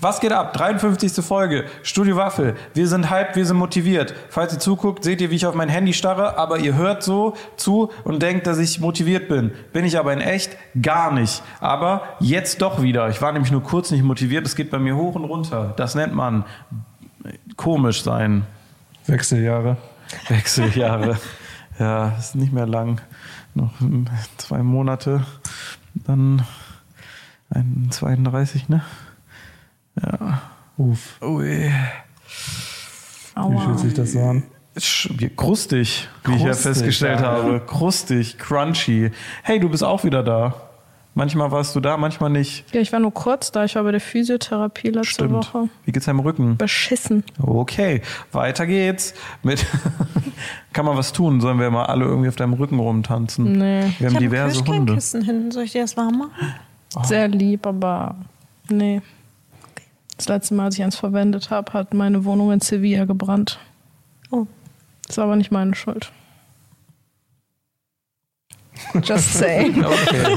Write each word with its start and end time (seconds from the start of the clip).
Was 0.00 0.20
geht 0.20 0.32
ab? 0.32 0.52
53. 0.52 1.24
Folge. 1.24 1.64
Studio 1.82 2.16
Waffel. 2.16 2.54
Wir 2.72 2.86
sind 2.86 3.10
hyped, 3.10 3.34
wir 3.34 3.44
sind 3.44 3.56
motiviert. 3.56 4.14
Falls 4.28 4.52
ihr 4.52 4.60
zuguckt, 4.60 5.02
seht 5.02 5.20
ihr, 5.20 5.30
wie 5.30 5.34
ich 5.34 5.46
auf 5.46 5.56
mein 5.56 5.68
Handy 5.68 5.92
starre, 5.92 6.38
aber 6.38 6.58
ihr 6.58 6.76
hört 6.76 7.02
so 7.02 7.34
zu 7.56 7.90
und 8.04 8.22
denkt, 8.22 8.46
dass 8.46 8.58
ich 8.58 8.78
motiviert 8.78 9.28
bin. 9.28 9.50
Bin 9.72 9.84
ich 9.84 9.98
aber 9.98 10.12
in 10.12 10.20
echt 10.20 10.56
gar 10.80 11.12
nicht. 11.12 11.42
Aber 11.60 12.02
jetzt 12.20 12.62
doch 12.62 12.80
wieder. 12.80 13.08
Ich 13.08 13.20
war 13.20 13.32
nämlich 13.32 13.50
nur 13.50 13.62
kurz 13.62 13.90
nicht 13.90 14.04
motiviert. 14.04 14.46
Es 14.46 14.54
geht 14.54 14.70
bei 14.70 14.78
mir 14.78 14.96
hoch 14.96 15.16
und 15.16 15.24
runter. 15.24 15.74
Das 15.76 15.96
nennt 15.96 16.14
man 16.14 16.44
komisch 17.56 18.02
sein. 18.04 18.46
Wechseljahre. 19.06 19.78
Wechseljahre. 20.28 21.18
ja, 21.78 22.10
ist 22.18 22.36
nicht 22.36 22.52
mehr 22.52 22.66
lang. 22.66 23.00
Noch 23.54 23.72
zwei 24.36 24.62
Monate. 24.62 25.24
Dann 25.94 26.44
32, 27.90 28.68
ne? 28.68 28.82
Ja. 30.02 30.42
Uff. 30.76 31.20
Ui. 31.22 31.72
Wie 33.36 33.58
fühlt 33.60 33.78
sich 33.78 33.94
das 33.94 34.12
so 34.12 34.20
an? 34.20 34.42
Krustig, 35.36 36.08
wie 36.24 36.36
ich 36.36 36.42
ja 36.42 36.54
festgestellt 36.54 37.20
ja. 37.20 37.26
habe. 37.26 37.60
Krustig, 37.66 38.38
crunchy. 38.38 39.10
Hey, 39.42 39.58
du 39.58 39.68
bist 39.68 39.82
auch 39.82 40.04
wieder 40.04 40.22
da. 40.22 40.54
Manchmal 41.14 41.50
warst 41.50 41.74
du 41.74 41.80
da, 41.80 41.96
manchmal 41.96 42.30
nicht. 42.30 42.72
Ja, 42.72 42.80
ich 42.80 42.92
war 42.92 43.00
nur 43.00 43.12
kurz 43.12 43.50
da. 43.50 43.64
Ich 43.64 43.74
war 43.74 43.82
bei 43.82 43.90
der 43.90 44.00
Physiotherapie 44.00 44.90
letzte 44.90 45.14
Stimmt. 45.14 45.32
Woche. 45.32 45.68
Wie 45.84 45.90
geht's 45.90 46.06
deinem 46.06 46.20
Rücken? 46.20 46.56
Beschissen. 46.56 47.24
Okay, 47.42 48.02
weiter 48.30 48.68
geht's. 48.68 49.14
Mit 49.42 49.66
Kann 50.72 50.84
man 50.84 50.96
was 50.96 51.12
tun? 51.12 51.40
Sollen 51.40 51.58
wir 51.58 51.70
mal 51.72 51.86
alle 51.86 52.04
irgendwie 52.04 52.28
auf 52.28 52.36
deinem 52.36 52.52
Rücken 52.52 52.78
rumtanzen? 52.78 53.50
Nee. 53.58 53.58
Wir 53.58 53.88
Ich 53.88 54.06
haben 54.06 54.14
habe 54.14 54.24
diverse 54.24 54.60
Hunde. 54.60 54.72
Küchenkissen 54.72 55.22
hinten. 55.22 55.50
Soll 55.50 55.64
ich 55.64 55.72
dir 55.72 55.82
das 55.82 55.96
warm 55.96 56.18
machen? 56.18 56.54
Sehr 57.02 57.26
lieb, 57.26 57.66
aber 57.66 58.14
nee. 58.68 59.02
Das 60.18 60.28
letzte 60.28 60.54
Mal, 60.54 60.64
als 60.64 60.74
ich 60.74 60.82
eins 60.82 60.96
verwendet 60.96 61.50
habe, 61.50 61.72
hat 61.72 61.94
meine 61.94 62.24
Wohnung 62.24 62.52
in 62.52 62.60
Sevilla 62.60 63.04
gebrannt. 63.04 63.58
Oh. 64.30 64.46
Das 65.06 65.16
ist 65.16 65.18
aber 65.20 65.36
nicht 65.36 65.52
meine 65.52 65.74
Schuld. 65.74 66.12
Just 69.02 69.34
saying. 69.34 69.84
Okay. 69.84 70.36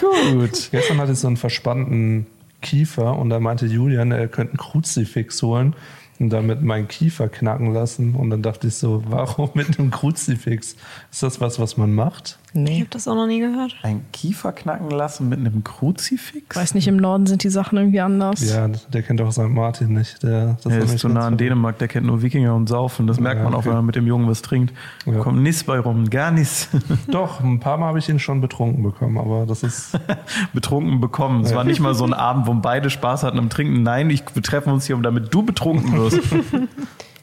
Gut. 0.00 0.68
Gestern 0.70 0.98
hatte 0.98 1.12
ich 1.12 1.18
so 1.18 1.26
einen 1.26 1.36
verspannten 1.36 2.26
Kiefer 2.60 3.18
und 3.18 3.30
da 3.30 3.40
meinte 3.40 3.66
Julian, 3.66 4.12
er 4.12 4.28
könnte 4.28 4.52
einen 4.52 4.58
Kruzifix 4.58 5.42
holen 5.42 5.74
und 6.18 6.30
damit 6.30 6.62
meinen 6.62 6.86
Kiefer 6.86 7.28
knacken 7.28 7.72
lassen. 7.72 8.14
Und 8.14 8.30
dann 8.30 8.42
dachte 8.42 8.68
ich 8.68 8.74
so, 8.74 9.02
warum 9.06 9.50
mit 9.54 9.78
einem 9.78 9.90
Kruzifix? 9.90 10.76
Ist 11.10 11.22
das 11.22 11.40
was, 11.40 11.58
was 11.58 11.76
man 11.78 11.94
macht? 11.94 12.38
Ich 12.54 12.60
Nee. 12.60 12.80
habe 12.80 12.90
das 12.90 13.08
auch 13.08 13.14
noch 13.14 13.26
nie 13.26 13.40
gehört. 13.40 13.74
Ein 13.82 14.04
Kiefer 14.12 14.52
knacken 14.52 14.90
lassen 14.90 15.28
mit 15.28 15.38
einem 15.38 15.64
Kruzifix? 15.64 16.54
Weiß 16.54 16.74
nicht, 16.74 16.86
im 16.86 16.96
Norden 16.98 17.26
sind 17.26 17.42
die 17.44 17.48
Sachen 17.48 17.78
irgendwie 17.78 18.00
anders. 18.00 18.46
Ja, 18.46 18.68
der 18.68 19.02
kennt 19.02 19.20
doch 19.20 19.32
St. 19.32 19.48
Martin 19.48 19.94
nicht. 19.94 20.22
Der, 20.22 20.58
das 20.62 20.64
Der 20.64 20.78
ist 20.82 20.98
zu 20.98 21.08
nah 21.08 21.20
an 21.20 21.22
verwirrt. 21.22 21.40
Dänemark, 21.40 21.78
der 21.78 21.88
kennt 21.88 22.06
nur 22.06 22.20
Wikinger 22.20 22.54
und 22.54 22.68
Saufen. 22.68 23.06
Das 23.06 23.18
merkt 23.18 23.38
Ja, 23.38 23.44
man 23.44 23.54
auch, 23.54 23.60
okay. 23.60 23.68
wenn 23.68 23.76
man 23.76 23.86
mit 23.86 23.96
dem 23.96 24.06
Jungen 24.06 24.28
was 24.28 24.42
trinkt. 24.42 24.74
Ja. 25.06 25.18
Kommt 25.20 25.42
nichts 25.42 25.64
bei 25.64 25.78
rum, 25.78 26.10
gar 26.10 26.30
nichts. 26.30 26.68
Doch, 27.08 27.40
ein 27.40 27.58
paar 27.58 27.78
Mal 27.78 27.86
habe 27.86 27.98
ich 28.00 28.08
ihn 28.10 28.18
schon 28.18 28.42
betrunken 28.42 28.82
bekommen, 28.82 29.16
aber 29.16 29.46
das 29.46 29.62
ist. 29.62 29.98
betrunken 30.52 31.00
bekommen. 31.00 31.44
Es 31.44 31.54
war 31.54 31.64
nicht 31.64 31.80
mal 31.80 31.94
so 31.94 32.04
ein 32.04 32.12
Abend, 32.12 32.46
wo 32.46 32.52
beide 32.54 32.90
Spaß 32.90 33.22
hatten 33.22 33.38
am 33.38 33.48
Trinken. 33.48 33.82
Nein, 33.82 34.10
ich, 34.10 34.22
wir 34.34 34.42
treffen 34.42 34.72
uns 34.72 34.86
hier, 34.86 34.94
um 34.96 35.02
damit 35.02 35.32
du 35.32 35.42
betrunken 35.42 35.92
wirst. 35.94 36.20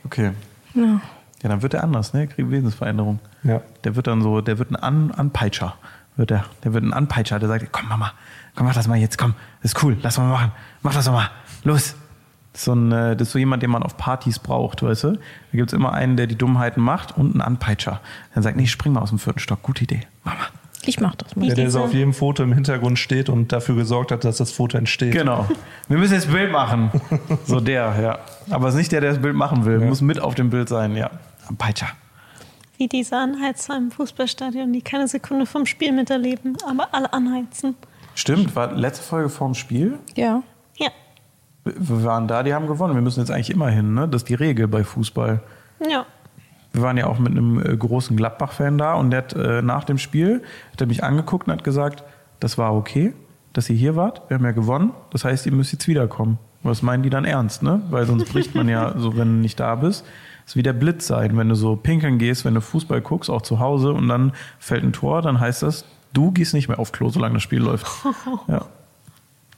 Okay. 0.06 0.32
Ja. 0.74 1.02
Ja, 1.42 1.50
dann 1.50 1.62
wird 1.62 1.74
er 1.74 1.84
anders, 1.84 2.14
ne? 2.14 2.28
Kriegt 2.28 2.52
Wesensveränderung. 2.52 3.20
Ja. 3.44 3.62
Der 3.84 3.96
wird 3.96 4.08
dann 4.08 4.22
so, 4.22 4.42
der 4.42 4.60
wird 4.60 4.72
ein 4.72 4.76
An 4.76 5.12
Anpeitscher. 5.12 5.76
Wird 6.18 6.32
der. 6.32 6.46
Der 6.64 6.74
wird 6.74 6.84
ein 6.84 6.94
Anpeitscher, 6.94 7.40
der 7.40 7.48
sagt, 7.48 7.72
komm 7.72 7.88
Mama, 7.88 8.12
komm, 8.56 8.68
mach 8.68 8.74
das 8.74 8.88
mal 8.88 8.98
jetzt, 8.98 9.18
komm, 9.18 9.36
das 9.62 9.74
ist 9.74 9.84
cool, 9.84 9.98
lass 10.02 10.18
mal 10.18 10.28
machen. 10.28 10.52
Mach 10.82 10.94
das 10.94 11.06
doch 11.06 11.14
mal. 11.14 11.30
Los. 11.64 11.96
Das 12.52 12.62
ist, 12.62 12.66
so 12.66 12.74
ein, 12.74 12.92
äh, 12.92 13.16
das 13.16 13.28
ist 13.30 13.34
so 13.34 13.40
jemand, 13.40 13.62
den 13.64 13.70
man 13.70 13.84
auf 13.84 13.96
Partys 13.96 14.40
braucht, 14.40 14.82
weißt 14.82 15.04
du? 15.04 15.12
Da 15.14 15.20
gibt 15.54 15.72
es 15.72 15.74
immer 15.74 15.94
einen, 15.94 16.18
der 16.18 16.28
die 16.28 16.36
Dummheiten 16.36 16.82
macht 16.82 17.16
und 17.16 17.32
einen 17.32 17.42
Anpeitscher. 17.42 18.02
Dann 18.34 18.44
sagt, 18.44 18.58
nee, 18.58 18.66
spring 18.66 18.92
mal 18.92 19.02
aus 19.02 19.10
dem 19.10 19.20
vierten 19.20 19.40
Stock. 19.40 19.62
Gute 19.62 19.84
Idee. 19.84 20.02
Mama. 20.24 20.42
Ich 20.86 21.00
mach 21.00 21.16
das 21.16 21.36
mal. 21.36 21.46
Der, 21.46 21.56
der 21.56 21.72
so 21.72 21.82
auf 21.82 21.94
jedem 21.94 22.14
Foto 22.14 22.42
im 22.42 22.54
Hintergrund 22.54 22.98
steht 22.98 23.30
und 23.30 23.52
dafür 23.52 23.76
gesorgt 23.76 24.12
hat, 24.12 24.24
dass 24.24 24.38
das 24.38 24.52
Foto 24.52 24.78
entsteht. 24.78 25.12
Genau. 25.12 25.48
Wir 25.88 25.98
müssen 25.98 26.14
jetzt 26.14 26.28
ein 26.28 26.34
Bild 26.34 26.52
machen. 26.52 26.92
So 27.46 27.60
der, 27.60 27.96
ja. 28.02 28.20
Aber 28.50 28.68
es 28.68 28.74
ist 28.74 28.80
nicht 28.80 28.92
der, 28.92 29.02
der 29.02 29.12
das 29.12 29.22
Bild 29.22 29.36
machen 29.36 29.66
will. 29.66 29.80
Muss 29.80 30.02
mit 30.02 30.20
auf 30.20 30.36
dem 30.36 30.50
Bild 30.50 30.70
sein, 30.70 30.96
ja. 30.96 31.12
Peitscher. 31.58 31.88
Wie 32.78 32.88
diese 32.88 33.18
Anheizer 33.18 33.76
im 33.76 33.92
Fußballstadion, 33.92 34.72
die 34.72 34.82
keine 34.82 35.08
Sekunde 35.08 35.46
vom 35.46 35.66
Spiel 35.66 35.92
miterleben, 35.92 36.58
aber 36.66 36.94
alle 36.94 37.12
anheizen. 37.12 37.76
Stimmt, 38.16 38.56
war 38.56 38.74
letzte 38.74 39.04
Folge 39.04 39.30
vorm 39.30 39.54
Spiel. 39.54 40.00
Ja. 40.16 40.44
Ja. 40.78 40.90
Wir 41.64 42.04
waren 42.04 42.28
da, 42.28 42.44
die 42.44 42.54
haben 42.54 42.68
gewonnen. 42.68 42.96
Wir 42.96 43.02
müssen 43.02 43.20
jetzt 43.20 43.32
eigentlich 43.32 43.50
immer 43.50 43.70
hin, 43.70 43.94
ne? 43.94 44.08
Das 44.08 44.24
ist 44.24 44.30
die 44.30 44.36
Regel 44.36 44.68
bei 44.68 44.84
Fußball. 44.84 45.42
Ja. 45.90 46.06
Wir 46.72 46.82
waren 46.82 46.98
ja 46.98 47.08
auch 47.08 47.20
mit 47.20 47.32
einem 47.32 47.60
äh, 47.66 47.76
großen 47.76 48.16
Gladbach-Fan 48.16 48.78
da 48.78 48.94
und 48.94 49.12
der 49.12 49.20
hat 49.20 49.34
äh, 49.34 49.62
nach 49.62 49.84
dem 49.84 49.98
Spiel 49.98 50.44
hat 50.72 50.82
er 50.82 50.88
mich 50.88 51.04
angeguckt 51.04 51.48
und 51.48 51.54
hat 51.54 51.64
gesagt, 51.64 52.04
das 52.40 52.58
war 52.58 52.76
okay, 52.76 53.14
dass 53.54 53.70
ihr 53.70 53.76
hier 53.76 53.96
wart. 53.96 54.22
Wir 54.30 54.36
haben 54.36 54.46
ja 54.46 54.52
gewonnen. 54.52 54.94
Das 55.12 55.26
heißt, 55.26 55.46
ihr 55.46 55.52
müsst 55.52 55.72
jetzt 55.72 55.88
wiederkommen. 55.88 56.38
Was 56.62 56.82
meinen 56.82 57.04
die 57.04 57.10
dann 57.10 57.26
ernst, 57.26 57.64
ne? 57.64 57.82
Weil 57.90 58.06
sonst 58.06 58.32
bricht 58.32 58.54
man 58.54 58.70
ja 58.70 58.94
so, 58.98 59.18
wenn 59.18 59.28
du 59.28 59.42
nicht 59.42 59.60
da 59.60 59.76
bist. 59.76 60.06
Ist 60.50 60.56
wie 60.56 60.64
der 60.64 60.74
Blitz 60.74 61.06
sein. 61.06 61.38
Wenn 61.38 61.48
du 61.48 61.54
so 61.54 61.76
pinkeln 61.76 62.18
gehst, 62.18 62.44
wenn 62.44 62.56
du 62.56 62.62
Fußball 62.62 63.02
guckst, 63.02 63.30
auch 63.30 63.44
zu 63.44 63.60
Hause 63.60 63.94
und 63.94 64.08
dann 64.08 64.34
fällt 64.58 64.84
ein 64.84 64.94
Tor, 64.94 65.22
dann 65.22 65.40
heißt 65.40 65.62
das, 65.62 65.86
du 66.12 66.32
gehst 66.32 66.56
nicht 66.56 66.68
mehr 66.68 66.80
auf 66.80 66.92
Klo, 66.92 67.10
solange 67.10 67.36
das 67.36 67.44
Spiel 67.44 67.60
läuft. 67.60 67.86
Ja. 68.48 68.66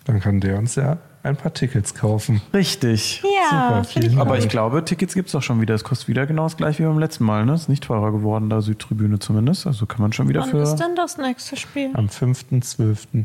Dann 0.04 0.20
kann 0.20 0.42
der 0.42 0.58
uns 0.58 0.76
ja 0.76 0.98
ein 1.24 1.38
paar 1.38 1.54
Tickets 1.54 1.96
kaufen. 1.96 2.42
Richtig. 2.54 3.24
Ja, 3.24 3.82
Super, 3.86 4.06
ich 4.06 4.18
Aber 4.18 4.38
ich 4.38 4.50
glaube, 4.50 4.84
Tickets 4.84 5.14
gibt's 5.14 5.32
doch 5.32 5.42
schon 5.42 5.62
wieder. 5.62 5.76
Es 5.76 5.86
kostet 5.86 6.10
wieder 6.10 6.26
genau 6.26 6.44
das 6.44 6.58
gleiche 6.58 6.84
wie 6.84 6.88
beim 6.88 7.00
letzten 7.00 7.24
Mal. 7.24 7.46
Ne? 7.46 7.54
Ist 7.54 7.70
nicht 7.70 7.86
teurer 7.86 8.12
geworden, 8.12 8.50
da 8.50 8.60
Südtribüne 8.60 9.20
zumindest. 9.20 9.68
Also 9.68 9.86
kann 9.86 10.02
man 10.02 10.12
schon 10.12 10.28
wieder 10.28 10.42
Wann 10.42 10.50
für. 10.50 10.62
ist 10.64 10.76
denn 10.76 10.96
das 10.98 11.18
nächste 11.18 11.56
Spiel? 11.56 11.92
Am 11.94 12.08
5.12. 12.08 13.24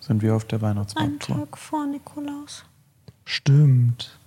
Sind 0.00 0.20
wir 0.20 0.34
auf 0.36 0.44
der 0.44 0.60
Weihnachtsmarkt. 0.60 1.28
Tag 1.28 1.56
vor 1.56 1.86
Nikolaus. 1.86 2.66
Stimmt. 3.24 4.18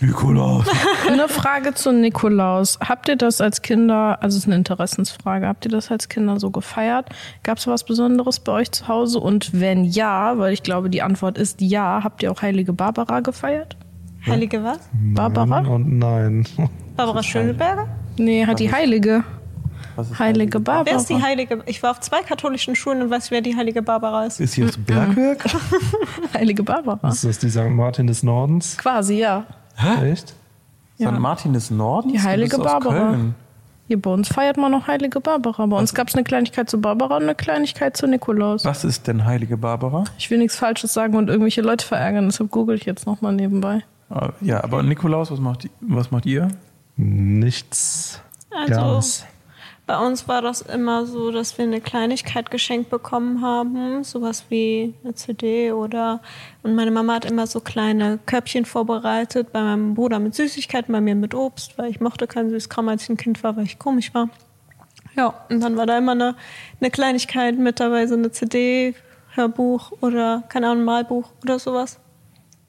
Nikolaus. 0.00 0.66
Eine 1.08 1.28
Frage 1.28 1.72
zu 1.74 1.92
Nikolaus. 1.92 2.78
Habt 2.80 3.08
ihr 3.08 3.16
das 3.16 3.40
als 3.40 3.62
Kinder, 3.62 4.18
also 4.22 4.36
es 4.36 4.44
ist 4.44 4.46
eine 4.46 4.56
Interessensfrage, 4.56 5.46
habt 5.46 5.64
ihr 5.64 5.70
das 5.70 5.90
als 5.90 6.08
Kinder 6.08 6.38
so 6.38 6.50
gefeiert? 6.50 7.08
Gab 7.42 7.58
es 7.58 7.66
was 7.66 7.84
Besonderes 7.84 8.40
bei 8.40 8.52
euch 8.52 8.70
zu 8.72 8.88
Hause? 8.88 9.20
Und 9.20 9.58
wenn 9.58 9.84
ja, 9.84 10.38
weil 10.38 10.52
ich 10.52 10.62
glaube, 10.62 10.90
die 10.90 11.02
Antwort 11.02 11.38
ist 11.38 11.60
ja, 11.60 12.02
habt 12.04 12.22
ihr 12.22 12.30
auch 12.30 12.42
Heilige 12.42 12.72
Barbara 12.72 13.20
gefeiert? 13.20 13.76
Heilige 14.26 14.62
was? 14.62 14.80
Barbara? 14.92 15.46
Nein 15.46 15.66
und 15.66 15.98
nein. 15.98 16.46
Barbara 16.96 17.22
Schöneberger? 17.22 17.88
Nee, 18.18 18.44
hat 18.46 18.58
die 18.58 18.72
Heilige. 18.72 19.24
Was 19.94 20.10
ist 20.10 20.18
Heilige 20.18 20.60
Barbara. 20.60 20.86
Wer 20.86 20.96
ist 20.96 21.08
die 21.08 21.22
Heilige? 21.22 21.62
Ich 21.66 21.82
war 21.82 21.92
auf 21.92 22.00
zwei 22.00 22.20
katholischen 22.20 22.76
Schulen 22.76 23.00
und 23.02 23.10
weiß, 23.10 23.30
wer 23.30 23.40
die 23.40 23.56
Heilige 23.56 23.80
Barbara 23.82 24.26
ist. 24.26 24.40
Ist 24.40 24.54
hier 24.54 24.66
das 24.66 24.76
Bergwerk? 24.76 25.44
Heilige 26.34 26.62
Barbara. 26.62 27.08
Ist 27.08 27.24
das 27.24 27.38
die 27.38 27.48
St. 27.48 27.70
Martin 27.70 28.06
des 28.06 28.22
Nordens? 28.22 28.76
Quasi, 28.76 29.18
ja. 29.18 29.44
Echt? 30.02 30.34
Ja. 30.98 31.12
St. 31.12 31.18
Martin 31.18 31.52
des 31.52 31.70
Nordens? 31.70 32.12
Die 32.14 32.20
Heilige 32.22 32.58
Barbara. 32.58 33.10
Köln. 33.10 33.34
Hier 33.88 34.00
bei 34.02 34.10
uns 34.10 34.28
feiert 34.28 34.56
man 34.56 34.72
noch 34.72 34.88
Heilige 34.88 35.20
Barbara. 35.20 35.64
Bei 35.66 35.76
uns 35.78 35.94
gab 35.94 36.08
es 36.08 36.14
eine 36.14 36.24
Kleinigkeit 36.24 36.68
zu 36.68 36.80
Barbara 36.80 37.16
und 37.18 37.22
eine 37.22 37.34
Kleinigkeit 37.36 37.96
zu 37.96 38.06
Nikolaus. 38.08 38.64
Was 38.64 38.84
ist 38.84 39.06
denn 39.06 39.24
Heilige 39.24 39.56
Barbara? 39.56 40.04
Ich 40.18 40.28
will 40.30 40.38
nichts 40.38 40.56
Falsches 40.56 40.92
sagen 40.92 41.14
und 41.16 41.28
irgendwelche 41.28 41.60
Leute 41.62 41.86
verärgern, 41.86 42.24
deshalb 42.26 42.50
google 42.50 42.74
ich 42.76 42.84
jetzt 42.84 43.06
nochmal 43.06 43.32
nebenbei. 43.32 43.84
Ah, 44.10 44.30
Ja, 44.40 44.64
aber 44.64 44.82
Nikolaus, 44.82 45.30
was 45.30 45.38
macht, 45.38 45.68
was 45.80 46.10
macht 46.10 46.26
ihr? 46.26 46.48
Nichts. 46.96 48.20
Also, 48.50 48.92
nichts. 48.94 49.26
Bei 49.86 49.98
uns 49.98 50.26
war 50.26 50.42
das 50.42 50.62
immer 50.62 51.06
so, 51.06 51.30
dass 51.30 51.58
wir 51.58 51.64
eine 51.64 51.80
Kleinigkeit 51.80 52.50
geschenkt 52.50 52.90
bekommen 52.90 53.40
haben. 53.40 54.02
Sowas 54.02 54.46
wie 54.48 54.94
eine 55.04 55.14
CD 55.14 55.70
oder. 55.70 56.20
Und 56.64 56.74
meine 56.74 56.90
Mama 56.90 57.14
hat 57.14 57.24
immer 57.24 57.46
so 57.46 57.60
kleine 57.60 58.18
Körbchen 58.26 58.64
vorbereitet. 58.64 59.52
Bei 59.52 59.62
meinem 59.62 59.94
Bruder 59.94 60.18
mit 60.18 60.34
Süßigkeiten, 60.34 60.92
bei 60.92 61.00
mir 61.00 61.14
mit 61.14 61.34
Obst, 61.34 61.78
weil 61.78 61.88
ich 61.88 62.00
mochte 62.00 62.26
keinen 62.26 62.50
Süßkram, 62.50 62.88
als 62.88 63.04
ich 63.04 63.10
ein 63.10 63.16
Kind 63.16 63.44
war, 63.44 63.56
weil 63.56 63.64
ich 63.64 63.78
komisch 63.78 64.12
war. 64.12 64.28
Ja, 65.16 65.34
und 65.48 65.60
dann 65.60 65.76
war 65.76 65.86
da 65.86 65.96
immer 65.96 66.12
eine, 66.12 66.34
eine 66.80 66.90
Kleinigkeit 66.90 67.56
mit 67.56 67.78
dabei, 67.78 68.08
so 68.08 68.14
eine 68.14 68.32
CD, 68.32 68.94
Hörbuch 69.34 69.92
oder, 70.00 70.42
keine 70.48 70.68
Ahnung, 70.68 70.84
Malbuch 70.84 71.28
oder 71.42 71.58
sowas. 71.60 72.00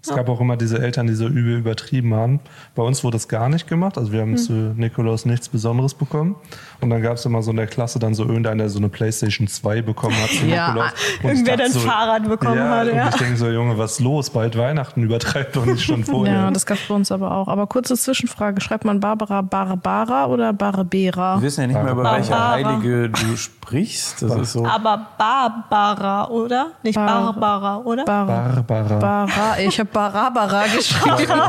Es 0.10 0.16
gab 0.16 0.30
auch 0.30 0.40
immer 0.42 0.58
diese 0.58 0.80
Eltern, 0.80 1.08
die 1.08 1.14
so 1.16 1.28
übel 1.28 1.58
übertrieben 1.58 2.14
haben. 2.14 2.40
Bei 2.76 2.84
uns 2.84 3.04
wurde 3.04 3.16
das 3.18 3.28
gar 3.28 3.50
nicht 3.50 3.68
gemacht. 3.68 3.98
Also 3.98 4.12
wir 4.12 4.22
haben 4.22 4.38
zu 4.38 4.54
Nikolaus 4.54 5.26
nichts 5.26 5.50
Besonderes 5.50 5.94
bekommen. 5.94 6.36
Und 6.80 6.90
dann 6.92 7.02
gab 7.02 7.14
es 7.16 7.26
immer 7.26 7.42
so 7.42 7.52
in 7.52 7.58
der 7.58 7.68
Klasse 7.68 8.00
dann 8.00 8.14
so 8.14 8.24
irgendeiner, 8.24 8.64
der 8.64 8.70
so 8.70 8.78
eine 8.80 8.90
Playstation 8.90 9.48
2 9.48 9.82
bekommen 9.82 10.16
hat 10.22 10.30
zu 10.30 10.46
Ja, 10.48 10.68
Nikolaus. 10.70 10.92
Und 11.24 11.30
Irgendwer, 11.30 11.58
der 11.58 11.66
ein 11.66 11.72
Fahrrad 11.72 12.30
bekommen 12.30 12.58
ja, 12.58 12.70
hat, 12.70 12.88
Und 12.88 12.96
ja. 12.96 13.10
ich 13.10 13.16
denke 13.16 13.38
so, 13.38 13.50
Junge, 13.50 13.78
was 13.78 13.94
ist 13.94 14.00
los? 14.00 14.30
Bald 14.30 14.58
Weihnachten, 14.58 15.04
übertreibt 15.04 15.56
doch 15.56 15.66
nicht 15.66 15.84
schon 15.84 16.04
vorher. 16.04 16.34
Ja, 16.34 16.52
das 16.52 16.66
gab 16.66 16.78
es 16.78 16.88
bei 16.88 16.94
uns 16.96 17.12
aber 17.12 17.32
auch. 17.32 17.48
Aber 17.48 17.68
kurze 17.68 17.96
Zwischenfrage: 17.96 18.62
Schreibt 18.62 18.86
man 18.86 19.00
Barbara 19.00 19.42
Barbara 19.42 20.26
oder 20.28 20.54
Barbera? 20.54 21.38
Wir 21.38 21.42
wissen 21.44 21.62
ja 21.62 21.68
nicht 21.68 21.84
mehr, 21.84 21.92
über 21.94 22.04
welche 22.04 22.30
Barbara. 22.32 22.52
Heilige 22.76 23.10
du 23.10 23.36
sprichst. 23.38 24.22
Das 24.22 24.36
ist 24.36 24.54
so. 24.54 24.66
Aber 24.66 25.08
Barbara, 25.18 26.28
oder? 26.30 26.68
Nicht 26.84 26.96
Bar- 26.96 27.34
Barbara, 27.34 27.78
oder? 27.80 28.06
Bar 28.06 28.64
Barbara. 28.68 29.00
Bara, 29.00 29.60
ich 29.60 29.80
habe 29.80 29.90
Barabara 29.98 30.68
geschrieben. 30.76 31.42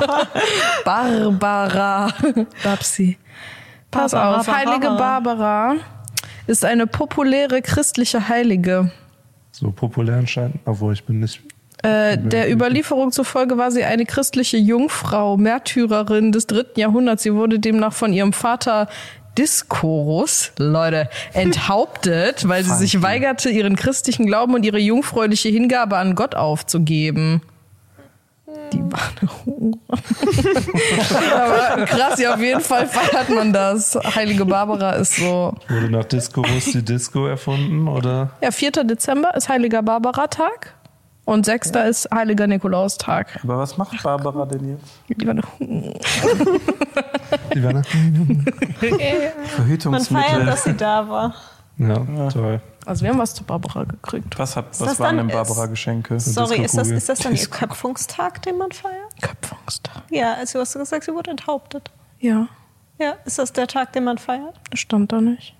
Barbara. 0.82 2.08
Babsi. 2.64 3.18
Pass 3.90 4.12
Barbara, 4.12 4.40
auf, 4.40 4.48
Heilige 4.48 4.88
Barbara 4.88 5.74
ist 6.46 6.64
eine 6.64 6.86
populäre 6.86 7.60
christliche 7.60 8.26
Heilige. 8.30 8.90
So 9.50 9.70
populär 9.70 10.16
anscheinend, 10.16 10.60
obwohl 10.64 10.94
ich 10.94 11.04
bin 11.04 11.20
nicht. 11.20 11.42
Äh, 11.82 12.16
der 12.16 12.50
Überlieferung 12.50 13.12
zufolge 13.12 13.58
war 13.58 13.70
sie 13.70 13.84
eine 13.84 14.06
christliche 14.06 14.56
Jungfrau, 14.56 15.36
Märtyrerin 15.36 16.32
des 16.32 16.46
dritten 16.46 16.80
Jahrhunderts. 16.80 17.24
Sie 17.24 17.34
wurde 17.34 17.58
demnach 17.58 17.92
von 17.92 18.14
ihrem 18.14 18.32
Vater 18.32 18.88
Discorus, 19.36 20.52
Leute, 20.58 21.10
enthauptet, 21.34 22.48
weil 22.48 22.64
sie 22.64 22.74
sich 22.74 23.02
weigerte, 23.02 23.50
ihren 23.50 23.76
christlichen 23.76 24.26
Glauben 24.26 24.54
und 24.54 24.64
ihre 24.64 24.78
jungfräuliche 24.78 25.50
Hingabe 25.50 25.98
an 25.98 26.14
Gott 26.14 26.34
aufzugeben. 26.34 27.42
Die 28.72 28.82
war 28.92 29.00
eine 29.20 29.30
Hure. 29.46 29.78
Aber 31.34 31.84
krass, 31.86 32.18
ja, 32.20 32.34
auf 32.34 32.40
jeden 32.40 32.60
Fall 32.60 32.86
feiert 32.86 33.30
man 33.30 33.52
das. 33.52 33.98
Heilige 34.14 34.44
Barbara 34.44 34.92
ist 34.92 35.16
so. 35.16 35.54
Wurde 35.68 35.90
nach 35.90 36.04
Disco 36.04 36.42
Bus 36.42 36.64
die 36.66 36.84
Disco 36.84 37.26
erfunden 37.26 37.88
oder? 37.88 38.30
Ja, 38.42 38.50
4. 38.50 38.70
Dezember 38.84 39.34
ist 39.34 39.48
Heiliger 39.48 39.82
Barbara-Tag 39.82 40.74
und 41.24 41.44
6. 41.46 41.70
ist 41.88 42.08
Heiliger 42.14 42.46
Nikolaustag. 42.46 43.40
Aber 43.42 43.58
was 43.58 43.76
macht 43.76 44.02
Barbara 44.02 44.44
denn 44.46 44.68
jetzt? 44.76 44.84
Die 45.08 45.26
war 45.26 45.32
eine. 45.32 45.42
Die 47.54 47.62
war 47.62 47.72
Man 47.72 47.84
Verhütungsmittel. 49.46 50.24
feiert, 50.30 50.48
dass 50.48 50.64
sie 50.64 50.74
da 50.74 51.08
war. 51.08 51.34
Ja, 51.78 52.28
toll. 52.30 52.60
Also 52.86 53.02
wir 53.02 53.10
haben 53.10 53.18
was 53.18 53.34
zu 53.34 53.44
Barbara 53.44 53.84
gekriegt. 53.84 54.38
Was, 54.38 54.56
hat, 54.56 54.66
was 54.80 54.98
waren 54.98 55.18
denn 55.18 55.28
Barbara-Geschenke? 55.28 56.18
Sorry, 56.18 56.62
ist 56.64 56.76
das, 56.76 56.88
ist 56.90 57.08
das 57.08 57.18
dann 57.20 57.34
ihr 57.34 57.46
Köpfungstag, 57.46 58.42
den 58.42 58.56
man 58.56 58.72
feiert? 58.72 59.20
Köpfungstag. 59.20 60.02
Ja, 60.10 60.34
also 60.34 60.60
hast 60.60 60.74
du 60.74 60.78
gesagt, 60.78 61.04
sie 61.04 61.12
wurde 61.12 61.30
enthauptet. 61.30 61.90
Ja, 62.18 62.48
Ja, 62.98 63.14
ist 63.24 63.38
das 63.38 63.52
der 63.52 63.66
Tag, 63.66 63.92
den 63.92 64.04
man 64.04 64.18
feiert? 64.18 64.58
das 64.70 64.80
stand 64.80 65.12
da 65.12 65.20
nicht. 65.20 65.54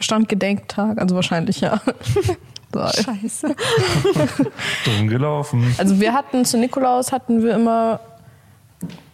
Stand 0.00 0.28
Gedenktag, 0.28 0.98
also 0.98 1.14
wahrscheinlich 1.14 1.60
ja. 1.60 1.80
Scheiße. 2.74 3.54
Dumm 4.84 5.08
gelaufen. 5.08 5.74
Also 5.78 6.00
wir 6.00 6.12
hatten 6.12 6.44
zu 6.44 6.58
Nikolaus 6.58 7.12
hatten 7.12 7.42
wir 7.42 7.54
immer 7.54 8.00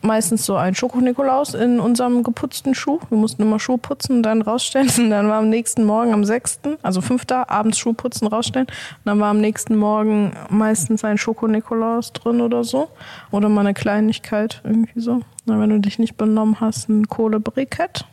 meistens 0.03 0.45
so 0.45 0.57
einen 0.57 0.75
Schoko-Nikolaus 0.75 1.55
in 1.55 1.81
unserem 1.81 2.23
geputzten 2.23 2.75
Schuh. 2.75 3.01
Wir 3.09 3.19
mussten 3.19 3.43
immer 3.43 3.59
Schuh 3.59 3.77
putzen 3.77 4.17
und 4.17 4.23
dann 4.23 4.43
rausstellen. 4.43 4.91
Und 4.99 5.11
dann 5.11 5.29
war 5.29 5.39
am 5.39 5.49
nächsten 5.49 5.85
Morgen 5.85 6.13
am 6.13 6.25
6., 6.25 6.61
also 6.83 7.01
5. 7.01 7.25
abends 7.31 7.79
Schuh 7.79 7.93
putzen, 7.93 8.27
rausstellen. 8.27 8.67
Und 8.67 9.07
dann 9.07 9.21
war 9.21 9.31
am 9.31 9.41
nächsten 9.41 9.77
Morgen 9.77 10.33
meistens 10.51 11.05
ein 11.05 11.19
Schoko-Nikolaus 11.19 12.13
drin 12.13 12.41
oder 12.41 12.65
so. 12.65 12.89
Oder 13.31 13.49
mal 13.49 13.61
eine 13.61 13.75
Kleinigkeit 13.75 14.61
irgendwie 14.65 15.01
so. 15.01 15.21
Na, 15.47 15.61
wenn 15.61 15.71
du 15.71 15.81
dich 15.81 15.99
nicht 15.99 16.17
benommen 16.17 16.61
hast, 16.61 16.89
ein 16.89 17.09
Kohlebrikett. 17.09 18.05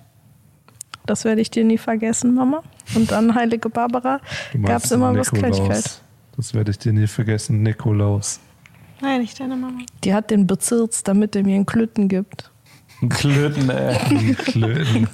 Das 1.05 1.23
werde 1.23 1.41
ich 1.41 1.51
dir 1.51 1.63
nie 1.63 1.77
vergessen, 1.77 2.33
Mama. 2.33 2.63
Und 2.95 3.11
dann 3.11 3.35
Heilige 3.35 3.69
Barbara 3.69 4.19
gab 4.63 4.83
es 4.83 4.91
immer 4.91 5.15
was. 5.15 5.31
Kleinigkeit. 5.31 6.01
Das 6.35 6.53
werde 6.53 6.71
ich 6.71 6.79
dir 6.79 6.93
nie 6.93 7.07
vergessen, 7.07 7.63
Nikolaus. 7.63 8.39
Nein, 9.01 9.21
nicht 9.21 9.39
deine 9.39 9.55
Mama. 9.55 9.79
Die 10.03 10.13
hat 10.13 10.31
den 10.31 10.47
bezirzt, 10.47 11.07
damit 11.07 11.35
er 11.35 11.43
mir 11.43 11.55
einen 11.55 11.65
Klütten 11.65 12.07
gibt. 12.07 12.51
Klöten, 13.09 13.69
ey. 13.69 14.35
Klöten. 14.35 15.07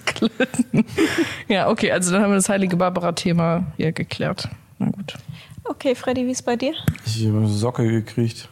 Ja, 1.48 1.68
okay, 1.70 1.92
also 1.92 2.12
dann 2.12 2.22
haben 2.22 2.30
wir 2.32 2.36
das 2.36 2.48
Heilige 2.50 2.76
Barbara-Thema 2.78 3.66
hier 3.78 3.92
geklärt. 3.92 4.48
Na 4.78 4.88
gut. 4.88 5.16
Okay, 5.64 5.96
Freddy, 5.96 6.26
wie 6.28 6.32
ist 6.32 6.44
bei 6.44 6.56
dir? 6.56 6.74
Ich 7.06 7.26
habe 7.28 7.38
eine 7.40 7.48
Socke 7.48 7.88
gekriegt. 7.88 8.50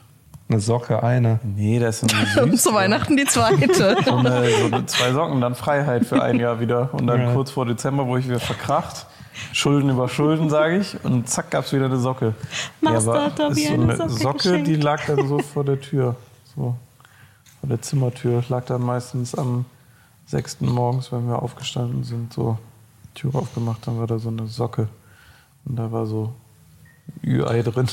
Eine 0.50 0.60
Socke, 0.60 1.04
eine. 1.04 1.40
Nee, 1.44 1.78
das 1.80 2.02
ist 2.02 2.12
Und 2.42 2.52
süß. 2.52 2.64
zu 2.64 2.74
Weihnachten 2.74 3.16
die 3.18 3.26
zweite. 3.26 3.98
So 4.06 4.16
eine, 4.16 4.50
so 4.50 4.66
eine 4.76 4.86
zwei 4.88 5.12
Socken, 5.12 5.42
dann 5.42 5.54
Freiheit 5.54 6.06
für 6.08 6.22
ein 6.24 6.40
Jahr 6.40 6.60
wieder. 6.60 6.92
Und 6.94 7.06
dann 7.06 7.22
Ja. 7.22 7.34
kurz 7.34 7.52
vor 7.52 7.66
Dezember, 7.68 8.08
wo 8.08 8.18
ich 8.18 8.28
wieder 8.28 8.40
verkracht. 8.40 9.06
Schulden 9.54 9.90
über 9.90 10.08
Schulden, 10.10 10.50
sage 10.50 10.78
ich. 10.78 11.04
Und 11.04 11.30
zack, 11.30 11.52
gab's 11.52 11.74
wieder 11.74 11.86
eine 11.86 11.98
Socke. 11.98 12.34
Master 12.82 13.12
aber 13.12 13.26
hat 13.26 13.40
ist 13.52 13.68
so 13.68 13.74
eine 13.74 13.94
eine 13.94 14.10
Socke 14.10 14.50
Socke, 14.50 14.64
die 14.64 14.76
lag 14.76 15.06
dann 15.06 15.28
so 15.28 15.40
vor 15.40 15.64
der 15.64 15.80
Tür. 15.80 16.16
So. 16.56 16.76
Vor 17.60 17.70
der 17.70 17.82
Zimmertür. 17.82 18.44
Lag 18.50 18.66
dann 18.66 18.82
meistens 18.82 19.36
am 19.36 19.66
6. 20.28 20.62
morgens, 20.62 21.12
wenn 21.12 21.28
wir 21.28 21.42
aufgestanden 21.42 22.04
sind, 22.04 22.34
so 22.34 22.58
Tür 23.16 23.36
aufgemacht, 23.36 23.86
dann 23.88 24.00
war 24.00 24.08
da 24.08 24.20
so 24.20 24.30
eine 24.30 24.48
Socke. 24.48 24.88
Und 25.66 25.76
da 25.76 25.92
war 25.92 26.06
so 26.06 26.34
Ü-Ei 27.24 27.62
drin. 27.64 27.88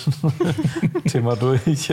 Thema 1.07 1.37
durch. 1.37 1.93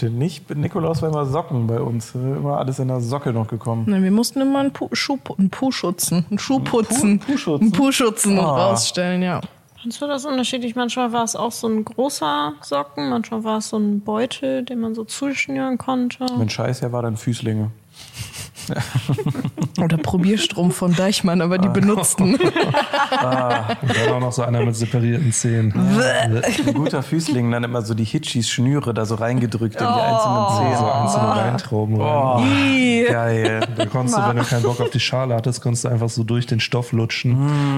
Bitte 0.00 0.12
nicht. 0.12 0.48
Mit 0.48 0.58
Nikolaus 0.58 1.02
war 1.02 1.10
immer 1.10 1.26
Socken 1.26 1.66
bei 1.66 1.78
uns. 1.80 2.14
Immer 2.14 2.56
alles 2.58 2.78
in 2.78 2.88
der 2.88 3.00
Socke 3.00 3.32
noch 3.34 3.48
gekommen. 3.48 3.84
Nein, 3.86 4.02
wir 4.02 4.10
mussten 4.10 4.40
immer 4.40 4.60
einen, 4.60 4.72
Pu 4.72 4.88
Schuh, 4.92 5.18
einen 5.36 5.50
Puhschutzen, 5.50 6.24
einen 6.30 6.38
Schuh 6.38 6.60
putzen, 6.60 7.18
Puh- 7.18 7.32
Puhschutzen? 7.32 7.60
einen 7.62 7.72
Puhschutzen 7.72 8.38
Ah. 8.38 8.68
rausstellen, 8.70 9.20
ja. 9.22 9.40
Fandst 9.82 10.00
du 10.00 10.06
das 10.06 10.24
unterschiedlich? 10.24 10.74
Manchmal 10.74 11.12
war 11.12 11.24
es 11.24 11.36
auch 11.36 11.52
so 11.52 11.66
ein 11.68 11.84
großer 11.84 12.54
Socken, 12.62 13.10
manchmal 13.10 13.44
war 13.44 13.58
es 13.58 13.68
so 13.70 13.76
ein 13.78 14.00
Beutel, 14.00 14.62
den 14.64 14.80
man 14.80 14.94
so 14.94 15.04
zuschnüren 15.04 15.76
konnte. 15.78 16.24
Wenn 16.36 16.48
Scheiß 16.50 16.80
her 16.82 16.92
war, 16.92 17.02
dann 17.02 17.16
Füßlinge. 17.18 17.70
Oder 19.82 19.96
Probierstrumpf 19.96 20.76
von 20.76 20.94
Deichmann, 20.94 21.40
aber 21.40 21.58
die 21.58 21.68
benutzten. 21.68 22.34
Und 22.36 22.50
dann 22.50 24.12
auch 24.12 24.20
noch 24.20 24.32
so 24.32 24.42
einer 24.42 24.64
mit 24.64 24.76
separierten 24.76 25.32
Zähnen. 25.32 25.72
Ein 25.76 26.74
guter 26.74 27.02
Füßling, 27.02 27.50
dann 27.50 27.64
immer 27.64 27.82
so 27.82 27.94
die 27.94 28.04
Hitchis-Schnüre 28.04 28.94
da 28.94 29.06
so 29.06 29.14
reingedrückt 29.16 29.80
in 29.80 29.86
die 29.86 29.92
einzelnen 29.92 30.46
So 30.50 30.56
Zähne. 30.58 30.94
einzelne 30.94 31.28
Weintrauben 31.28 32.00
rein. 32.00 33.06
Oh, 33.08 33.12
geil. 33.12 33.60
Da 33.76 33.86
konntest 33.86 34.18
du, 34.18 34.28
wenn 34.28 34.36
du 34.36 34.44
keinen 34.44 34.62
Bock 34.62 34.80
auf 34.80 34.90
die 34.90 35.00
Schale 35.00 35.34
hattest, 35.34 35.62
konntest 35.62 35.84
du 35.84 35.88
einfach 35.88 36.08
so 36.08 36.24
durch 36.24 36.46
den 36.46 36.60
Stoff 36.60 36.92
lutschen, 36.92 37.32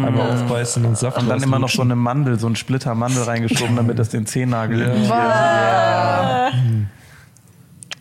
einmal 0.04 0.30
aufbeißen 0.32 0.84
und 0.84 0.98
Saft 0.98 1.18
Und 1.18 1.28
dann 1.28 1.42
immer 1.42 1.58
noch 1.58 1.68
so 1.68 1.82
eine 1.82 1.96
Mandel, 1.96 2.38
so 2.38 2.46
ein 2.48 2.56
Splitter 2.56 2.94
Mandel 2.94 3.22
reingeschoben, 3.24 3.76
damit 3.76 3.98
das 3.98 4.08
den 4.10 4.26
Zehennagel 4.26 4.80
Ja. 5.08 6.48
Ja, 6.48 6.50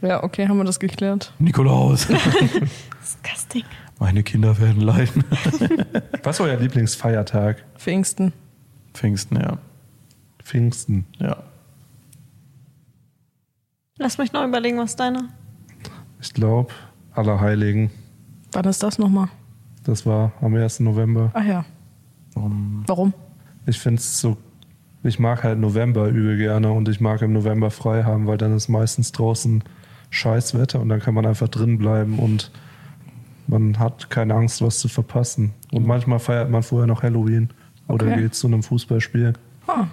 okay, 0.02 0.48
haben 0.48 0.58
wir 0.58 0.64
das 0.64 0.80
geklärt. 0.80 1.34
Nikolaus, 1.40 2.08
Disgusting. 3.02 3.64
meine 4.00 4.24
Kinder 4.24 4.58
werden 4.60 4.82
leiden. 4.82 5.24
Was 6.24 6.40
war 6.40 6.48
euer 6.48 6.58
Lieblingsfeiertag? 6.58 7.64
Pfingsten. 7.78 8.34
Pfingsten, 8.94 9.38
ja. 9.40 9.58
Pfingsten. 10.44 11.06
ja. 11.20 11.38
Lass 13.98 14.18
mich 14.18 14.34
noch 14.34 14.44
überlegen, 14.44 14.80
was 14.80 14.96
deine. 14.96 15.30
Ich 16.20 16.34
glaube, 16.34 16.74
Allerheiligen. 17.14 17.92
Wann 18.52 18.66
ist 18.66 18.82
das 18.82 18.98
nochmal? 18.98 19.28
Das 19.84 20.06
war 20.08 20.32
am 20.42 20.56
1. 20.56 20.80
November. 20.80 21.30
Ach 21.34 21.44
ja. 21.46 21.66
Um, 22.34 22.84
Warum? 22.88 23.14
Ich 23.68 23.78
finde 23.80 24.00
es 24.00 24.20
so, 24.20 24.38
ich 25.04 25.20
mag 25.20 25.44
halt 25.44 25.60
November 25.60 26.08
übel 26.08 26.38
gerne 26.38 26.72
und 26.72 26.90
ich 26.90 27.00
mag 27.00 27.22
im 27.22 27.34
November 27.34 27.70
frei 27.70 28.04
haben, 28.04 28.26
weil 28.28 28.38
dann 28.38 28.56
ist 28.56 28.70
meistens 28.70 29.12
draußen 29.12 29.64
Scheißwetter 30.12 30.80
und 30.80 30.90
dann 30.90 31.00
kann 31.00 31.14
man 31.16 31.26
einfach 31.26 31.48
drin 31.48 31.78
bleiben 31.80 32.20
und 32.20 32.52
man 33.48 33.80
hat 33.80 34.10
keine 34.10 34.36
Angst, 34.36 34.62
was 34.62 34.80
zu 34.80 34.88
verpassen. 34.88 35.54
Und 35.72 35.88
manchmal 35.88 36.20
feiert 36.20 36.50
man 36.52 36.62
vorher 36.64 36.86
noch 36.88 37.02
Halloween 37.02 37.50
oder 37.88 38.06
Okay. 38.06 38.22
geht 38.22 38.36
zu 38.36 38.48
einem 38.48 38.62
Fußballspiel. 38.62 39.34
Ah, 39.68 39.86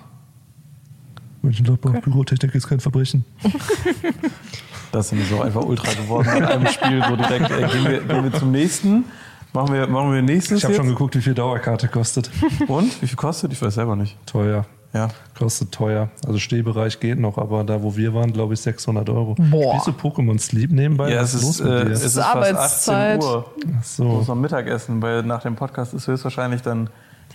Mönchengladbach, 1.42 2.00
Pyrotechnik 2.02 2.54
ist 2.54 2.68
kein 2.68 2.80
Verbrechen. 2.80 3.24
das 4.92 5.08
sind 5.08 5.24
so 5.28 5.40
einfach 5.40 5.64
ultra 5.64 5.92
geworden 5.92 6.28
in 6.36 6.44
einem 6.44 6.66
Spiel 6.66 7.02
so 7.08 7.16
direkt. 7.16 7.50
Äh, 7.50 7.68
gehen, 7.68 7.84
wir, 7.84 8.00
gehen 8.02 8.24
wir 8.24 8.32
zum 8.32 8.50
nächsten. 8.50 9.04
Machen 9.52 9.72
wir, 9.72 9.86
machen 9.86 10.12
wir 10.12 10.20
nächstes 10.20 10.58
Ich 10.58 10.64
habe 10.64 10.74
schon 10.74 10.88
geguckt, 10.88 11.16
wie 11.16 11.22
viel 11.22 11.34
Dauerkarte 11.34 11.88
kostet. 11.88 12.30
Und? 12.66 13.00
Wie 13.00 13.06
viel 13.06 13.16
kostet? 13.16 13.52
Ich 13.52 13.62
weiß 13.62 13.74
selber 13.74 13.96
nicht. 13.96 14.16
Teuer. 14.26 14.66
Ja. 14.94 15.08
Kostet 15.38 15.70
teuer. 15.72 16.08
Also 16.26 16.38
Stehbereich 16.38 16.98
geht 16.98 17.18
noch, 17.18 17.36
aber 17.36 17.62
da, 17.62 17.82
wo 17.82 17.94
wir 17.96 18.14
waren, 18.14 18.32
glaube 18.32 18.54
ich, 18.54 18.60
600 18.60 19.08
Euro. 19.10 19.34
Boah. 19.38 19.78
Spielst 19.78 19.86
du 20.02 20.08
Pokémon 20.08 20.38
Sleep 20.38 20.70
nebenbei? 20.70 21.10
Ja, 21.12 21.20
Was 21.20 21.34
es 21.34 21.42
ist, 21.42 21.60
mit 21.62 21.72
äh, 21.72 21.84
dir? 21.84 21.90
es 21.92 22.00
ist 22.00 22.06
ist 22.06 22.14
fast 22.16 22.34
Arbeitszeit. 22.36 23.18
18 23.18 23.30
Uhr. 23.30 23.44
Ach 23.48 23.80
Ich 23.82 23.86
so. 23.86 24.04
muss 24.04 24.28
noch 24.28 24.34
Mittagessen, 24.34 25.02
weil 25.02 25.22
nach 25.22 25.42
dem 25.42 25.56
Podcast 25.56 25.92
ist 25.94 26.06
höchstwahrscheinlich 26.06 26.62
dann 26.62 26.88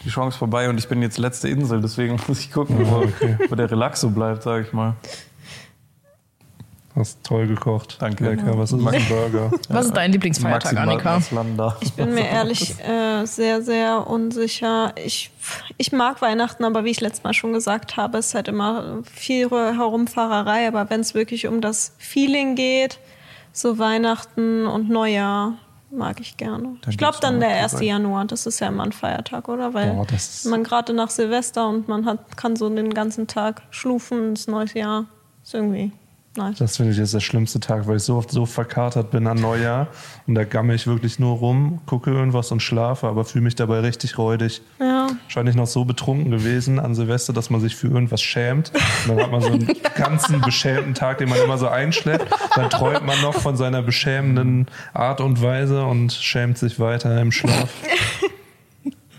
die 0.04 0.10
Chance 0.10 0.38
vorbei 0.38 0.68
und 0.70 0.78
ich 0.80 0.88
bin 0.88 1.02
jetzt 1.04 1.18
letzte 1.20 1.48
Insel, 1.48 1.80
deswegen 1.82 2.20
muss 2.28 2.40
ich 2.40 2.52
gucken, 2.52 2.78
wo, 2.90 2.98
okay. 2.98 3.38
wo 3.48 3.56
der 3.56 3.70
Relax 3.70 4.02
so 4.02 4.10
bleibt, 4.10 4.44
sage 4.44 4.64
ich 4.66 4.74
mal. 4.74 4.96
Hast 6.96 7.24
toll 7.24 7.48
gekocht. 7.48 7.98
Danke. 8.00 8.30
Lecker. 8.30 8.58
Was 8.58 8.72
ist? 8.72 8.86
Ein 8.86 9.06
Burger. 9.10 9.52
Was 9.70 9.88
ist 9.88 9.98
dein 9.98 10.12
Lieblingsfeiertag, 10.12 10.74
Maximal 10.74 11.40
Annika? 11.40 11.78
Ich 11.82 11.94
bin 11.94 12.14
mir 12.14 12.26
ehrlich 12.30 12.80
äh, 12.80 13.26
sehr, 13.26 13.64
sehr 13.64 14.08
unsicher. 14.08 14.94
Ich, 15.04 15.32
ich 15.78 15.92
mag 15.92 16.22
Weihnachten, 16.22 16.64
aber 16.64 16.84
wie 16.84 16.92
ich 16.92 17.02
letztes 17.02 17.24
Mal 17.24 17.34
schon 17.34 17.52
gesagt 17.54 17.98
habe, 17.98 18.20
ist 18.20 18.36
halt 18.36 18.48
immer 18.48 19.00
viel 19.12 19.50
Herumfahrerei. 19.50 20.68
Aber 20.68 20.90
wenn 20.92 21.00
es 21.00 21.16
wirklich 21.16 21.48
um 21.48 21.62
das 21.62 21.94
Feeling 21.98 22.56
geht, 22.56 23.00
so 23.52 23.80
Weihnachten 23.80 24.68
und 24.68 24.90
Neujahr, 24.90 25.54
mag 25.90 26.20
ich 26.20 26.38
gerne. 26.38 26.76
Dann 26.82 26.92
ich 26.92 26.98
glaube 26.98 27.18
dann 27.22 27.40
der 27.40 27.50
mal 27.50 27.64
1. 27.64 27.72
vorbei. 27.72 27.86
Januar, 27.86 28.26
das 28.26 28.46
ist 28.46 28.60
ja 28.60 28.68
immer 28.68 28.84
ein 28.84 28.92
Feiertag, 28.92 29.48
oder? 29.50 29.74
Weil 29.74 29.94
Boah, 29.94 30.08
man 30.46 30.64
gerade 30.64 30.94
nach 30.94 31.10
Silvester 31.10 31.68
und 31.68 31.88
man 31.88 32.06
hat, 32.06 32.38
kann 32.38 32.56
so 32.56 32.70
den 32.70 32.94
ganzen 32.94 33.28
Tag 33.28 33.64
schlufen 33.72 34.30
ins 34.30 34.48
neues 34.48 34.74
Jahr. 34.76 35.06
Ist 35.44 35.54
irgendwie 35.54 35.92
nice. 36.36 36.58
Das 36.58 36.78
finde 36.78 36.92
ich 36.92 36.98
jetzt 36.98 37.14
der 37.14 37.20
schlimmste 37.20 37.60
Tag, 37.60 37.88
weil 37.88 37.98
ich 37.98 38.04
so 38.04 38.16
oft 38.16 38.32
so 38.32 38.46
verkatert 38.46 39.12
bin 39.12 39.28
an 39.28 39.40
Neujahr 39.40 39.88
und 40.28 40.36
da 40.36 40.44
gammel 40.44 40.76
ich 40.76 40.88
wirklich 40.88 41.20
nur 41.20 41.38
rum, 41.38 41.82
gucke 41.86 42.12
irgendwas 42.12 42.52
und 42.52 42.62
schlafe, 42.62 43.08
aber 43.08 43.26
fühle 43.26 43.44
mich 43.44 43.56
dabei 43.56 43.80
richtig 43.80 44.18
räudig. 44.18 44.62
Ja. 44.80 45.08
Wahrscheinlich 45.24 45.56
noch 45.56 45.68
so 45.68 45.86
betrunken 45.86 46.32
gewesen 46.32 46.80
an 46.80 46.96
Silvester, 46.96 47.34
dass 47.34 47.50
man 47.50 47.62
sich 47.62 47.76
für 47.76 47.88
irgendwas 47.88 48.22
schämt. 48.22 48.72
Und 49.08 49.16
dann 49.16 49.26
hat 49.26 49.32
man 49.32 49.42
so 49.42 49.48
einen 49.48 49.68
ganzen 49.96 50.42
beschämten 50.42 50.94
Tag, 50.94 51.20
den 51.20 51.30
man 51.30 51.40
immer 51.40 51.58
so 51.58 51.68
einschleppt. 51.68 52.28
Dann 52.56 52.70
träumt 52.70 53.06
man 53.06 53.22
noch 53.22 53.36
von 53.36 53.58
seiner 53.58 53.82
beschämenden 53.82 54.68
Art 54.94 55.22
und 55.22 55.42
Weise 55.42 55.86
und 55.86 56.14
schämt 56.14 56.58
sich 56.58 56.80
weiter 56.80 57.20
im 57.22 57.32
Schlaf. 57.32 57.70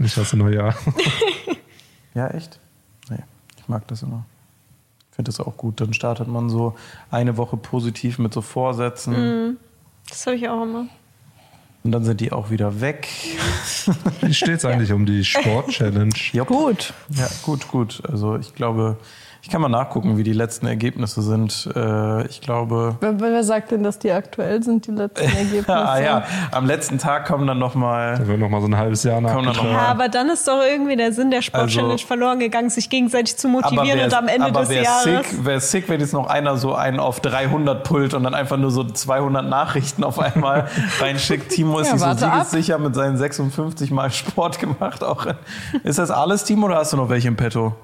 Ich 0.01 0.17
hasse 0.17 0.37
Neujahr. 0.37 0.75
Ja, 2.15 2.27
echt? 2.29 2.59
Nee, 3.09 3.23
ich 3.57 3.69
mag 3.69 3.87
das 3.87 4.03
immer. 4.03 4.27
Ich 5.15 5.17
finde 5.17 5.29
das 5.31 5.39
auch 5.39 5.57
gut. 5.57 5.81
Dann 5.81 5.95
startet 5.95 6.27
man 6.27 6.51
so 6.51 6.75
eine 7.09 7.37
Woche 7.37 7.57
positiv 7.57 8.19
mit 8.19 8.35
so 8.35 8.41
Vorsätzen 8.41 9.59
Das 10.09 10.27
habe 10.27 10.35
ich 10.35 10.49
auch 10.49 10.65
immer. 10.65 10.89
und 11.85 11.93
dann 11.93 12.05
sind 12.05 12.21
die 12.21 12.33
auch 12.33 12.51
wieder 12.51 12.81
weg. 12.81 13.07
Wie 14.23 14.35
steht 14.35 14.57
es 14.59 14.65
eigentlich 14.65 14.93
um 14.93 15.07
die 15.07 15.25
Sport-Challenge? 15.25 16.13
Gut. 16.47 16.93
Ja, 17.11 17.29
gut, 17.45 17.69
gut. 17.69 18.03
Also 18.11 18.37
ich 18.39 18.57
glaube, 18.57 18.97
ich 19.47 19.51
kann 19.51 19.61
mal 19.61 19.69
nachgucken, 19.69 20.17
wie 20.17 20.23
die 20.23 20.33
letzten 20.33 20.67
Ergebnisse 20.67 21.21
sind. 21.21 21.69
Äh, 21.77 22.27
ich 22.29 22.41
glaube, 22.41 22.97
Wer, 23.01 23.21
wer 23.21 23.45
sagt 23.45 23.73
denn, 23.73 23.83
dass 23.83 23.99
die 23.99 24.11
aktuell 24.11 24.63
sind, 24.63 24.87
die 24.87 24.93
letzten 24.93 25.23
Ergebnisse? 25.37 25.69
ah, 25.77 26.01
ja, 26.01 26.23
am 26.51 26.65
letzten 26.65 26.97
Tag 26.97 27.27
kommen 27.27 27.47
dann 27.47 27.59
noch 27.59 27.75
mal. 27.75 28.17
Da 28.17 28.27
wird 28.27 28.39
noch 28.41 28.49
mal 28.49 28.63
so 28.63 28.69
ein 28.69 28.77
halbes 28.79 29.03
Jahr 29.05 29.17
Kommen 29.17 29.27
dann 29.27 29.35
noch 29.37 29.45
nachgetragen. 29.53 29.73
mal- 29.75 29.83
Ja, 29.83 29.89
aber 29.91 30.09
dann 30.09 30.31
ist 30.31 30.49
doch 30.49 30.63
irgendwie 30.67 30.97
der 30.97 31.13
Sinn 31.13 31.31
der 31.31 31.43
Sport-Challenge 31.43 31.93
Also- 31.93 32.07
verloren 32.07 32.39
gegangen, 32.39 32.71
sich 32.71 32.89
gegenseitig 32.89 33.37
zu 33.37 33.49
motivieren 33.49 34.01
und 34.01 34.15
am 34.15 34.29
Ende 34.29 34.47
aber 34.47 34.61
des 34.61 34.71
wär 34.71 34.83
Jahres. 34.83 35.05
Sick, 35.05 35.45
wäre 35.45 35.61
sick, 35.61 35.89
wenn 35.91 36.01
jetzt 36.01 36.15
noch 36.15 36.27
einer 36.27 36.57
so 36.57 36.75
einen 36.75 36.99
auf 36.99 37.21
300 37.21 37.85
pullt 37.85 38.15
und 38.15 38.25
dann 38.25 38.35
einfach 38.35 38.57
nur 38.57 38.71
so 38.71 38.83
200 38.83 39.47
Nachrichten 39.47 40.05
auf 40.05 40.19
einmal 40.19 40.69
reinschickt. 41.01 41.51
Timo 41.51 41.81
ist 41.81 41.89
Ja, 41.93 41.99
sich 41.99 42.19
so 42.21 42.27
ab. 42.27 42.47
siegessicher 42.47 42.79
mit 42.79 42.95
seinen 42.95 43.19
56 43.19 43.91
Mal 43.91 44.11
Sport 44.11 44.59
gemacht. 44.59 45.05
Auch. 45.05 45.27
Ist 45.83 45.99
das 45.99 46.11
alles, 46.11 46.45
Timo, 46.45 46.65
oder 46.65 46.77
hast 46.77 46.95
du 46.95 46.97
noch 46.97 47.11
welche 47.11 47.29
im 47.29 47.37
Petto? 47.37 47.75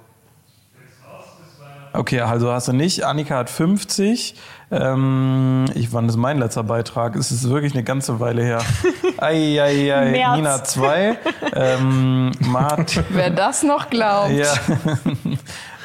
Okay, 1.92 2.20
also 2.20 2.52
hast 2.52 2.68
du 2.68 2.72
nicht. 2.72 3.04
Annika 3.04 3.36
hat 3.36 3.50
50. 3.50 4.36
Ähm, 4.70 5.64
ich, 5.74 5.92
wann 5.92 6.08
ist 6.08 6.16
mein 6.16 6.38
letzter 6.38 6.62
Beitrag? 6.62 7.16
Es 7.16 7.32
ist 7.32 7.50
wirklich 7.50 7.74
eine 7.74 7.82
ganze 7.82 8.20
Weile 8.20 8.44
her. 8.44 8.62
Ei, 9.18 9.60
ei, 9.60 9.92
ei. 9.92 10.10
März. 10.12 10.36
Nina 10.36 10.64
2. 10.64 11.18
Ähm, 11.54 12.30
Martin. 12.40 13.04
Wer 13.10 13.30
das 13.30 13.64
noch 13.64 13.90
glaubt. 13.90 14.30
Ja. 14.30 14.54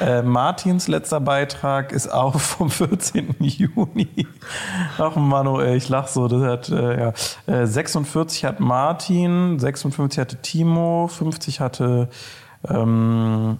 äh, 0.00 0.22
Martins 0.22 0.86
letzter 0.86 1.20
Beitrag 1.20 1.90
ist 1.90 2.12
auch 2.12 2.38
vom 2.40 2.70
14. 2.70 3.34
Juni. 3.40 4.28
Ach 4.98 5.16
Manu, 5.16 5.60
ey, 5.60 5.76
ich 5.76 5.88
lach 5.88 6.06
so. 6.06 6.28
Das 6.28 6.42
hat, 6.42 6.68
äh, 6.68 7.00
ja. 7.00 7.12
äh, 7.46 7.66
46 7.66 8.44
hat 8.44 8.60
Martin, 8.60 9.58
56 9.58 10.20
hatte 10.20 10.36
Timo, 10.36 11.08
50 11.08 11.60
hatte 11.60 12.08
ähm, 12.68 13.58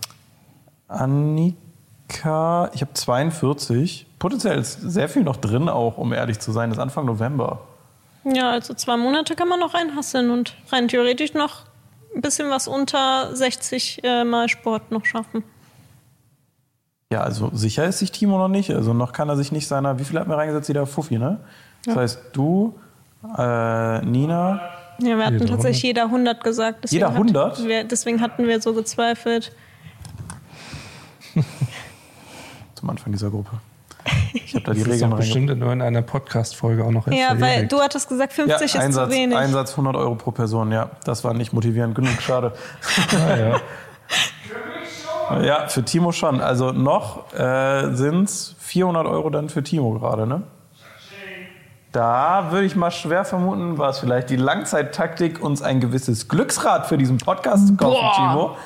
Annika. 0.87 1.66
Ich 2.09 2.25
habe 2.25 2.93
42. 2.93 4.07
Potenziell 4.19 4.59
ist 4.59 4.81
sehr 4.81 5.09
viel 5.09 5.23
noch 5.23 5.37
drin, 5.37 5.69
auch 5.69 5.99
um 5.99 6.13
ehrlich 6.13 6.39
zu 6.39 6.53
sein. 6.53 6.71
Das 6.71 6.79
ist 6.79 6.83
Anfang 6.83 7.05
November. 7.05 7.61
Ja, 8.25 8.51
also 8.51 8.75
zwei 8.75 8.97
Monate 8.97 9.37
kann 9.37 9.49
man 9.49 9.61
noch 9.61 9.75
reinhasseln 9.75 10.31
und 10.31 10.57
rein 10.71 10.89
theoretisch 10.89 11.35
noch 11.35 11.65
ein 12.15 12.23
bisschen 12.23 12.51
was 12.51 12.67
unter 12.67 13.35
60 13.35 14.03
äh, 14.03 14.25
Mal 14.25 14.49
Sport 14.49 14.91
noch 14.91 15.05
schaffen. 15.05 15.45
Ja, 17.13 17.21
also 17.23 17.51
sicher 17.53 17.85
ist 17.85 17.99
sich 18.01 18.11
Timo 18.11 18.39
noch 18.39 18.49
nicht. 18.49 18.71
Also 18.71 18.93
noch 18.95 19.13
kann 19.13 19.29
er 19.29 19.37
sich 19.37 19.53
nicht 19.53 19.69
seiner, 19.69 19.99
wie 19.99 20.05
viel 20.05 20.19
hat 20.19 20.27
mir 20.27 20.37
reingesetzt? 20.37 20.69
Jeder 20.69 20.87
Fuffi, 20.87 21.19
ne? 21.19 21.39
Das 21.85 21.97
heißt, 21.97 22.21
du, 22.33 22.75
äh, 23.39 24.01
Nina, 24.05 24.61
Ja, 24.99 25.17
wir 25.17 25.25
hatten 25.25 25.39
Jeder 25.39 25.47
tatsächlich 25.47 25.83
jeder 25.85 26.05
100 26.05 26.43
gesagt. 26.43 26.85
deswegen 26.85 27.03
Jeder 27.03 27.13
100? 27.13 27.53
Hatten 27.53 27.69
wir, 27.69 27.85
deswegen 27.85 28.21
hatten 28.21 28.47
wir 28.49 28.61
so 28.61 28.75
gezweifelt. 28.75 29.53
zum 32.87 32.91
Anfang 32.91 33.13
dieser 33.13 33.31
Gruppe. 33.31 33.51
Ich 34.33 34.55
habe 34.55 34.65
da 34.65 34.73
die 34.73 34.79
Das 34.79 34.87
Regeln 34.87 35.01
reingebracht. 35.03 35.19
bestimmt 35.21 35.51
in 35.51 35.61
irgendeiner 35.61 36.03
Podcast-Folge 36.03 36.85
auch 36.85 36.93
noch 36.93 37.09
Ja, 37.09 37.41
weil 37.41 37.67
du 37.67 37.81
hattest 37.81 38.09
gesagt, 38.09 38.33
50 38.33 38.65
ist 38.65 38.77
Einsatz, 38.77 39.11
zu 39.11 39.17
wenig. 39.17 39.37
Einsatz 39.37 39.73
100 39.73 39.97
Euro 39.97 40.15
pro 40.15 40.31
Person, 40.31 40.71
ja. 40.71 40.91
Das 41.05 41.25
war 41.25 41.35
nicht 41.35 41.53
motivierend 41.53 41.95
genug, 41.97 42.21
schade. 42.23 42.53
Ah, 43.13 43.37
ja. 43.37 43.61
Ja, 45.43 45.67
für 45.67 45.85
Timo 45.85 46.13
schon. 46.13 46.41
Also 46.41 46.71
noch 46.71 47.33
äh, 47.35 47.93
sind 47.97 48.25
es 48.29 48.55
400 48.61 49.07
Euro 49.09 49.29
dann 49.31 49.49
für 49.49 49.65
Timo 49.65 49.91
gerade, 49.99 50.29
ne? 50.29 50.45
Da 51.91 52.53
würde 52.53 52.67
ich 52.67 52.77
mal 52.77 52.93
schwer 52.93 53.25
vermuten, 53.25 53.79
war 53.79 53.91
es 53.91 53.99
vielleicht 53.99 54.31
die 54.31 54.37
Langzeittaktik, 54.37 55.43
uns 55.43 55.63
ein 55.63 55.81
gewisses 55.81 56.29
Glücksrad 56.29 56.87
für 56.87 56.97
diesen 56.99 57.19
Podcast 57.19 57.67
zu 57.67 57.77
kaufen, 57.77 58.01
Boah. 58.01 58.15
Timo. 58.15 58.57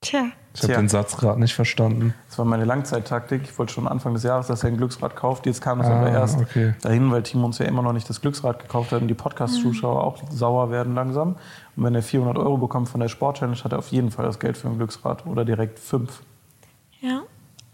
Tja, 0.00 0.24
Ich 0.62 0.70
habe 0.70 0.82
den 0.82 0.88
Satz 0.88 1.16
gerade 1.16 1.38
nicht 1.40 1.54
verstanden. 1.54 2.14
Das 2.28 2.38
war 2.38 2.44
meine 2.44 2.64
Langzeittaktik. 2.64 3.42
Ich 3.44 3.58
wollte 3.58 3.72
schon 3.72 3.86
Anfang 3.88 4.14
des 4.14 4.22
Jahres, 4.22 4.46
dass 4.48 4.62
er 4.64 4.68
ein 4.70 4.76
Glücksrad 4.76 5.16
kauft. 5.16 5.46
Jetzt 5.46 5.60
kam 5.60 5.80
es 5.80 5.86
Ah, 5.86 5.98
aber 6.00 6.10
erst 6.10 6.38
okay. 6.38 6.74
dahin, 6.82 7.10
weil 7.10 7.22
Timo 7.22 7.46
uns 7.46 7.58
ja 7.58 7.66
immer 7.66 7.82
noch 7.82 7.92
nicht 7.92 8.08
das 8.08 8.20
Glücksrad 8.20 8.58
gekauft 8.60 8.92
hat 8.92 9.02
und 9.02 9.08
die 9.08 9.14
Podcast-Zuschauer 9.14 10.02
auch 10.04 10.18
sauer 10.30 10.70
werden 10.70 10.94
langsam. 10.94 11.36
Und 11.76 11.84
wenn 11.84 11.94
er 11.94 12.02
400 12.02 12.36
Euro 12.38 12.56
bekommt 12.58 12.88
von 12.88 13.00
der 13.00 13.08
Sport-Challenge, 13.08 13.56
hat 13.62 13.72
er 13.72 13.78
auf 13.78 13.88
jeden 13.88 14.10
Fall 14.10 14.24
das 14.24 14.38
Geld 14.38 14.56
für 14.56 14.68
ein 14.68 14.76
Glücksrad 14.76 15.26
oder 15.26 15.44
direkt 15.44 15.78
fünf. 15.78 16.20
ja. 17.00 17.22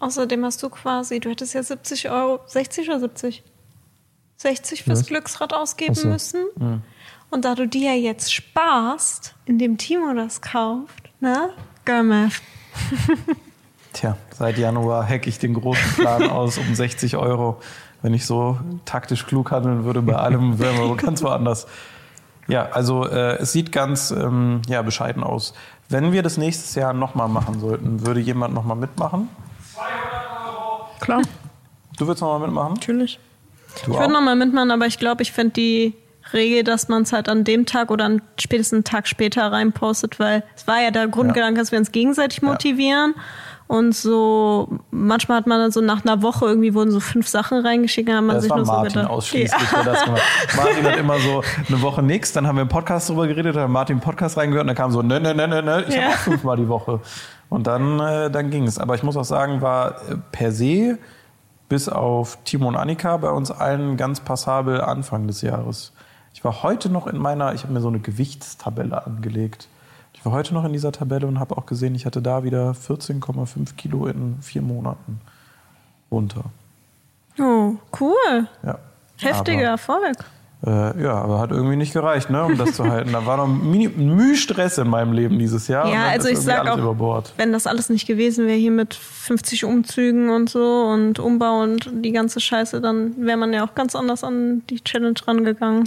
Außerdem 0.01 0.45
hast 0.45 0.63
du 0.63 0.69
quasi, 0.69 1.19
du 1.19 1.31
hättest 1.31 1.55
ja 1.55 1.63
70 1.63 2.11
Euro, 2.11 2.41
60 2.47 2.89
oder 2.89 3.01
70? 3.01 3.43
60 4.37 4.83
fürs 4.83 5.01
Was? 5.01 5.07
Glücksrad 5.07 5.55
ausgeben 5.55 5.95
so. 5.95 6.09
müssen. 6.09 6.45
Und 7.31 7.45
da 7.47 7.55
du 7.55 7.67
dir 7.67 7.95
ja 7.95 8.11
jetzt 8.11 8.35
sparst, 8.35 9.35
indem 9.47 9.79
Timo 9.79 10.13
das 10.13 10.43
kauft, 10.43 11.11
ne? 11.21 11.51
Girl 11.87 12.03
Math. 12.03 12.43
Tja, 13.93 14.17
seit 14.37 14.59
Januar 14.59 15.09
hack 15.09 15.27
ich 15.27 15.39
den 15.39 15.55
großen 15.55 15.95
Plan 15.95 16.29
aus 16.29 16.59
um 16.59 16.75
60 16.75 17.17
Euro. 17.17 17.61
Wenn 18.03 18.13
ich 18.13 18.27
so 18.27 18.59
taktisch 18.85 19.25
klug 19.27 19.51
handeln 19.53 19.85
würde 19.85 20.03
bei 20.03 20.17
allem, 20.17 20.59
wären 20.59 20.77
wir 20.77 20.97
ganz 20.97 21.23
woanders. 21.23 21.67
Ja, 22.49 22.69
also 22.73 23.09
äh, 23.09 23.37
es 23.37 23.53
sieht 23.53 23.73
ganz 23.73 24.11
ähm, 24.11 24.61
ja, 24.69 24.83
bescheiden 24.83 25.23
aus. 25.23 25.55
Wenn 25.89 26.13
wir 26.13 26.23
das 26.23 26.37
nächstes 26.37 26.75
Jahr 26.75 26.93
nochmal 26.93 27.29
machen 27.29 27.61
sollten, 27.61 28.05
würde 28.07 28.21
jemand 28.21 28.53
nochmal 28.53 28.77
mitmachen? 28.77 29.29
Klar, 31.01 31.23
Du 31.97 32.07
würdest 32.07 32.23
nochmal 32.23 32.41
mitmachen? 32.49 32.75
natürlich. 32.75 33.19
Du 33.85 33.93
Ich 33.93 33.99
würde 33.99 34.13
nochmal 34.13 34.37
mitmachen, 34.37 34.71
aber 34.71 34.87
ich 34.87 34.99
glaube, 34.99 35.23
ich 35.23 35.33
finde 35.33 35.55
die 35.55 35.95
Regel, 36.35 36.65
dass 36.65 36.89
man 36.89 37.03
es 37.03 37.13
halt 37.13 37.29
an 37.29 37.45
dem 37.45 37.65
Tag 37.67 37.91
oder 37.91 38.05
an 38.05 38.21
spätestens 38.39 38.77
einen 38.79 38.85
Tag 38.85 39.09
später 39.09 39.51
reinpostet, 39.51 40.19
weil 40.21 40.43
es 40.57 40.67
war 40.67 40.83
ja 40.83 40.91
der 40.91 41.09
Grundgedanke, 41.09 41.61
dass 41.61 41.73
wir 41.73 41.79
uns 41.79 41.93
gegenseitig 41.93 42.43
motivieren. 42.43 43.15
Und 43.67 43.95
so, 43.95 44.79
manchmal 44.91 45.39
hat 45.39 45.47
man 45.47 45.59
dann 45.59 45.71
so 45.73 45.81
nach 45.81 46.05
einer 46.05 46.21
Woche 46.21 46.45
irgendwie 46.45 46.75
wurden 46.75 46.91
so 46.91 47.01
fünf 47.01 47.27
Sachen 47.29 47.65
reingeschickt, 47.65 48.07
dann 48.11 48.17
hat 48.17 48.25
man 48.25 48.35
Das 48.37 48.43
sich 48.43 48.51
war 48.51 48.59
nur 48.59 48.67
so 48.67 48.73
Martin 48.73 48.93
gedacht. 48.93 49.11
ausschließlich, 49.11 49.71
der 49.71 49.85
das 49.85 50.05
gemacht. 50.05 50.23
Martin 50.57 50.85
hat 50.85 50.97
immer 50.99 51.19
so 51.19 51.43
eine 51.69 51.81
Woche 51.81 52.03
nichts, 52.03 52.33
dann 52.33 52.47
haben 52.47 52.57
wir 52.57 52.63
im 52.63 52.69
Podcast 52.69 53.09
drüber 53.09 53.27
geredet, 53.27 53.57
dann 53.57 53.63
hat 53.63 53.71
Martin 53.71 53.97
im 53.97 54.03
Podcast 54.03 54.37
reingehört 54.37 54.65
und 54.65 54.67
dann 54.69 54.77
kam 54.77 54.91
so, 54.91 55.01
ne, 55.01 55.19
ne, 55.19 55.35
ne, 55.35 55.49
ne, 55.49 55.63
ne, 55.63 55.85
ich 55.89 55.95
Ja. 55.95 56.03
habe 56.03 56.13
auch 56.13 56.19
fünfmal 56.19 56.57
die 56.59 56.69
Woche. 56.69 57.01
Und 57.49 57.67
dann, 57.67 58.01
äh, 58.01 58.31
dann 58.31 58.51
ging 58.51 58.67
es. 58.67 58.79
Aber 58.79 58.97
ich 58.97 59.03
muss 59.03 59.17
auch 59.17 59.25
sagen, 59.25 59.63
war 59.63 59.93
äh, 60.11 60.17
per 60.31 60.53
se 60.53 60.99
bis 61.71 61.89
auf 61.89 62.37
Timo 62.45 62.69
und 62.69 62.77
Annika 62.77 63.17
bei 63.17 63.31
uns 63.31 63.51
allen 63.51 63.97
ganz 63.97 64.21
passabel 64.21 64.83
Anfang 64.83 65.27
des 65.27 65.41
Jahres. 65.41 65.94
Ich 66.35 66.45
war 66.45 66.63
heute 66.63 66.91
noch 66.91 67.07
in 67.07 67.17
meiner, 67.17 67.55
ich 67.55 67.63
habe 67.63 67.73
mir 67.73 67.81
so 67.81 67.89
eine 67.89 68.01
Gewichtstabelle 68.01 69.07
angelegt. 69.07 69.69
Ich 70.13 70.25
war 70.27 70.33
heute 70.33 70.53
noch 70.53 70.65
in 70.65 70.73
dieser 70.73 70.93
Tabelle 70.93 71.27
und 71.27 71.39
habe 71.39 71.57
auch 71.57 71.65
gesehen, 71.65 71.95
ich 71.95 72.05
hatte 72.07 72.21
da 72.21 72.45
wieder 72.45 72.73
14,5 72.73 73.77
Kilo 73.77 74.07
in 74.07 74.37
vier 74.43 74.61
Monaten 74.63 75.21
runter. 76.11 76.45
Oh, 77.39 77.75
cool. 78.01 78.49
Ja. 78.65 78.79
Heftiger 79.19 79.63
Erfolg. 79.63 80.17
Äh, 80.67 81.03
ja, 81.03 81.13
aber 81.15 81.41
hat 81.41 81.51
irgendwie 81.51 81.77
nicht 81.77 81.93
gereicht, 81.93 82.31
ne, 82.31 82.43
um 82.45 82.57
das 82.57 82.73
zu 82.73 82.85
halten. 82.85 83.13
Da 83.13 83.27
war 83.27 83.37
noch 83.37 83.47
Mini- 83.47 83.89
Müh 83.89 84.35
Stress 84.35 84.79
in 84.79 84.89
meinem 84.89 85.13
Leben 85.13 85.39
dieses 85.39 85.69
Jahr. 85.69 85.87
Ja, 85.93 86.07
also 86.09 86.29
ich 86.29 86.35
irgendwie 86.35 86.47
sag 86.47 86.61
alles 86.61 86.73
auch, 86.73 86.79
über 86.79 86.95
Bord. 86.95 87.33
wenn 87.37 87.53
das 87.53 87.67
alles 87.67 87.91
nicht 87.91 88.07
gewesen 88.07 88.47
wäre, 88.47 88.57
hier 88.57 88.71
mit 88.71 88.95
50 88.95 89.65
Umzügen 89.67 90.31
und 90.31 90.49
so 90.49 90.85
und 90.87 91.19
Umbau 91.19 91.61
und 91.63 91.91
die 92.03 92.13
ganze 92.13 92.41
Scheiße, 92.41 92.81
dann 92.81 93.15
wäre 93.19 93.37
man 93.37 93.53
ja 93.53 93.65
auch 93.67 93.75
ganz 93.75 93.95
anders 93.95 94.25
an 94.25 94.63
die 94.71 94.81
Challenge 94.83 95.15
rangegangen. 95.27 95.85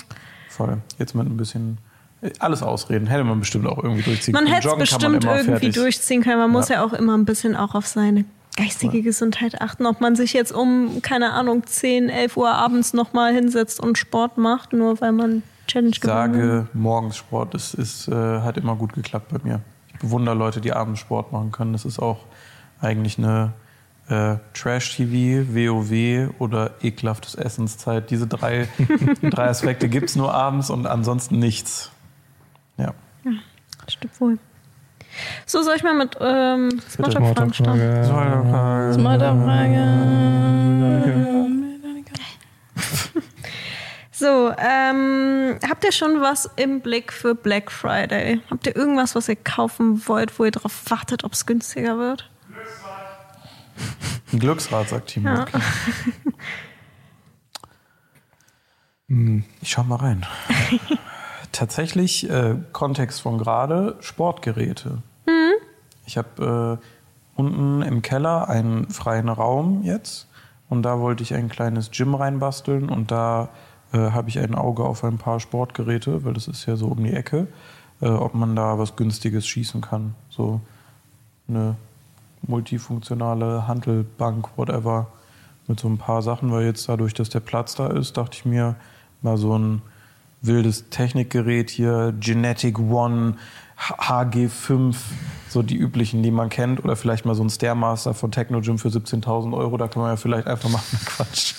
Voll. 0.57 0.77
Jetzt 0.97 1.13
mit 1.15 1.27
ein 1.27 1.37
bisschen 1.37 1.77
äh, 2.21 2.31
alles 2.39 2.63
ausreden. 2.63 3.07
Hätte 3.07 3.23
man 3.23 3.39
bestimmt 3.39 3.67
auch 3.67 3.77
irgendwie 3.83 4.03
durchziehen 4.03 4.33
Man 4.33 4.45
können. 4.45 4.55
hätte 4.55 4.67
es 4.67 4.71
kann 4.71 4.79
man 5.11 5.19
bestimmt 5.19 5.23
irgendwie 5.25 5.51
fertig. 5.51 5.75
durchziehen 5.75 6.23
können. 6.23 6.39
Man 6.39 6.51
muss 6.51 6.69
Ja. 6.69 6.75
ja 6.77 6.83
auch 6.85 6.93
immer 6.93 7.15
ein 7.17 7.25
bisschen 7.25 7.55
auch 7.55 7.75
auf 7.75 7.85
seine 7.87 8.25
geistige 8.55 9.01
Gesundheit 9.03 9.61
achten. 9.61 9.85
Ob 9.85 10.01
man 10.01 10.15
sich 10.15 10.33
jetzt 10.33 10.51
um, 10.51 11.01
keine 11.03 11.33
Ahnung, 11.33 11.63
10, 11.65 12.09
11 12.09 12.37
Uhr 12.37 12.49
abends 12.49 12.93
nochmal 12.93 13.33
hinsetzt 13.33 13.79
und 13.79 13.97
Sport 13.99 14.37
macht, 14.39 14.73
nur 14.73 14.99
weil 14.99 15.11
man 15.11 15.43
Challenge 15.67 15.91
Ich 15.91 16.01
gewonnen 16.01 16.17
hat. 16.17 16.33
sage, 16.33 16.67
morgens 16.73 17.17
Sport 17.17 17.53
ist, 17.53 17.75
ist, 17.75 18.07
äh, 18.07 18.13
hat 18.41 18.57
immer 18.57 18.75
gut 18.75 18.93
geklappt 18.93 19.27
bei 19.31 19.37
mir. 19.43 19.61
Ich 19.93 19.99
bewundere 19.99 20.33
Leute, 20.35 20.59
die 20.61 20.73
abends 20.73 20.99
Sport 20.99 21.31
machen 21.31 21.51
können. 21.51 21.73
Das 21.73 21.85
ist 21.85 21.99
auch 21.99 22.19
eigentlich 22.81 23.17
eine 23.19 23.53
äh, 24.09 24.37
Trash-TV, 24.53 25.47
WoW 25.53 26.33
oder 26.39 26.71
ekelhaftes 26.81 27.35
Essenszeit. 27.35 28.09
Diese 28.09 28.27
drei, 28.27 28.67
drei 29.21 29.49
Aspekte 29.49 29.89
gibt 29.89 30.09
es 30.09 30.15
nur 30.15 30.33
abends 30.33 30.69
und 30.69 30.87
ansonsten 30.87 31.39
nichts. 31.39 31.91
Ja. 32.77 32.93
Stimmt 33.87 34.21
wohl. 34.21 34.39
So, 35.45 35.61
soll 35.63 35.75
ich 35.75 35.83
mal 35.83 35.95
mit 35.95 36.15
ähm, 36.19 36.81
Smalltalk-Fragen 36.89 37.53
starten? 37.53 37.79
So, 44.19 44.51
ähm, 44.57 45.59
habt 45.69 45.83
ihr 45.83 45.91
schon 45.91 46.21
was 46.21 46.49
im 46.55 46.81
Blick 46.81 47.13
für 47.13 47.35
Black 47.35 47.71
Friday? 47.71 48.41
Habt 48.49 48.65
ihr 48.65 48.75
irgendwas, 48.75 49.13
was 49.13 49.29
ihr 49.29 49.35
kaufen 49.35 50.07
wollt, 50.07 50.39
wo 50.39 50.45
ihr 50.45 50.49
darauf 50.49 50.89
wartet, 50.89 51.23
ob 51.23 51.33
es 51.33 51.45
günstiger 51.45 51.99
wird? 51.99 52.27
Ein 54.33 54.39
Glücksrad, 54.39 54.89
sagt 54.89 55.07
Timo. 55.07 55.29
Ja. 55.29 55.41
Okay. 55.43 55.61
Ich 59.61 59.71
schau 59.71 59.83
mal 59.83 59.95
rein. 59.95 60.25
Tatsächlich, 61.53 62.29
äh, 62.29 62.55
Kontext 62.73 63.21
von 63.21 63.37
gerade, 63.37 63.95
Sportgeräte. 64.01 65.01
Ich 66.05 66.17
habe 66.17 66.79
äh, 66.81 67.39
unten 67.39 67.81
im 67.81 68.01
Keller 68.01 68.49
einen 68.49 68.89
freien 68.89 69.29
Raum 69.29 69.83
jetzt 69.83 70.27
und 70.69 70.83
da 70.83 70.99
wollte 70.99 71.23
ich 71.23 71.33
ein 71.33 71.49
kleines 71.49 71.91
Gym 71.91 72.15
reinbasteln 72.15 72.89
und 72.89 73.11
da 73.11 73.49
äh, 73.93 73.97
habe 73.97 74.29
ich 74.29 74.39
ein 74.39 74.55
Auge 74.55 74.83
auf 74.83 75.03
ein 75.03 75.17
paar 75.17 75.39
Sportgeräte, 75.39 76.25
weil 76.25 76.33
das 76.33 76.47
ist 76.47 76.65
ja 76.65 76.75
so 76.75 76.87
um 76.87 77.03
die 77.03 77.13
Ecke, 77.13 77.47
äh, 78.01 78.07
ob 78.07 78.33
man 78.33 78.55
da 78.55 78.77
was 78.77 78.95
Günstiges 78.95 79.47
schießen 79.47 79.81
kann. 79.81 80.15
So 80.29 80.61
eine 81.47 81.75
multifunktionale 82.41 83.67
Handelbank, 83.67 84.49
whatever, 84.57 85.07
mit 85.67 85.79
so 85.79 85.87
ein 85.87 85.97
paar 85.97 86.21
Sachen, 86.21 86.51
weil 86.51 86.65
jetzt 86.65 86.87
dadurch, 86.87 87.13
dass 87.13 87.29
der 87.29 87.39
Platz 87.39 87.75
da 87.75 87.87
ist, 87.87 88.17
dachte 88.17 88.37
ich 88.37 88.45
mir, 88.45 88.75
mal 89.21 89.37
so 89.37 89.57
ein 89.57 89.81
wildes 90.41 90.89
Technikgerät 90.89 91.69
hier, 91.69 92.13
Genetic 92.19 92.79
One, 92.79 93.35
HG5, 93.79 94.95
so 95.49 95.61
die 95.61 95.77
üblichen, 95.77 96.23
die 96.23 96.31
man 96.31 96.49
kennt, 96.49 96.83
oder 96.83 96.95
vielleicht 96.95 97.25
mal 97.25 97.35
so 97.35 97.43
ein 97.43 97.49
Stairmaster 97.49 98.13
von 98.13 98.31
Technogym 98.31 98.79
für 98.79 98.89
17.000 98.89 99.55
Euro, 99.55 99.77
da 99.77 99.87
kann 99.87 100.01
man 100.01 100.11
ja 100.11 100.15
vielleicht 100.17 100.47
einfach 100.47 100.69
mal, 100.69 100.81
Quatsch, 101.05 101.53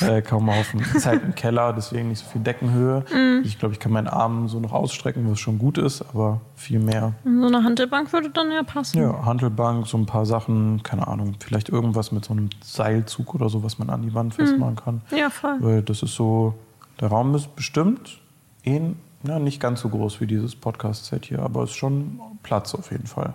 äh, 0.00 0.20
kaum 0.20 0.48
auf 0.50 0.74
Ist 0.94 1.06
halt 1.06 1.22
im 1.22 1.34
Keller, 1.34 1.72
deswegen 1.72 2.08
nicht 2.08 2.18
so 2.18 2.30
viel 2.30 2.40
Deckenhöhe. 2.40 3.04
Ich 3.44 3.58
glaube, 3.58 3.74
ich 3.74 3.80
kann 3.80 3.92
meinen 3.92 4.08
Arm 4.08 4.48
so 4.48 4.60
noch 4.60 4.72
ausstrecken, 4.72 5.30
was 5.30 5.38
schon 5.38 5.58
gut 5.58 5.78
ist, 5.78 6.02
aber 6.02 6.40
viel 6.56 6.80
mehr. 6.80 7.14
So 7.24 7.46
eine 7.46 7.62
Handelbank 7.62 8.12
würde 8.12 8.30
dann 8.30 8.50
ja 8.50 8.62
passen. 8.62 9.00
Ja, 9.00 9.24
Handelbank, 9.24 9.86
so 9.86 9.96
ein 9.96 10.06
paar 10.06 10.26
Sachen, 10.26 10.82
keine 10.82 11.06
Ahnung, 11.06 11.36
vielleicht 11.38 11.68
irgendwas 11.68 12.12
mit 12.12 12.24
so 12.24 12.32
einem 12.32 12.50
Seilzug 12.62 13.34
oder 13.34 13.48
so, 13.48 13.62
was 13.62 13.78
man 13.78 13.90
an 13.90 14.02
die 14.02 14.12
Wand 14.12 14.34
festmachen 14.34 14.76
kann. 14.76 15.00
Ja, 15.16 15.30
voll. 15.30 15.56
Weil 15.60 15.82
das 15.82 16.02
ist 16.02 16.14
so, 16.14 16.54
der 17.00 17.08
Raum 17.08 17.34
ist 17.34 17.54
bestimmt 17.56 18.18
eh, 18.64 18.80
ja, 19.24 19.38
nicht 19.38 19.60
ganz 19.60 19.80
so 19.80 19.88
groß 19.88 20.20
wie 20.20 20.26
dieses 20.26 20.56
Podcast-Set 20.56 21.26
hier, 21.26 21.40
aber 21.40 21.62
es 21.64 21.70
ist 21.70 21.76
schon 21.76 22.20
Platz 22.42 22.74
auf 22.74 22.90
jeden 22.90 23.06
Fall. 23.06 23.34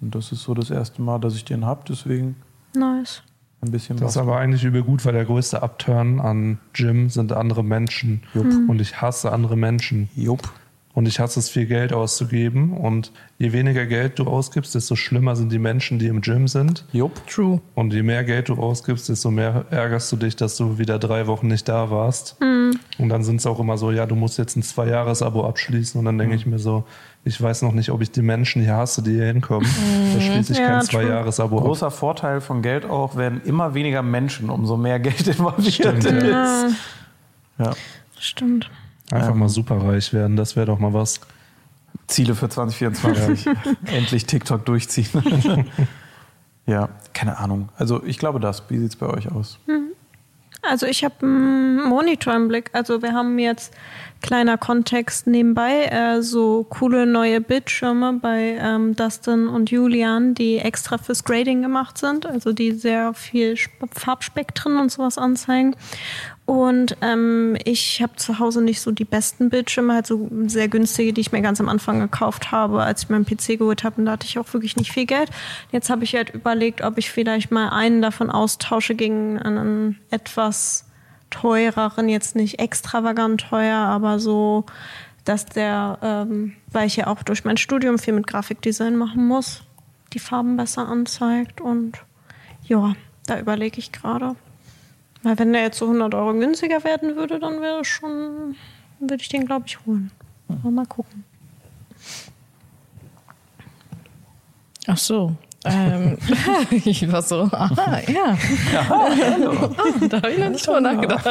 Und 0.00 0.14
das 0.14 0.32
ist 0.32 0.42
so 0.42 0.54
das 0.54 0.70
erste 0.70 1.02
Mal, 1.02 1.18
dass 1.18 1.34
ich 1.34 1.44
den 1.44 1.64
habe, 1.64 1.82
deswegen 1.88 2.36
Nice. 2.74 3.22
ein 3.62 3.70
bisschen 3.70 3.96
Das 3.96 4.10
ist 4.10 4.16
was. 4.16 4.22
aber 4.22 4.36
eigentlich 4.38 4.62
übel 4.64 4.82
gut, 4.82 5.04
weil 5.04 5.14
der 5.14 5.24
größte 5.24 5.62
Upturn 5.62 6.20
an 6.20 6.58
Gym 6.74 7.08
sind 7.10 7.32
andere 7.32 7.64
Menschen. 7.64 8.22
Und 8.68 8.80
ich 8.80 9.00
hasse 9.00 9.32
andere 9.32 9.56
Menschen. 9.56 10.10
Jupp. 10.14 10.48
Und 10.96 11.06
ich 11.06 11.20
hasse 11.20 11.38
es, 11.40 11.50
viel 11.50 11.66
Geld 11.66 11.92
auszugeben. 11.92 12.72
Und 12.72 13.12
je 13.36 13.52
weniger 13.52 13.84
Geld 13.84 14.18
du 14.18 14.24
ausgibst, 14.24 14.74
desto 14.74 14.96
schlimmer 14.96 15.36
sind 15.36 15.52
die 15.52 15.58
Menschen, 15.58 15.98
die 15.98 16.06
im 16.06 16.22
Gym 16.22 16.48
sind. 16.48 16.86
Jupp. 16.90 17.20
True. 17.26 17.60
Und 17.74 17.92
je 17.92 18.02
mehr 18.02 18.24
Geld 18.24 18.48
du 18.48 18.54
ausgibst, 18.54 19.10
desto 19.10 19.30
mehr 19.30 19.66
ärgerst 19.68 20.10
du 20.10 20.16
dich, 20.16 20.36
dass 20.36 20.56
du 20.56 20.78
wieder 20.78 20.98
drei 20.98 21.26
Wochen 21.26 21.48
nicht 21.48 21.68
da 21.68 21.90
warst. 21.90 22.38
Und 22.40 23.08
dann 23.10 23.22
sind 23.24 23.36
es 23.40 23.46
auch 23.46 23.60
immer 23.60 23.76
so, 23.76 23.90
ja, 23.90 24.06
du 24.06 24.14
musst 24.14 24.38
jetzt 24.38 24.56
ein 24.56 24.62
Zwei-Jahres-Abo 24.62 25.46
abschließen. 25.46 25.98
Und 25.98 26.06
dann 26.06 26.16
denke 26.16 26.34
ich 26.34 26.46
mir 26.46 26.58
so, 26.58 26.84
ich 27.24 27.38
weiß 27.38 27.60
noch 27.60 27.72
nicht, 27.72 27.90
ob 27.90 28.00
ich 28.00 28.10
die 28.10 28.22
Menschen 28.22 28.62
hier 28.62 28.76
hasse, 28.76 29.02
die 29.02 29.10
hier 29.12 29.26
hinkommen. 29.26 29.68
Da 30.14 30.20
schließe 30.22 30.54
ich 30.54 30.58
Ja, 30.60 30.66
kein. 30.78 30.82
Zwei-Jahres-Abo 30.82 31.58
ab. 31.58 31.64
Großer 31.64 31.90
Vorteil 31.90 32.40
von 32.40 32.62
Geld 32.62 32.86
auch, 32.86 33.16
werden 33.16 33.42
immer 33.44 33.74
weniger 33.74 34.00
Menschen, 34.00 34.48
umso 34.48 34.78
mehr 34.78 34.98
Geld 34.98 35.26
involviert 35.28 35.74
Stimmt, 35.74 36.04
ist. 36.06 36.22
ja. 36.24 36.68
Ja. 37.58 37.72
Stimmt. 38.18 38.70
Einfach 39.10 39.30
Ähm. 39.30 39.38
mal 39.38 39.48
superreich 39.48 40.12
werden, 40.12 40.36
das 40.36 40.56
wäre 40.56 40.66
doch 40.66 40.78
mal 40.78 40.92
was. 40.92 41.20
Ziele 42.08 42.34
für 42.34 42.48
2024. 42.48 43.46
Endlich 43.86 44.26
TikTok 44.26 44.64
durchziehen. 44.66 45.08
ja, 46.66 46.88
keine 47.14 47.38
Ahnung. 47.38 47.68
Also 47.76 48.02
ich 48.04 48.18
glaube 48.18 48.38
das. 48.40 48.62
Wie 48.68 48.78
sieht 48.78 48.90
es 48.90 48.96
bei 48.96 49.06
euch 49.06 49.30
aus? 49.32 49.58
Also 50.62 50.86
ich 50.86 51.04
habe 51.04 51.14
einen 51.22 51.82
Monitor 51.88 52.34
im 52.34 52.48
Blick. 52.48 52.70
Also 52.72 53.02
wir 53.02 53.12
haben 53.12 53.38
jetzt 53.38 53.72
kleiner 54.22 54.56
Kontext 54.58 55.26
nebenbei 55.26 55.84
äh, 55.86 56.22
so 56.22 56.64
coole 56.64 57.06
neue 57.06 57.40
Bildschirme 57.40 58.14
bei 58.14 58.56
ähm, 58.60 58.96
Dustin 58.96 59.46
und 59.48 59.70
Julian, 59.70 60.34
die 60.34 60.58
extra 60.58 60.98
fürs 60.98 61.22
Grading 61.24 61.62
gemacht 61.62 61.98
sind, 61.98 62.26
also 62.26 62.52
die 62.52 62.72
sehr 62.72 63.14
viel 63.14 63.52
Sp- 63.54 63.86
Farbspektren 63.92 64.78
und 64.78 64.90
sowas 64.90 65.18
anzeigen. 65.18 65.76
Und 66.46 66.96
ähm, 67.00 67.56
ich 67.64 68.00
habe 68.00 68.14
zu 68.14 68.38
Hause 68.38 68.62
nicht 68.62 68.80
so 68.80 68.92
die 68.92 69.04
besten 69.04 69.50
Bildschirme, 69.50 69.94
halt 69.94 70.06
so 70.06 70.30
sehr 70.46 70.68
günstige, 70.68 71.12
die 71.12 71.20
ich 71.20 71.32
mir 71.32 71.42
ganz 71.42 71.60
am 71.60 71.68
Anfang 71.68 71.98
gekauft 71.98 72.52
habe, 72.52 72.84
als 72.84 73.02
ich 73.02 73.08
meinen 73.08 73.26
PC 73.26 73.58
geholt 73.58 73.82
habe. 73.82 73.96
Und 73.98 74.06
da 74.06 74.12
hatte 74.12 74.26
ich 74.26 74.38
auch 74.38 74.52
wirklich 74.54 74.76
nicht 74.76 74.92
viel 74.92 75.06
Geld. 75.06 75.28
Jetzt 75.72 75.90
habe 75.90 76.04
ich 76.04 76.14
halt 76.14 76.30
überlegt, 76.30 76.82
ob 76.82 76.98
ich 76.98 77.10
vielleicht 77.10 77.50
mal 77.50 77.70
einen 77.70 78.00
davon 78.00 78.30
austausche 78.30 78.94
gegen 78.94 79.40
einen 79.40 79.98
etwas 80.10 80.86
teureren, 81.30 82.08
jetzt 82.08 82.36
nicht 82.36 82.60
extravagant 82.60 83.40
teuer, 83.40 83.78
aber 83.78 84.20
so, 84.20 84.64
dass 85.24 85.46
der, 85.46 85.98
ähm, 86.00 86.52
weil 86.70 86.86
ich 86.86 86.94
ja 86.94 87.08
auch 87.08 87.24
durch 87.24 87.44
mein 87.44 87.56
Studium 87.56 87.98
viel 87.98 88.14
mit 88.14 88.28
Grafikdesign 88.28 88.94
machen 88.94 89.26
muss, 89.26 89.62
die 90.12 90.20
Farben 90.20 90.56
besser 90.56 90.86
anzeigt. 90.86 91.60
Und 91.60 91.98
ja, 92.62 92.94
da 93.26 93.40
überlege 93.40 93.80
ich 93.80 93.90
gerade. 93.90 94.36
Weil 95.26 95.40
wenn 95.40 95.52
der 95.52 95.62
jetzt 95.62 95.78
so 95.78 95.86
100 95.86 96.14
Euro 96.14 96.34
günstiger 96.34 96.84
werden 96.84 97.16
würde, 97.16 97.40
dann 97.40 97.60
wäre 97.60 97.84
schon, 97.84 98.54
würde 99.00 99.20
ich 99.20 99.28
den, 99.28 99.44
glaube 99.44 99.64
ich, 99.66 99.84
holen. 99.84 100.12
Aber 100.48 100.70
mal 100.70 100.86
gucken. 100.86 101.24
Ach 104.86 104.96
so. 104.96 105.34
Ähm, 105.64 106.16
ich 106.70 107.10
war 107.10 107.22
so, 107.22 107.48
aha, 107.50 108.02
ja. 108.06 108.38
Ah, 108.88 109.10
da 110.08 110.18
habe 110.18 110.30
ich 110.30 110.38
noch 110.38 110.50
nicht 110.50 110.64
drüber 110.64 110.80
nachgedacht. 110.80 111.28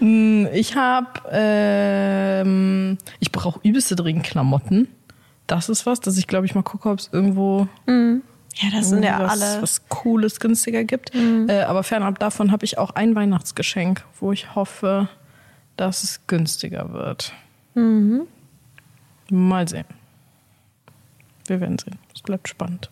Hm, 0.00 0.48
ich 0.52 0.74
habe, 0.74 1.20
ähm, 1.30 2.98
ich 3.20 3.30
brauche 3.30 3.60
übelste 3.62 3.94
dringend 3.94 4.24
Klamotten. 4.24 4.88
Das 5.46 5.68
ist 5.68 5.86
was, 5.86 6.00
dass 6.00 6.18
ich 6.18 6.26
glaube 6.26 6.46
ich 6.46 6.56
mal 6.56 6.62
gucke, 6.62 6.90
ob 6.90 6.98
es 6.98 7.10
irgendwo 7.12 7.68
Ja, 8.56 8.68
das 8.70 8.88
sind 8.90 9.02
ja 9.02 9.18
was, 9.20 9.42
alle. 9.42 9.62
was 9.62 9.88
Cooles, 9.88 10.38
günstiger 10.40 10.84
gibt. 10.84 11.12
Äh, 11.14 11.62
aber 11.62 11.82
fernab 11.82 12.18
davon 12.20 12.52
habe 12.52 12.64
ich 12.64 12.78
auch 12.78 12.90
ein 12.90 13.14
Weihnachtsgeschenk, 13.14 14.04
wo 14.20 14.32
ich 14.32 14.54
hoffe, 14.54 15.08
dass 15.76 16.04
es 16.04 16.20
günstiger 16.26 16.92
wird. 16.92 17.32
Mal 19.30 19.68
sehen. 19.68 19.86
Wir 21.46 21.60
werden 21.60 21.78
sehen. 21.78 21.98
Es 22.14 22.22
bleibt 22.22 22.48
spannend. 22.48 22.90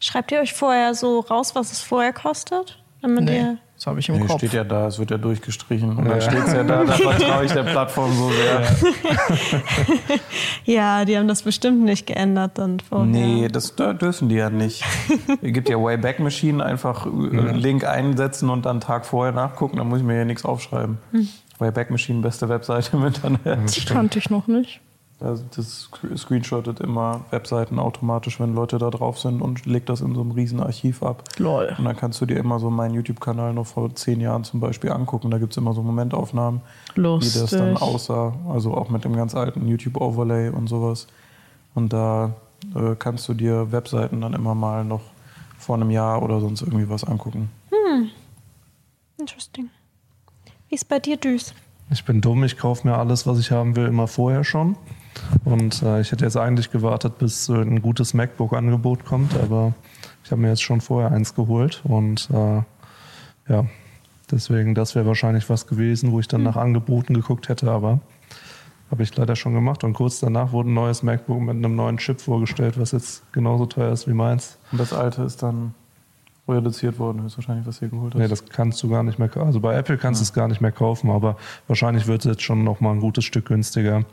Schreibt 0.00 0.30
ihr 0.30 0.38
euch 0.40 0.54
vorher 0.54 0.94
so 0.94 1.20
raus, 1.20 1.54
was 1.54 1.72
es 1.72 1.80
vorher 1.80 2.12
kostet? 2.12 2.80
Damit 3.02 3.24
Nee, 3.24 3.38
ihr. 3.38 3.58
Das 3.78 3.86
habe 3.86 4.00
ich 4.00 4.08
im 4.08 4.16
Nee, 4.16 4.26
Kopf. 4.26 4.38
steht 4.38 4.52
ja 4.54 4.64
da, 4.64 4.88
es 4.88 4.98
wird 4.98 5.12
ja 5.12 5.18
durchgestrichen. 5.18 5.96
Und 5.96 6.04
dann 6.08 6.20
steht 6.20 6.44
es 6.46 6.52
ja 6.52 6.64
da, 6.64 6.82
da 6.84 6.92
vertraue 6.94 7.44
ich 7.44 7.52
der 7.52 7.62
Plattform 7.62 8.12
so 8.12 8.28
sehr. 8.30 8.62
Ja, 10.64 11.04
die 11.04 11.16
haben 11.16 11.28
das 11.28 11.42
bestimmt 11.42 11.82
nicht 11.84 12.06
geändert 12.06 12.58
dann 12.58 12.80
vorher. 12.80 13.06
Nee, 13.06 13.48
das 13.48 13.74
da 13.74 13.92
dürfen 13.94 14.28
die 14.28 14.34
ja 14.34 14.50
nicht. 14.50 14.84
Es 15.40 15.52
gibt 15.52 15.68
ja 15.68 15.76
Wayback 15.76 16.18
Machine, 16.20 16.62
einfach 16.64 17.06
äh, 17.06 17.52
Link 17.52 17.84
einsetzen 17.84 18.50
und 18.50 18.66
dann 18.66 18.72
einen 18.72 18.80
Tag 18.80 19.06
vorher 19.06 19.32
nachgucken, 19.32 19.78
dann 19.78 19.88
muss 19.88 20.00
ich 20.00 20.04
mir 20.04 20.16
ja 20.18 20.24
nichts 20.26 20.44
aufschreiben. 20.44 20.98
Wayback 21.58 21.90
Machine, 21.90 22.20
beste 22.20 22.48
Webseite 22.48 22.96
im 22.96 23.06
Internet. 23.06 23.76
Die 23.76 23.84
kannte 23.86 24.18
ich 24.18 24.28
noch 24.28 24.46
nicht. 24.46 24.80
Also 25.20 25.42
das 25.56 25.88
sc- 25.90 26.16
screenshottet 26.16 26.78
immer 26.78 27.22
Webseiten 27.30 27.80
automatisch, 27.80 28.38
wenn 28.38 28.54
Leute 28.54 28.78
da 28.78 28.88
drauf 28.90 29.18
sind 29.18 29.42
und 29.42 29.66
legt 29.66 29.88
das 29.88 30.00
in 30.00 30.14
so 30.14 30.20
einem 30.20 30.30
riesen 30.30 30.60
Archiv 30.60 31.02
ab. 31.02 31.24
Lol. 31.38 31.74
Und 31.76 31.84
dann 31.84 31.96
kannst 31.96 32.20
du 32.20 32.26
dir 32.26 32.36
immer 32.36 32.60
so 32.60 32.70
meinen 32.70 32.94
YouTube-Kanal 32.94 33.52
noch 33.52 33.66
vor 33.66 33.92
zehn 33.96 34.20
Jahren 34.20 34.44
zum 34.44 34.60
Beispiel 34.60 34.92
angucken. 34.92 35.30
Da 35.32 35.38
gibt 35.38 35.52
es 35.52 35.56
immer 35.56 35.72
so 35.74 35.82
Momentaufnahmen, 35.82 36.60
wie 36.94 37.00
das 37.02 37.50
dann 37.50 37.70
Lustig. 37.72 37.82
aussah. 37.82 38.34
Also 38.48 38.74
auch 38.74 38.90
mit 38.90 39.04
dem 39.04 39.16
ganz 39.16 39.34
alten 39.34 39.66
YouTube-Overlay 39.66 40.50
und 40.50 40.68
sowas. 40.68 41.08
Und 41.74 41.92
da 41.92 42.34
äh, 42.76 42.94
kannst 42.96 43.28
du 43.28 43.34
dir 43.34 43.72
Webseiten 43.72 44.20
dann 44.20 44.34
immer 44.34 44.54
mal 44.54 44.84
noch 44.84 45.02
vor 45.58 45.74
einem 45.74 45.90
Jahr 45.90 46.22
oder 46.22 46.40
sonst 46.40 46.62
irgendwie 46.62 46.88
was 46.88 47.02
angucken. 47.02 47.50
Interesting. 49.18 49.70
Wie 50.68 50.74
ist 50.76 50.88
bei 50.88 50.98
dir, 51.00 51.16
Düs? 51.16 51.54
Ich 51.90 52.04
bin 52.04 52.20
dumm, 52.20 52.44
ich 52.44 52.56
kaufe 52.58 52.86
mir 52.86 52.96
alles, 52.96 53.26
was 53.26 53.38
ich 53.38 53.50
haben 53.50 53.74
will, 53.74 53.86
immer 53.86 54.06
vorher 54.06 54.44
schon. 54.44 54.76
Und 55.44 55.82
äh, 55.82 56.00
ich 56.00 56.12
hätte 56.12 56.24
jetzt 56.24 56.36
eigentlich 56.36 56.70
gewartet, 56.70 57.18
bis 57.18 57.48
äh, 57.48 57.54
ein 57.54 57.82
gutes 57.82 58.14
MacBook-Angebot 58.14 59.04
kommt, 59.04 59.36
aber 59.36 59.74
ich 60.24 60.30
habe 60.30 60.42
mir 60.42 60.48
jetzt 60.48 60.62
schon 60.62 60.80
vorher 60.80 61.10
eins 61.12 61.34
geholt. 61.34 61.80
Und 61.84 62.28
äh, 62.30 62.62
ja, 63.52 63.64
deswegen, 64.30 64.74
das 64.74 64.94
wäre 64.94 65.06
wahrscheinlich 65.06 65.48
was 65.48 65.66
gewesen, 65.66 66.12
wo 66.12 66.20
ich 66.20 66.28
dann 66.28 66.42
nach 66.42 66.56
Angeboten 66.56 67.14
geguckt 67.14 67.48
hätte, 67.48 67.70
aber 67.70 68.00
habe 68.90 69.02
ich 69.02 69.14
leider 69.16 69.36
schon 69.36 69.54
gemacht. 69.54 69.84
Und 69.84 69.94
kurz 69.94 70.20
danach 70.20 70.52
wurde 70.52 70.70
ein 70.70 70.74
neues 70.74 71.02
MacBook 71.02 71.40
mit 71.40 71.56
einem 71.56 71.76
neuen 71.76 71.98
Chip 71.98 72.20
vorgestellt, 72.20 72.78
was 72.78 72.92
jetzt 72.92 73.30
genauso 73.32 73.66
teuer 73.66 73.92
ist 73.92 74.08
wie 74.08 74.14
meins. 74.14 74.58
Und 74.72 74.80
das 74.80 74.92
alte 74.92 75.22
ist 75.22 75.42
dann 75.42 75.74
reduziert 76.48 76.98
worden, 76.98 77.22
höchstwahrscheinlich, 77.22 77.66
was 77.66 77.82
ihr 77.82 77.88
geholt 77.88 78.14
hast. 78.14 78.20
Nee, 78.20 78.28
das 78.28 78.46
kannst 78.46 78.82
du 78.82 78.88
gar 78.88 79.02
nicht 79.02 79.18
mehr 79.18 79.28
kaufen. 79.28 79.46
Also 79.46 79.60
bei 79.60 79.74
Apple 79.74 79.98
kannst 79.98 80.20
du 80.20 80.22
es 80.22 80.32
gar 80.32 80.48
nicht 80.48 80.60
mehr 80.60 80.72
kaufen, 80.72 81.10
aber 81.10 81.36
wahrscheinlich 81.66 82.06
wird 82.06 82.24
es 82.24 82.30
jetzt 82.30 82.42
schon 82.42 82.64
noch 82.64 82.80
mal 82.80 82.92
ein 82.92 83.00
gutes 83.00 83.24
Stück 83.24 83.46
günstiger. 83.46 84.04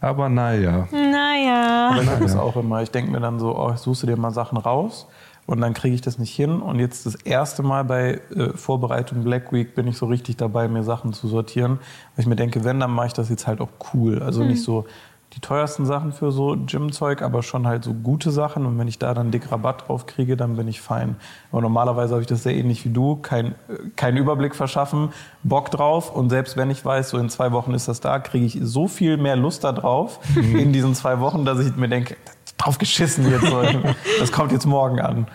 Aber 0.00 0.28
naja. 0.28 0.88
Naja. 0.92 1.90
Aber 1.92 2.02
ich 2.02 2.08
habe 2.10 2.22
das 2.22 2.36
auch 2.36 2.56
immer. 2.56 2.82
Ich 2.82 2.90
denke 2.90 3.10
mir 3.10 3.20
dann 3.20 3.38
so, 3.38 3.56
oh, 3.56 3.72
ich 3.74 3.80
suche 3.80 4.06
dir 4.06 4.16
mal 4.16 4.30
Sachen 4.30 4.58
raus 4.58 5.06
und 5.46 5.60
dann 5.60 5.74
kriege 5.74 5.94
ich 5.94 6.00
das 6.00 6.18
nicht 6.18 6.34
hin. 6.34 6.60
Und 6.60 6.78
jetzt 6.78 7.06
das 7.06 7.14
erste 7.14 7.62
Mal 7.62 7.84
bei 7.84 8.20
äh, 8.34 8.50
Vorbereitung 8.54 9.24
Black 9.24 9.52
Week 9.52 9.74
bin 9.74 9.86
ich 9.86 9.96
so 9.96 10.06
richtig 10.06 10.36
dabei, 10.36 10.68
mir 10.68 10.82
Sachen 10.82 11.12
zu 11.12 11.28
sortieren. 11.28 11.78
Weil 12.14 12.22
ich 12.22 12.26
mir 12.26 12.36
denke, 12.36 12.64
wenn, 12.64 12.80
dann 12.80 12.90
mache 12.90 13.08
ich 13.08 13.12
das 13.12 13.30
jetzt 13.30 13.46
halt 13.46 13.60
auch 13.60 13.70
cool. 13.94 14.22
Also 14.22 14.44
nicht 14.44 14.62
so 14.62 14.86
die 15.32 15.40
teuersten 15.40 15.84
Sachen 15.84 16.12
für 16.12 16.32
so 16.32 16.56
Gym-Zeug, 16.56 17.20
aber 17.20 17.42
schon 17.42 17.66
halt 17.66 17.84
so 17.84 17.92
gute 17.92 18.30
Sachen. 18.30 18.64
Und 18.64 18.78
wenn 18.78 18.88
ich 18.88 18.98
da 18.98 19.12
dann 19.12 19.30
dick 19.30 19.50
Rabatt 19.52 19.88
drauf 19.88 20.06
kriege, 20.06 20.36
dann 20.36 20.56
bin 20.56 20.66
ich 20.66 20.80
fein. 20.80 21.16
Aber 21.52 21.60
normalerweise 21.60 22.14
habe 22.14 22.22
ich 22.22 22.26
das 22.26 22.42
sehr 22.42 22.54
ähnlich 22.54 22.84
wie 22.84 22.90
du. 22.90 23.16
Kein, 23.16 23.54
keinen 23.96 24.16
Überblick 24.16 24.54
verschaffen, 24.54 25.10
Bock 25.42 25.70
drauf. 25.70 26.14
Und 26.14 26.30
selbst 26.30 26.56
wenn 26.56 26.70
ich 26.70 26.84
weiß, 26.84 27.10
so 27.10 27.18
in 27.18 27.28
zwei 27.28 27.52
Wochen 27.52 27.74
ist 27.74 27.88
das 27.88 28.00
da, 28.00 28.18
kriege 28.18 28.46
ich 28.46 28.58
so 28.62 28.88
viel 28.88 29.16
mehr 29.16 29.36
Lust 29.36 29.64
da 29.64 29.72
drauf 29.72 30.20
in 30.36 30.72
diesen 30.72 30.94
zwei 30.94 31.20
Wochen, 31.20 31.44
dass 31.44 31.58
ich 31.58 31.76
mir 31.76 31.88
denke, 31.88 32.16
drauf 32.56 32.78
geschissen 32.78 33.30
jetzt. 33.30 33.46
Das 34.18 34.32
kommt 34.32 34.52
jetzt 34.52 34.66
morgen 34.66 35.00
an. 35.00 35.26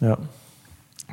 Ja. 0.00 0.18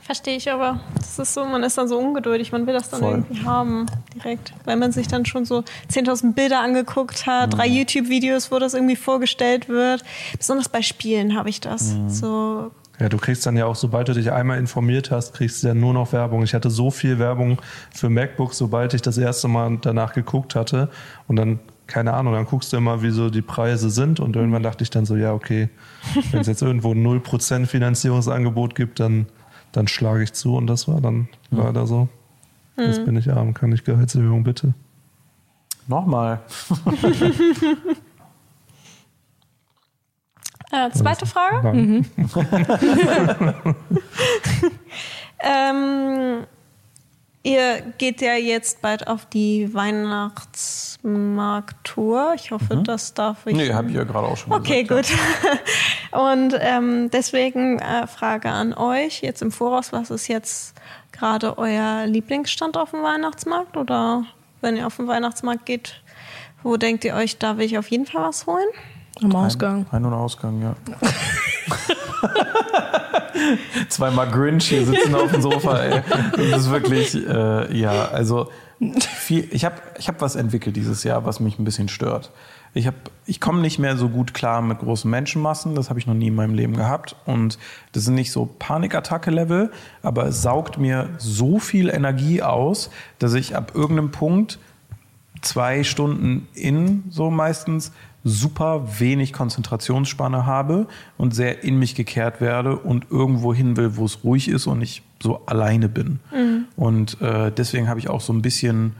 Verstehe 0.07 0.37
ich 0.37 0.49
aber. 0.49 0.79
Das 0.95 1.19
ist 1.19 1.33
so, 1.33 1.43
man 1.43 1.61
ist 1.63 1.77
dann 1.77 1.89
so 1.89 1.97
ungeduldig, 1.99 2.53
man 2.53 2.65
will 2.65 2.73
das 2.73 2.89
dann 2.89 3.01
Voll. 3.01 3.11
irgendwie 3.11 3.43
haben, 3.43 3.87
direkt. 4.15 4.53
Weil 4.63 4.77
man 4.77 4.93
sich 4.93 5.09
dann 5.09 5.25
schon 5.25 5.43
so 5.43 5.65
10.000 5.91 6.33
Bilder 6.33 6.61
angeguckt 6.61 7.27
hat, 7.27 7.57
drei 7.57 7.67
YouTube-Videos, 7.67 8.49
wo 8.49 8.57
das 8.57 8.73
irgendwie 8.73 8.95
vorgestellt 8.95 9.67
wird. 9.67 10.05
Besonders 10.37 10.69
bei 10.69 10.81
Spielen 10.81 11.35
habe 11.37 11.49
ich 11.49 11.59
das. 11.59 11.93
So, 12.07 12.71
Ja, 13.01 13.09
du 13.09 13.17
kriegst 13.17 13.45
dann 13.45 13.57
ja 13.57 13.65
auch, 13.65 13.75
sobald 13.75 14.07
du 14.07 14.13
dich 14.13 14.31
einmal 14.31 14.59
informiert 14.59 15.11
hast, 15.11 15.33
kriegst 15.33 15.61
du 15.61 15.67
ja 15.67 15.73
nur 15.73 15.93
noch 15.93 16.13
Werbung. 16.13 16.41
Ich 16.41 16.53
hatte 16.53 16.69
so 16.69 16.89
viel 16.89 17.19
Werbung 17.19 17.61
für 17.93 18.09
MacBook, 18.09 18.53
sobald 18.53 18.93
ich 18.93 19.01
das 19.01 19.17
erste 19.17 19.49
Mal 19.49 19.77
danach 19.81 20.13
geguckt 20.13 20.55
hatte. 20.55 20.89
Und 21.27 21.35
dann, 21.35 21.59
keine 21.85 22.13
Ahnung, 22.13 22.31
dann 22.31 22.45
guckst 22.45 22.71
du 22.71 22.77
immer, 22.77 23.01
wie 23.01 23.11
so 23.11 23.29
die 23.29 23.41
Preise 23.41 23.89
sind. 23.89 24.21
Und 24.21 24.37
irgendwann 24.37 24.63
dachte 24.63 24.85
ich 24.85 24.89
dann 24.89 25.05
so, 25.05 25.17
ja, 25.17 25.33
okay, 25.33 25.67
wenn 26.31 26.39
es 26.39 26.47
jetzt 26.47 26.61
irgendwo 26.63 26.93
ein 26.93 27.05
0% 27.05 27.65
Finanzierungsangebot 27.65 28.73
gibt, 28.73 29.01
dann, 29.01 29.25
dann 29.77 29.87
schlage 29.87 30.23
ich 30.23 30.33
zu. 30.33 30.55
Und 30.55 30.67
das 30.67 30.87
war 30.87 30.99
dann 30.99 31.29
leider 31.51 31.87
so. 31.87 32.09
Jetzt 32.75 33.05
bin 33.05 33.15
ich 33.15 33.31
arm, 33.31 33.53
kann 33.53 33.71
ich 33.71 33.83
Gehaltserhöhung 33.83 34.43
bitte? 34.43 34.73
Nochmal. 35.87 36.41
äh, 40.71 40.91
zweite 40.91 41.25
Frage. 41.25 41.63
Nein. 41.63 42.05
Ähm, 45.39 46.45
ihr 47.47 47.81
geht 47.97 48.21
ja 48.21 48.33
jetzt 48.35 48.81
bald 48.81 49.07
auf 49.07 49.25
die 49.25 49.73
Weihnachtsmarkttour. 49.73 52.33
Ich 52.35 52.51
hoffe, 52.51 52.77
das 52.83 53.13
darf 53.13 53.45
ich. 53.45 53.55
Nee, 53.55 53.73
habe 53.73 53.89
ich 53.89 53.95
ja 53.95 54.03
gerade 54.03 54.27
auch 54.27 54.35
schon 54.37 54.51
Okay, 54.53 54.83
gesagt. 54.83 55.09
gut. 55.09 55.17
Und 56.19 56.55
ähm, 56.59 57.09
deswegen 57.11 57.79
äh, 57.79 58.07
Frage 58.07 58.49
an 58.49 58.73
euch 58.73 59.21
jetzt 59.21 59.41
im 59.41 59.51
Voraus, 59.51 59.91
was 59.93 60.09
ist 60.11 60.27
jetzt 60.27 60.75
gerade 61.11 61.57
euer 61.57 62.05
Lieblingsstand 62.05 62.77
auf 62.77 62.91
dem 62.91 63.01
Weihnachtsmarkt? 63.03 63.75
Oder 63.77 64.23
wenn 64.61 64.75
ihr 64.77 64.87
auf 64.87 64.97
den 64.97 65.07
Weihnachtsmarkt 65.07 65.65
geht, 65.65 66.01
wo 66.63 66.77
denkt 66.77 67.05
ihr 67.05 67.15
euch, 67.15 67.37
da 67.37 67.57
will 67.57 67.65
ich 67.65 67.77
auf 67.77 67.89
jeden 67.89 68.05
Fall 68.05 68.23
was 68.23 68.45
holen? 68.47 68.67
Am 69.23 69.31
Ja. 69.31 69.45
Ausgang. 69.45 69.85
Ein- 69.91 69.97
Ein- 69.97 70.05
und 70.05 70.13
Ausgang, 70.13 70.61
ja. 70.61 70.75
Zweimal 73.89 74.29
Grinch 74.29 74.69
hier 74.69 74.85
sitzen 74.85 75.15
auf 75.15 75.31
dem 75.31 75.41
Sofa, 75.41 75.77
ey. 75.79 76.01
Das 76.51 76.61
ist 76.61 76.71
wirklich, 76.71 77.15
äh, 77.15 77.77
ja, 77.77 78.09
also 78.09 78.49
viel, 78.79 79.47
ich 79.51 79.65
habe 79.65 79.75
ich 79.97 80.07
hab 80.07 80.21
was 80.21 80.35
entwickelt 80.35 80.75
dieses 80.75 81.03
Jahr, 81.03 81.25
was 81.25 81.39
mich 81.39 81.57
ein 81.57 81.63
bisschen 81.63 81.87
stört. 81.87 82.31
Ich, 82.73 82.87
ich 83.25 83.41
komme 83.41 83.61
nicht 83.61 83.79
mehr 83.79 83.97
so 83.97 84.09
gut 84.09 84.33
klar 84.33 84.61
mit 84.61 84.79
großen 84.79 85.09
Menschenmassen, 85.09 85.73
das 85.73 85.89
habe 85.89 85.99
ich 85.99 86.05
noch 86.05 86.13
nie 86.13 86.27
in 86.27 86.35
meinem 86.35 86.53
Leben 86.53 86.75
gehabt. 86.75 87.15
Und 87.25 87.57
das 87.93 88.05
sind 88.05 88.15
nicht 88.15 88.31
so 88.31 88.45
Panikattacke-Level, 88.59 89.71
aber 90.03 90.27
es 90.27 90.41
saugt 90.41 90.77
mir 90.77 91.09
so 91.17 91.59
viel 91.59 91.89
Energie 91.89 92.43
aus, 92.43 92.91
dass 93.17 93.33
ich 93.33 93.55
ab 93.55 93.71
irgendeinem 93.73 94.11
Punkt 94.11 94.59
zwei 95.41 95.83
Stunden 95.83 96.47
in, 96.53 97.03
so 97.09 97.31
meistens, 97.31 97.91
super 98.27 98.99
wenig 98.99 99.33
Konzentrationsspanne 99.33 100.45
habe 100.45 100.87
und 101.17 101.33
sehr 101.33 101.63
in 101.63 101.79
mich 101.79 101.95
gekehrt 101.95 102.41
werde 102.41 102.77
und 102.77 103.07
irgendwo 103.09 103.53
hin 103.53 103.77
will, 103.77 103.97
wo 103.97 104.05
es 104.05 104.23
ruhig 104.23 104.49
ist 104.49 104.67
und 104.67 104.81
ich 104.81 105.01
so 105.21 105.41
alleine 105.45 105.89
bin. 105.89 106.19
Und 106.75 107.21
äh, 107.21 107.51
deswegen 107.51 107.87
habe 107.87 107.99
ich 107.99 108.09
auch 108.09 108.21
so 108.21 108.33
ein 108.33 108.41
bisschen 108.41 108.93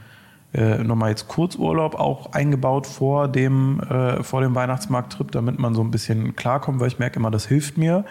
äh, 0.54 0.82
nochmal 0.82 1.10
jetzt 1.10 1.28
Kurzurlaub 1.28 1.94
auch 1.94 2.32
eingebaut 2.32 2.86
vor 2.86 3.28
dem, 3.28 3.80
äh, 3.80 4.22
vor 4.22 4.40
dem 4.40 4.54
Weihnachtsmarkttrip, 4.54 5.30
damit 5.30 5.58
man 5.58 5.74
so 5.74 5.82
ein 5.82 5.90
bisschen 5.90 6.36
klarkommt, 6.36 6.80
weil 6.80 6.88
ich 6.88 6.98
merke 6.98 7.18
immer, 7.18 7.30
das 7.30 7.46
hilft 7.46 7.76
mir, 7.76 8.04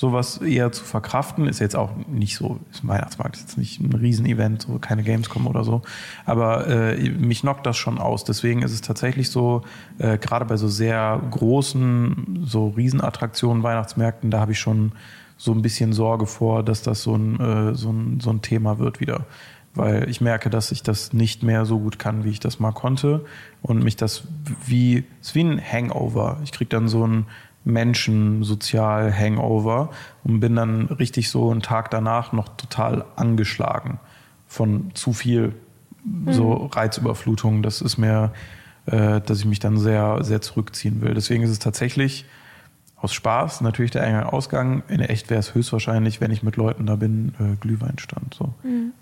sowas 0.00 0.38
eher 0.38 0.72
zu 0.72 0.82
verkraften. 0.82 1.46
Ist 1.46 1.58
jetzt 1.58 1.76
auch 1.76 1.90
nicht 2.08 2.34
so, 2.34 2.58
ist 2.72 2.88
Weihnachtsmarkt 2.88 3.36
ist 3.36 3.42
jetzt 3.42 3.58
nicht 3.58 3.80
ein 3.80 3.92
Riesenevent, 3.92 4.62
so 4.62 4.78
keine 4.78 5.02
Gamescom 5.02 5.46
oder 5.46 5.62
so. 5.62 5.82
Aber 6.24 6.66
äh, 6.66 7.10
mich 7.10 7.42
knockt 7.42 7.66
das 7.66 7.76
schon 7.76 7.98
aus. 7.98 8.24
Deswegen 8.24 8.62
ist 8.62 8.72
es 8.72 8.80
tatsächlich 8.80 9.28
so, 9.28 9.62
äh, 9.98 10.16
gerade 10.16 10.46
bei 10.46 10.56
so 10.56 10.68
sehr 10.68 11.20
großen, 11.30 12.44
so 12.46 12.68
Riesenattraktionen, 12.68 13.62
Weihnachtsmärkten, 13.62 14.30
da 14.30 14.40
habe 14.40 14.52
ich 14.52 14.58
schon 14.58 14.92
so 15.36 15.52
ein 15.52 15.60
bisschen 15.60 15.92
Sorge 15.92 16.24
vor, 16.24 16.62
dass 16.62 16.82
das 16.82 17.02
so 17.02 17.14
ein, 17.14 17.38
äh, 17.38 17.74
so 17.74 17.90
ein, 17.92 18.20
so 18.20 18.30
ein 18.30 18.40
Thema 18.40 18.78
wird 18.78 19.00
wieder. 19.00 19.26
Weil 19.74 20.08
ich 20.08 20.22
merke, 20.22 20.48
dass 20.48 20.72
ich 20.72 20.82
das 20.82 21.12
nicht 21.12 21.42
mehr 21.42 21.66
so 21.66 21.78
gut 21.78 21.98
kann, 21.98 22.24
wie 22.24 22.30
ich 22.30 22.40
das 22.40 22.58
mal 22.58 22.72
konnte. 22.72 23.26
Und 23.60 23.84
mich 23.84 23.96
das 23.96 24.24
wie, 24.64 25.04
es 25.20 25.28
ist 25.28 25.34
wie 25.34 25.44
ein 25.44 25.60
Hangover. 25.60 26.38
Ich 26.42 26.52
krieg 26.52 26.70
dann 26.70 26.88
so 26.88 27.06
ein 27.06 27.26
Menschen-Sozial-Hangover 27.64 29.90
und 30.24 30.40
bin 30.40 30.56
dann 30.56 30.86
richtig 30.86 31.30
so 31.30 31.50
einen 31.50 31.62
Tag 31.62 31.90
danach 31.90 32.32
noch 32.32 32.48
total 32.56 33.04
angeschlagen 33.16 34.00
von 34.46 34.90
zu 34.94 35.12
viel 35.12 35.54
so 36.30 36.70
Reizüberflutung. 36.72 37.62
Das 37.62 37.82
ist 37.82 37.98
mir, 37.98 38.32
äh, 38.86 39.20
dass 39.20 39.40
ich 39.40 39.44
mich 39.44 39.60
dann 39.60 39.78
sehr, 39.78 40.24
sehr 40.24 40.40
zurückziehen 40.40 41.02
will. 41.02 41.14
Deswegen 41.14 41.42
ist 41.42 41.50
es 41.50 41.58
tatsächlich 41.58 42.24
aus 42.96 43.12
Spaß 43.14 43.62
natürlich 43.62 43.90
der 43.90 44.02
Eingang 44.02 44.24
Ausgang. 44.24 44.82
In 44.88 45.00
echt 45.00 45.30
wäre 45.30 45.40
es 45.40 45.54
höchstwahrscheinlich, 45.54 46.20
wenn 46.20 46.30
ich 46.30 46.42
mit 46.42 46.56
Leuten 46.56 46.84
da 46.86 46.96
bin, 46.96 47.34
äh, 47.38 47.56
Glühweinstand. 47.60 48.34
So. 48.34 48.54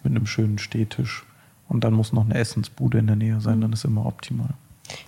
Mit 0.03 0.15
einem 0.15 0.27
schönen 0.27 0.59
Stehtisch. 0.59 1.25
Und 1.69 1.85
dann 1.85 1.95
muss 1.95 2.13
noch 2.13 2.25
eine 2.25 2.35
Essensbude 2.35 2.99
in 2.99 3.07
der 3.07 3.17
Nähe 3.17 3.41
sein, 3.41 3.61
dann 3.61 3.73
ist 3.73 3.85
immer 3.85 4.07
optimal. 4.07 4.55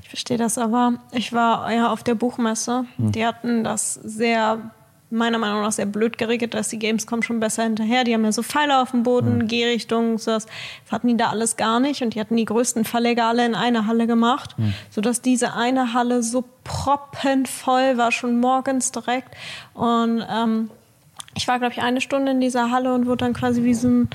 Ich 0.03 0.09
verstehe 0.09 0.39
das 0.39 0.59
aber. 0.59 0.95
Ich 1.13 1.33
war 1.33 1.73
ja 1.73 1.93
auf 1.93 2.03
der 2.03 2.15
Buchmesse. 2.15 2.85
Die 2.99 3.25
hatten 3.25 3.65
das 3.65 3.95
sehr, 3.95 4.59
meiner 5.11 5.39
Meinung 5.39 5.63
nach, 5.63 5.73
sehr 5.73 5.87
blöd 5.87 6.19
geregelt, 6.19 6.55
dass 6.55 6.69
die 6.69 6.79
Gamescom 6.79 7.23
schon 7.23 7.41
besser 7.41 7.63
hinterher. 7.63 8.05
Die 8.05 8.15
haben 8.15 8.25
ja 8.25 8.33
so 8.33 8.43
Pfeile 8.43 8.81
auf 8.81 8.91
dem 8.91 9.03
Boden, 9.03 9.47
Gehrichtung, 9.47 10.19
so 10.19 10.33
das. 10.33 10.47
Das 10.85 10.93
hatten 10.93 11.09
die 11.09 11.17
da 11.17 11.31
alles 11.31 11.57
gar 11.57 11.81
nicht. 11.81 12.03
Und 12.03 12.15
die 12.15 12.21
hatten 12.21 12.37
die 12.37 12.45
größten 12.45 12.85
Verleger 12.85 13.27
alle 13.27 13.47
in 13.47 13.55
eine 13.55 13.87
Halle 13.87 14.07
gemacht, 14.07 14.57
sodass 14.91 15.23
diese 15.23 15.55
eine 15.55 15.93
Halle 15.95 16.23
so 16.23 16.45
proppenvoll 16.65 17.97
war, 17.97 18.13
schon 18.13 18.41
morgens 18.41 18.93
direkt. 18.93 19.35
Und 19.75 20.25
ähm, 20.29 20.71
ich 21.35 21.47
war, 21.47 21.59
glaube 21.59 21.73
ich, 21.73 21.83
eine 21.83 22.01
Stunde 22.01 22.33
in 22.33 22.41
dieser 22.41 22.71
Halle 22.71 22.93
und 22.95 23.07
wurde 23.07 23.25
dann 23.25 23.35
quasi 23.35 23.63
wie 23.63 23.75
so 23.75 23.89
ein 23.89 24.09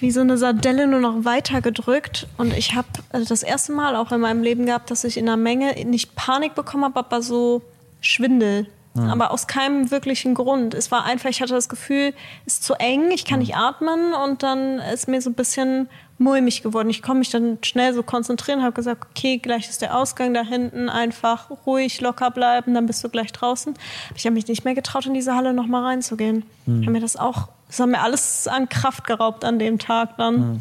wie 0.00 0.10
so 0.10 0.20
eine 0.20 0.38
Sardelle 0.38 0.86
nur 0.86 1.00
noch 1.00 1.24
weiter 1.24 1.60
gedrückt. 1.60 2.26
Und 2.36 2.56
ich 2.56 2.74
habe 2.74 2.88
also 3.10 3.28
das 3.28 3.42
erste 3.42 3.72
Mal 3.72 3.96
auch 3.96 4.12
in 4.12 4.20
meinem 4.20 4.42
Leben 4.42 4.66
gehabt, 4.66 4.90
dass 4.90 5.04
ich 5.04 5.16
in 5.16 5.28
einer 5.28 5.36
Menge 5.36 5.74
nicht 5.84 6.14
Panik 6.14 6.54
bekommen 6.54 6.84
habe, 6.84 6.98
aber 6.98 7.22
so 7.22 7.62
Schwindel. 8.00 8.66
Aber 8.94 9.30
aus 9.30 9.46
keinem 9.46 9.92
wirklichen 9.92 10.34
Grund. 10.34 10.74
Es 10.74 10.90
war 10.90 11.04
einfach, 11.04 11.30
ich 11.30 11.40
hatte 11.40 11.54
das 11.54 11.68
Gefühl, 11.68 12.12
es 12.46 12.54
ist 12.54 12.64
zu 12.64 12.74
eng, 12.74 13.12
ich 13.12 13.24
kann 13.24 13.38
nicht 13.38 13.54
atmen 13.54 14.12
und 14.12 14.42
dann 14.42 14.80
ist 14.80 15.06
mir 15.06 15.22
so 15.22 15.30
ein 15.30 15.34
bisschen 15.34 15.88
mulmig 16.18 16.62
geworden. 16.62 16.90
Ich 16.90 17.00
konnte 17.00 17.20
mich 17.20 17.30
dann 17.30 17.58
schnell 17.62 17.94
so 17.94 18.02
konzentrieren, 18.02 18.62
habe 18.62 18.72
gesagt, 18.72 19.06
okay, 19.10 19.38
gleich 19.38 19.68
ist 19.68 19.82
der 19.82 19.96
Ausgang 19.96 20.34
da 20.34 20.42
hinten, 20.42 20.88
einfach 20.88 21.48
ruhig, 21.64 22.00
locker 22.00 22.32
bleiben, 22.32 22.74
dann 22.74 22.86
bist 22.86 23.04
du 23.04 23.08
gleich 23.08 23.32
draußen. 23.32 23.74
Ich 24.16 24.26
habe 24.26 24.34
mich 24.34 24.48
nicht 24.48 24.64
mehr 24.64 24.74
getraut, 24.74 25.06
in 25.06 25.14
diese 25.14 25.36
Halle 25.36 25.52
nochmal 25.52 25.84
reinzugehen. 25.84 26.44
Ich 26.66 26.82
habe 26.82 26.90
mir 26.90 27.00
das 27.00 27.16
auch, 27.16 27.48
das 27.68 27.78
hat 27.78 27.88
mir 27.88 28.00
alles 28.00 28.48
an 28.48 28.68
Kraft 28.68 29.06
geraubt 29.06 29.44
an 29.44 29.60
dem 29.60 29.78
Tag 29.78 30.16
dann. 30.16 30.60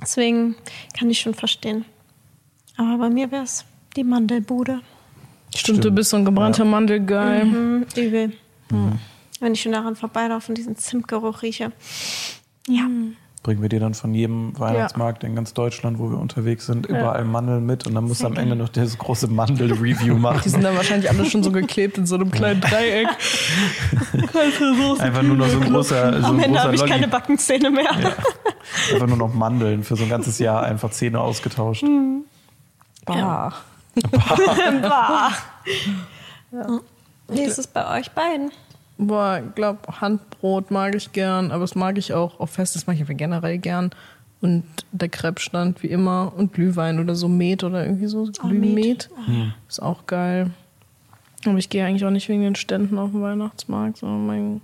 Deswegen 0.00 0.54
kann 0.96 1.10
ich 1.10 1.18
schon 1.18 1.34
verstehen. 1.34 1.84
Aber 2.76 2.98
bei 2.98 3.10
mir 3.10 3.32
wäre 3.32 3.42
es 3.42 3.64
die 3.96 4.04
Mandelbude. 4.04 4.82
Stimmt, 5.56 5.84
du 5.84 5.90
bist 5.90 6.10
so 6.10 6.16
ein 6.16 6.24
gebrannter 6.24 6.64
Mandelgeil. 6.64 7.44
Mhm, 7.44 7.86
übel. 7.96 8.32
Wenn 9.40 9.52
ich 9.54 9.62
schon 9.62 9.72
daran 9.72 9.96
vorbeilaufe 9.96 10.50
und 10.50 10.58
diesen 10.58 10.76
Zimtgeruch 10.76 11.42
rieche. 11.42 11.72
Ja. 12.68 12.82
Bringen 13.42 13.62
wir 13.62 13.68
dir 13.68 13.78
dann 13.78 13.94
von 13.94 14.12
jedem 14.12 14.58
Weihnachtsmarkt 14.58 15.22
in 15.22 15.36
ganz 15.36 15.54
Deutschland, 15.54 16.00
wo 16.00 16.10
wir 16.10 16.18
unterwegs 16.18 16.66
sind, 16.66 16.86
überall 16.86 17.24
Mandeln 17.24 17.64
mit 17.64 17.86
und 17.86 17.94
dann 17.94 18.02
musst 18.04 18.22
du 18.22 18.26
am 18.26 18.34
Ende 18.36 18.56
noch 18.56 18.68
dieses 18.70 18.98
große 18.98 19.28
Mandel-Review 19.28 19.94
Die 20.14 20.20
machen. 20.20 20.50
sind 20.50 20.64
dann 20.64 20.74
wahrscheinlich 20.74 21.08
alle 21.08 21.24
schon 21.26 21.44
so 21.44 21.52
geklebt 21.52 21.96
in 21.96 22.06
so 22.06 22.16
einem 22.16 22.32
kleinen 22.32 22.60
Dreieck. 22.60 23.06
Einfach 24.98 25.22
nur 25.22 25.36
noch 25.36 25.48
so 25.48 25.60
ein 25.60 25.70
großer, 25.72 26.20
so 26.22 26.26
Am 26.26 26.38
ein 26.38 26.44
Ende 26.44 26.60
habe 26.62 26.74
ich 26.74 26.80
Lolli. 26.80 26.92
keine 26.92 27.06
Backenzähne 27.08 27.70
mehr. 27.70 27.90
Einfach 28.92 29.06
nur 29.06 29.16
noch 29.16 29.32
Mandeln 29.32 29.84
für 29.84 29.94
so 29.94 30.02
ein 30.02 30.10
ganzes 30.10 30.40
Jahr 30.40 30.64
einfach 30.64 30.90
Zähne 30.90 31.20
ausgetauscht. 31.20 31.84
Bah. 33.04 33.52
Bah. 34.82 35.32
Ja. 36.52 36.80
Wie 37.28 37.42
ist 37.42 37.58
es 37.58 37.66
bei 37.66 37.98
euch 37.98 38.10
beiden? 38.12 38.50
Boah, 38.98 39.42
ich 39.46 39.54
glaube, 39.54 39.80
Handbrot 40.00 40.70
mag 40.70 40.94
ich 40.94 41.12
gern, 41.12 41.50
aber 41.50 41.60
das 41.62 41.74
mag 41.74 41.98
ich 41.98 42.14
auch 42.14 42.40
auf 42.40 42.50
Festes 42.50 42.86
mag 42.86 42.94
ich 42.94 43.02
einfach 43.02 43.16
generell 43.16 43.58
gern. 43.58 43.90
Und 44.40 44.64
der 44.92 45.08
Crepe-Stand 45.08 45.82
wie 45.82 45.88
immer 45.88 46.32
und 46.36 46.52
Glühwein 46.52 47.00
oder 47.00 47.14
so 47.14 47.26
Met 47.26 47.64
oder 47.64 47.84
irgendwie 47.84 48.06
so 48.06 48.30
Glühmet. 48.42 49.08
Ist 49.68 49.82
auch 49.82 50.06
geil. 50.06 50.50
Aber 51.46 51.58
ich 51.58 51.68
gehe 51.68 51.84
eigentlich 51.84 52.04
auch 52.04 52.10
nicht 52.10 52.28
wegen 52.28 52.42
den 52.42 52.54
Ständen 52.54 52.98
auf 52.98 53.10
den 53.12 53.22
Weihnachtsmarkt, 53.22 53.98
sondern 53.98 54.26
mein. 54.26 54.60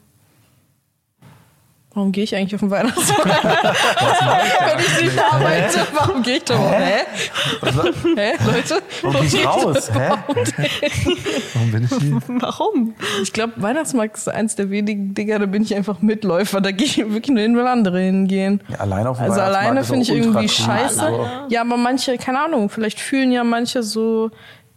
Warum 1.95 2.11
gehe 2.11 2.25
ich 2.25 2.35
eigentlich 2.35 2.55
auf 2.55 2.61
den 2.61 2.71
Weihnachtsmarkt? 2.71 3.45
Wenn 3.45 4.79
ich 4.79 5.03
nicht 5.03 5.23
arbeite, 5.23 5.79
warum 5.93 6.23
gehe 6.23 6.37
ich 6.37 6.45
da? 6.45 6.59
Hä? 6.59 7.01
Hä, 8.17 8.33
Leute? 8.47 8.83
Und 9.03 9.21
gehst 9.21 9.47
raus, 9.47 9.91
hä? 9.93 10.11
Warum 11.55 11.71
bin 11.71 11.85
ich 11.85 11.91
hier? 11.95 12.19
Warum? 12.41 12.95
Ich 13.23 13.33
glaube, 13.33 13.53
Weihnachtsmarkt 13.57 14.17
ist 14.17 14.29
eins 14.29 14.57
der 14.57 14.71
wenigen 14.71 15.13
Dinger, 15.15 15.39
da 15.39 15.47
bin 15.47 15.63
ich 15.63 15.75
einfach 15.75 16.01
Mitläufer. 16.01 16.61
Da 16.63 16.71
gehe 16.71 16.87
ich 16.87 16.97
wirklich 16.97 17.29
nur 17.29 17.41
hin, 17.43 17.57
weil 17.57 17.67
andere 17.67 18.01
hingehen. 18.01 18.63
Ja, 18.69 18.81
allein 18.81 19.07
auf 19.07 19.19
dem 19.19 19.25
Also 19.25 19.37
Weihnachtsmarkt 19.37 19.67
alleine 19.67 19.85
finde 19.85 20.03
ich 20.03 20.11
irgendwie 20.11 20.49
scheiße. 20.49 21.03
Also, 21.03 21.27
Ja, 21.49 21.61
aber 21.61 21.77
manche, 21.77 22.17
keine 22.17 22.41
Ahnung, 22.41 22.71
vielleicht 22.71 23.01
fühlen 23.01 23.33
ja 23.33 23.45
manche 23.45 23.83
so 23.83 24.31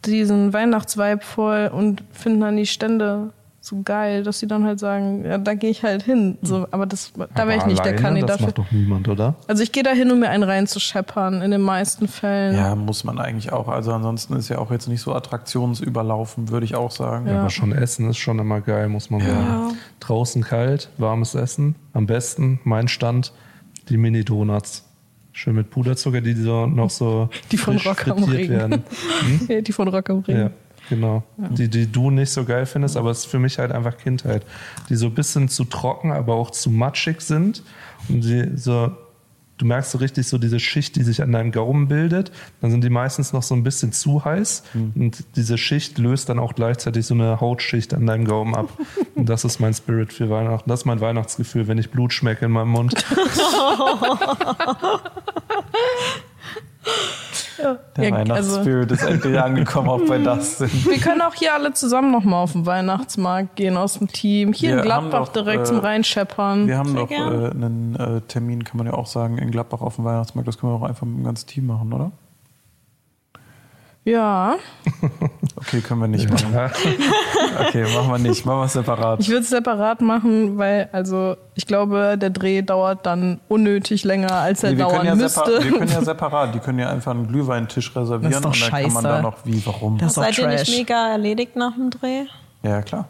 diesen 0.05 0.51
Weihnachtsvibe 0.53 1.21
voll 1.23 1.71
und 1.73 2.03
finden 2.11 2.41
dann 2.41 2.57
die 2.57 2.65
Stände 2.67 3.31
so 3.65 3.81
geil, 3.83 4.21
dass 4.21 4.39
sie 4.39 4.47
dann 4.47 4.63
halt 4.63 4.79
sagen, 4.79 5.25
ja, 5.25 5.39
da 5.39 5.55
gehe 5.55 5.71
ich 5.71 5.81
halt 5.83 6.03
hin. 6.03 6.37
So, 6.43 6.67
aber 6.69 6.85
das, 6.85 7.13
da 7.33 7.47
wäre 7.47 7.55
ich 7.57 7.63
Aber 7.63 7.71
nicht 7.71 7.79
der 7.83 7.93
alleine, 7.93 8.01
Kandidat 8.01 8.39
Das 8.39 8.41
macht 8.41 8.57
doch 8.59 8.71
niemand, 8.71 9.07
oder? 9.07 9.35
Also 9.47 9.63
ich 9.63 9.71
gehe 9.71 9.81
da 9.81 9.89
hin, 9.91 10.11
um 10.11 10.19
mir 10.19 10.29
einen 10.29 10.43
reinzuscheppern, 10.43 11.41
in 11.41 11.49
den 11.49 11.61
meisten 11.61 12.07
Fällen. 12.07 12.55
Ja, 12.55 12.75
muss 12.75 13.03
man 13.03 13.17
eigentlich 13.17 13.51
auch. 13.51 13.67
Also 13.67 13.91
ansonsten 13.91 14.35
ist 14.35 14.49
ja 14.49 14.59
auch 14.59 14.69
jetzt 14.69 14.87
nicht 14.87 15.01
so 15.01 15.15
attraktionsüberlaufen, 15.15 16.49
würde 16.49 16.65
ich 16.65 16.75
auch 16.75 16.91
sagen. 16.91 17.27
Ja. 17.27 17.39
Aber 17.39 17.49
schon 17.49 17.71
Essen 17.71 18.07
ist 18.09 18.17
schon 18.17 18.37
immer 18.37 18.61
geil, 18.61 18.87
muss 18.87 19.09
man 19.09 19.21
sagen. 19.21 19.77
Draußen 19.99 20.43
kalt, 20.43 20.89
warmes 20.97 21.33
Essen. 21.33 21.75
Am 21.93 22.05
besten, 22.05 22.59
mein 22.65 22.87
Stand, 22.87 23.33
die 23.89 23.97
Mini-Donuts. 23.97 24.83
Schön 25.31 25.55
mit 25.55 25.69
Puderzucker, 25.71 26.21
die 26.21 26.33
so 26.33 26.65
noch 26.65 26.89
so 26.89 27.29
Die 27.51 27.57
von 27.57 27.77
Rock 27.77 28.07
am 28.07 28.23
Ring. 28.23 28.49
werden. 28.49 28.83
Ja, 29.49 29.59
die 29.59 29.73
von 29.73 29.87
Rock 29.87 30.09
am 30.09 30.19
Ring. 30.19 30.37
Ja, 30.89 30.95
genau. 30.95 31.23
Die, 31.37 31.69
die 31.69 31.91
du 31.91 32.11
nicht 32.11 32.31
so 32.31 32.45
geil 32.45 32.65
findest, 32.65 32.97
aber 32.97 33.11
es 33.11 33.19
ist 33.19 33.25
für 33.25 33.39
mich 33.39 33.59
halt 33.59 33.71
einfach 33.71 33.97
Kindheit. 33.97 34.45
Die 34.89 34.95
so 34.95 35.07
ein 35.07 35.13
bisschen 35.13 35.49
zu 35.49 35.65
trocken, 35.65 36.11
aber 36.11 36.35
auch 36.35 36.51
zu 36.51 36.69
matschig 36.69 37.21
sind. 37.21 37.63
Und 38.09 38.23
die 38.23 38.51
so, 38.55 38.91
du 39.57 39.65
merkst 39.65 39.91
so 39.91 39.97
richtig 39.97 40.27
so 40.27 40.37
diese 40.37 40.59
Schicht, 40.59 40.95
die 40.95 41.03
sich 41.03 41.21
an 41.21 41.31
deinem 41.31 41.51
Gaumen 41.51 41.87
bildet. 41.87 42.31
Dann 42.61 42.71
sind 42.71 42.83
die 42.83 42.89
meistens 42.89 43.33
noch 43.33 43.43
so 43.43 43.55
ein 43.55 43.63
bisschen 43.63 43.91
zu 43.91 44.25
heiß. 44.25 44.63
Und 44.95 45.23
diese 45.35 45.57
Schicht 45.57 45.97
löst 45.97 46.29
dann 46.29 46.39
auch 46.39 46.55
gleichzeitig 46.55 47.05
so 47.05 47.13
eine 47.13 47.39
Hautschicht 47.39 47.93
an 47.93 48.05
deinem 48.05 48.25
Gaumen 48.25 48.55
ab. 48.55 48.69
Und 49.15 49.29
das 49.29 49.45
ist 49.45 49.59
mein 49.59 49.73
Spirit 49.73 50.13
für 50.13 50.29
Weihnachten. 50.29 50.69
Das 50.69 50.81
ist 50.81 50.85
mein 50.85 51.01
Weihnachtsgefühl, 51.01 51.67
wenn 51.67 51.77
ich 51.77 51.89
Blut 51.89 52.13
schmecke 52.13 52.45
in 52.45 52.51
meinem 52.51 52.69
Mund. 52.69 52.93
Der 57.57 57.79
Ja, 58.03 58.11
Weihnachtsspirit 58.11 58.91
ist 58.91 59.03
endlich 59.03 59.39
angekommen, 59.39 59.89
auch 59.89 60.01
bei 60.01 60.17
das 60.17 60.57
sind. 60.59 60.85
Wir 60.85 60.99
können 60.99 61.21
auch 61.21 61.33
hier 61.33 61.53
alle 61.53 61.73
zusammen 61.73 62.11
nochmal 62.11 62.43
auf 62.43 62.51
den 62.51 62.65
Weihnachtsmarkt 62.65 63.55
gehen 63.55 63.77
aus 63.77 63.97
dem 63.97 64.07
Team. 64.07 64.53
Hier 64.53 64.71
Wir 64.71 64.77
in 64.77 64.83
Gladbach 64.83 65.29
doch, 65.29 65.33
direkt 65.33 65.61
äh, 65.61 65.63
zum 65.65 65.79
Reinscheppern. 65.79 66.67
Wir 66.67 66.77
haben 66.77 66.91
Sehr 66.91 67.01
noch 67.01 67.11
äh, 67.11 67.49
einen 67.51 67.95
äh, 67.95 68.21
Termin, 68.21 68.63
kann 68.63 68.77
man 68.77 68.87
ja 68.87 68.93
auch 68.93 69.07
sagen, 69.07 69.37
in 69.37 69.51
Gladbach 69.51 69.81
auf 69.81 69.95
dem 69.95 70.05
Weihnachtsmarkt. 70.05 70.47
Das 70.47 70.57
können 70.57 70.73
wir 70.73 70.77
auch 70.77 70.87
einfach 70.87 71.05
mit 71.05 71.17
dem 71.17 71.23
ganzen 71.23 71.47
Team 71.47 71.67
machen, 71.67 71.93
oder? 71.93 72.11
Ja, 74.05 74.55
Okay, 75.57 75.81
können 75.81 76.01
wir 76.01 76.07
nicht 76.07 76.29
machen. 76.29 76.53
Okay, 77.67 77.83
machen 77.95 78.11
wir 78.11 78.17
nicht. 78.19 78.45
Machen 78.45 78.59
wir 78.59 78.65
es 78.65 78.73
separat. 78.73 79.19
ich 79.21 79.29
würde 79.29 79.41
es 79.41 79.49
separat 79.49 80.01
machen, 80.01 80.57
weil 80.57 80.89
also 80.91 81.37
ich 81.55 81.65
glaube, 81.65 82.17
der 82.17 82.29
Dreh 82.29 82.61
dauert 82.61 83.05
dann 83.05 83.39
unnötig 83.47 84.03
länger, 84.03 84.31
als 84.33 84.63
er 84.63 84.71
Nee, 84.71 84.77
wir, 84.77 84.85
können 84.85 84.95
dauern 84.97 85.07
ja 85.07 85.15
müsste. 85.15 85.63
wir 85.63 85.71
können 85.71 85.91
ja 85.91 86.01
separat. 86.03 86.53
Die 86.53 86.59
können 86.59 86.79
ja 86.79 86.89
einfach 86.89 87.11
einen 87.11 87.27
Glühweintisch 87.27 87.95
reservieren 87.95 88.31
Das 88.31 88.39
ist 88.39 88.45
doch 88.45 88.51
und 88.51 88.61
dann 88.61 88.83
kann 88.83 88.93
man 88.93 89.03
scheiße. 89.03 89.15
da 89.15 89.21
noch, 89.21 89.37
wie, 89.45 89.65
warum? 89.65 89.97
Das 89.97 90.09
ist 90.09 90.17
doch 90.17 90.23
Seid 90.23 90.37
ihr 90.37 90.47
nicht 90.49 90.69
mega 90.77 91.11
erledigt 91.11 91.55
nach 91.55 91.73
dem 91.73 91.89
Dreh? 91.89 92.25
Ja, 92.61 92.81
klar. 92.81 93.07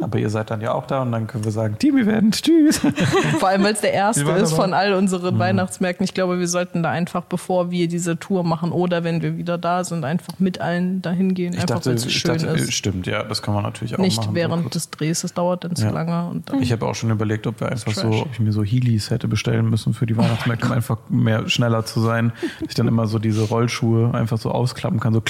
Aber 0.00 0.18
ihr 0.18 0.28
seid 0.30 0.50
dann 0.50 0.60
ja 0.60 0.72
auch 0.72 0.86
da 0.86 1.02
und 1.02 1.12
dann 1.12 1.26
können 1.26 1.44
wir 1.44 1.52
sagen, 1.52 1.76
Team-Event, 1.78 2.42
tschüss. 2.42 2.78
Vor 3.38 3.48
allem, 3.48 3.64
weil 3.64 3.72
es 3.72 3.80
der 3.80 3.92
erste 3.94 4.22
ist 4.32 4.52
von 4.52 4.74
all 4.74 4.92
unseren 4.92 5.34
Mhm. 5.34 5.38
Weihnachtsmärkten. 5.38 6.04
Ich 6.04 6.12
glaube, 6.12 6.38
wir 6.38 6.48
sollten 6.48 6.82
da 6.82 6.90
einfach, 6.90 7.22
bevor 7.24 7.70
wir 7.70 7.88
diese 7.88 8.18
Tour 8.18 8.44
machen 8.44 8.72
oder 8.72 9.04
wenn 9.04 9.22
wir 9.22 9.36
wieder 9.38 9.56
da 9.58 9.84
sind, 9.84 10.04
einfach 10.04 10.34
mit 10.38 10.60
allen 10.60 11.00
dahin 11.02 11.32
gehen, 11.34 11.54
Ich 11.54 11.60
einfach 11.60 11.76
dachte, 11.76 11.90
weil 11.90 11.96
es 11.96 12.12
schön 12.12 12.36
dachte 12.38 12.46
ist. 12.58 12.72
stimmt, 12.74 13.06
ja, 13.06 13.22
das 13.22 13.40
kann 13.42 13.54
man 13.54 13.62
natürlich 13.62 13.94
auch 13.94 13.98
Nicht 13.98 14.18
machen. 14.18 14.28
so 14.30 14.34
während 14.34 14.62
kurz. 14.64 14.74
des 14.74 14.90
Drehs, 14.90 15.22
das 15.22 15.32
dauert 15.32 15.64
dann 15.64 15.74
zu 15.76 15.84
Ja. 15.86 15.90
lange. 15.92 16.42
Dann 16.46 16.60
Ich 16.62 16.72
habe 16.72 16.86
auch 16.86 16.94
schon 16.94 17.10
überlegt, 17.10 17.46
ob 17.46 17.60
wir 17.60 17.70
einfach 17.70 17.92
so, 17.92 18.08
ob 18.08 18.28
ich 18.32 18.40
mir 18.40 18.52
so 18.52 18.62
Heelys 18.62 19.10
hätte 19.10 19.28
bestellen 19.28 19.70
müssen 19.70 19.94
für 19.94 20.06
die 20.06 20.16
Weihnachtsmärkte, 20.16 20.66
um 20.66 20.72
einfach 20.72 20.98
mehr 21.08 21.48
schneller 21.48 21.84
zu 21.86 22.00
sein. 22.00 22.32
Dass 22.60 22.68
ich 22.68 22.74
dann 22.74 22.88
immer 22.88 23.06
so 23.06 23.18
diese 23.18 23.42
Rollschuhe 23.44 24.12
einfach 24.14 24.38
so 24.38 24.50
ausklappen 24.50 25.00
kann, 25.00 25.14
so 25.14 25.22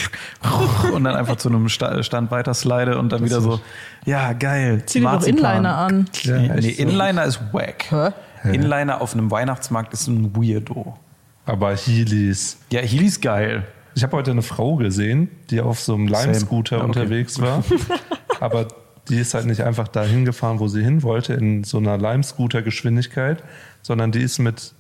und 0.95 1.05
dann 1.05 1.15
einfach 1.15 1.37
zu 1.37 1.49
einem 1.49 1.69
Sta- 1.69 2.03
Stand 2.03 2.31
weiter 2.31 2.55
slide 2.55 2.99
und 2.99 3.13
dann 3.13 3.25
wieder 3.25 3.41
so, 3.41 3.61
ja, 4.07 4.33
geil. 4.33 4.83
zieh 4.87 5.01
dir 5.01 5.11
doch. 5.11 5.23
Inliner 5.27 5.77
an. 5.77 6.09
Ja, 6.23 6.39
nee. 6.39 6.71
Inliner 6.71 7.25
ist 7.25 7.41
wack. 7.53 7.85
Hä? 7.91 8.11
Inliner 8.55 9.01
auf 9.01 9.13
einem 9.13 9.31
Weihnachtsmarkt 9.31 9.93
ist 9.93 10.07
ein 10.07 10.35
Weirdo. 10.35 10.97
Aber 11.45 11.75
Heelys. 11.77 12.59
Ja, 12.73 12.81
Heelys 12.81 13.21
geil. 13.21 13.65
Ich 13.95 14.03
habe 14.03 14.17
heute 14.17 14.31
eine 14.31 14.43
Frau 14.43 14.77
gesehen, 14.77 15.31
die 15.51 15.61
auf 15.61 15.81
so 15.81 15.95
einem 15.95 16.07
Lime-Scooter 16.09 16.77
Okay. 16.79 16.85
unterwegs 16.87 17.41
war. 17.41 17.65
Aber 18.41 18.69
die 19.09 19.17
ist 19.19 19.35
halt 19.35 19.47
nicht 19.47 19.63
einfach 19.63 19.89
dahin 19.89 20.25
gefahren, 20.25 20.59
wo 20.61 20.69
sie 20.69 20.83
hin 20.83 21.03
wollte, 21.03 21.35
in 21.35 21.65
so 21.65 21.79
einer 21.79 21.97
Lime-Scooter-Geschwindigkeit, 21.97 23.43
sondern 23.83 24.13
die 24.13 24.21
ist 24.23 24.39
mit 24.39 24.75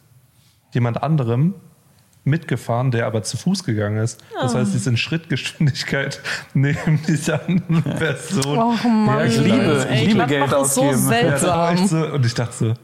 jemand 0.74 1.02
anderem 1.02 1.54
mitgefahren, 2.26 2.90
der 2.90 3.06
aber 3.06 3.22
zu 3.22 3.36
Fuß 3.36 3.64
gegangen 3.64 3.98
ist. 3.98 4.20
Das 4.40 4.54
heißt, 4.54 4.72
sie 4.72 4.76
ist 4.78 4.86
in 4.86 4.96
Schrittgeschwindigkeit 4.96 6.20
neben 6.54 7.00
dieser 7.06 7.46
anderen 7.48 7.82
Person. 7.98 8.58
Och 8.58 8.84
Mann, 8.84 9.26
ich 9.26 9.38
liebe- 9.38 9.86
ey, 9.88 10.02
ich 10.04 10.12
liebe 10.12 10.26
Geld 10.26 10.52
ist 10.52 10.74
so 10.74 10.82
ausgeben. 10.82 11.10
Ja, 11.10 11.20
Ja, 11.20 11.36
seltsam. 11.38 11.86
so, 11.86 12.06
und 12.14 12.26
ich 12.26 12.34
dachte 12.34 12.52
so, 12.54 12.74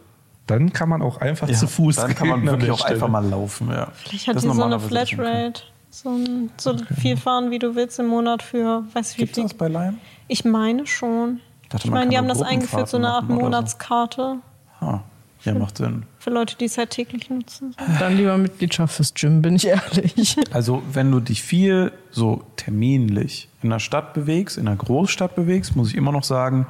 dann 0.46 0.72
kann 0.72 0.88
man 0.88 1.02
auch 1.02 1.18
einfach 1.20 1.48
Ja, 1.48 1.54
zu 1.56 1.66
Fuß 1.66 1.96
Dann 1.96 2.14
kann 2.14 2.28
man 2.28 2.40
gehen 2.40 2.48
an 2.48 2.54
wirklich 2.54 2.70
auch 2.72 2.78
Stelle. 2.78 2.94
einfach 2.94 3.08
mal 3.08 3.24
laufen. 3.28 3.68
Ja. 3.70 3.88
Vielleicht 3.94 4.28
hat 4.28 4.36
Das 4.36 4.42
die 4.42 4.50
so 4.50 4.62
eine 4.62 4.80
Flatrate. 4.80 5.62
So, 5.90 6.08
ein, 6.08 6.50
so 6.56 6.74
viel 7.00 7.16
fahren, 7.18 7.50
wie 7.50 7.58
du 7.58 7.74
willst 7.74 7.98
im 7.98 8.06
Monat 8.06 8.42
für, 8.42 8.82
weiß 8.94 9.10
ich 9.12 9.16
wie 9.18 9.22
Gibt 9.22 9.32
es 9.32 9.34
viel. 9.36 9.44
das 9.44 9.54
bei 9.54 9.68
Lime? 9.68 9.94
Ich 10.28 10.44
meine 10.44 10.86
schon. 10.86 11.40
dachte, 11.68 11.86
Ich 11.86 11.90
meine, 11.92 12.10
die 12.10 12.16
haben 12.16 12.28
das 12.28 12.40
eingeführt, 12.42 12.88
so 12.88 12.96
eine 12.96 13.08
Art 13.10 13.24
oder 13.24 13.34
so. 13.34 13.40
Monatskarte 13.40 14.36
Ah, 14.80 15.00
ja, 15.44 15.54
macht 15.54 15.78
Sinn. 15.78 16.04
für 16.18 16.30
Leute, 16.30 16.56
die 16.56 16.66
es 16.66 16.78
halt 16.78 16.90
täglich 16.90 17.28
nutzen. 17.30 17.74
Dann 17.98 18.16
lieber 18.16 18.36
Mitgliedschaft 18.38 18.94
fürs 18.94 19.14
Gym, 19.14 19.42
bin 19.42 19.56
ich 19.56 19.66
ehrlich. 19.66 20.36
Also, 20.52 20.82
wenn 20.92 21.10
du 21.10 21.20
dich 21.20 21.42
viel 21.42 21.92
so 22.10 22.42
terminlich 22.56 23.48
in 23.62 23.70
der 23.70 23.78
Stadt 23.78 24.14
bewegst, 24.14 24.58
in 24.58 24.68
einer 24.68 24.76
Großstadt 24.76 25.34
bewegst, 25.34 25.76
muss 25.76 25.90
ich 25.90 25.96
immer 25.96 26.12
noch 26.12 26.24
sagen, 26.24 26.66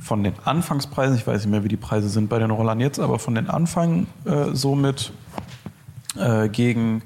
von 0.00 0.22
den 0.24 0.34
Anfangspreisen, 0.44 1.16
ich 1.16 1.26
weiß 1.26 1.42
nicht 1.42 1.50
mehr, 1.50 1.64
wie 1.64 1.68
die 1.68 1.76
Preise 1.76 2.08
sind 2.08 2.28
bei 2.28 2.38
den 2.38 2.50
Rollern 2.50 2.80
jetzt, 2.80 2.98
aber 2.98 3.18
von 3.18 3.34
den 3.34 3.48
Anfang 3.48 4.06
äh, 4.24 4.46
somit 4.52 5.12
äh, 6.16 6.48
gegen 6.48 7.02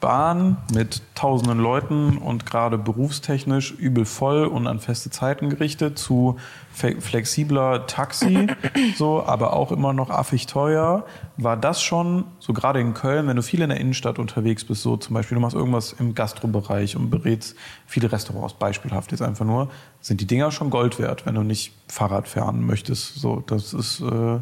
Bahn 0.00 0.56
mit 0.72 1.02
tausenden 1.14 1.58
Leuten 1.58 2.16
und 2.16 2.46
gerade 2.46 2.78
berufstechnisch 2.78 3.72
übel 3.72 4.06
voll 4.06 4.46
und 4.46 4.66
an 4.66 4.80
feste 4.80 5.10
Zeiten 5.10 5.50
gerichtet 5.50 5.98
zu 5.98 6.38
flexibler 6.72 7.86
Taxi, 7.86 8.48
so, 8.96 9.22
aber 9.22 9.52
auch 9.52 9.70
immer 9.70 9.92
noch 9.92 10.08
affig 10.08 10.46
teuer, 10.46 11.04
war 11.36 11.56
das 11.56 11.82
schon, 11.82 12.24
so 12.38 12.52
gerade 12.52 12.80
in 12.80 12.94
Köln, 12.94 13.26
wenn 13.28 13.36
du 13.36 13.42
viel 13.42 13.60
in 13.60 13.68
der 13.68 13.78
Innenstadt 13.78 14.18
unterwegs 14.18 14.64
bist, 14.64 14.82
so 14.82 14.96
zum 14.96 15.14
Beispiel, 15.14 15.34
du 15.34 15.42
machst 15.42 15.56
irgendwas 15.56 15.92
im 15.92 16.14
Gastrobereich 16.14 16.96
und 16.96 17.10
berätst 17.10 17.54
viele 17.86 18.10
Restaurants, 18.10 18.54
beispielhaft 18.54 19.12
jetzt 19.12 19.22
einfach 19.22 19.44
nur, 19.44 19.68
sind 20.00 20.20
die 20.20 20.26
Dinger 20.26 20.50
schon 20.50 20.70
Gold 20.70 20.98
wert, 20.98 21.26
wenn 21.26 21.34
du 21.34 21.42
nicht 21.42 21.74
Fahrrad 21.88 22.28
fahren 22.28 22.64
möchtest. 22.64 23.16
So, 23.16 23.42
das 23.46 23.74
ist, 23.74 24.00
äh, 24.00 24.38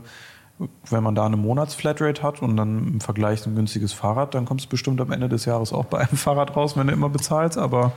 wenn 0.90 1.03
man 1.03 1.14
da 1.14 1.27
eine 1.27 1.37
Monatsflatrate 1.37 2.23
hat 2.23 2.42
und 2.42 2.57
dann 2.57 2.87
im 2.87 3.01
Vergleich 3.01 3.47
ein 3.47 3.55
günstiges 3.55 3.92
Fahrrad, 3.92 4.35
dann 4.35 4.44
kommst 4.44 4.66
du 4.66 4.71
bestimmt 4.71 5.01
am 5.01 5.12
Ende 5.12 5.29
des 5.29 5.44
Jahres 5.44 5.73
auch 5.73 5.85
bei 5.85 5.99
einem 5.99 6.09
Fahrrad 6.16 6.57
raus, 6.57 6.77
wenn 6.77 6.87
du 6.88 6.92
immer 6.92 7.09
bezahlst. 7.09 7.59
Aber 7.59 7.92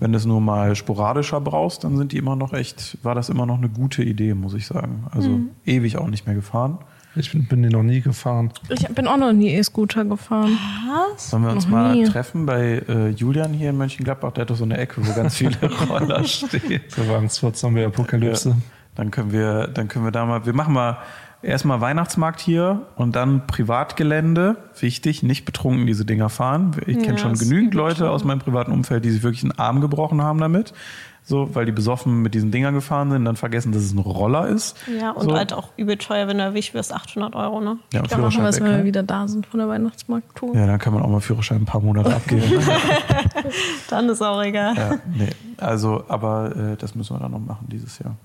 wenn 0.00 0.12
du 0.12 0.18
es 0.18 0.26
nur 0.26 0.40
mal 0.40 0.74
sporadischer 0.76 1.40
brauchst, 1.40 1.84
dann 1.84 1.96
sind 1.96 2.12
die 2.12 2.18
immer 2.18 2.36
noch 2.36 2.52
echt, 2.52 2.98
war 3.02 3.14
das 3.14 3.28
immer 3.28 3.46
noch 3.46 3.58
eine 3.58 3.68
gute 3.68 4.02
Idee, 4.02 4.34
muss 4.34 4.54
ich 4.54 4.66
sagen. 4.66 5.06
Also 5.10 5.40
ewig 5.64 5.96
auch 5.96 6.08
nicht 6.08 6.26
mehr 6.26 6.34
gefahren. 6.34 6.78
Ich 7.14 7.30
bin, 7.30 7.46
bin 7.46 7.62
die 7.62 7.68
noch 7.68 7.82
nie 7.82 8.00
gefahren. 8.00 8.52
Ich 8.70 8.88
bin 8.88 9.06
auch 9.06 9.18
noch 9.18 9.32
nie 9.34 9.50
E-Scooter 9.54 10.04
gefahren. 10.06 10.56
Was? 11.14 11.30
Sollen 11.30 11.42
wir 11.42 11.50
uns 11.50 11.64
Noch 11.64 11.72
mal 11.72 11.94
nie. 11.94 12.04
treffen 12.04 12.46
bei 12.46 12.82
äh, 12.88 13.10
Julian 13.10 13.52
hier 13.52 13.68
in 13.70 13.76
Mönchengladbach? 13.76 14.32
Der 14.32 14.42
hat 14.42 14.50
doch 14.50 14.56
so 14.56 14.64
eine 14.64 14.78
Ecke, 14.78 15.06
wo 15.06 15.12
ganz 15.12 15.36
viele 15.36 15.56
Roller 15.90 16.24
stehen. 16.24 16.80
So 16.88 17.06
Wagen 17.08 17.28
Zombie 17.28 17.84
Apokalypse. 17.84 18.50
Ja. 18.50 18.56
Dann 18.94 19.10
können 19.10 19.32
wir, 19.32 19.68
dann 19.68 19.88
können 19.88 20.06
wir 20.06 20.10
da 20.12 20.24
mal, 20.24 20.46
wir 20.46 20.54
machen 20.54 20.72
mal 20.72 20.98
erstmal 21.42 21.80
Weihnachtsmarkt 21.80 22.40
hier 22.40 22.82
und 22.96 23.16
dann 23.16 23.46
Privatgelände. 23.46 24.56
Wichtig, 24.78 25.22
nicht 25.22 25.44
betrunken 25.44 25.86
diese 25.86 26.04
Dinger 26.04 26.28
fahren. 26.28 26.72
Ich 26.86 26.98
kenne 26.98 27.12
Ja, 27.12 27.18
schon 27.18 27.34
genügend 27.34 27.74
Leute 27.74 28.10
aus 28.10 28.24
meinem 28.24 28.38
privaten 28.40 28.72
Umfeld, 28.72 29.04
die 29.04 29.10
sich 29.10 29.22
wirklich 29.22 29.42
einen 29.42 29.58
Arm 29.58 29.80
gebrochen 29.80 30.22
haben 30.22 30.40
damit. 30.40 30.72
So, 31.24 31.54
weil 31.54 31.66
die 31.66 31.72
besoffen 31.72 32.20
mit 32.22 32.34
diesen 32.34 32.50
Dingern 32.50 32.74
gefahren 32.74 33.12
sind, 33.12 33.24
dann 33.24 33.36
vergessen, 33.36 33.70
dass 33.70 33.82
es 33.82 33.92
ein 33.92 33.98
Roller 33.98 34.48
ist. 34.48 34.76
Ja, 35.00 35.12
und 35.12 35.30
so. 35.30 35.36
halt 35.36 35.52
auch 35.52 35.68
übel 35.76 35.96
teuer, 35.96 36.26
wenn 36.26 36.38
du 36.38 36.42
erwischt 36.42 36.74
wirst, 36.74 36.92
800 36.92 37.36
Euro, 37.36 37.60
ne? 37.60 37.78
Ja, 37.92 38.00
und 38.00 38.10
Da 38.10 38.18
machen 38.18 38.42
wir 38.42 38.48
es, 38.48 38.60
wenn 38.60 38.70
wir 38.70 38.78
ne? 38.78 38.84
wieder 38.84 39.04
da 39.04 39.28
sind 39.28 39.46
von 39.46 39.60
der 39.60 39.68
Weihnachtsmarkttour. 39.68 40.56
Ja, 40.56 40.66
dann 40.66 40.80
kann 40.80 40.92
man 40.92 41.02
auch 41.02 41.08
mal 41.08 41.20
Führerschein 41.20 41.58
ein 41.58 41.64
paar 41.64 41.80
Monate 41.80 42.12
abgeben. 42.12 42.42
Dann 43.88 44.08
ist 44.08 44.20
auch 44.20 44.42
egal. 44.42 44.74
Ja, 44.76 44.98
nee. 45.16 45.28
Also, 45.58 46.02
aber 46.08 46.56
äh, 46.56 46.76
das 46.76 46.94
müssen 46.96 47.14
wir 47.14 47.20
dann 47.20 47.30
noch 47.32 47.38
machen 47.38 47.68
dieses 47.70 47.98
Jahr. 48.00 48.16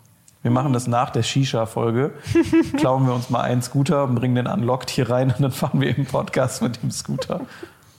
Wir 0.43 0.51
machen 0.51 0.73
das 0.73 0.87
nach 0.87 1.09
der 1.09 1.23
Shisha-Folge. 1.23 2.11
Klauen 2.77 3.05
wir 3.05 3.13
uns 3.13 3.29
mal 3.29 3.41
einen 3.41 3.61
Scooter 3.61 4.03
und 4.03 4.15
bringen 4.15 4.35
den 4.35 4.47
unlocked 4.47 4.89
hier 4.89 5.09
rein 5.09 5.31
und 5.31 5.41
dann 5.41 5.51
fahren 5.51 5.81
wir 5.81 5.97
im 5.97 6.05
Podcast 6.05 6.61
mit 6.61 6.81
dem 6.81 6.91
Scooter. 6.91 7.41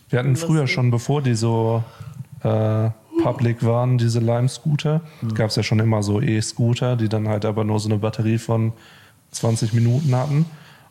Wir 0.09 0.20
hatten 0.20 0.37
früher 0.37 0.66
schon, 0.66 0.90
bevor 0.90 1.20
die 1.20 1.35
so 1.35 1.83
äh, 2.42 2.90
public 3.22 3.64
waren, 3.64 3.98
diese 3.98 4.20
Lime-Scooter, 4.20 5.03
gab 5.35 5.51
es 5.51 5.57
ja 5.57 5.62
schon 5.62 5.81
immer 5.81 6.03
so 6.03 6.20
E-Scooter, 6.20 6.96
die 6.96 7.09
dann 7.09 7.29
halt 7.29 7.44
aber 7.44 7.64
nur 7.64 7.81
so 7.81 7.88
eine 7.88 7.98
Batterie 7.98 8.38
von 8.38 8.72
20 9.33 9.72
Minuten 9.74 10.14
hatten. 10.14 10.46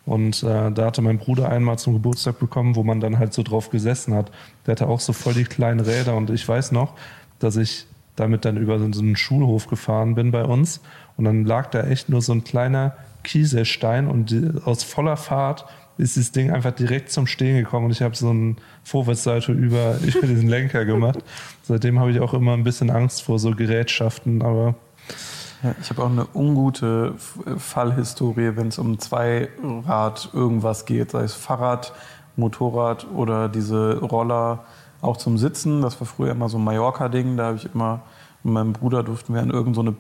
Und 0.06 0.44
äh, 0.44 0.72
da 0.72 0.86
hatte 0.86 1.02
mein 1.02 1.18
Bruder 1.18 1.50
einmal 1.50 1.78
zum 1.80 1.94
Geburtstag 1.94 2.40
bekommen, 2.40 2.76
wo 2.76 2.84
man 2.84 3.02
dann 3.02 3.20
halt 3.20 3.34
so 3.34 3.44
drauf 3.44 3.70
gesessen 3.70 4.14
hat. 4.14 4.32
Der 4.66 4.74
hatte 4.74 4.88
auch 4.88 5.00
so 5.00 5.12
voll 5.12 5.34
die 5.34 5.44
kleinen 5.44 5.82
Räder 5.82 6.16
und 6.16 6.30
ich 6.30 6.48
weiß 6.48 6.72
noch, 6.72 6.94
dass 7.40 7.58
ich 7.58 7.88
damit 8.18 8.44
dann 8.44 8.58
über 8.58 8.78
so 8.80 8.86
einen 8.86 9.16
Schulhof 9.16 9.68
gefahren 9.68 10.16
bin 10.16 10.32
bei 10.32 10.44
uns. 10.44 10.82
Und 11.16 11.24
dann 11.24 11.46
lag 11.46 11.70
da 11.70 11.84
echt 11.84 12.10
nur 12.10 12.22
so 12.22 12.34
ein 12.34 12.44
kleiner 12.44 12.98
Kieselstein 13.24 14.08
und 14.08 14.32
die, 14.32 14.50
aus 14.66 14.84
voller 14.84 15.16
Fahrt 15.18 15.66
ist 15.98 16.18
das 16.18 16.32
Ding 16.32 16.52
einfach 16.52 16.72
direkt 16.72 17.12
zum 17.12 17.26
Stehen 17.26 17.58
gekommen. 17.58 17.86
Und 17.86 17.92
ich 17.92 18.02
habe 18.02 18.16
so 18.16 18.30
einen 18.30 18.58
Vorwärtssalto 18.84 19.52
über, 19.52 19.98
über 20.04 20.28
diesen 20.28 20.48
Lenker 20.48 20.86
gemacht. 20.86 21.20
Seitdem 21.64 22.00
habe 22.00 22.12
ich 22.12 22.20
auch 22.20 22.34
immer 22.34 22.54
ein 22.54 22.64
bisschen 22.64 22.90
Angst 22.90 23.24
vor 23.24 23.40
so 23.40 23.52
Gerätschaften, 23.52 24.42
aber 24.42 24.76
Ja, 25.64 25.74
ich 25.82 25.90
habe 25.90 26.04
auch 26.04 26.10
eine 26.10 26.28
ungute 26.36 27.16
Fallhistorie, 27.58 28.52
wenn 28.56 28.68
es 28.68 28.78
um 28.78 29.00
Zweirad 29.00 30.30
irgendwas 30.34 30.86
geht, 30.86 31.12
sei 31.12 31.24
es 31.24 31.34
Fahrrad, 31.34 31.94
Motorrad 32.36 33.08
oder 33.12 33.50
diese 33.50 33.98
Roller 34.00 34.66
auch 35.02 35.18
zum 35.18 35.38
Sitzen. 35.38 35.82
Das 35.82 36.00
war 36.00 36.08
früher 36.08 36.32
immer 36.32 36.50
so 36.50 36.58
ein 36.58 36.64
Mallorca-Ding. 36.64 37.38
Da 37.38 37.48
habe 37.48 37.58
ich 37.58 37.74
immer 37.74 38.02
mit 38.44 38.54
meinem 38.54 38.74
Bruder 38.74 39.04
durften 39.04 39.34
wir 39.34 39.42
an 39.42 39.50
irgend 39.50 39.76
so 39.76 39.82
eine 39.82 39.96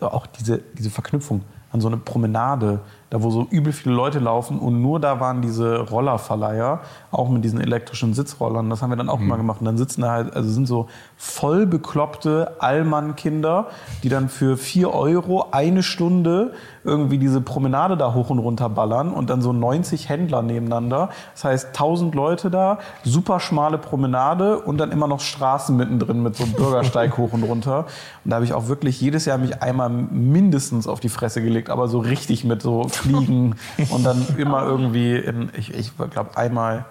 auch 0.00 0.26
diese, 0.26 0.58
diese 0.58 0.90
Verknüpfung 0.90 1.42
an 1.72 1.80
so 1.80 1.88
eine 1.88 1.96
Promenade, 1.96 2.80
da 3.08 3.22
wo 3.22 3.30
so 3.30 3.46
übel 3.50 3.72
viele 3.72 3.94
Leute 3.94 4.18
laufen 4.18 4.58
und 4.58 4.82
nur 4.82 5.00
da 5.00 5.20
waren 5.20 5.40
diese 5.40 5.78
Rollerverleiher, 5.80 6.80
auch 7.10 7.30
mit 7.30 7.44
diesen 7.44 7.60
elektrischen 7.60 8.12
Sitzrollern. 8.12 8.68
Das 8.68 8.82
haben 8.82 8.90
wir 8.90 8.96
dann 8.96 9.08
auch 9.08 9.20
immer 9.20 9.38
gemacht. 9.38 9.60
Und 9.60 9.66
dann 9.66 9.78
sitzen 9.78 10.02
da 10.02 10.10
halt, 10.10 10.36
also 10.36 10.50
sind 10.50 10.66
so 10.66 10.88
voll 11.22 11.66
bekloppte 11.66 12.56
Allmann-Kinder, 12.58 13.68
die 14.02 14.08
dann 14.08 14.28
für 14.28 14.56
vier 14.56 14.92
Euro 14.92 15.46
eine 15.52 15.84
Stunde 15.84 16.52
irgendwie 16.82 17.16
diese 17.16 17.40
Promenade 17.40 17.96
da 17.96 18.12
hoch 18.12 18.30
und 18.30 18.40
runter 18.40 18.68
ballern 18.68 19.12
und 19.12 19.30
dann 19.30 19.40
so 19.40 19.52
90 19.52 20.08
Händler 20.08 20.42
nebeneinander. 20.42 21.10
Das 21.34 21.44
heißt 21.44 21.66
1000 21.68 22.16
Leute 22.16 22.50
da, 22.50 22.80
super 23.04 23.38
schmale 23.38 23.78
Promenade 23.78 24.58
und 24.58 24.78
dann 24.78 24.90
immer 24.90 25.06
noch 25.06 25.20
Straßen 25.20 25.76
mittendrin 25.76 26.24
mit 26.24 26.34
so 26.34 26.42
einem 26.42 26.54
Bürgersteig 26.54 27.16
hoch 27.16 27.32
und 27.32 27.44
runter. 27.44 27.86
Und 28.24 28.30
da 28.32 28.34
habe 28.34 28.44
ich 28.44 28.52
auch 28.52 28.66
wirklich 28.66 29.00
jedes 29.00 29.24
Jahr 29.24 29.38
mich 29.38 29.62
einmal 29.62 29.90
mindestens 29.90 30.88
auf 30.88 30.98
die 30.98 31.08
Fresse 31.08 31.40
gelegt, 31.40 31.70
aber 31.70 31.86
so 31.86 32.00
richtig 32.00 32.42
mit 32.42 32.62
so 32.62 32.88
Fliegen 32.88 33.54
und 33.90 34.04
dann 34.04 34.26
immer 34.38 34.64
irgendwie 34.64 35.14
in, 35.14 35.50
ich, 35.56 35.72
ich 35.72 35.92
glaube 35.96 36.36
einmal 36.36 36.84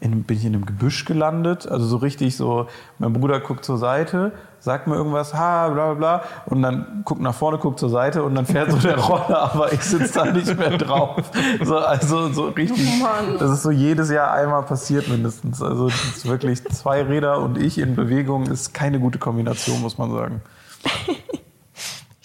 in, 0.00 0.22
bin 0.24 0.36
ich 0.36 0.44
in 0.44 0.54
einem 0.54 0.66
Gebüsch 0.66 1.04
gelandet, 1.04 1.66
also 1.68 1.86
so 1.86 1.96
richtig 1.96 2.36
so, 2.36 2.66
mein 2.98 3.12
Bruder 3.12 3.40
guckt 3.40 3.64
zur 3.64 3.78
Seite, 3.78 4.32
sagt 4.60 4.86
mir 4.86 4.94
irgendwas, 4.94 5.34
ha, 5.34 5.68
bla 5.68 5.92
bla 5.92 5.94
bla, 5.94 6.22
und 6.46 6.62
dann 6.62 7.02
guckt 7.04 7.20
nach 7.20 7.34
vorne, 7.34 7.58
guckt 7.58 7.78
zur 7.78 7.88
Seite 7.88 8.22
und 8.22 8.34
dann 8.34 8.46
fährt 8.46 8.70
so 8.70 8.78
der 8.78 8.98
Roller, 9.08 9.52
aber 9.52 9.72
ich 9.72 9.82
sitze 9.82 10.14
da 10.14 10.24
nicht 10.26 10.56
mehr 10.58 10.76
drauf. 10.78 11.30
So, 11.62 11.78
also 11.78 12.32
so 12.32 12.48
richtig, 12.48 13.02
das 13.38 13.50
ist 13.50 13.62
so 13.62 13.70
jedes 13.70 14.10
Jahr 14.10 14.32
einmal 14.32 14.62
passiert 14.62 15.08
mindestens. 15.08 15.62
Also 15.62 15.90
wirklich 16.24 16.64
zwei 16.64 17.02
Räder 17.02 17.40
und 17.40 17.58
ich 17.58 17.78
in 17.78 17.94
Bewegung 17.94 18.46
ist 18.46 18.74
keine 18.74 19.00
gute 19.00 19.18
Kombination, 19.18 19.80
muss 19.80 19.98
man 19.98 20.10
sagen. 20.10 20.42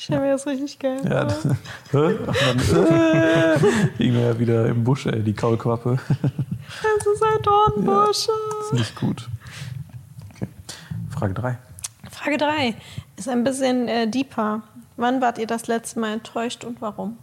Ich 0.04 0.08
stelle 0.08 0.20
mir 0.20 0.32
das 0.32 0.46
richtig 0.46 0.80
geil 0.80 1.00
Ja, 1.10 1.30
vor. 1.30 1.56
das, 1.94 2.74
und 2.74 2.74
dann 2.74 3.62
liegen 3.98 4.16
wir 4.16 4.22
ja 4.28 4.38
wieder 4.38 4.66
im 4.66 4.84
Busch, 4.84 5.06
ey, 5.06 5.24
die 5.24 5.32
Kaulquappe. 5.32 5.98
Das 6.84 7.06
ist 7.08 7.24
ein 7.24 7.42
Dornbusch. 7.42 8.28
Das 8.28 8.66
ist 8.66 8.74
nicht 8.74 8.96
gut. 8.98 9.30
Okay. 10.36 10.48
Frage 11.10 11.34
3. 11.34 11.58
Frage 12.12 12.38
3 12.38 12.76
ist 13.16 13.30
ein 13.30 13.46
bisschen 13.46 13.88
äh, 13.88 14.06
deeper. 14.10 14.64
Wann 14.98 15.22
wart 15.22 15.38
ihr 15.38 15.48
das 15.48 15.68
letzte 15.68 16.02
Mal 16.02 16.12
enttäuscht 16.16 16.66
und 16.66 16.82
warum? 16.82 17.18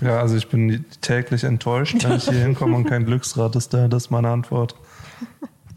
ja, 0.00 0.18
also 0.18 0.36
ich 0.36 0.48
bin 0.48 0.86
täglich 1.02 1.44
enttäuscht, 1.44 2.04
wenn 2.04 2.12
ich 2.12 2.24
hier 2.24 2.40
hinkomme 2.40 2.74
und 2.74 2.84
kein 2.84 3.04
Glücksrad 3.04 3.54
ist 3.56 3.74
da. 3.74 3.88
Das 3.88 4.04
ist 4.04 4.10
meine 4.10 4.30
Antwort. 4.30 4.76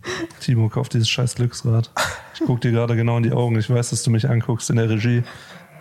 Timo, 0.40 0.70
kauf 0.70 0.90
dieses 0.90 1.10
scheiß 1.10 1.36
Glücksrad. 1.36 1.90
Ich 2.34 2.42
guck 2.46 2.62
dir 2.62 2.72
gerade 2.72 2.96
genau 2.96 3.18
in 3.18 3.24
die 3.24 3.32
Augen. 3.32 3.58
Ich 3.58 3.70
weiß, 3.70 3.90
dass 3.90 4.04
du 4.04 4.12
mich 4.12 4.30
anguckst 4.30 4.70
in 4.70 4.76
der 4.78 4.90
Regie. 4.90 5.24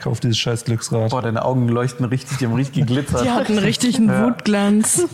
Kauf 0.01 0.21
dieses 0.21 0.39
scheiß 0.39 0.65
Glücksrad. 0.65 1.11
Boah, 1.11 1.23
deine 1.23 1.45
Augen 1.45 1.69
leuchten 1.69 2.05
richtig, 2.05 2.39
die 2.39 2.47
haben 2.47 2.55
richtig 2.55 2.87
geglitzert. 2.87 3.25
Die 3.25 3.31
hatten 3.31 3.59
richtig 3.59 3.97
einen 3.97 4.09
Ja. 4.09 4.27
Wutglanz. 4.27 5.07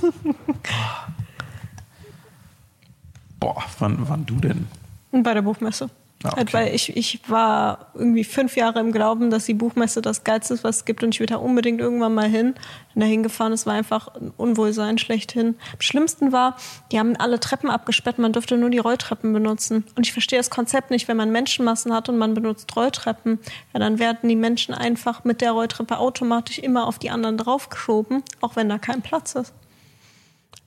Boah, 3.38 3.62
wann, 3.78 3.98
wann 4.08 4.26
du 4.26 4.36
denn? 4.36 4.66
Bei 5.12 5.34
der 5.34 5.42
Buchmesse. 5.42 5.90
Ah, 6.22 6.32
okay. 6.32 6.52
weil 6.52 6.74
ich, 6.74 6.94
ich 6.98 7.20
war 7.30 7.92
irgendwie 7.94 8.24
fünf 8.24 8.54
Jahre 8.54 8.78
im 8.80 8.92
Glauben, 8.92 9.30
dass 9.30 9.46
die 9.46 9.54
Buchmesse 9.54 10.02
das 10.02 10.22
Geilste 10.22 10.52
ist, 10.52 10.64
was 10.64 10.76
es 10.76 10.84
gibt 10.84 11.02
und 11.02 11.14
ich 11.14 11.20
will 11.20 11.26
da 11.26 11.36
unbedingt 11.36 11.80
irgendwann 11.80 12.12
mal 12.12 12.28
hin. 12.28 12.54
Bin 12.92 13.00
da 13.00 13.06
hingefahren, 13.06 13.54
es 13.54 13.64
war 13.64 13.72
einfach 13.72 14.08
ein 14.08 14.30
Unwohlsein 14.36 14.98
schlechthin. 14.98 15.56
Am 15.72 15.80
schlimmsten 15.80 16.30
war, 16.30 16.56
die 16.92 16.98
haben 16.98 17.16
alle 17.16 17.40
Treppen 17.40 17.70
abgesperrt, 17.70 18.18
man 18.18 18.34
durfte 18.34 18.58
nur 18.58 18.68
die 18.68 18.78
Rolltreppen 18.78 19.32
benutzen. 19.32 19.86
Und 19.96 20.06
ich 20.06 20.12
verstehe 20.12 20.38
das 20.38 20.50
Konzept 20.50 20.90
nicht, 20.90 21.08
wenn 21.08 21.16
man 21.16 21.32
Menschenmassen 21.32 21.94
hat 21.94 22.10
und 22.10 22.18
man 22.18 22.34
benutzt 22.34 22.76
Rolltreppen, 22.76 23.38
ja, 23.72 23.80
dann 23.80 23.98
werden 23.98 24.28
die 24.28 24.36
Menschen 24.36 24.74
einfach 24.74 25.24
mit 25.24 25.40
der 25.40 25.52
Rolltreppe 25.52 25.96
automatisch 25.96 26.58
immer 26.58 26.86
auf 26.86 26.98
die 26.98 27.08
anderen 27.08 27.38
draufgeschoben, 27.38 28.22
auch 28.42 28.56
wenn 28.56 28.68
da 28.68 28.76
kein 28.76 29.00
Platz 29.00 29.36
ist. 29.36 29.54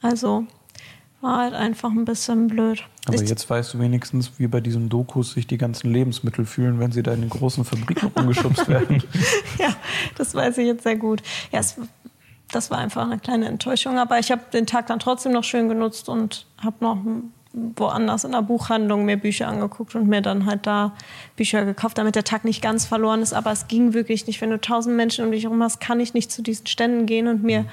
Also 0.01 0.47
war 1.23 1.37
halt 1.39 1.53
einfach 1.55 1.89
ein 1.91 2.05
bisschen 2.05 2.47
blöd. 2.47 2.83
Aber 3.05 3.15
Ich- 3.15 3.27
jetzt 3.29 3.49
weißt 3.49 3.73
du 3.73 3.79
wenigstens, 3.79 4.33
wie 4.37 4.47
bei 4.47 4.61
diesen 4.61 4.89
Dokus 4.89 5.33
sich 5.33 5.47
die 5.47 5.57
ganzen 5.57 5.91
Lebensmittel 5.91 6.45
fühlen, 6.45 6.79
wenn 6.79 6.91
sie 6.91 7.01
da 7.01 7.13
in 7.13 7.21
den 7.21 7.29
großen 7.29 7.65
Fabriken 7.65 8.07
rumgeschubst 8.17 8.67
werden. 8.67 9.01
Ja, 9.57 9.69
das 10.17 10.35
weiß 10.35 10.57
ich 10.59 10.67
jetzt 10.67 10.83
sehr 10.83 10.97
gut. 10.97 11.23
Ja, 11.51 11.59
es, 11.59 11.75
das 12.51 12.69
war 12.69 12.77
einfach 12.77 13.03
eine 13.05 13.17
kleine 13.19 13.47
Enttäuschung, 13.47 13.97
aber 13.97 14.19
ich 14.19 14.31
habe 14.31 14.41
den 14.53 14.67
Tag 14.67 14.87
dann 14.87 14.99
trotzdem 14.99 15.31
noch 15.31 15.43
schön 15.43 15.69
genutzt 15.69 16.09
und 16.09 16.45
habe 16.63 16.75
noch 16.81 16.97
woanders 17.53 18.23
in 18.23 18.31
der 18.31 18.41
Buchhandlung 18.41 19.05
mir 19.05 19.15
Bücher 19.17 19.47
angeguckt 19.47 19.93
und 19.95 20.07
mir 20.07 20.21
dann 20.21 20.45
halt 20.47 20.65
da 20.65 20.93
Bücher 21.35 21.65
gekauft, 21.65 21.97
damit 21.99 22.15
der 22.15 22.23
Tag 22.23 22.45
nicht 22.45 22.61
ganz 22.63 22.85
verloren 22.85 23.21
ist. 23.21 23.31
Aber 23.33 23.51
es 23.51 23.67
ging 23.67 23.93
wirklich 23.93 24.25
nicht. 24.27 24.41
Wenn 24.41 24.49
du 24.49 24.59
tausend 24.59 24.95
Menschen 24.97 25.23
um 25.25 25.31
dich 25.31 25.43
herum 25.43 25.61
hast, 25.61 25.79
kann 25.79 25.99
ich 25.99 26.13
nicht 26.15 26.31
zu 26.31 26.41
diesen 26.41 26.65
Ständen 26.65 27.05
gehen 27.05 27.27
und 27.27 27.43
mir 27.43 27.65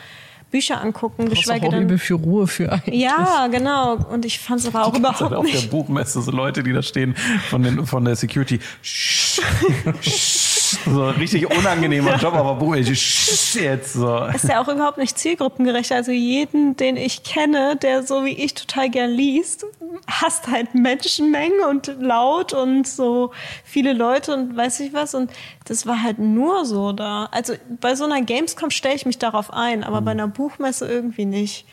Bücher 0.51 0.81
angucken, 0.81 1.27
Brauchst 1.27 1.43
geschweige 1.43 1.67
auch 1.67 1.71
denn. 1.71 1.83
übel 1.85 1.99
viel 1.99 2.17
Ruhe 2.17 2.47
für 2.47 2.73
eigentlich. 2.73 3.01
Ja, 3.01 3.47
genau. 3.51 3.95
Und 3.95 4.25
ich 4.25 4.39
fand 4.39 4.61
es 4.61 4.67
aber 4.67 4.83
auch 4.83 4.93
Halt 4.93 4.99
überhaupt 4.99 5.23
auf 5.33 5.47
der 5.47 5.55
nicht. 5.55 5.71
Buchmesse 5.71 6.21
so 6.23 6.31
Leute, 6.31 6.63
die 6.63 6.73
da 6.73 6.83
stehen 6.83 7.15
von, 7.49 7.63
den, 7.63 7.87
von 7.87 8.05
der 8.05 8.17
Security. 8.17 8.61
so 10.85 11.05
ein 11.05 11.17
richtig 11.17 11.51
unangenehmer 11.51 12.17
Job, 12.21 12.35
aber 12.35 12.55
Buch 12.55 12.75
jetzt 12.75 13.93
so. 13.93 14.25
Ist 14.27 14.49
ja 14.49 14.63
auch 14.63 14.69
überhaupt 14.69 14.99
nicht 14.99 15.19
zielgruppengerecht. 15.19 15.93
Also 15.93 16.13
jeden, 16.13 16.77
den 16.77 16.97
ich 16.97 17.23
kenne, 17.23 17.77
der 17.77 18.03
so 18.03 18.25
wie 18.25 18.33
ich 18.33 18.55
total 18.55 18.91
gern 18.91 19.11
liest, 19.11 19.67
hasst 20.07 20.49
halt 20.49 20.75
Menschenmengen 20.75 21.61
und 21.69 21.87
laut 22.01 22.53
und 22.53 22.87
so 22.87 23.33
viele 23.65 23.93
Leute 23.93 24.35
und 24.35 24.57
weiß 24.57 24.81
ich 24.81 24.93
was. 24.93 25.15
Und 25.15 25.31
das 25.65 25.87
war 25.87 26.03
halt 26.03 26.19
nur 26.19 26.65
so 26.65 26.93
da. 26.93 27.29
Also 27.33 27.55
bei 27.81 27.95
so 27.95 28.05
einer 28.05 28.23
Gamescom 28.23 28.71
stelle 28.71 28.95
ich 28.95 29.07
mich 29.07 29.19
darauf 29.19 29.53
ein, 29.53 29.85
aber 29.85 30.01
bei 30.01 30.13
einer 30.13 30.29
Buchmesse 30.29 30.87
irgendwie 30.87 31.25
nicht. 31.27 31.67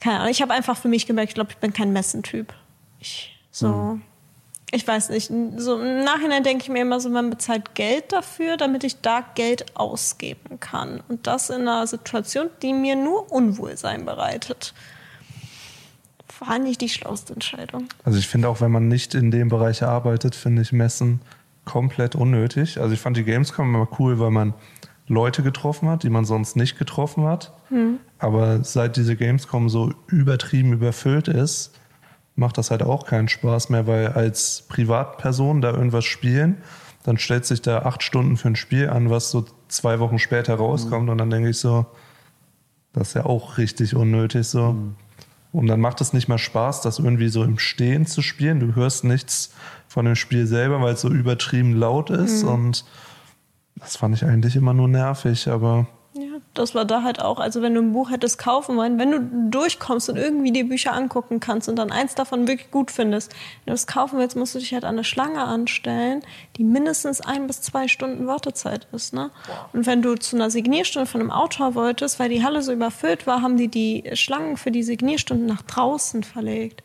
Keine 0.00 0.20
Ahnung. 0.20 0.30
Ich 0.30 0.42
habe 0.42 0.52
einfach 0.52 0.76
für 0.76 0.88
mich 0.88 1.06
gemerkt, 1.06 1.30
ich 1.30 1.34
glaube, 1.34 1.50
ich 1.52 1.58
bin 1.58 1.72
kein 1.72 1.92
Messentyp. 1.92 2.52
Ich 3.00 3.36
so. 3.50 3.98
Ich 4.74 4.88
weiß 4.88 5.10
nicht. 5.10 5.30
So 5.56 5.80
im 5.80 6.02
Nachhinein 6.02 6.42
denke 6.42 6.64
ich 6.64 6.68
mir 6.68 6.82
immer 6.82 6.98
so, 6.98 7.08
man 7.08 7.30
bezahlt 7.30 7.76
Geld 7.76 8.12
dafür, 8.12 8.56
damit 8.56 8.82
ich 8.82 9.00
da 9.00 9.24
Geld 9.36 9.66
ausgeben 9.76 10.58
kann. 10.58 11.00
Und 11.08 11.28
das 11.28 11.48
in 11.48 11.62
einer 11.62 11.86
Situation, 11.86 12.48
die 12.60 12.72
mir 12.72 12.96
nur 12.96 13.30
Unwohlsein 13.30 14.04
bereitet. 14.04 14.74
War 16.40 16.58
nicht 16.58 16.80
die 16.80 16.88
schlauste 16.88 17.34
Entscheidung. 17.34 17.86
Also 18.02 18.18
ich 18.18 18.26
finde 18.26 18.48
auch, 18.48 18.60
wenn 18.60 18.72
man 18.72 18.88
nicht 18.88 19.14
in 19.14 19.30
dem 19.30 19.48
Bereich 19.48 19.84
arbeitet, 19.84 20.34
finde 20.34 20.62
ich 20.62 20.72
Messen 20.72 21.20
komplett 21.64 22.16
unnötig. 22.16 22.80
Also 22.80 22.94
ich 22.94 23.00
fand 23.00 23.16
die 23.16 23.22
Gamescom 23.22 23.72
immer 23.72 23.88
cool, 24.00 24.18
weil 24.18 24.32
man 24.32 24.54
Leute 25.06 25.44
getroffen 25.44 25.88
hat, 25.88 26.02
die 26.02 26.10
man 26.10 26.24
sonst 26.24 26.56
nicht 26.56 26.76
getroffen 26.78 27.24
hat. 27.26 27.52
Aber 28.18 28.64
seit 28.64 28.96
diese 28.96 29.14
Gamescom 29.14 29.68
so 29.68 29.92
übertrieben 30.08 30.72
überfüllt 30.72 31.28
ist, 31.28 31.78
macht 32.36 32.58
das 32.58 32.70
halt 32.70 32.82
auch 32.82 33.06
keinen 33.06 33.28
Spaß 33.28 33.68
mehr, 33.70 33.86
weil 33.86 34.08
als 34.08 34.64
Privatperson 34.68 35.60
da 35.60 35.72
irgendwas 35.72 36.04
spielen, 36.04 36.58
dann 37.04 37.18
stellt 37.18 37.44
sich 37.44 37.62
da 37.62 37.80
acht 37.82 38.02
Stunden 38.02 38.36
für 38.36 38.48
ein 38.48 38.56
Spiel 38.56 38.88
an, 38.88 39.10
was 39.10 39.30
so 39.30 39.44
zwei 39.68 40.00
Wochen 40.00 40.18
später 40.18 40.54
rauskommt 40.54 41.10
und 41.10 41.18
dann 41.18 41.30
denke 41.30 41.50
ich 41.50 41.58
so, 41.58 41.86
das 42.92 43.08
ist 43.08 43.14
ja 43.14 43.26
auch 43.26 43.58
richtig 43.58 43.94
unnötig 43.94 44.46
so. 44.46 44.76
Und 45.52 45.68
dann 45.68 45.80
macht 45.80 46.00
es 46.00 46.12
nicht 46.12 46.26
mal 46.26 46.38
Spaß, 46.38 46.80
das 46.80 46.98
irgendwie 46.98 47.28
so 47.28 47.44
im 47.44 47.58
Stehen 47.58 48.06
zu 48.06 48.22
spielen. 48.22 48.58
Du 48.58 48.74
hörst 48.74 49.04
nichts 49.04 49.52
von 49.86 50.04
dem 50.04 50.16
Spiel 50.16 50.46
selber, 50.46 50.80
weil 50.80 50.94
es 50.94 51.00
so 51.00 51.08
übertrieben 51.08 51.74
laut 51.74 52.10
ist. 52.10 52.42
Und 52.42 52.84
das 53.76 53.96
fand 53.96 54.16
ich 54.16 54.24
eigentlich 54.24 54.56
immer 54.56 54.74
nur 54.74 54.88
nervig, 54.88 55.48
aber 55.48 55.86
Ja, 56.16 56.38
das 56.54 56.76
war 56.76 56.84
da 56.84 57.02
halt 57.02 57.20
auch. 57.20 57.40
Also 57.40 57.60
wenn 57.60 57.74
du 57.74 57.82
ein 57.82 57.92
Buch 57.92 58.08
hättest 58.08 58.38
kaufen 58.38 58.76
wollen, 58.76 59.00
wenn 59.00 59.10
du 59.10 59.50
durchkommst 59.50 60.08
und 60.08 60.16
irgendwie 60.16 60.52
die 60.52 60.62
Bücher 60.62 60.92
angucken 60.92 61.40
kannst 61.40 61.68
und 61.68 61.74
dann 61.74 61.90
eins 61.90 62.14
davon 62.14 62.46
wirklich 62.46 62.70
gut 62.70 62.92
findest, 62.92 63.32
wenn 63.64 63.72
du 63.72 63.74
es 63.74 63.88
kaufen 63.88 64.20
willst, 64.20 64.36
musst 64.36 64.54
du 64.54 64.60
dich 64.60 64.72
halt 64.72 64.84
an 64.84 64.94
eine 64.94 65.02
Schlange 65.02 65.42
anstellen, 65.42 66.22
die 66.56 66.62
mindestens 66.62 67.20
ein 67.20 67.48
bis 67.48 67.62
zwei 67.62 67.88
Stunden 67.88 68.28
Wartezeit 68.28 68.86
ist. 68.92 69.12
Ne? 69.12 69.32
Und 69.72 69.86
wenn 69.86 70.02
du 70.02 70.14
zu 70.14 70.36
einer 70.36 70.50
Signierstunde 70.50 71.06
von 71.06 71.20
einem 71.20 71.32
Autor 71.32 71.74
wolltest, 71.74 72.20
weil 72.20 72.28
die 72.28 72.44
Halle 72.44 72.62
so 72.62 72.72
überfüllt 72.72 73.26
war, 73.26 73.42
haben 73.42 73.56
die 73.56 73.68
die 73.68 74.08
Schlangen 74.12 74.56
für 74.56 74.70
die 74.70 74.84
Signierstunden 74.84 75.46
nach 75.46 75.62
draußen 75.62 76.22
verlegt. 76.22 76.83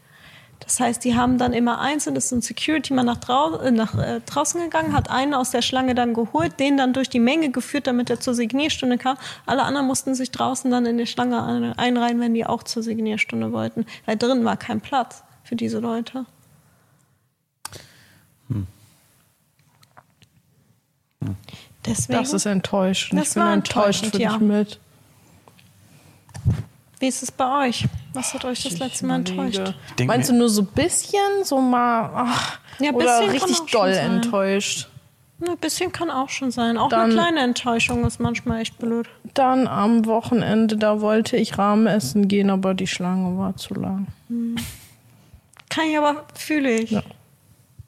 Das 0.60 0.80
heißt, 0.80 1.04
die 1.04 1.16
haben 1.16 1.38
dann 1.38 1.54
immer 1.54 1.80
einzeln, 1.80 2.16
das 2.16 2.26
ist 2.26 2.32
ein 2.34 2.42
Security-Mann 2.42 3.06
nach, 3.06 3.18
drau 3.18 3.58
äh, 3.60 3.72
nach 3.72 3.96
äh, 3.98 4.20
draußen 4.26 4.62
gegangen, 4.62 4.94
hat 4.94 5.10
einen 5.10 5.34
aus 5.34 5.52
der 5.52 5.62
Schlange 5.62 5.96
dann 5.96 6.14
geholt, 6.14 6.60
den 6.60 6.78
dann 6.78 6.94
durch 6.94 7.10
die 7.10 7.20
Menge 7.20 7.50
geführt, 7.50 7.88
damit 7.88 8.10
er 8.10 8.20
zur 8.20 8.34
Signierstunde 8.34 8.98
kam. 8.98 9.18
Alle 9.46 9.64
anderen 9.64 9.88
mussten 9.88 10.16
sich 10.16 10.32
draußen 10.32 10.70
dann 10.70 10.86
in 10.86 10.98
die 10.98 11.08
Schlange 11.08 11.42
ein- 11.44 11.74
einreihen, 11.80 12.20
wenn 12.20 12.34
die 12.34 12.46
auch 12.46 12.64
zur 12.64 12.84
Signierstunde 12.84 13.52
wollten, 13.52 13.86
weil 14.06 14.18
drin 14.18 14.44
war 14.46 14.58
kein 14.58 14.82
Platz 14.82 15.24
für 15.44 15.56
diese 15.56 15.80
Leute. 15.80 16.26
Deswegen, 21.86 22.20
Das 22.20 22.34
ist 22.34 22.46
enttäuschend. 22.46 23.20
Das 23.20 23.30
ich 23.30 23.34
bin 23.36 23.44
war 23.44 23.54
enttäuscht 23.54 24.04
enttäuschend, 24.04 24.16
für 24.16 24.22
ja. 24.22 24.32
dich 24.38 24.40
mit. 24.42 24.80
Wie 27.00 27.08
ist 27.08 27.24
es 27.24 27.32
bei 27.32 27.68
euch? 27.68 27.86
Was 28.14 28.34
hat 28.34 28.46
euch 28.46 28.64
das 28.64 28.74
Ich 28.74 28.80
letzte 28.80 29.06
Mal 29.06 29.16
enttäuscht? 29.18 29.74
Meinst 30.06 30.30
du 30.30 30.34
nur 30.34 30.50
so 30.50 30.62
ein 30.62 30.68
bisschen, 30.68 31.20
so 31.44 31.60
mal, 31.62 32.10
ach, 32.14 32.60
Ja, 32.80 32.92
oder 32.92 33.32
richtig 33.32 33.60
doll 33.72 33.90
enttäuscht? 33.90 34.90
Ein 35.46 35.58
bisschen 35.58 35.94
kann 35.94 36.10
auch 36.12 36.28
schon 36.28 36.52
sein. 36.52 36.78
Auch 36.78 36.90
Dann- 36.90 37.04
eine 37.06 37.14
kleine 37.14 37.40
Enttäuschung 37.40 38.06
ist 38.06 38.20
manchmal 38.20 38.60
echt 38.62 38.78
blöd. 38.78 39.08
Dann 39.34 39.68
am 39.68 40.06
Wochenende, 40.06 40.76
da 40.76 41.00
wollte 41.00 41.38
ich 41.38 41.58
Rahmen 41.58 41.88
essen 41.88 42.28
gehen, 42.28 42.50
aber 42.50 42.74
die 42.74 42.88
Schlange 42.88 43.38
war 43.38 43.56
zu 43.56 43.74
lang. 43.76 44.08
Kann 45.70 45.86
ich 45.90 45.98
aber, 45.98 46.26
fühle 46.36 46.72
ich. 46.72 46.92
Ja. 46.92 47.04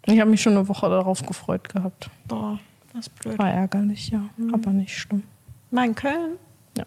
Ich 0.06 0.20
habe 0.20 0.30
mich 0.32 0.42
schon 0.42 0.56
eine 0.56 0.68
Woche 0.70 0.88
darauf 0.90 1.26
gefreut 1.26 1.68
gehabt. 1.68 2.10
Boah, 2.28 2.58
das 2.94 3.08
ist 3.08 3.20
blöd. 3.20 3.38
War 3.38 3.52
ärgerlich, 3.52 4.10
ja, 4.10 4.22
aber 4.54 4.72
nicht 4.72 4.98
schlimm. 4.98 5.24
Mal 5.72 5.88
in 5.88 5.96
Köln? 5.96 6.38
Ja. 6.78 6.86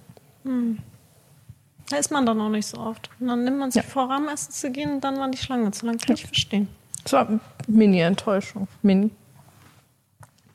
Da 1.90 1.96
ist 1.96 2.10
man 2.10 2.24
dann 2.26 2.40
auch 2.40 2.48
nicht 2.48 2.66
so 2.66 2.78
oft. 2.78 3.10
Und 3.20 3.26
dann 3.28 3.44
nimmt 3.44 3.58
man 3.58 3.70
sich 3.70 3.82
Ja. 3.82 3.88
vor, 3.88 4.08
Rahmenessen 4.10 4.52
zu 4.52 4.70
gehen 4.72 4.92
und 4.92 5.00
dann 5.04 5.18
war 5.18 5.30
die 5.30 5.38
Schlange 5.38 5.70
zu 5.70 5.84
lang. 5.86 5.98
Kann 5.98 6.14
ich 6.14 6.24
verstehen. 6.26 6.68
Es 7.04 7.12
war 7.12 7.28
eine 7.28 7.40
Mini-Enttäuschung. 7.66 8.68
Mini. 8.82 9.10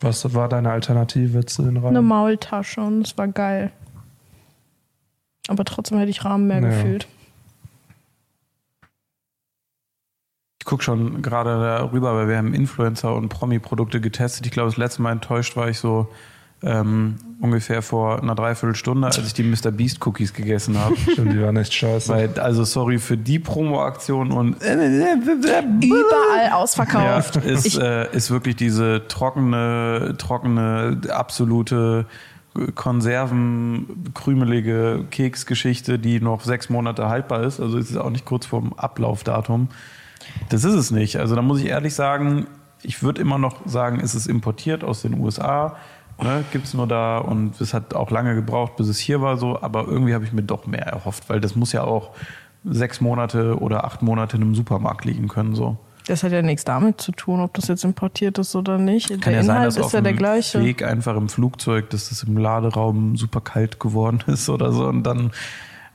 was 0.01 0.33
war 0.33 0.47
deine 0.49 0.71
Alternative 0.71 1.45
zu 1.45 1.61
den 1.63 1.77
Eine 1.77 1.83
Rahmen? 1.85 2.05
Maultasche 2.05 2.79
und 2.81 3.05
es 3.05 3.17
war 3.17 3.27
geil. 3.27 3.71
Aber 5.49 5.65
trotzdem 5.65 5.97
hätte 5.97 6.09
ich 6.09 6.23
Rahmen 6.23 6.47
mehr 6.47 6.61
Ja. 6.61 6.69
gefühlt. 6.69 7.07
Ich 10.59 10.65
gucke 10.65 10.83
schon 10.83 11.21
gerade 11.21 11.49
darüber, 11.59 12.15
weil 12.15 12.27
wir 12.27 12.37
haben 12.37 12.53
Influencer 12.53 13.13
und 13.15 13.29
Promi-Produkte 13.29 14.01
getestet. 14.01 14.45
Ich 14.45 14.51
glaube, 14.51 14.69
das 14.69 14.77
letzte 14.77 15.01
Mal 15.01 15.11
enttäuscht 15.13 15.55
war 15.55 15.69
ich 15.69 15.79
so 15.79 16.07
ähm, 16.61 17.15
ungefähr 17.41 17.81
vor 17.81 18.21
einer 18.21 18.35
Dreiviertelstunde, 18.35 19.07
als 19.07 19.17
ich 19.19 19.33
die 19.33 19.43
Mr. 19.43 19.71
Beast 19.71 20.05
Cookies 20.05 20.33
gegessen 20.33 20.77
habe. 20.77 20.95
Stimmt, 21.11 21.31
die 21.33 21.41
waren 21.41 21.55
echt 21.57 21.73
scheiße. 21.73 22.11
weil, 22.11 22.37
also 22.39 22.65
sorry 22.65 22.99
für 22.99 23.17
die 23.17 23.39
Promo-Aktion 23.39 24.31
und 24.31 24.57
Überall 24.61 26.51
ausverkauft. 26.51 27.37
Ja, 27.37 27.41
ist, 27.41 27.77
äh, 27.77 28.13
ist 28.13 28.29
wirklich 28.29 28.57
diese 28.57 29.07
trockene, 29.07 30.15
trockene, 30.17 30.99
absolute 31.09 32.05
konservenkrümelige 32.75 35.05
Keksgeschichte, 35.11 35.99
die 35.99 36.19
noch 36.19 36.41
sechs 36.41 36.69
Monate 36.69 37.07
haltbar 37.07 37.43
ist. 37.43 37.61
Also 37.61 37.77
es 37.77 37.91
ist 37.91 37.97
auch 37.97 38.09
nicht 38.09 38.25
kurz 38.25 38.47
vorm 38.47 38.73
Ablaufdatum. 38.73 39.69
Das 40.49 40.65
ist 40.65 40.73
es 40.73 40.91
nicht. 40.91 41.15
Also 41.17 41.35
da 41.35 41.41
muss 41.41 41.61
ich 41.61 41.67
ehrlich 41.67 41.95
sagen, 41.95 42.47
ich 42.81 43.03
würde 43.03 43.21
immer 43.21 43.37
noch 43.37 43.57
sagen, 43.65 43.99
es 44.01 44.15
ist 44.15 44.27
importiert 44.27 44.83
aus 44.83 45.01
den 45.01 45.19
USA. 45.19 45.77
Ne, 46.21 46.43
Gibt 46.51 46.65
es 46.65 46.73
nur 46.73 46.87
da 46.87 47.17
und 47.19 47.59
es 47.61 47.73
hat 47.73 47.93
auch 47.93 48.11
lange 48.11 48.35
gebraucht, 48.35 48.75
bis 48.75 48.87
es 48.87 48.99
hier 48.99 49.21
war 49.21 49.37
so, 49.37 49.61
aber 49.61 49.87
irgendwie 49.87 50.13
habe 50.13 50.25
ich 50.25 50.33
mir 50.33 50.43
doch 50.43 50.67
mehr 50.67 50.85
erhofft, 50.85 51.29
weil 51.29 51.39
das 51.39 51.55
muss 51.55 51.71
ja 51.71 51.83
auch 51.83 52.11
sechs 52.65 52.99
Monate 52.99 53.57
oder 53.59 53.85
acht 53.85 54.01
Monate 54.01 54.35
in 54.37 54.43
einem 54.43 54.55
Supermarkt 54.55 55.05
liegen 55.05 55.27
können. 55.29 55.55
So. 55.55 55.77
das 56.07 56.23
hat 56.23 56.31
ja 56.31 56.41
nichts 56.41 56.65
damit 56.65 56.99
zu 56.99 57.11
tun, 57.11 57.39
ob 57.39 57.53
das 57.53 57.67
jetzt 57.67 57.83
importiert 57.85 58.37
ist 58.37 58.55
oder 58.55 58.77
nicht. 58.77 59.09
Kann 59.09 59.19
der 59.19 59.31
ja 59.33 59.43
sein, 59.43 59.55
Inhalt 59.55 59.67
dass 59.67 59.77
ist 59.77 59.83
auf 59.83 59.93
ja 59.93 60.01
der 60.01 60.13
gleiche. 60.13 60.63
Weg 60.63 60.83
einfach 60.83 61.15
im 61.15 61.29
Flugzeug, 61.29 61.89
dass 61.91 62.11
es 62.11 62.23
im 62.23 62.37
Laderaum 62.37 63.15
super 63.15 63.41
kalt 63.41 63.79
geworden 63.79 64.21
ist 64.27 64.49
oder 64.49 64.71
so 64.71 64.87
und 64.87 65.03
dann 65.03 65.31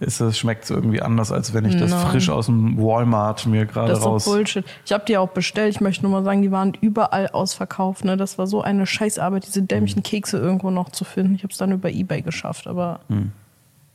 ist 0.01 0.21
es 0.21 0.39
schmeckt 0.39 0.65
es 0.65 0.71
irgendwie 0.71 1.01
anders, 1.01 1.33
als 1.33 1.55
wenn 1.55 1.65
ich 1.65 1.77
das 1.77 1.91
Nein. 1.91 2.07
frisch 2.09 2.29
aus 2.29 2.47
dem 2.47 2.79
Walmart 2.79 3.47
mir 3.47 3.65
gerade 3.67 3.89
Das 3.89 3.99
ist 3.99 4.05
doch 4.05 4.13
raus. 4.13 4.25
Bullshit. 4.25 4.65
Ich 4.85 4.93
habe 4.93 5.05
die 5.07 5.17
auch 5.17 5.29
bestellt. 5.29 5.75
Ich 5.75 5.81
möchte 5.81 6.03
nur 6.03 6.13
mal 6.13 6.25
sagen, 6.25 6.43
die 6.43 6.51
waren 6.51 6.75
überall 6.81 7.29
ausverkauft. 7.29 8.05
Ne? 8.05 8.17
Das 8.17 8.37
war 8.39 8.47
so 8.47 8.61
eine 8.63 8.87
Scheißarbeit, 8.87 9.47
diese 9.47 9.63
dämlichen 9.63 10.03
Kekse 10.03 10.39
irgendwo 10.39 10.71
noch 10.71 10.91
zu 10.91 11.05
finden. 11.05 11.35
Ich 11.35 11.43
habe 11.43 11.53
es 11.53 11.59
dann 11.59 11.73
über 11.73 11.91
Ebay 11.91 12.23
geschafft, 12.23 12.67
aber 12.67 13.01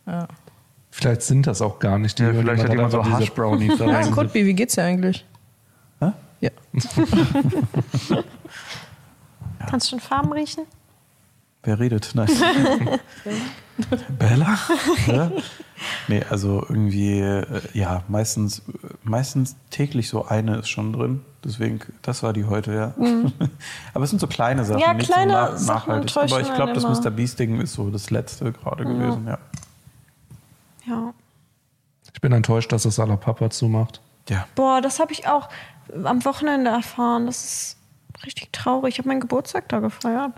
ja. 0.07 0.27
Vielleicht 0.91 1.21
sind 1.21 1.45
das 1.47 1.61
auch 1.61 1.79
gar 1.79 1.99
nicht 1.99 2.17
die. 2.17 2.23
Ja, 2.23 2.33
vielleicht 2.33 2.63
hat 2.63 2.71
jemand 2.71 2.91
so 2.91 3.05
Hash 3.05 3.31
Brownies 3.31 3.79
rein. 3.85 4.11
Kutbi, 4.11 4.45
wie 4.45 4.53
geht's 4.53 4.75
dir 4.75 4.83
eigentlich? 4.83 5.25
Hä? 5.99 6.11
Ja. 6.41 6.49
Kannst 9.69 9.87
du 9.87 9.89
schon 9.91 9.99
Farben 9.99 10.31
riechen? 10.33 10.63
Wer 11.69 11.79
redet? 11.79 12.09
Nein. 12.15 12.27
Bella? 14.17 14.57
Ja? 15.05 15.31
Nee, 16.07 16.23
also 16.27 16.65
irgendwie, 16.67 17.19
äh, 17.19 17.45
ja, 17.73 18.01
meistens, 18.07 18.63
meistens 19.03 19.55
täglich 19.69 20.09
so 20.09 20.25
eine 20.25 20.57
ist 20.57 20.69
schon 20.69 20.93
drin. 20.93 21.21
Deswegen, 21.43 21.79
das 22.01 22.23
war 22.23 22.33
die 22.33 22.45
heute, 22.45 22.73
ja. 22.73 22.93
Aber 23.93 24.03
es 24.03 24.09
sind 24.09 24.17
so 24.17 24.25
kleine 24.25 24.65
Sachen, 24.65 24.77
Mhm. 24.77 24.81
Ja, 24.81 24.93
nicht 24.95 25.11
kleine 25.11 25.31
so 25.31 25.37
na 25.37 25.57
Sachen 25.57 25.89
nachhaltig. 25.89 26.17
Aber 26.17 26.41
ich 26.41 26.53
glaube, 26.55 26.73
das. 26.73 26.83
Mr. 26.85 27.11
Beast-Ding 27.11 27.61
ist 27.61 27.73
so 27.73 27.91
das 27.91 28.09
letzte 28.09 28.51
gerade 28.51 28.83
gewesen, 28.83 29.27
ja. 29.27 29.37
Ja. 30.87 31.13
Ich 32.11 32.19
bin 32.19 32.31
enttäuscht, 32.31 32.71
dass 32.71 32.81
das 32.81 32.99
aller 32.99 33.17
Papa 33.17 33.51
zumacht. 33.51 34.01
Ja. 34.27 34.47
Boah, 34.55 34.81
das 34.81 34.99
habe 34.99 35.11
ich 35.13 35.27
auch 35.27 35.49
am 36.03 36.25
Wochenende 36.25 36.71
erfahren. 36.71 37.27
Das 37.27 37.43
ist 37.43 37.77
richtig 38.25 38.51
traurig. 38.53 38.95
Ich 38.95 38.97
habe 38.97 39.07
meinen 39.09 39.19
Geburtstag 39.21 39.69
da 39.69 39.79
gefeiert. 39.79 40.31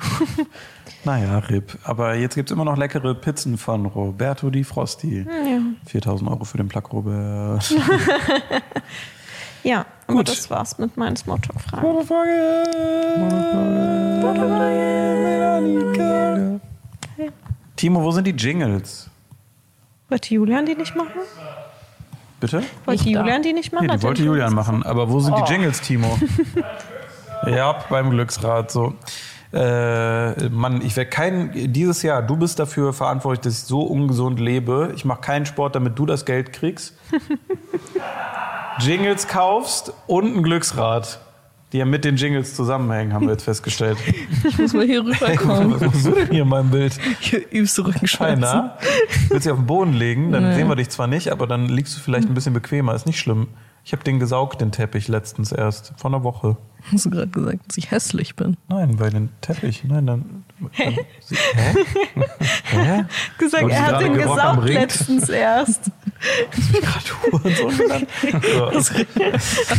Naja, 1.04 1.38
RIP. 1.38 1.78
Aber 1.84 2.14
jetzt 2.14 2.34
gibt 2.34 2.50
es 2.50 2.54
immer 2.54 2.66
noch 2.66 2.76
leckere 2.76 3.14
Pizzen 3.14 3.56
von 3.56 3.86
Roberto 3.86 4.50
Di 4.50 4.64
Frosti. 4.64 5.24
Ja, 5.26 5.60
4000 5.86 6.30
Euro 6.30 6.44
für 6.44 6.58
den 6.58 6.68
Plug 6.68 6.92
Robert. 6.92 7.70
ja 9.62 9.86
aber 10.10 10.18
Gut. 10.18 10.28
das 10.28 10.50
war's 10.50 10.76
mit 10.78 10.96
meinen 10.96 11.16
Smalltalk-Fragen. 11.16 11.86
Timo, 17.76 18.02
wo 18.02 18.10
sind 18.10 18.26
die 18.26 18.32
Jingles? 18.32 19.08
Wollte 20.08 20.34
Julian 20.34 20.66
die 20.66 20.74
nicht 20.74 20.96
machen? 20.96 21.20
Bitte? 22.40 22.62
Wollte. 22.84 23.08
Julian 23.08 23.42
die 23.42 23.52
nicht 23.52 23.72
machen? 23.72 23.86
Nee, 23.86 23.96
die 23.96 24.02
wollte 24.02 24.22
Julian 24.22 24.52
machen. 24.52 24.82
Aber 24.82 25.08
wo 25.10 25.20
sind 25.20 25.36
die 25.38 25.52
Jingles, 25.52 25.80
Timo? 25.80 26.18
ja, 27.46 27.72
beim 27.88 28.10
Glücksrad. 28.10 28.70
So. 28.70 28.94
Äh, 29.52 30.48
Mann, 30.48 30.80
ich 30.84 30.96
werde 30.96 31.10
kein. 31.10 31.72
Dieses 31.72 32.02
Jahr, 32.02 32.22
du 32.22 32.36
bist 32.36 32.58
dafür 32.58 32.92
verantwortlich, 32.92 33.40
dass 33.40 33.54
ich 33.54 33.64
so 33.64 33.82
ungesund 33.82 34.38
lebe. 34.38 34.92
Ich 34.94 35.04
mache 35.04 35.20
keinen 35.20 35.44
Sport, 35.46 35.74
damit 35.74 35.98
du 35.98 36.06
das 36.06 36.24
Geld 36.24 36.52
kriegst. 36.52 36.96
Jingles 38.78 39.28
kaufst 39.28 39.92
und 40.06 40.36
ein 40.36 40.42
Glücksrad. 40.42 41.20
Die 41.72 41.78
ja 41.78 41.84
mit 41.84 42.04
den 42.04 42.16
Jingles 42.16 42.56
zusammenhängen, 42.56 43.12
haben 43.12 43.26
wir 43.26 43.32
jetzt 43.32 43.44
festgestellt. 43.44 43.96
Ich 44.48 44.58
muss 44.58 44.72
mal 44.72 44.84
hier 44.86 45.04
rüberkommen. 45.04 45.72
Was 45.74 45.80
machst 45.82 46.06
du 46.06 46.10
denn 46.12 46.28
hier 46.30 46.42
in 46.42 46.48
meinem 46.48 46.70
Bild? 46.70 46.98
Hier 47.20 47.42
übst 47.52 47.76
du 47.78 47.82
Rückenschmerzen. 47.82 48.42
Keiner. 48.42 48.76
Willst 49.28 49.44
dich 49.46 49.52
auf 49.52 49.58
den 49.58 49.66
Boden 49.66 49.92
legen, 49.92 50.32
dann 50.32 50.48
Nee. 50.48 50.54
sehen 50.56 50.68
wir 50.68 50.74
dich 50.76 50.88
zwar 50.88 51.06
nicht, 51.06 51.28
aber 51.30 51.46
dann 51.46 51.66
liegst 51.68 51.96
du 51.96 52.00
vielleicht 52.00 52.26
ein 52.28 52.34
bisschen 52.34 52.54
bequemer. 52.54 52.94
Ist 52.94 53.06
nicht 53.06 53.20
schlimm. 53.20 53.48
Ich 53.84 53.92
habe 53.92 54.04
den 54.04 54.18
gesaugt, 54.18 54.60
den 54.60 54.72
Teppich, 54.72 55.08
letztens 55.08 55.52
erst. 55.52 55.92
Vor 55.96 56.10
einer 56.10 56.22
Woche. 56.22 56.56
Hast 56.92 57.06
du 57.06 57.10
gerade 57.10 57.28
gesagt, 57.28 57.60
dass 57.68 57.76
ich 57.76 57.90
hässlich 57.90 58.36
bin? 58.36 58.56
Nein, 58.68 58.96
bei 58.96 59.10
den 59.10 59.30
Teppich. 59.40 59.84
Nein, 59.84 60.06
dann. 60.06 60.44
dann 60.78 60.98
sie, 61.20 61.36
hä? 61.36 61.74
Hä? 62.70 63.04
gesagt, 63.38 63.68
er 63.68 63.86
hat 63.86 64.00
den 64.00 64.14
gesaugt 64.14 64.64
letztens 64.64 65.28
erst. 65.28 65.90
Genannt? 66.72 68.06
So. 68.78 68.94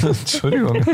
Entschuldigung. 0.08 0.86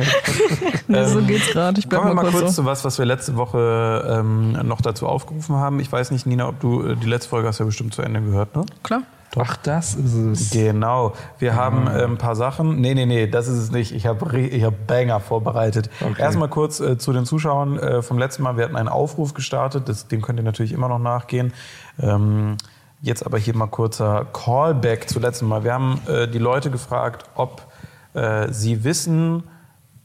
Nee, 0.87 1.05
so 1.05 1.21
geht's 1.21 1.47
gerade. 1.47 1.81
Kommen 1.81 2.09
wir 2.09 2.13
mal 2.13 2.23
mal 2.23 2.31
kurz, 2.31 2.41
kurz 2.41 2.55
so. 2.55 2.61
zu 2.61 2.65
was, 2.67 2.85
was 2.85 2.97
wir 2.97 3.05
letzte 3.05 3.35
Woche 3.35 4.05
ähm, 4.19 4.53
noch 4.63 4.81
dazu 4.81 5.07
aufgerufen 5.07 5.55
haben. 5.55 5.79
Ich 5.79 5.91
weiß 5.91 6.11
nicht, 6.11 6.25
Nina, 6.25 6.47
ob 6.47 6.59
du 6.59 6.83
äh, 6.83 6.95
die 6.95 7.07
letzte 7.07 7.29
Folge 7.29 7.47
hast 7.47 7.59
ja 7.59 7.65
bestimmt 7.65 7.93
zu 7.93 8.01
Ende 8.01 8.21
gehört, 8.21 8.55
ne? 8.55 8.65
Klar. 8.83 9.03
Ach, 9.35 9.57
das 9.57 9.95
ist 9.95 10.13
es. 10.13 10.49
Genau. 10.51 11.13
Wir 11.37 11.55
haben 11.55 11.87
äh, 11.87 12.03
ein 12.03 12.17
paar 12.17 12.35
Sachen. 12.35 12.79
Nee, 12.79 12.93
nee, 12.93 13.05
nee, 13.05 13.27
das 13.27 13.47
ist 13.47 13.57
es 13.57 13.71
nicht. 13.71 13.93
Ich 13.93 14.07
habe 14.07 14.39
ich 14.39 14.63
hab 14.63 14.87
Banger 14.87 15.19
vorbereitet. 15.19 15.89
Okay. 16.01 16.21
Erstmal 16.21 16.49
kurz 16.49 16.79
äh, 16.79 16.97
zu 16.97 17.13
den 17.13 17.25
Zuschauern 17.25 17.77
äh, 17.77 18.01
vom 18.01 18.17
letzten 18.17 18.43
Mal. 18.43 18.57
Wir 18.57 18.63
hatten 18.63 18.75
einen 18.75 18.87
Aufruf 18.87 19.33
gestartet, 19.33 19.89
das, 19.89 20.07
dem 20.07 20.21
könnt 20.21 20.39
ihr 20.39 20.43
natürlich 20.43 20.71
immer 20.71 20.87
noch 20.87 20.99
nachgehen. 20.99 21.53
Ähm, 21.99 22.57
jetzt 23.01 23.25
aber 23.25 23.37
hier 23.37 23.55
mal 23.55 23.67
kurzer 23.67 24.25
Callback 24.33 25.09
zu 25.09 25.19
letzten 25.19 25.47
Mal. 25.47 25.63
Wir 25.63 25.73
haben 25.73 26.01
äh, 26.07 26.27
die 26.27 26.39
Leute 26.39 26.71
gefragt, 26.71 27.25
ob 27.35 27.67
äh, 28.13 28.47
sie 28.51 28.83
wissen, 28.83 29.43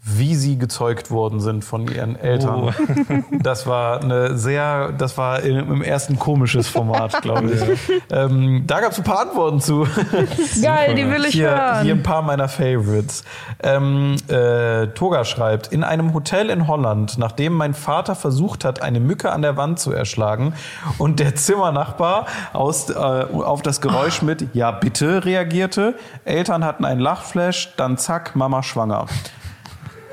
wie 0.04 0.34
sie 0.34 0.58
gezeugt 0.58 1.12
worden 1.12 1.38
sind 1.38 1.64
von 1.64 1.86
ihren 1.86 2.16
Eltern. 2.16 2.64
Oh. 2.64 2.72
Das 3.42 3.66
war 3.66 4.00
eine 4.02 4.36
sehr, 4.36 4.92
das 4.92 5.16
war 5.16 5.40
im 5.40 5.82
ersten 5.82 6.18
komisches 6.18 6.68
Format, 6.68 7.22
glaube 7.22 7.52
ich. 7.52 7.62
Ähm, 8.10 8.64
da 8.66 8.80
gab 8.80 8.92
es 8.92 8.98
ein 8.98 9.04
paar 9.04 9.20
Antworten 9.20 9.60
zu. 9.60 9.86
Geil, 10.62 10.94
die 10.94 11.08
will 11.08 11.24
ich 11.24 11.32
Hier, 11.32 11.50
hören. 11.50 11.82
hier 11.84 11.94
ein 11.94 12.02
paar 12.02 12.20
meiner 12.20 12.48
Favorites. 12.48 13.24
Ähm, 13.62 14.16
äh, 14.28 14.88
Toga 14.88 15.24
schreibt, 15.24 15.68
in 15.68 15.82
einem 15.82 16.12
Hotel 16.12 16.50
in 16.50 16.66
Holland, 16.66 17.16
nachdem 17.16 17.54
mein 17.54 17.74
Vater 17.74 18.14
versucht 18.14 18.64
hat, 18.64 18.82
eine 18.82 19.00
Mücke 19.00 19.32
an 19.32 19.40
der 19.40 19.56
Wand 19.56 19.78
zu 19.78 19.92
erschlagen 19.92 20.52
und 20.98 21.20
der 21.20 21.36
Zimmernachbar 21.36 22.26
aus, 22.52 22.90
äh, 22.90 22.94
auf 22.94 23.62
das 23.62 23.80
Geräusch 23.80 24.20
mit 24.22 24.54
Ja 24.54 24.70
bitte 24.72 25.24
reagierte, 25.24 25.94
Eltern 26.24 26.64
hatten 26.64 26.84
einen 26.84 27.00
Lachflash, 27.00 27.74
dann 27.76 27.96
zack, 27.96 28.36
Mama 28.36 28.62
schwanger. 28.62 29.06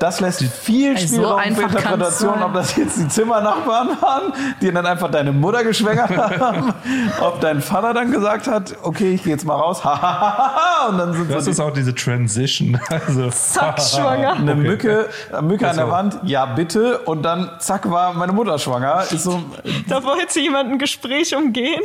Das 0.00 0.18
lässt 0.20 0.42
viel 0.42 0.96
Ey, 0.96 1.06
so 1.06 1.16
Spielraum 1.16 1.38
für 1.38 1.44
einfach 1.44 1.62
kann's 1.62 1.74
Interpretation, 1.84 2.42
ob 2.42 2.54
das 2.54 2.74
jetzt 2.74 2.98
die 2.98 3.08
Zimmernachbarn 3.08 3.88
waren, 4.00 4.32
die 4.62 4.72
dann 4.72 4.86
einfach 4.86 5.10
deine 5.10 5.30
Mutter 5.30 5.62
geschwängert 5.62 6.16
haben, 6.16 6.72
ob 7.20 7.38
dein 7.42 7.60
Vater 7.60 7.92
dann 7.92 8.10
gesagt 8.10 8.46
hat, 8.48 8.74
okay, 8.82 9.12
ich 9.12 9.22
gehe 9.24 9.32
jetzt 9.34 9.44
mal 9.44 9.56
raus, 9.56 9.82
und 10.88 10.96
dann 10.98 11.12
sind 11.12 11.30
Das 11.30 11.44
so 11.44 11.50
die 11.50 11.52
ist 11.52 11.60
auch 11.60 11.72
diese 11.72 11.94
Transition. 11.94 12.80
Also, 12.90 13.28
Zack, 13.28 13.80
schwanger. 13.80 14.32
eine 14.32 14.54
Mücke, 14.54 15.08
eine 15.30 15.42
Mücke 15.42 15.68
an 15.68 15.76
der 15.76 15.84
Also. 15.84 15.96
Wand, 15.96 16.18
ja 16.24 16.46
bitte, 16.46 16.98
und 17.00 17.22
dann 17.22 17.50
zack 17.58 17.90
war 17.90 18.14
meine 18.14 18.32
Mutter 18.32 18.58
schwanger. 18.58 19.02
Ist 19.02 19.24
so, 19.24 19.42
Da 19.86 20.02
wollte 20.02 20.40
jemand 20.40 20.72
ein 20.72 20.78
Gespräch 20.78 21.36
umgehen 21.36 21.82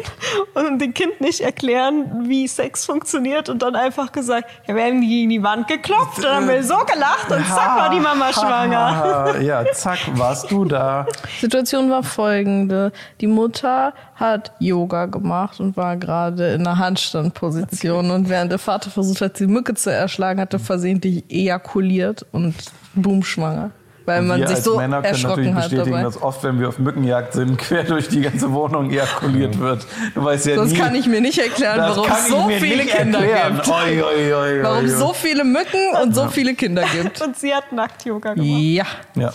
und 0.54 0.80
dem 0.80 0.94
Kind 0.94 1.20
nicht 1.20 1.42
erklären, 1.42 2.30
wie 2.30 2.48
Sex 2.48 2.86
funktioniert 2.86 3.50
und 3.50 3.62
dann 3.62 3.76
einfach 3.76 4.14
gesagt, 4.14 4.50
ja, 4.68 4.76
wir 4.76 4.84
haben 4.84 5.02
die 5.02 5.24
in 5.24 5.30
die 5.30 5.44
Wand 5.44 5.68
geklopft 5.68 6.20
und 6.20 6.28
haben 6.28 6.48
wir 6.48 6.64
so 6.64 6.78
gelacht 6.78 7.30
und 7.30 7.46
zack 7.48 7.78
war 7.78 7.90
die 7.90 8.05
Mama 8.06 8.32
schwanger. 8.32 9.42
ja, 9.42 9.66
zack, 9.74 9.98
warst 10.14 10.52
du 10.52 10.64
da. 10.66 11.08
Situation 11.40 11.90
war 11.90 12.04
folgende. 12.04 12.92
Die 13.20 13.26
Mutter 13.26 13.94
hat 14.14 14.52
Yoga 14.60 15.08
gemacht 15.08 15.60
und 15.60 15.76
war 15.76 15.98
gerade 15.98 16.54
in 16.54 16.62
einer 16.62 16.78
Handstandposition. 16.78 18.12
Und 18.12 18.30
während 18.30 18.52
der 18.52 18.60
Vater 18.60 18.92
versucht 18.92 19.22
hat, 19.22 19.40
die 19.40 19.48
Mücke 19.48 19.74
zu 19.74 19.92
erschlagen, 19.92 20.40
hatte 20.40 20.60
versehentlich 20.60 21.24
ejakuliert 21.30 22.26
und 22.32 22.54
boom, 22.94 23.24
schwanger. 23.24 23.72
Weil 24.06 24.22
man 24.22 24.40
wir 24.40 24.48
sich 24.48 24.58
als 24.58 24.66
so 24.66 24.78
Männer 24.78 25.02
können 25.02 25.22
natürlich 25.22 25.56
bestätigen, 25.56 25.92
dabei. 25.92 26.04
dass 26.04 26.22
oft, 26.22 26.44
wenn 26.44 26.60
wir 26.60 26.70
auf 26.70 26.78
Mückenjagd 26.78 27.34
sind, 27.34 27.58
quer 27.60 27.84
durch 27.84 28.08
die 28.08 28.22
ganze 28.22 28.52
Wohnung 28.54 28.92
ejakuliert 28.92 29.60
wird. 29.60 29.86
Du 30.14 30.24
weißt 30.24 30.46
ja 30.46 30.56
Sonst 30.56 30.74
nie, 30.74 30.78
kann 30.78 30.94
ich 30.96 31.08
mir 31.08 31.22
nicht 31.22 31.40
erklären, 31.40 31.78
das 31.78 31.98
warum 31.98 32.08
kann 32.08 32.18
es 32.20 32.26
ich 32.28 32.32
so 32.32 32.48
mir 32.48 32.60
viele 32.60 32.84
nicht 32.84 32.96
Kinder 32.96 33.20
erklären. 33.20 33.56
gibt. 33.56 33.68
Oi, 33.68 34.04
oi, 34.04 34.34
oi, 34.34 34.64
Warum 34.64 34.86
es 34.86 35.00
so 35.00 35.14
viele 35.14 35.44
Mücken 35.44 35.96
und 36.04 36.14
so 36.14 36.28
viele 36.28 36.54
Kinder 36.54 36.84
gibt. 36.94 37.22
Und 37.22 37.36
sie 37.38 37.54
hat 37.54 37.72
Nackt-Yoga 37.72 38.36
gemacht. 38.36 38.50
Ja. 38.50 38.86
Ja. 39.16 39.34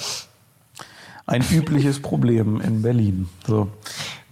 Ein 1.27 1.45
übliches 1.51 2.01
Problem 2.01 2.61
in 2.61 2.83
Berlin. 2.83 3.29
So. 3.47 3.69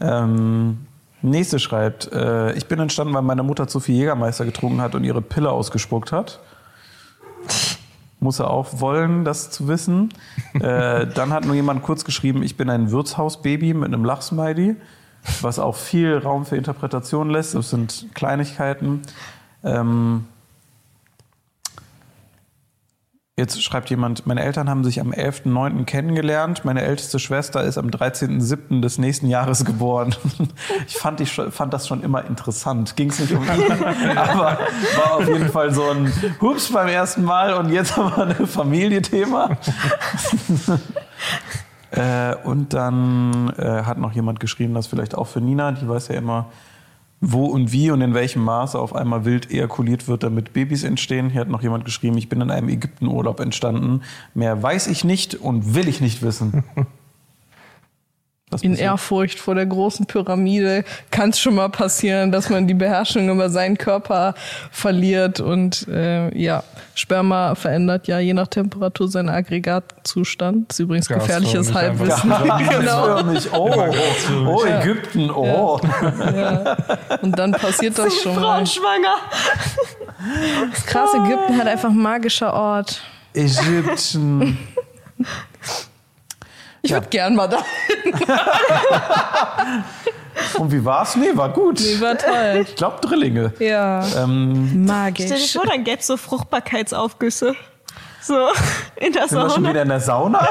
Ähm, 0.00 0.86
nächste 1.22 1.58
schreibt, 1.58 2.12
äh, 2.12 2.52
ich 2.54 2.66
bin 2.66 2.78
entstanden, 2.80 3.14
weil 3.14 3.22
meine 3.22 3.42
Mutter 3.42 3.68
zu 3.68 3.80
viel 3.80 3.96
Jägermeister 3.96 4.44
getrunken 4.44 4.80
hat 4.80 4.94
und 4.94 5.04
ihre 5.04 5.22
Pille 5.22 5.50
ausgespuckt 5.50 6.12
hat. 6.12 6.40
Muss 8.20 8.40
er 8.40 8.50
auch 8.50 8.80
wollen, 8.80 9.24
das 9.24 9.50
zu 9.50 9.68
wissen. 9.68 10.10
Äh, 10.54 11.06
dann 11.06 11.32
hat 11.32 11.44
nur 11.44 11.54
jemand 11.54 11.84
kurz 11.84 12.04
geschrieben, 12.04 12.42
ich 12.42 12.56
bin 12.56 12.68
ein 12.68 12.90
Wirtshausbaby 12.90 13.74
mit 13.74 13.84
einem 13.84 14.04
Lachsmiley, 14.04 14.74
was 15.40 15.60
auch 15.60 15.76
viel 15.76 16.18
Raum 16.18 16.46
für 16.46 16.56
Interpretation 16.56 17.30
lässt. 17.30 17.54
Das 17.54 17.70
sind 17.70 18.08
Kleinigkeiten. 18.14 19.02
Ähm, 19.62 20.24
Jetzt 23.38 23.62
schreibt 23.62 23.88
jemand, 23.88 24.26
meine 24.26 24.42
Eltern 24.42 24.68
haben 24.68 24.82
sich 24.82 25.00
am 25.00 25.12
11.09. 25.12 25.84
kennengelernt. 25.84 26.64
Meine 26.64 26.82
älteste 26.82 27.20
Schwester 27.20 27.62
ist 27.62 27.78
am 27.78 27.86
13.07. 27.86 28.80
des 28.80 28.98
nächsten 28.98 29.28
Jahres 29.28 29.64
geboren. 29.64 30.12
Ich 30.88 30.96
fand, 30.96 31.20
ich 31.20 31.32
fand 31.32 31.72
das 31.72 31.86
schon 31.86 32.02
immer 32.02 32.24
interessant. 32.24 32.96
Ging 32.96 33.10
es 33.10 33.20
nicht 33.20 33.32
um 33.32 33.44
ihn, 33.44 33.72
aber 34.16 34.58
war 34.96 35.14
auf 35.14 35.28
jeden 35.28 35.50
Fall 35.50 35.72
so 35.72 35.88
ein 35.88 36.12
Hups 36.40 36.72
beim 36.72 36.88
ersten 36.88 37.22
Mal 37.22 37.54
und 37.54 37.70
jetzt 37.70 37.96
haben 37.96 38.16
wir 38.16 38.38
ein 38.38 38.46
Familienthema. 38.46 39.56
äh, 41.90 42.34
und 42.44 42.72
dann 42.72 43.52
äh, 43.56 43.84
hat 43.84 43.98
noch 43.98 44.12
jemand 44.12 44.40
geschrieben, 44.40 44.74
das 44.74 44.88
vielleicht 44.88 45.14
auch 45.14 45.26
für 45.26 45.40
Nina, 45.40 45.72
die 45.72 45.88
weiß 45.88 46.08
ja 46.08 46.16
immer, 46.16 46.46
wo 47.20 47.46
und 47.46 47.72
wie 47.72 47.90
und 47.90 48.00
in 48.00 48.14
welchem 48.14 48.44
Maße 48.44 48.78
auf 48.78 48.94
einmal 48.94 49.24
wild 49.24 49.50
ejakuliert 49.50 50.06
wird, 50.06 50.22
damit 50.22 50.52
Babys 50.52 50.84
entstehen. 50.84 51.30
Hier 51.30 51.40
hat 51.40 51.48
noch 51.48 51.62
jemand 51.62 51.84
geschrieben, 51.84 52.16
ich 52.16 52.28
bin 52.28 52.40
in 52.40 52.50
einem 52.50 52.68
Ägyptenurlaub 52.68 53.40
entstanden. 53.40 54.02
Mehr 54.34 54.62
weiß 54.62 54.86
ich 54.86 55.04
nicht 55.04 55.34
und 55.34 55.74
will 55.74 55.88
ich 55.88 56.00
nicht 56.00 56.22
wissen. 56.22 56.64
Was 58.50 58.62
In 58.62 58.72
passiert? 58.72 58.86
Ehrfurcht 58.86 59.38
vor 59.38 59.54
der 59.54 59.66
großen 59.66 60.06
Pyramide 60.06 60.84
kann 61.10 61.30
es 61.30 61.38
schon 61.38 61.54
mal 61.54 61.68
passieren, 61.68 62.32
dass 62.32 62.48
man 62.48 62.66
die 62.66 62.74
Beherrschung 62.74 63.28
über 63.28 63.50
seinen 63.50 63.76
Körper 63.76 64.34
verliert 64.70 65.40
und 65.40 65.86
äh, 65.88 66.36
ja, 66.38 66.62
Sperma 66.94 67.54
verändert 67.54 68.08
ja 68.08 68.18
je 68.18 68.32
nach 68.32 68.48
Temperatur 68.48 69.08
seinen 69.08 69.28
Aggregatzustand. 69.28 70.72
Ist 70.72 70.78
übrigens 70.80 71.08
Gasförmig 71.08 71.52
gefährliches. 71.52 71.74
Halbwissen. 71.74 72.30
genau. 72.70 73.20
Oh, 73.52 73.70
oh, 74.46 74.64
Ägypten, 74.64 75.30
oh. 75.30 75.80
Ja. 76.34 76.76
Und 77.20 77.38
dann 77.38 77.52
passiert 77.52 77.98
das 77.98 78.14
schon 78.22 78.34
mal. 78.34 78.40
Frauen 78.40 78.66
schwanger. 78.66 79.16
Das 80.70 80.86
krass, 80.86 81.10
Ägypten 81.14 81.58
hat 81.58 81.66
einfach 81.66 81.90
ein 81.90 81.98
magischer 81.98 82.52
Ort. 82.52 83.02
Ägypten. 83.34 84.58
Ich 86.88 86.94
würde 86.94 87.08
gern 87.08 87.34
mal 87.36 87.48
da. 87.48 87.58
Und 90.58 90.72
wie 90.72 90.82
war's? 90.84 91.16
Nee, 91.16 91.30
war 91.34 91.50
gut. 91.50 91.80
Nee, 91.80 92.00
war 92.00 92.16
toll. 92.16 92.64
Ich 92.66 92.76
glaube 92.76 93.06
Drillinge. 93.06 93.52
Ja. 93.58 94.00
Ähm, 94.16 94.68
Stell 94.68 94.78
dir 94.78 94.84
Magisch. 95.34 95.52
vor, 95.52 95.66
dann 95.66 95.84
gäbe 95.84 95.98
es 96.00 96.06
so 96.06 96.16
Fruchtbarkeitsaufgüsse. 96.16 97.54
So 98.22 98.34
in 98.96 99.12
der 99.12 99.28
sind 99.28 99.38
wir 99.38 99.42
schon 99.42 99.50
Sauna. 99.50 99.68
wieder 99.70 99.82
in 99.82 99.88
der 99.88 100.00
Sauna? 100.00 100.40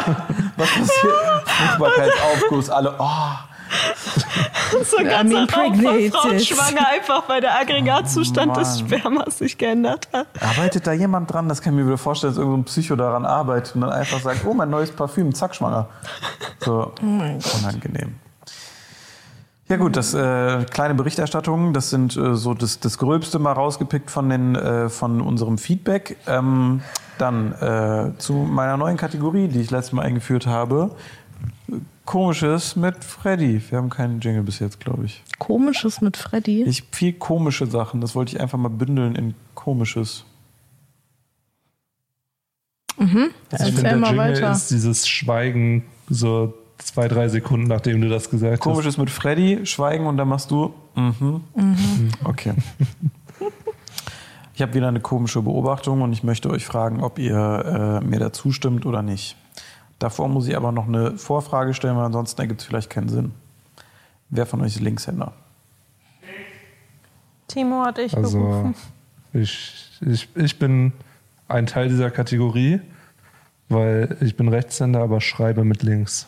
Was 0.57 0.69
passiert? 0.69 1.13
Fruchtbarkeitsaufguss, 1.45 2.69
alle. 2.69 2.93
Oh, 2.99 3.07
So 4.72 4.84
voll 4.84 5.07
impregnated. 5.07 6.13
Frauen 6.13 6.39
schwanger, 6.39 6.88
einfach 6.88 7.30
weil 7.30 7.41
der 7.41 7.57
Aggregatzustand 7.59 8.57
des 8.57 8.82
Mann. 8.82 8.89
Spermas 8.89 9.38
sich 9.38 9.57
geändert 9.57 10.09
hat. 10.11 10.28
arbeitet 10.41 10.86
da 10.86 10.91
jemand 10.91 11.32
dran? 11.32 11.47
Das 11.47 11.61
kann 11.61 11.74
ich 11.74 11.80
mir 11.80 11.88
wieder 11.88 11.97
vorstellen, 11.97 12.34
dass 12.34 12.39
irgendein 12.39 12.65
Psycho 12.65 12.95
daran 12.95 13.26
arbeitet 13.26 13.76
und 13.76 13.82
dann 13.82 13.91
einfach 13.91 14.20
sagt, 14.20 14.45
oh, 14.45 14.53
mein 14.53 14.70
neues 14.70 14.91
Parfüm, 14.91 15.34
zack, 15.34 15.55
schwanger. 15.55 15.88
So, 16.59 16.91
unangenehm. 17.01 18.15
Ja 19.70 19.76
gut, 19.76 19.97
das 19.97 20.13
äh, 20.13 20.63
kleine 20.63 20.95
Berichterstattung, 20.95 21.74
das 21.74 21.89
sind 21.89 22.15
äh, 22.15 22.36
so 22.36 22.53
das, 22.53 22.80
das 22.80 22.97
Gröbste 22.97 23.38
mal 23.38 23.51
rausgepickt 23.51 24.09
von, 24.09 24.30
den, 24.30 24.55
äh, 24.55 24.88
von 24.88 25.20
unserem 25.20 25.57
Feedback. 25.57 26.18
Ähm, 26.26 26.82
dann 27.18 27.51
äh, 27.53 28.18
zu 28.18 28.34
meiner 28.34 28.78
neuen 28.78 28.95
Kategorie, 28.95 29.47
die 29.49 29.59
ich 29.59 29.72
letztes 29.72 29.91
Mal 29.91 30.03
eingeführt 30.03 30.47
habe. 30.47 30.91
Komisches 32.08 32.78
mit 32.78 33.03
Freddy. 33.03 33.62
Wir 33.70 33.78
haben 33.78 33.89
keinen 33.89 34.22
Jingle 34.22 34.41
bis 34.43 34.60
jetzt, 34.60 34.80
glaube 34.80 35.03
ich. 35.03 35.22
Komisches 35.39 35.99
mit 35.99 36.16
Freddy. 36.16 36.64
Ich 36.64 36.86
viel 36.89 37.12
komische 37.12 37.68
Sachen. 37.68 37.99
Das 37.99 38.16
wollte 38.16 38.34
ich 38.34 38.41
einfach 38.41 38.58
mal 38.58 38.70
bündeln 38.70 39.14
in 39.14 39.36
komisches. 39.55 40.24
Ich 42.97 43.10
finde, 43.10 43.34
Erzähl 43.49 43.84
der 43.84 43.97
mal 43.97 44.08
Jingle 44.08 44.36
weiter. 44.36 44.51
ist 44.51 44.72
dieses 44.72 45.05
Schweigen 45.05 45.84
so 46.10 46.53
zwei, 46.78 47.10
drei 47.10 47.28
Sekunden, 47.28 47.68
nachdem 47.68 47.99
du 47.99 48.08
das 48.08 48.30
gesagt 48.30 48.53
hast. 48.53 48.60
Komisches 48.62 48.97
mit 48.97 49.10
Freddy, 49.10 49.66
Schweigen 49.66 50.08
und 50.08 50.16
dann 50.16 50.30
machst 50.30 50.49
du. 50.49 50.74
Mhm. 50.95 51.41
Okay. 52.24 52.53
Ich 54.53 54.62
habe 54.62 54.74
wieder 54.74 54.88
eine 54.88 55.01
komische 55.01 55.41
Beobachtung 55.41 56.01
und 56.01 56.14
ich 56.14 56.24
möchte 56.24 56.49
euch 56.49 56.66
fragen, 56.66 57.03
ob 57.03 57.20
ihr 57.20 57.99
äh, 58.01 58.05
mir 58.05 58.20
da 58.20 58.32
zustimmt 58.32 58.86
oder 58.86 59.01
nicht. 59.01 59.36
Davor 60.00 60.30
muss 60.30 60.48
ich 60.48 60.56
aber 60.56 60.72
noch 60.72 60.88
eine 60.88 61.18
Vorfrage 61.18 61.74
stellen, 61.74 61.98
weil 61.98 62.06
ansonsten 62.06 62.39
ergibt 62.41 62.62
es 62.62 62.68
vielleicht 62.68 62.89
keinen 62.89 63.10
Sinn. 63.10 63.32
Wer 64.30 64.45
von 64.45 64.62
euch 64.62 64.76
ist 64.76 64.82
Linkshänder? 64.82 65.34
Timo 67.48 67.84
hat 67.86 67.98
ich 67.98 68.16
Also 68.16 68.39
gerufen. 68.39 68.76
ich, 69.34 70.00
ich, 70.02 70.30
ich 70.36 70.60
bin 70.60 70.93
ein 71.48 71.66
Teil 71.66 71.88
dieser 71.88 72.12
Kategorie, 72.12 72.82
weil 73.70 74.18
ich 74.22 74.36
bin 74.36 74.50
Rechtshänder, 74.50 75.02
aber 75.02 75.22
schreibe 75.22 75.64
mit 75.64 75.82
links. 75.84 76.28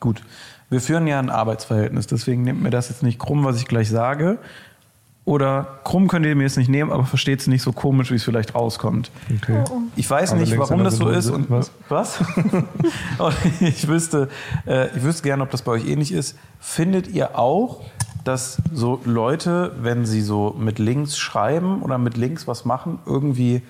Gut. 0.00 0.22
Wir 0.68 0.80
führen 0.80 1.06
ja 1.06 1.20
ein 1.20 1.30
Arbeitsverhältnis, 1.30 2.08
deswegen 2.08 2.42
nehmt 2.42 2.60
mir 2.62 2.70
das 2.70 2.88
jetzt 2.88 3.04
nicht 3.04 3.20
krumm, 3.20 3.44
was 3.44 3.56
ich 3.58 3.66
gleich 3.66 3.88
sage. 3.88 4.38
Oder 5.26 5.80
krumm 5.82 6.06
könnt 6.06 6.24
ihr 6.24 6.36
mir 6.36 6.44
jetzt 6.44 6.56
nicht 6.56 6.68
nehmen, 6.70 6.92
aber 6.92 7.04
versteht 7.04 7.40
es 7.40 7.48
nicht 7.48 7.60
so 7.60 7.72
komisch, 7.72 8.12
wie 8.12 8.14
es 8.14 8.22
vielleicht 8.22 8.54
rauskommt. 8.54 9.10
Okay. 9.42 9.64
Ich 9.96 10.08
weiß 10.08 10.30
Aber 10.30 10.40
nicht, 10.40 10.56
warum 10.56 10.84
das 10.84 10.98
so 10.98 11.08
ist. 11.08 11.30
Und 11.30 11.50
was? 11.50 11.72
was? 11.88 12.20
Und 13.18 13.34
ich 13.60 13.88
wüsste, 13.88 14.28
äh, 14.66 14.86
ich 14.96 15.02
wüsste 15.02 15.24
gerne, 15.24 15.42
ob 15.42 15.50
das 15.50 15.62
bei 15.62 15.72
euch 15.72 15.88
ähnlich 15.88 16.12
ist. 16.12 16.38
Findet 16.60 17.08
ihr 17.08 17.36
auch, 17.36 17.82
dass 18.22 18.58
so 18.72 19.00
Leute, 19.04 19.74
wenn 19.80 20.06
sie 20.06 20.22
so 20.22 20.54
mit 20.56 20.78
links 20.78 21.18
schreiben 21.18 21.82
oder 21.82 21.98
mit 21.98 22.16
links 22.16 22.46
was 22.46 22.64
machen, 22.64 23.00
irgendwie 23.04 23.62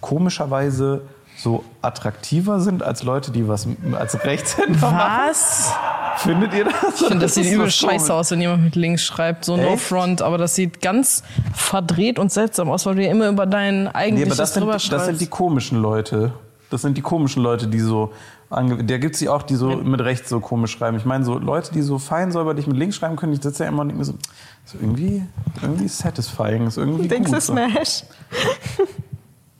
komischerweise 0.00 1.02
so 1.36 1.64
attraktiver 1.80 2.58
sind 2.58 2.82
als 2.82 3.04
Leute, 3.04 3.30
die 3.30 3.46
was 3.46 3.68
als 3.92 4.24
Rechtshänder 4.24 4.80
machen? 4.80 5.28
Was? 5.28 5.72
Findet 6.18 6.54
ihr 6.54 6.64
das? 6.64 6.74
Ich 7.00 7.06
finde, 7.06 7.18
das 7.24 7.34
sieht 7.34 7.50
übel 7.50 7.70
scheiße 7.70 8.12
aus, 8.12 8.30
wenn 8.30 8.40
jemand 8.40 8.64
mit 8.64 8.76
links 8.76 9.02
schreibt. 9.02 9.44
So 9.44 9.56
no 9.56 9.62
Echt? 9.74 9.82
front, 9.82 10.22
aber 10.22 10.38
das 10.38 10.54
sieht 10.54 10.80
ganz 10.80 11.22
verdreht 11.54 12.18
und 12.18 12.32
seltsam 12.32 12.70
aus, 12.70 12.86
weil 12.86 12.94
du 12.94 13.04
ja 13.04 13.10
immer 13.10 13.28
über 13.28 13.46
dein 13.46 13.84
Nee, 13.84 13.90
eigentliches 13.92 14.32
aber 14.32 14.36
das 14.42 14.54
sind, 14.54 14.60
drüber 14.62 14.72
das 14.74 14.84
schreibst. 14.84 15.06
sind 15.06 15.20
die 15.20 15.26
komischen 15.26 15.80
Leute. 15.82 16.32
Das 16.70 16.82
sind 16.82 16.96
die 16.96 17.02
komischen 17.02 17.42
Leute, 17.42 17.66
die 17.68 17.78
so. 17.80 18.12
ange- 18.50 18.82
Da 18.84 18.98
gibt 18.98 19.14
es 19.14 19.20
die 19.20 19.28
auch, 19.28 19.42
die 19.42 19.54
so 19.54 19.68
mit 19.76 20.00
rechts 20.00 20.28
so 20.28 20.40
komisch 20.40 20.72
schreiben. 20.72 20.96
Ich 20.96 21.04
meine, 21.04 21.24
so 21.24 21.38
Leute, 21.38 21.72
die 21.72 21.82
so 21.82 21.98
fein 21.98 22.32
säuberlich 22.32 22.66
mit 22.66 22.76
links 22.76 22.96
schreiben 22.96 23.16
können, 23.16 23.32
ich 23.32 23.42
sitze 23.42 23.64
ja 23.64 23.68
immer 23.68 23.82
und 23.82 23.88
denke 23.88 23.98
mir 23.98 24.04
so, 24.04 24.14
ist 24.64 24.74
irgendwie, 24.74 25.22
irgendwie 25.62 25.88
satisfying, 25.88 26.66
ist 26.66 26.78
irgendwie 26.78 27.06
Denkst 27.08 27.30
gut. 27.30 27.36
du 27.38 27.40
so. 27.42 27.54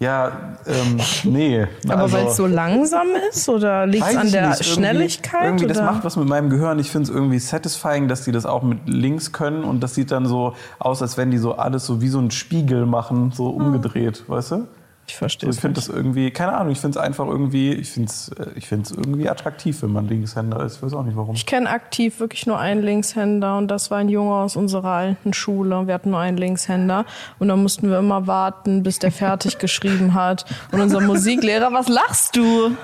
Ja, 0.00 0.56
ähm, 0.66 0.98
nee. 1.24 1.66
aber 1.88 2.02
also, 2.02 2.16
weil 2.16 2.26
es 2.26 2.36
so 2.36 2.46
langsam 2.46 3.06
ist 3.30 3.48
oder 3.48 3.86
liegt 3.86 4.04
es 4.06 4.16
an 4.16 4.30
der 4.32 4.48
nicht, 4.48 4.60
irgendwie- 4.60 4.64
Schnelligkeit? 4.74 5.44
Irgendwie, 5.44 5.66
das 5.66 5.78
oder? 5.78 5.86
macht 5.86 6.04
was 6.04 6.16
mit 6.16 6.28
meinem 6.28 6.50
Gehirn. 6.50 6.78
Ich 6.78 6.90
finde 6.90 7.08
es 7.08 7.14
irgendwie 7.14 7.38
satisfying, 7.38 8.08
dass 8.08 8.24
die 8.24 8.32
das 8.32 8.44
auch 8.44 8.62
mit 8.64 8.80
links 8.86 9.32
können 9.32 9.62
und 9.64 9.80
das 9.80 9.94
sieht 9.94 10.10
dann 10.10 10.26
so 10.26 10.54
aus, 10.78 11.00
als 11.00 11.16
wenn 11.16 11.30
die 11.30 11.38
so 11.38 11.56
alles 11.56 11.86
so 11.86 12.00
wie 12.00 12.08
so 12.08 12.18
ein 12.18 12.30
Spiegel 12.32 12.86
machen, 12.86 13.30
so 13.32 13.48
umgedreht, 13.48 14.24
weißt 14.28 14.50
du? 14.52 14.66
Ich 15.06 15.16
verstehe 15.16 15.48
Also 15.48 15.58
ich 15.58 15.60
finde 15.60 15.74
das 15.74 15.88
irgendwie, 15.88 16.30
keine 16.30 16.54
Ahnung, 16.54 16.72
ich 16.72 16.80
finde 16.80 16.98
es 16.98 17.04
einfach 17.04 17.26
irgendwie, 17.26 17.72
ich 17.72 17.90
finde 17.90 18.10
es 18.10 18.30
ich 18.54 18.66
find's 18.66 18.90
irgendwie 18.90 19.28
attraktiv, 19.28 19.82
wenn 19.82 19.92
man 19.92 20.08
Linkshänder 20.08 20.64
ist. 20.64 20.76
Ich 20.76 20.82
weiß 20.82 20.94
auch 20.94 21.02
nicht 21.02 21.16
warum. 21.16 21.34
Ich 21.34 21.46
kenne 21.46 21.68
aktiv 21.68 22.20
wirklich 22.20 22.46
nur 22.46 22.58
einen 22.58 22.82
Linkshänder 22.82 23.58
und 23.58 23.68
das 23.68 23.90
war 23.90 23.98
ein 23.98 24.08
Junge 24.08 24.34
aus 24.34 24.56
unserer 24.56 24.92
alten 24.92 25.34
Schule. 25.34 25.86
Wir 25.86 25.94
hatten 25.94 26.10
nur 26.10 26.20
einen 26.20 26.36
Linkshänder 26.36 27.04
und 27.38 27.48
dann 27.48 27.62
mussten 27.62 27.90
wir 27.90 27.98
immer 27.98 28.26
warten, 28.26 28.82
bis 28.82 28.98
der 28.98 29.12
fertig 29.12 29.58
geschrieben 29.64 30.14
hat. 30.14 30.46
Und 30.72 30.80
unser 30.80 31.00
Musiklehrer, 31.00 31.72
was 31.72 31.88
lachst 31.88 32.36
du? 32.36 32.70
Ja, 32.70 32.74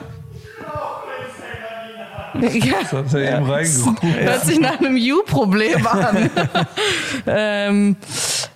Das 2.40 2.92
hat 2.92 3.14
er 3.14 3.36
eben 3.36 3.50
reingerufen. 3.50 3.96
hört 4.02 4.44
sich 4.44 4.60
nach 4.60 4.78
einem 4.78 4.96
You-Problem 4.96 5.86
an. 5.86 6.30
ähm, 7.26 7.96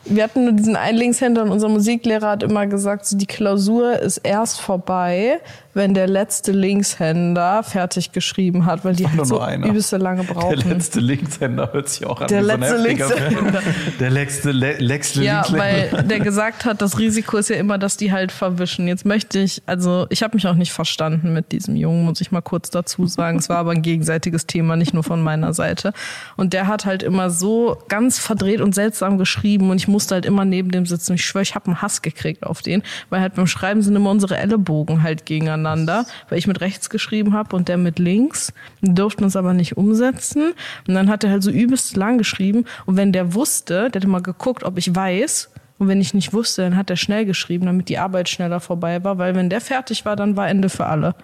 wir 0.06 0.22
hatten 0.24 0.44
nur 0.44 0.52
diesen 0.52 0.76
einen 0.76 0.98
Linkshänder 0.98 1.42
und 1.42 1.50
unser 1.50 1.68
Musiklehrer 1.68 2.30
hat 2.30 2.42
immer 2.42 2.66
gesagt, 2.66 3.06
so, 3.06 3.16
die 3.16 3.26
Klausur 3.26 3.98
ist 3.98 4.18
erst 4.18 4.60
vorbei, 4.60 5.40
wenn 5.72 5.92
der 5.94 6.06
letzte 6.06 6.52
Linkshänder 6.52 7.62
fertig 7.64 8.12
geschrieben 8.12 8.64
hat, 8.66 8.84
weil 8.84 8.94
die 8.94 9.08
halt 9.08 9.26
so 9.26 9.40
einer. 9.40 9.66
übelste 9.66 9.96
lange 9.96 10.24
Der 10.24 10.34
brauchen. 10.34 10.68
letzte 10.70 11.00
Linkshänder 11.00 11.72
hört 11.72 11.88
sich 11.88 12.06
auch 12.06 12.20
an 12.20 12.28
Der 12.28 12.42
so 12.42 12.46
letzte 12.48 12.78
heftiger 12.84 13.08
Linkshänder. 13.08 13.62
Der 14.00 14.10
letzte, 14.10 14.52
le 14.52 14.72
letzte 14.78 15.22
Ja, 15.24 15.42
Linkshänder. 15.48 15.62
weil 15.96 16.02
der 16.04 16.20
gesagt 16.20 16.64
hat, 16.64 16.80
das 16.80 16.98
Risiko 16.98 17.36
ist 17.38 17.48
ja 17.50 17.56
immer, 17.56 17.78
dass 17.78 17.96
die 17.96 18.12
halt 18.12 18.30
verwischen. 18.30 18.86
Jetzt 18.86 19.04
möchte 19.04 19.38
ich, 19.40 19.62
also 19.66 20.06
ich 20.10 20.22
habe 20.22 20.36
mich 20.36 20.46
auch 20.46 20.54
nicht 20.54 20.72
verstanden 20.72 21.32
mit 21.32 21.50
diesem 21.52 21.74
Jungen, 21.76 22.04
muss 22.04 22.20
ich 22.20 22.30
mal 22.30 22.40
kurz 22.42 22.70
dazu 22.70 23.06
sagen. 23.06 23.38
Es 23.38 23.48
war 23.48 23.56
aber 23.58 23.72
ein 23.72 23.82
gegenseitiges 23.82 24.46
Thema, 24.46 24.76
nicht 24.76 24.94
nur 24.94 25.02
von 25.02 25.22
meiner 25.22 25.54
Seite. 25.54 25.92
Und 26.36 26.52
der 26.52 26.66
hat 26.68 26.84
halt 26.84 27.02
immer 27.02 27.30
so 27.30 27.78
ganz 27.88 28.18
verdreht 28.18 28.60
und 28.60 28.74
seltsam 28.76 29.18
geschrieben 29.18 29.70
und 29.70 29.76
ich 29.78 29.88
musste 29.94 30.16
halt 30.16 30.26
immer 30.26 30.44
neben 30.44 30.70
dem 30.70 30.86
sitzen. 30.86 31.14
Ich 31.14 31.24
schwöre, 31.24 31.42
ich 31.42 31.54
habe 31.54 31.66
einen 31.66 31.80
Hass 31.80 32.02
gekriegt 32.02 32.44
auf 32.44 32.60
den, 32.60 32.82
weil 33.10 33.20
halt 33.20 33.34
beim 33.34 33.46
Schreiben 33.46 33.80
sind 33.80 33.94
immer 33.94 34.10
unsere 34.10 34.36
Ellenbogen 34.36 35.02
halt 35.02 35.24
gegeneinander, 35.24 36.04
weil 36.28 36.38
ich 36.38 36.48
mit 36.48 36.60
rechts 36.60 36.90
geschrieben 36.90 37.32
habe 37.32 37.54
und 37.54 37.68
der 37.68 37.78
mit 37.78 37.98
links. 37.98 38.52
Wir 38.80 38.92
durften 38.92 39.24
uns 39.24 39.36
aber 39.36 39.54
nicht 39.54 39.76
umsetzen. 39.76 40.52
Und 40.86 40.94
dann 40.94 41.08
hat 41.08 41.22
er 41.22 41.30
halt 41.30 41.44
so 41.44 41.50
übelst 41.50 41.96
lang 41.96 42.18
geschrieben 42.18 42.64
und 42.86 42.96
wenn 42.96 43.12
der 43.12 43.34
wusste, 43.34 43.90
der 43.90 44.00
hat 44.00 44.04
immer 44.04 44.20
geguckt, 44.20 44.64
ob 44.64 44.76
ich 44.76 44.94
weiß, 44.94 45.50
und 45.78 45.88
wenn 45.88 46.00
ich 46.00 46.14
nicht 46.14 46.32
wusste, 46.32 46.62
dann 46.62 46.76
hat 46.76 46.90
er 46.90 46.96
schnell 46.96 47.24
geschrieben, 47.24 47.66
damit 47.66 47.88
die 47.88 47.98
Arbeit 47.98 48.28
schneller 48.28 48.60
vorbei 48.60 49.02
war, 49.02 49.18
weil 49.18 49.34
wenn 49.34 49.50
der 49.50 49.60
fertig 49.60 50.04
war, 50.04 50.16
dann 50.16 50.36
war 50.36 50.48
Ende 50.48 50.68
für 50.68 50.86
alle. 50.86 51.14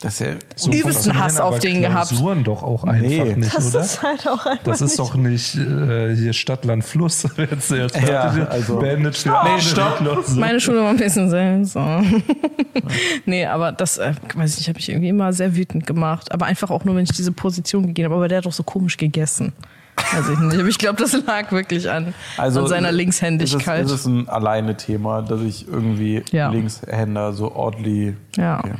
Das 0.00 0.14
ist 0.14 0.20
ja 0.20 0.34
So 0.56 0.70
übelsten 0.70 1.18
Hass 1.18 1.40
auf 1.40 1.60
den 1.60 1.80
gehabt. 1.80 2.08
Klausuren 2.08 2.44
doch 2.44 2.62
auch 2.62 2.84
einfach 2.84 3.00
Nee. 3.08 3.36
nicht, 3.36 3.54
Das 3.56 3.74
oder? 3.74 3.84
ist 3.84 4.02
halt 4.02 4.28
auch 4.28 4.44
einfach 4.44 4.64
Das 4.64 4.82
ist 4.82 4.90
nicht. 4.90 4.98
doch 4.98 5.14
nicht 5.14 5.54
äh, 5.56 6.14
hier 6.14 6.32
Stadt, 6.34 6.64
Land, 6.66 6.84
Fluss. 6.84 7.22
Jetzt 7.38 7.70
jetzt 7.70 7.96
Ja, 8.06 8.20
also- 8.50 8.76
beendet 8.78 9.16
für 9.16 9.30
Nee, 9.30 9.60
stopp. 9.60 10.02
Meine 10.36 10.60
Schule 10.60 10.82
war 10.82 10.90
ein 10.90 10.98
bisschen 10.98 11.30
seltsam. 11.30 12.22
nee, 13.24 13.46
aber 13.46 13.72
das, 13.72 13.98
äh, 13.98 14.12
weiß 14.34 14.52
ich 14.52 14.58
nicht, 14.58 14.68
habe 14.68 14.78
ich 14.78 14.88
irgendwie 14.90 15.08
immer 15.08 15.32
sehr 15.32 15.56
wütend 15.56 15.86
gemacht. 15.86 16.32
Aber 16.32 16.46
einfach 16.46 16.70
auch 16.70 16.84
nur, 16.84 16.96
wenn 16.96 17.04
ich 17.04 17.12
diese 17.12 17.32
Position 17.32 17.86
gegeben 17.86 18.06
habe. 18.06 18.16
Aber 18.16 18.28
der 18.28 18.38
hat 18.38 18.46
doch 18.46 18.52
so 18.52 18.62
komisch 18.62 18.96
gegessen. 18.96 19.52
Weiß 19.96 20.28
ich 20.28 20.38
nicht. 20.38 20.58
Aber 20.58 20.68
ich 20.68 20.78
glaube, 20.78 21.00
das 21.00 21.12
lag 21.24 21.50
wirklich 21.52 21.88
an, 21.88 22.12
an 22.36 22.50
seiner 22.66 22.92
Linkshändigkeit. 22.92 23.84
Ist 23.84 23.90
es, 23.90 24.00
ist 24.00 24.00
es 24.00 24.06
ein 24.06 24.28
alleine 24.28 24.76
Thema, 24.76 25.22
dass 25.22 25.40
ich 25.40 25.66
irgendwie 25.68 26.22
Ja. 26.32 26.50
Linkshänder 26.50 27.32
so 27.32 27.54
oddly. 27.54 28.16
Ja. 28.36 28.58
Okay. 28.58 28.72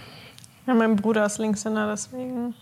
Ja, 0.67 0.75
mein 0.75 0.97
Bruder 0.97 1.27
ist 1.27 1.39
Linkshänder, 1.39 1.91
deswegen. 1.91 2.55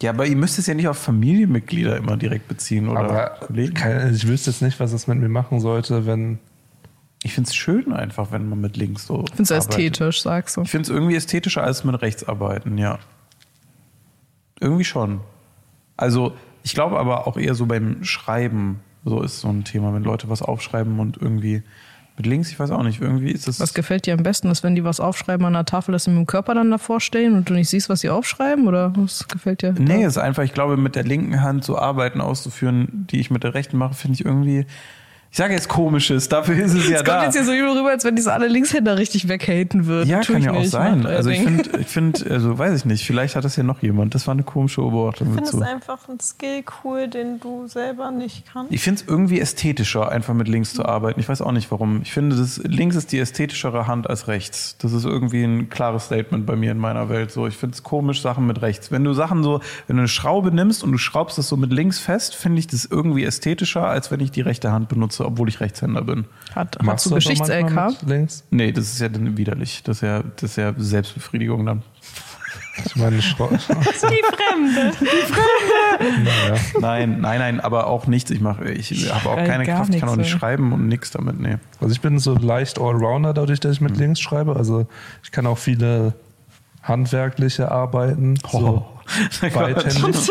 Ja, 0.00 0.10
aber 0.10 0.26
ihr 0.26 0.36
müsst 0.36 0.58
es 0.58 0.66
ja 0.66 0.74
nicht 0.74 0.86
auf 0.88 0.98
Familienmitglieder 0.98 1.96
immer 1.96 2.16
direkt 2.16 2.46
beziehen 2.46 2.88
oder 2.88 3.00
Aber 3.00 3.28
Kollegen. 3.46 3.74
keine, 3.74 4.10
ich 4.10 4.28
wüsste 4.28 4.50
jetzt 4.50 4.62
nicht, 4.62 4.78
was 4.78 4.92
es 4.92 5.06
mit 5.08 5.18
mir 5.18 5.28
machen 5.28 5.60
sollte, 5.60 6.06
wenn. 6.06 6.38
Ich 7.24 7.34
finde 7.34 7.48
es 7.48 7.56
schön 7.56 7.92
einfach, 7.92 8.30
wenn 8.30 8.48
man 8.48 8.60
mit 8.60 8.76
links 8.76 9.06
so. 9.06 9.24
Ich 9.24 9.30
finde 9.34 9.42
es 9.42 9.50
ästhetisch, 9.50 10.22
sagst 10.22 10.56
du. 10.56 10.62
Ich 10.62 10.70
finde 10.70 10.84
es 10.84 10.88
irgendwie 10.88 11.16
ästhetischer 11.16 11.64
als 11.64 11.82
mit 11.82 12.00
rechts 12.00 12.28
arbeiten, 12.28 12.78
ja. 12.78 13.00
Irgendwie 14.60 14.84
schon. 14.84 15.20
Also, 15.96 16.32
ich 16.62 16.74
glaube 16.74 16.96
aber 16.96 17.26
auch 17.26 17.36
eher 17.36 17.56
so 17.56 17.66
beim 17.66 18.04
Schreiben, 18.04 18.78
so 19.04 19.20
ist 19.20 19.40
so 19.40 19.48
ein 19.48 19.64
Thema, 19.64 19.92
wenn 19.94 20.04
Leute 20.04 20.30
was 20.30 20.42
aufschreiben 20.42 21.00
und 21.00 21.16
irgendwie 21.20 21.64
Mit 22.18 22.26
links, 22.26 22.50
ich 22.50 22.58
weiß 22.58 22.72
auch 22.72 22.82
nicht. 22.82 23.00
Irgendwie 23.00 23.30
ist 23.30 23.46
das. 23.46 23.60
Was 23.60 23.74
gefällt 23.74 24.04
dir 24.04 24.14
am 24.14 24.24
besten, 24.24 24.48
dass 24.48 24.64
wenn 24.64 24.74
die 24.74 24.82
was 24.82 24.98
aufschreiben 24.98 25.46
an 25.46 25.52
der 25.52 25.64
Tafel, 25.64 25.92
dass 25.92 26.04
sie 26.04 26.10
mit 26.10 26.18
dem 26.18 26.26
Körper 26.26 26.52
dann 26.52 26.68
davor 26.68 27.00
stehen 27.00 27.34
und 27.34 27.48
du 27.48 27.54
nicht 27.54 27.68
siehst, 27.68 27.88
was 27.88 28.00
sie 28.00 28.10
aufschreiben? 28.10 28.66
Oder 28.66 28.92
was 28.96 29.28
gefällt 29.28 29.62
dir? 29.62 29.72
Nee, 29.78 30.00
da? 30.00 30.08
es 30.08 30.16
ist 30.16 30.18
einfach, 30.18 30.42
ich 30.42 30.52
glaube, 30.52 30.76
mit 30.76 30.96
der 30.96 31.04
linken 31.04 31.40
Hand 31.40 31.62
so 31.62 31.78
Arbeiten 31.78 32.20
auszuführen, 32.20 33.06
die 33.08 33.20
ich 33.20 33.30
mit 33.30 33.44
der 33.44 33.54
rechten 33.54 33.78
mache, 33.78 33.94
finde 33.94 34.14
ich 34.14 34.24
irgendwie. 34.24 34.66
Ich 35.30 35.36
sage 35.36 35.52
jetzt 35.52 35.68
komisches, 35.68 36.28
dafür 36.28 36.56
ist 36.56 36.72
es 36.72 36.88
ja 36.88 36.96
Es 36.96 37.04
kommt 37.04 37.08
da. 37.18 37.24
jetzt 37.24 37.34
hier 37.34 37.44
so 37.44 37.52
übel 37.52 37.76
rüber, 37.76 37.90
als 37.90 38.02
wenn 38.04 38.16
diese 38.16 38.32
alle 38.32 38.48
Linkshänder 38.48 38.96
richtig 38.96 39.28
weghaten 39.28 39.86
würden. 39.86 40.08
Ja, 40.08 40.20
Tu 40.20 40.32
kann 40.32 40.40
ich 40.40 40.46
ja 40.46 40.52
auch 40.52 40.58
nicht, 40.58 40.70
sein. 40.70 41.04
Also 41.06 41.28
ich 41.30 41.42
finde, 41.42 41.78
ich 41.78 41.86
finde, 41.86 42.30
also 42.30 42.58
weiß 42.58 42.74
ich 42.78 42.84
nicht, 42.86 43.04
vielleicht 43.06 43.36
hat 43.36 43.44
das 43.44 43.54
ja 43.56 43.62
noch 43.62 43.82
jemand. 43.82 44.14
Das 44.14 44.26
war 44.26 44.32
eine 44.32 44.42
komische 44.42 44.80
Beobachtung 44.80 45.28
Ich 45.28 45.34
finde 45.34 45.50
es 45.50 45.60
einfach 45.62 46.08
ein 46.08 46.18
Skill 46.18 46.64
cool, 46.82 47.08
den 47.08 47.40
du 47.40 47.66
selber 47.68 48.10
nicht 48.10 48.44
kannst. 48.50 48.72
Ich 48.72 48.80
finde 48.80 49.02
es 49.02 49.08
irgendwie 49.08 49.38
ästhetischer, 49.38 50.08
einfach 50.10 50.32
mit 50.32 50.48
links 50.48 50.72
zu 50.72 50.84
arbeiten. 50.86 51.20
Ich 51.20 51.28
weiß 51.28 51.42
auch 51.42 51.52
nicht 51.52 51.70
warum. 51.70 52.00
Ich 52.02 52.12
finde, 52.12 52.34
das, 52.36 52.58
links 52.64 52.96
ist 52.96 53.12
die 53.12 53.18
ästhetischere 53.18 53.86
Hand 53.86 54.08
als 54.08 54.28
rechts. 54.28 54.76
Das 54.78 54.92
ist 54.94 55.04
irgendwie 55.04 55.44
ein 55.44 55.68
klares 55.68 56.06
Statement 56.06 56.46
bei 56.46 56.56
mir 56.56 56.72
in 56.72 56.78
meiner 56.78 57.10
Welt. 57.10 57.30
So, 57.32 57.46
ich 57.46 57.56
finde 57.56 57.74
es 57.74 57.82
komisch, 57.82 58.22
Sachen 58.22 58.46
mit 58.46 58.62
rechts. 58.62 58.90
Wenn 58.90 59.04
du 59.04 59.12
Sachen 59.12 59.42
so, 59.42 59.60
wenn 59.86 59.96
du 59.96 60.00
eine 60.02 60.08
Schraube 60.08 60.52
nimmst 60.52 60.82
und 60.82 60.90
du 60.92 60.98
schraubst 60.98 61.36
das 61.36 61.48
so 61.48 61.56
mit 61.58 61.70
links 61.70 61.98
fest, 61.98 62.34
finde 62.34 62.60
ich 62.60 62.66
das 62.66 62.86
irgendwie 62.86 63.24
ästhetischer, 63.24 63.86
als 63.86 64.10
wenn 64.10 64.20
ich 64.20 64.30
die 64.30 64.40
rechte 64.40 64.72
Hand 64.72 64.88
benutze, 64.88 65.17
obwohl 65.26 65.48
ich 65.48 65.60
Rechtshänder 65.60 66.02
bin. 66.02 66.24
Hat, 66.54 66.76
so 67.00 67.10
du 67.10 67.14
Geschichts-LK. 67.16 67.90
Nee, 68.50 68.72
das 68.72 68.84
ist 68.92 69.00
ja 69.00 69.08
dann 69.08 69.36
widerlich. 69.36 69.82
Das 69.82 69.98
ist 69.98 70.02
ja, 70.02 70.22
das 70.36 70.50
ist 70.50 70.56
ja 70.56 70.72
Selbstbefriedigung 70.76 71.64
dann. 71.66 71.82
Ich 72.86 72.94
meine, 72.96 73.20
Schra 73.20 73.48
Die 73.48 73.56
Fremde. 73.56 74.92
naja. 76.24 76.60
Nein, 76.80 77.20
nein, 77.20 77.38
nein, 77.40 77.60
aber 77.60 77.88
auch 77.88 78.06
nichts. 78.06 78.30
Ich 78.30 78.40
mache, 78.40 78.70
ich 78.70 79.12
habe 79.12 79.30
auch 79.30 79.36
keine 79.36 79.64
Kraft. 79.64 79.92
Ich 79.94 80.00
kann 80.00 80.08
auch 80.08 80.16
nicht 80.16 80.30
schreiben 80.30 80.72
und 80.72 80.86
nichts 80.86 81.10
damit. 81.10 81.40
Nee. 81.40 81.56
Also 81.80 81.92
ich 81.92 82.00
bin 82.00 82.18
so 82.20 82.34
leicht 82.34 82.78
Allrounder 82.78 83.34
dadurch, 83.34 83.58
dass 83.60 83.72
ich 83.72 83.80
Mhm. 83.80 83.88
mit 83.88 83.96
links 83.96 84.20
schreibe. 84.20 84.54
Also 84.54 84.86
ich 85.24 85.32
kann 85.32 85.46
auch 85.46 85.58
viele 85.58 86.14
handwerkliche 86.82 87.70
Arbeiten. 87.72 88.36
So 88.50 88.86
beidhändig. 89.40 90.30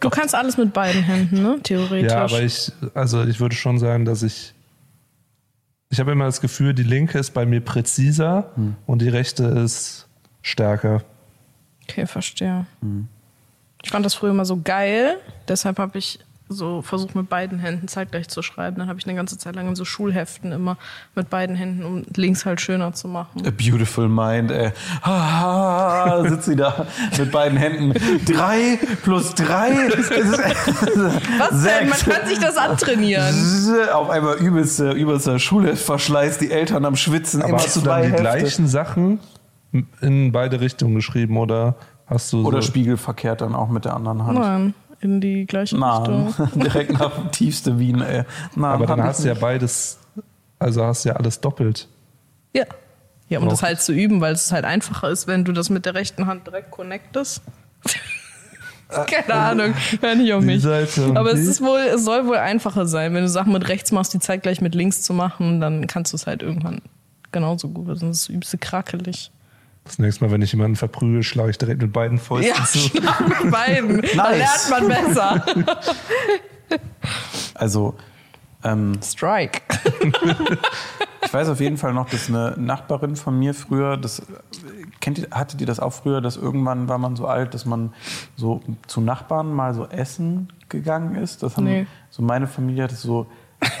Du 0.00 0.10
kannst 0.10 0.34
alles 0.34 0.56
mit 0.56 0.72
beiden 0.72 1.02
Händen, 1.02 1.42
ne? 1.42 1.58
Theoretisch. 1.62 2.12
Ja, 2.12 2.24
aber 2.24 2.42
ich, 2.42 2.72
also 2.94 3.24
ich 3.24 3.40
würde 3.40 3.54
schon 3.54 3.78
sagen, 3.78 4.04
dass 4.04 4.22
ich, 4.22 4.54
ich 5.90 6.00
habe 6.00 6.12
immer 6.12 6.26
das 6.26 6.40
Gefühl, 6.40 6.74
die 6.74 6.82
linke 6.82 7.18
ist 7.18 7.32
bei 7.32 7.46
mir 7.46 7.60
präziser 7.60 8.50
Hm. 8.56 8.76
und 8.86 9.00
die 9.02 9.08
rechte 9.08 9.44
ist 9.44 10.06
stärker. 10.42 11.02
Okay, 11.84 12.06
verstehe. 12.06 12.66
Mhm. 12.80 13.08
Ich 13.82 13.90
fand 13.90 14.04
das 14.06 14.14
früher 14.14 14.30
immer 14.30 14.46
so 14.46 14.60
geil, 14.62 15.16
deshalb 15.48 15.78
habe 15.78 15.98
ich 15.98 16.18
so 16.54 16.82
versucht 16.82 17.14
mit 17.14 17.28
beiden 17.28 17.58
Händen 17.58 17.88
zeitgleich 17.88 18.28
zu 18.28 18.42
schreiben. 18.42 18.78
Dann 18.78 18.88
habe 18.88 18.98
ich 18.98 19.06
eine 19.06 19.14
ganze 19.14 19.36
Zeit 19.36 19.54
lang 19.54 19.68
in 19.68 19.76
so 19.76 19.84
Schulheften 19.84 20.52
immer 20.52 20.76
mit 21.14 21.28
beiden 21.30 21.56
Händen, 21.56 21.84
um 21.84 22.02
links 22.16 22.46
halt 22.46 22.60
schöner 22.60 22.92
zu 22.92 23.08
machen. 23.08 23.46
A 23.46 23.50
beautiful 23.50 24.08
mind, 24.08 24.50
ey. 24.50 24.72
Ha, 25.02 25.10
ha, 25.10 26.28
sitzt 26.28 26.46
sie 26.46 26.56
da 26.56 26.86
mit 27.18 27.30
beiden 27.30 27.58
Händen. 27.58 27.94
Drei 28.24 28.78
plus 29.02 29.34
drei 29.34 29.70
ist 29.70 30.10
Was 30.10 31.62
denn? 31.62 31.88
Man 31.88 31.98
kann 31.98 32.26
sich 32.26 32.38
das 32.38 32.56
antrainieren. 32.56 33.34
Auf 33.92 34.10
einmal 34.10 34.36
übelster, 34.36 34.94
übelster 34.94 35.38
Schulverschleiß, 35.38 36.38
die 36.38 36.50
Eltern 36.50 36.84
am 36.84 36.96
Schwitzen. 36.96 37.42
Aber 37.42 37.50
immer 37.50 37.58
hast 37.58 37.76
du 37.76 37.80
dann 37.80 38.02
die 38.02 38.08
Hefte. 38.08 38.22
gleichen 38.22 38.68
Sachen 38.68 39.20
in 40.00 40.32
beide 40.32 40.60
Richtungen 40.60 40.94
geschrieben 40.94 41.36
oder 41.36 41.76
hast 42.06 42.32
du 42.32 42.46
Oder 42.46 42.62
so, 42.62 42.68
spiegelverkehrt 42.68 43.40
dann 43.40 43.54
auch 43.54 43.68
mit 43.68 43.84
der 43.84 43.94
anderen 43.94 44.24
Hand. 44.26 44.38
Nein, 44.38 44.74
in 45.04 45.20
die 45.20 45.46
gleiche 45.46 45.76
Nein, 45.76 46.02
Richtung. 46.02 46.48
direkt 46.62 46.92
nach 46.92 47.30
tiefste 47.30 47.78
Wien, 47.78 48.00
ey. 48.00 48.24
Nein, 48.56 48.70
aber 48.70 48.86
dann 48.86 49.02
hast 49.02 49.24
du 49.24 49.28
ja 49.28 49.34
beides, 49.34 49.98
also 50.58 50.84
hast 50.84 51.04
du 51.04 51.10
ja 51.10 51.16
alles 51.16 51.40
doppelt. 51.40 51.88
Ja. 52.54 52.64
Ja, 53.28 53.38
um 53.38 53.46
Auch. 53.46 53.50
das 53.50 53.62
halt 53.62 53.80
zu 53.80 53.92
üben, 53.92 54.20
weil 54.20 54.34
es 54.34 54.52
halt 54.52 54.64
einfacher 54.64 55.08
ist, 55.08 55.26
wenn 55.26 55.44
du 55.44 55.52
das 55.52 55.70
mit 55.70 55.86
der 55.86 55.94
rechten 55.94 56.26
Hand 56.26 56.46
direkt 56.46 56.70
connectest. 56.70 57.42
Keine 59.06 59.34
Ahnung, 59.34 59.74
hör 60.00 60.14
nicht 60.14 60.32
auf 60.32 60.44
mich. 60.44 60.62
Seite 60.62 61.12
Aber 61.14 61.32
es 61.32 61.40
ist 61.40 61.60
wohl, 61.60 61.80
es 61.80 62.04
soll 62.04 62.26
wohl 62.26 62.36
einfacher 62.36 62.86
sein, 62.86 63.14
wenn 63.14 63.22
du 63.22 63.28
Sachen 63.28 63.52
mit 63.52 63.66
rechts 63.68 63.92
machst, 63.92 64.14
die 64.14 64.20
zeitgleich 64.20 64.60
mit 64.60 64.74
links 64.74 65.02
zu 65.02 65.14
machen, 65.14 65.60
dann 65.60 65.86
kannst 65.86 66.12
du 66.12 66.16
es 66.16 66.26
halt 66.26 66.42
irgendwann 66.42 66.82
genauso 67.32 67.68
gut. 67.68 67.86
Sonst 67.98 68.18
ist 68.18 68.22
es 68.22 68.28
übelst 68.28 68.60
krakelig. 68.60 69.30
Das 69.84 69.98
nächste 69.98 70.24
Mal, 70.24 70.30
wenn 70.32 70.40
ich 70.42 70.52
jemanden 70.52 70.76
verprügel, 70.76 71.22
schlage 71.22 71.50
ich 71.50 71.58
direkt 71.58 71.82
mit 71.82 71.92
beiden 71.92 72.18
Fäusten 72.18 72.54
Ja, 72.56 72.64
zu. 72.64 72.78
schlag 72.78 73.42
mit 73.42 73.50
beiden. 73.52 74.00
Da 74.16 74.30
Nice. 74.30 74.68
lernt 74.70 74.70
man 74.70 74.88
besser. 74.88 75.44
Also, 77.54 77.94
ähm, 78.62 78.98
Strike. 79.02 79.60
Ich 81.26 81.32
weiß 81.32 81.48
auf 81.48 81.58
jeden 81.58 81.78
Fall 81.78 81.94
noch, 81.94 82.08
dass 82.10 82.28
eine 82.28 82.54
Nachbarin 82.58 83.16
von 83.16 83.36
mir 83.36 83.54
früher, 83.54 83.96
das 83.96 84.22
kennt 85.00 85.18
ihr, 85.18 85.26
hattet 85.32 85.60
ihr 85.60 85.66
das 85.66 85.80
auch 85.80 85.92
früher, 85.92 86.20
dass 86.20 86.36
irgendwann 86.36 86.86
war 86.88 86.98
man 86.98 87.16
so 87.16 87.26
alt, 87.26 87.54
dass 87.54 87.64
man 87.64 87.92
so 88.36 88.60
zu 88.86 89.00
Nachbarn 89.00 89.52
mal 89.52 89.74
so 89.74 89.86
essen 89.86 90.52
gegangen 90.68 91.16
ist? 91.16 91.42
Das 91.42 91.56
haben 91.56 91.64
Nee. 91.64 91.86
so 92.10 92.22
meine 92.22 92.46
Familie 92.46 92.84
hat 92.84 92.92
es 92.92 93.02
so 93.02 93.26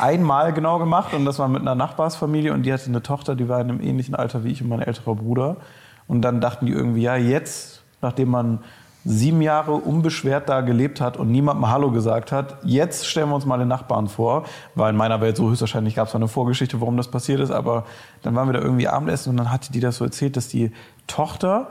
einmal 0.00 0.52
genau 0.52 0.78
gemacht 0.80 1.12
und 1.14 1.26
das 1.26 1.38
war 1.38 1.46
mit 1.46 1.60
einer 1.60 1.74
Nachbarsfamilie 1.76 2.52
und 2.52 2.62
die 2.64 2.72
hatte 2.72 2.86
eine 2.86 3.02
Tochter, 3.02 3.36
die 3.36 3.48
war 3.48 3.60
in 3.60 3.68
einem 3.68 3.80
ähnlichen 3.82 4.14
Alter 4.16 4.42
wie 4.42 4.50
ich 4.50 4.60
und 4.62 4.68
mein 4.68 4.80
älterer 4.80 5.14
Bruder 5.14 5.58
und 6.06 6.22
dann 6.22 6.40
dachten 6.40 6.66
die 6.66 6.72
irgendwie, 6.72 7.02
ja 7.02 7.16
jetzt, 7.16 7.82
nachdem 8.02 8.30
man 8.30 8.60
sieben 9.04 9.42
Jahre 9.42 9.72
unbeschwert 9.74 10.48
da 10.48 10.62
gelebt 10.62 11.00
hat 11.00 11.18
und 11.18 11.30
niemandem 11.30 11.68
Hallo 11.68 11.90
gesagt 11.90 12.32
hat, 12.32 12.56
jetzt 12.64 13.06
stellen 13.06 13.28
wir 13.28 13.34
uns 13.34 13.44
mal 13.44 13.58
den 13.58 13.68
Nachbarn 13.68 14.08
vor, 14.08 14.44
weil 14.74 14.90
in 14.90 14.96
meiner 14.96 15.20
Welt 15.20 15.36
so 15.36 15.50
höchstwahrscheinlich 15.50 15.94
gab 15.94 16.08
es 16.08 16.14
eine 16.14 16.28
Vorgeschichte, 16.28 16.80
warum 16.80 16.96
das 16.96 17.08
passiert 17.08 17.40
ist, 17.40 17.50
aber 17.50 17.84
dann 18.22 18.34
waren 18.34 18.48
wir 18.48 18.54
da 18.54 18.60
irgendwie 18.60 18.88
Abendessen 18.88 19.30
und 19.30 19.36
dann 19.36 19.50
hatte 19.50 19.72
die 19.72 19.80
das 19.80 19.96
so 19.96 20.04
erzählt, 20.04 20.36
dass 20.36 20.48
die 20.48 20.72
Tochter, 21.06 21.68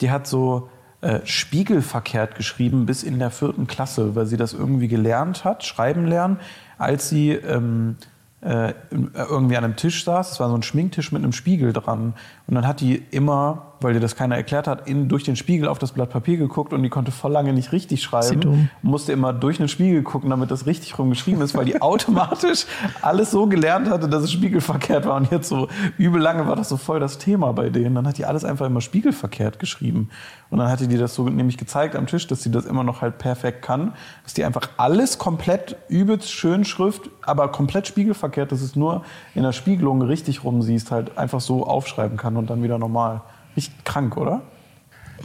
die 0.00 0.12
hat 0.12 0.28
so 0.28 0.68
äh, 1.00 1.20
spiegelverkehrt 1.24 2.36
geschrieben 2.36 2.86
bis 2.86 3.02
in 3.02 3.18
der 3.18 3.30
vierten 3.30 3.66
Klasse, 3.66 4.14
weil 4.14 4.26
sie 4.26 4.36
das 4.36 4.52
irgendwie 4.52 4.88
gelernt 4.88 5.44
hat, 5.44 5.64
schreiben 5.64 6.06
lernen, 6.06 6.38
als 6.78 7.08
sie 7.08 7.32
ähm, 7.32 7.96
äh, 8.40 8.74
irgendwie 8.90 9.56
an 9.56 9.64
einem 9.64 9.76
Tisch 9.76 10.04
saß. 10.04 10.32
Es 10.32 10.40
war 10.40 10.48
so 10.48 10.54
ein 10.54 10.62
Schminktisch 10.62 11.10
mit 11.10 11.22
einem 11.22 11.32
Spiegel 11.32 11.72
dran. 11.72 12.14
Und 12.46 12.54
dann 12.54 12.66
hat 12.66 12.80
die 12.80 13.02
immer, 13.10 13.72
weil 13.80 13.92
dir 13.92 14.00
das 14.00 14.16
keiner 14.16 14.36
erklärt 14.36 14.66
hat, 14.66 14.88
in, 14.88 15.08
durch 15.08 15.24
den 15.24 15.36
Spiegel 15.36 15.68
auf 15.68 15.78
das 15.78 15.92
Blatt 15.92 16.10
Papier 16.10 16.36
geguckt 16.36 16.72
und 16.72 16.82
die 16.82 16.88
konnte 16.88 17.12
voll 17.12 17.32
lange 17.32 17.52
nicht 17.52 17.72
richtig 17.72 18.02
schreiben. 18.02 18.40
Musste 18.82 19.12
immer 19.12 19.32
durch 19.32 19.58
den 19.58 19.68
Spiegel 19.68 20.02
gucken, 20.02 20.30
damit 20.30 20.50
das 20.50 20.66
richtig 20.66 20.98
rum 20.98 21.10
geschrieben 21.10 21.42
ist, 21.42 21.54
weil 21.56 21.64
die 21.64 21.80
automatisch 21.86 22.66
alles 23.02 23.30
so 23.30 23.46
gelernt 23.46 23.90
hatte, 23.90 24.08
dass 24.08 24.22
es 24.22 24.32
spiegelverkehrt 24.32 25.06
war. 25.06 25.16
Und 25.16 25.30
jetzt 25.30 25.48
so 25.48 25.68
übel 25.98 26.20
lange 26.20 26.46
war 26.46 26.56
das 26.56 26.68
so 26.68 26.76
voll 26.76 27.00
das 27.00 27.18
Thema 27.18 27.52
bei 27.52 27.68
denen. 27.68 27.94
Dann 27.94 28.06
hat 28.06 28.18
die 28.18 28.24
alles 28.24 28.44
einfach 28.44 28.66
immer 28.66 28.80
spiegelverkehrt 28.80 29.58
geschrieben. 29.58 30.10
Und 30.50 30.58
dann 30.58 30.70
hatte 30.70 30.88
die 30.88 30.96
das 30.96 31.14
so 31.14 31.28
nämlich 31.28 31.58
gezeigt 31.58 31.96
am 31.96 32.06
Tisch, 32.06 32.26
dass 32.26 32.42
sie 32.42 32.50
das 32.50 32.64
immer 32.64 32.84
noch 32.84 33.02
halt 33.02 33.18
perfekt 33.18 33.62
kann. 33.62 33.92
Dass 34.22 34.34
die 34.34 34.44
einfach 34.44 34.70
alles 34.76 35.18
komplett 35.18 35.76
übelst 35.88 36.30
schön 36.30 36.64
Schrift, 36.64 37.10
aber 37.22 37.48
komplett 37.48 37.86
spiegelverkehrt, 37.86 38.52
dass 38.52 38.62
es 38.62 38.76
nur 38.76 39.02
in 39.34 39.42
der 39.42 39.52
Spiegelung 39.52 40.02
richtig 40.02 40.44
rum 40.44 40.62
siehst, 40.62 40.90
halt 40.90 41.18
einfach 41.18 41.40
so 41.40 41.66
aufschreiben 41.66 42.16
kann 42.16 42.36
und 42.36 42.48
dann 42.48 42.62
wieder 42.62 42.78
normal. 42.78 43.20
Richtig 43.56 43.84
krank, 43.84 44.16
oder? 44.16 44.42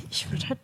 Ich 0.10 0.32
würde 0.32 0.50
halt. 0.50 0.60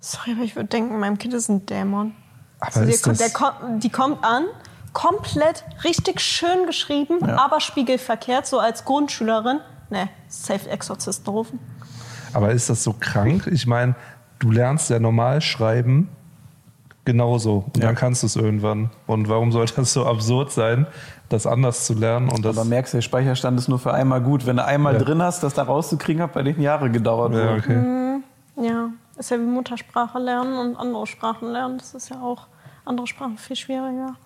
Sorry, 0.00 0.32
aber 0.32 0.42
ich 0.44 0.56
würde 0.56 0.68
denken, 0.68 0.98
meinem 0.98 1.18
Kind 1.18 1.34
ist 1.34 1.48
ein 1.48 1.66
Dämon. 1.66 2.14
Aber 2.58 2.66
Also 2.76 2.80
ist 2.82 3.02
kommt- 3.04 3.20
das- 3.20 3.32
kommt, 3.34 3.84
die 3.84 3.90
kommt 3.90 4.24
an, 4.24 4.44
komplett 4.92 5.64
richtig 5.84 6.20
schön 6.20 6.66
geschrieben, 6.66 7.18
Ja. 7.26 7.36
aber 7.44 7.60
spiegelverkehrt, 7.60 8.46
so 8.46 8.58
als 8.58 8.84
Grundschülerin. 8.84 9.60
Ne, 9.90 10.08
safe 10.28 10.68
Exorzisten 10.70 11.28
rufen. 11.32 11.58
Aber 12.32 12.50
ist 12.52 12.70
das 12.70 12.84
so 12.84 12.94
krank? 12.98 13.46
Ich 13.48 13.66
meine, 13.66 13.94
du 14.38 14.50
lernst 14.52 14.88
ja 14.88 15.00
normal 15.00 15.40
schreiben 15.40 16.08
genauso 17.04 17.64
und 17.66 17.78
Ja. 17.78 17.86
dann 17.86 17.94
kannst 17.96 18.22
du 18.22 18.26
es 18.26 18.36
irgendwann. 18.36 18.90
Und 19.06 19.28
warum 19.28 19.50
sollte 19.52 19.74
das 19.76 19.92
so 19.92 20.06
absurd 20.06 20.52
sein, 20.52 20.86
das 21.30 21.46
anders 21.46 21.86
zu 21.86 21.94
lernen? 21.94 22.28
Und 22.28 22.44
das, 22.44 22.58
Aber 22.58 22.68
merkst 22.68 22.92
du, 22.92 22.98
der 22.98 23.02
Speicherstand 23.02 23.58
ist 23.58 23.68
nur 23.68 23.78
für 23.78 23.94
einmal 23.94 24.20
gut. 24.20 24.44
Wenn 24.46 24.56
du 24.56 24.64
einmal 24.64 24.94
Ja. 24.94 24.98
drin 25.00 25.22
hast, 25.22 25.42
das 25.42 25.54
da 25.54 25.62
rauszukriegen, 25.62 26.22
hat 26.22 26.32
bei 26.34 26.42
denen 26.42 26.60
Jahre 26.60 26.90
gedauert. 26.90 27.32
ja, 27.32 27.54
okay. 27.54 28.20
Ja, 28.56 28.90
ist 29.16 29.30
ja 29.30 29.38
wie 29.38 29.44
Muttersprache 29.44 30.18
lernen 30.18 30.58
und 30.58 30.76
andere 30.76 31.06
Sprachen 31.06 31.48
lernen. 31.50 31.78
Das 31.78 31.94
ist 31.94 32.10
ja 32.10 32.20
auch 32.20 32.46
andere 32.84 33.06
Sprachen 33.06 33.38
viel 33.38 33.56
schwieriger. 33.56 34.16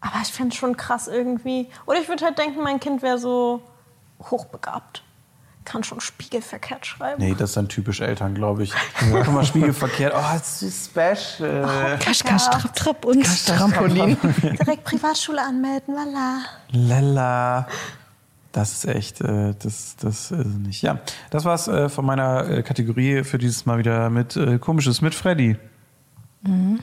Aber 0.00 0.12
ich 0.22 0.28
fände 0.28 0.50
es 0.52 0.56
schon 0.56 0.76
krass 0.76 1.08
irgendwie. 1.08 1.68
Oder 1.86 1.98
ich 2.00 2.08
würde 2.08 2.24
halt 2.24 2.38
denken, 2.38 2.62
mein 2.62 2.78
Kind 2.78 3.02
wäre 3.02 3.18
so 3.18 3.62
hochbegabt. 4.30 5.02
Kann 5.68 5.84
schon 5.84 6.00
spiegelverkehrt 6.00 6.86
schreiben. 6.86 7.22
Nee, 7.22 7.34
das 7.36 7.50
ist 7.50 7.56
dann 7.56 7.68
typisch 7.68 8.00
Eltern, 8.00 8.34
glaube 8.34 8.64
ich. 8.64 8.72
Guck 9.10 9.32
mal, 9.32 9.44
spiegelverkehrt. 9.44 10.14
Oh, 10.16 10.22
das 10.32 10.62
ist 10.62 10.86
special. 10.90 11.98
Kasch, 12.00 12.24
kasch, 12.24 12.46
trapp, 12.46 12.74
trapp 12.74 13.04
und 13.04 13.46
Trampolin. 13.46 14.16
Direkt 14.42 14.84
Privatschule 14.84 15.42
anmelden, 15.42 15.94
voilà. 15.94 16.38
Lella. 16.70 17.66
Das 18.52 18.72
ist 18.72 18.86
echt, 18.86 19.20
äh, 19.20 19.54
das, 19.58 19.96
das 20.00 20.30
ist 20.30 20.46
nicht. 20.46 20.82
Ja, 20.82 21.00
das 21.30 21.44
war's 21.44 21.68
äh, 21.68 21.88
von 21.88 22.06
meiner 22.06 22.48
äh, 22.48 22.62
Kategorie 22.62 23.22
für 23.22 23.38
dieses 23.38 23.66
Mal 23.66 23.78
wieder 23.78 24.08
mit 24.10 24.36
äh, 24.36 24.58
Komisches 24.58 25.02
mit 25.02 25.14
Freddy. 25.14 25.56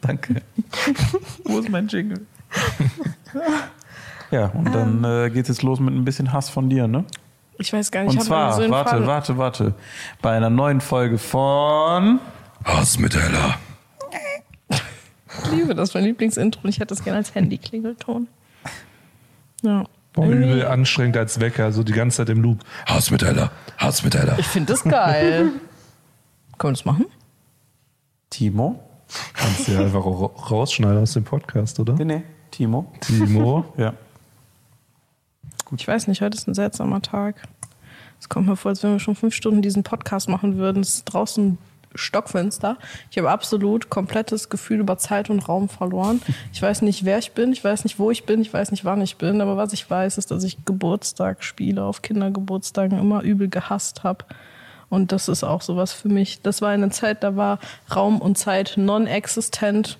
Danke. 0.00 0.42
Wo 1.44 1.58
ist 1.60 1.68
mein 1.68 1.86
Jingle? 1.88 2.26
Ja, 4.30 4.46
und 4.46 4.72
dann 4.74 5.02
äh, 5.04 5.30
geht 5.30 5.42
es 5.42 5.48
jetzt 5.48 5.62
los 5.62 5.80
mit 5.80 5.94
ein 5.94 6.04
bisschen 6.04 6.32
Hass 6.32 6.48
von 6.50 6.68
dir, 6.70 6.86
ne? 6.86 7.04
Ich 7.58 7.72
weiß 7.72 7.90
gar 7.90 8.04
nicht, 8.04 8.16
Und 8.18 8.22
zwar, 8.24 8.52
so 8.54 8.68
warte, 8.70 8.90
Faden- 8.90 9.06
warte, 9.06 9.38
warte. 9.38 9.74
Bei 10.22 10.36
einer 10.36 10.48
neuen 10.50 10.80
Folge 10.80 11.18
von 11.18 12.18
Hass 12.64 12.98
mit 12.98 13.14
Ella. 13.14 13.56
Ich 15.42 15.50
liebe 15.52 15.74
das, 15.74 15.94
mein 15.94 16.04
Lieblingsintro. 16.04 16.60
und 16.64 16.70
Ich 16.70 16.76
hätte 16.76 16.94
das 16.94 17.02
gerne 17.04 17.18
als 17.18 17.34
Handy-Klingelton. 17.34 18.28
Ja. 19.62 19.84
Boah, 20.12 20.26
übel 20.26 20.66
anstrengend 20.66 21.16
als 21.16 21.38
Wecker, 21.40 21.70
so 21.72 21.82
die 21.84 21.92
ganze 21.92 22.18
Zeit 22.18 22.30
im 22.30 22.42
Loop. 22.42 22.60
Hass 22.86 23.10
mit 23.10 23.22
Ella. 23.22 23.50
Hass 23.78 24.02
mit 24.02 24.14
Ella. 24.14 24.38
Ich 24.38 24.46
finde 24.46 24.72
das 24.72 24.82
geil. 24.82 25.50
Können 26.58 26.72
wir 26.72 26.72
das 26.72 26.84
machen? 26.84 27.06
Timo. 28.28 28.80
Kannst 29.34 29.68
du 29.68 29.72
ja 29.72 29.80
einfach 29.80 30.04
ra- 30.04 30.30
rausschneiden 30.50 31.02
aus 31.02 31.12
dem 31.12 31.24
Podcast, 31.24 31.78
oder? 31.80 31.94
Nee, 31.94 32.04
nee, 32.04 32.22
Timo. 32.50 32.92
Timo. 33.00 33.64
Ja. 33.76 33.92
Ich 35.76 35.86
weiß 35.86 36.08
nicht, 36.08 36.20
heute 36.20 36.36
ist 36.36 36.48
ein 36.48 36.54
seltsamer 36.54 37.00
Tag. 37.00 37.36
Es 38.18 38.28
kommt 38.28 38.48
mir 38.48 38.56
vor, 38.56 38.70
als 38.70 38.82
wenn 38.82 38.92
wir 38.92 39.00
schon 39.00 39.14
fünf 39.14 39.34
Stunden 39.34 39.62
diesen 39.62 39.82
Podcast 39.82 40.28
machen 40.28 40.56
würden. 40.56 40.82
Es 40.82 40.96
ist 40.96 41.04
draußen 41.04 41.58
Stockfenster. 41.94 42.76
Ich 43.10 43.18
habe 43.18 43.30
absolut 43.30 43.88
komplettes 43.88 44.48
Gefühl 44.48 44.80
über 44.80 44.98
Zeit 44.98 45.30
und 45.30 45.48
Raum 45.48 45.68
verloren. 45.68 46.20
Ich 46.52 46.60
weiß 46.60 46.82
nicht, 46.82 47.04
wer 47.04 47.18
ich 47.18 47.32
bin, 47.32 47.52
ich 47.52 47.64
weiß 47.64 47.84
nicht, 47.84 47.98
wo 47.98 48.10
ich 48.10 48.24
bin, 48.24 48.40
ich 48.40 48.52
weiß 48.52 48.70
nicht, 48.70 48.84
wann 48.84 49.00
ich 49.00 49.16
bin, 49.16 49.40
aber 49.40 49.56
was 49.56 49.72
ich 49.72 49.88
weiß, 49.88 50.18
ist, 50.18 50.30
dass 50.30 50.44
ich 50.44 50.64
Geburtstagsspiele 50.64 51.82
auf 51.82 52.02
Kindergeburtstagen 52.02 52.98
immer 52.98 53.22
übel 53.22 53.48
gehasst 53.48 54.04
habe. 54.04 54.24
Und 54.88 55.12
das 55.12 55.28
ist 55.28 55.44
auch 55.44 55.62
sowas 55.62 55.92
für 55.92 56.08
mich. 56.08 56.42
Das 56.42 56.62
war 56.62 56.70
eine 56.70 56.90
Zeit, 56.90 57.22
da 57.22 57.36
war 57.36 57.58
Raum 57.94 58.20
und 58.20 58.36
Zeit 58.36 58.74
non-existent. 58.76 59.98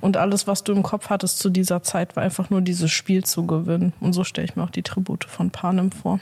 Und 0.00 0.16
alles, 0.16 0.46
was 0.46 0.64
du 0.64 0.72
im 0.72 0.82
Kopf 0.82 1.10
hattest 1.10 1.38
zu 1.38 1.50
dieser 1.50 1.82
Zeit, 1.82 2.16
war 2.16 2.22
einfach 2.22 2.50
nur 2.50 2.60
dieses 2.60 2.90
Spiel 2.90 3.24
zu 3.24 3.46
gewinnen. 3.46 3.92
Und 4.00 4.12
so 4.12 4.24
stelle 4.24 4.46
ich 4.46 4.56
mir 4.56 4.64
auch 4.64 4.70
die 4.70 4.82
Tribute 4.82 5.24
von 5.24 5.50
Panem 5.50 5.92
vor. 5.92 6.20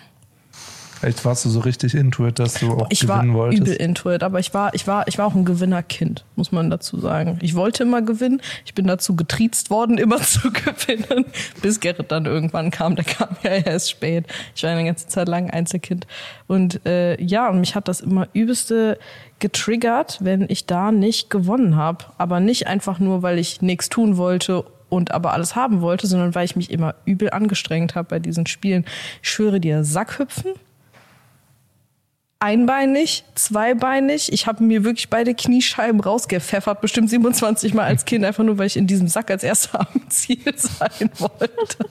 Echt 1.03 1.25
warst 1.25 1.45
du 1.45 1.49
so 1.49 1.61
richtig 1.61 1.95
into 1.95 2.27
it, 2.27 2.39
dass 2.39 2.55
du 2.55 2.73
auch 2.73 2.87
Ich 2.91 3.07
war 3.07 3.19
gewinnen 3.19 3.35
wolltest? 3.35 3.63
übel 3.63 3.75
into 3.75 4.11
it, 4.11 4.23
aber 4.23 4.41
ich 4.41 4.53
war, 4.55 4.75
ich 4.75 4.87
war, 4.87 5.07
ich 5.07 5.19
war 5.19 5.27
auch 5.27 5.35
ein 5.35 5.45
Gewinnerkind, 5.45 6.25
muss 6.37 6.51
man 6.53 6.71
dazu 6.71 6.99
sagen. 6.99 7.39
Ich 7.41 7.55
wollte 7.55 7.85
immer 7.85 8.03
gewinnen. 8.03 8.41
Ich 8.65 8.75
bin 8.75 8.87
dazu 8.87 9.15
getriezt 9.15 9.71
worden, 9.71 9.99
immer 9.99 10.21
zu 10.21 10.51
gewinnen, 10.51 11.27
bis 11.63 11.81
Gerrit 11.81 12.11
dann 12.11 12.27
irgendwann 12.27 12.71
kam. 12.71 12.97
Der 12.97 13.05
kam 13.05 13.29
ja 13.43 13.51
erst 13.51 13.91
spät. 13.91 14.27
Ich 14.55 14.63
war 14.63 14.71
eine 14.71 14.85
ganze 14.85 15.07
Zeit 15.09 15.29
lang 15.29 15.51
Einzelkind. 15.51 16.07
Und 16.47 16.85
äh, 16.87 17.21
ja, 17.23 17.49
und 17.49 17.61
mich 17.61 17.75
hat 17.75 17.89
das 17.89 18.01
immer 18.01 18.29
übelste 18.33 18.99
getriggert, 19.39 20.19
wenn 20.21 20.47
ich 20.49 20.67
da 20.67 20.91
nicht 20.93 21.31
gewonnen 21.31 21.77
habe. 21.77 22.07
Aber 22.19 22.41
nicht 22.41 22.67
einfach 22.67 22.99
nur, 22.99 23.23
weil 23.23 23.39
ich 23.39 23.63
nichts 23.63 23.89
tun 23.89 24.17
wollte 24.17 24.65
und 24.89 25.13
aber 25.13 25.33
alles 25.33 25.55
haben 25.55 25.81
wollte, 25.81 26.07
sondern 26.07 26.35
weil 26.35 26.45
ich 26.45 26.57
mich 26.57 26.71
immer 26.71 26.95
übel 27.05 27.31
angestrengt 27.31 27.95
habe 27.95 28.09
bei 28.09 28.19
diesen 28.19 28.47
Spielen. 28.47 28.85
Ich 29.23 29.31
schwöre 29.31 29.61
dir, 29.61 29.85
Sackhüpfen, 29.85 30.53
einbeinig, 32.41 33.25
zweibeinig. 33.35 34.33
Ich 34.33 34.47
habe 34.47 34.63
mir 34.63 34.85
wirklich 34.85 35.11
beide 35.11 35.35
Kniescheiben 35.35 36.01
rausgepfeffert, 36.01 36.81
bestimmt 36.81 37.11
27 37.11 37.75
Mal 37.75 37.85
als 37.85 38.05
Kind, 38.05 38.25
einfach 38.25 38.45
nur, 38.45 38.59
weil 38.59 38.67
ich 38.69 38.77
in 38.77 38.87
diesem 38.87 39.09
Sack 39.09 39.31
als 39.31 39.43
erster 39.43 39.81
am 39.93 40.09
Ziel 40.09 40.39
sein 40.57 41.11
wollte. 41.19 41.85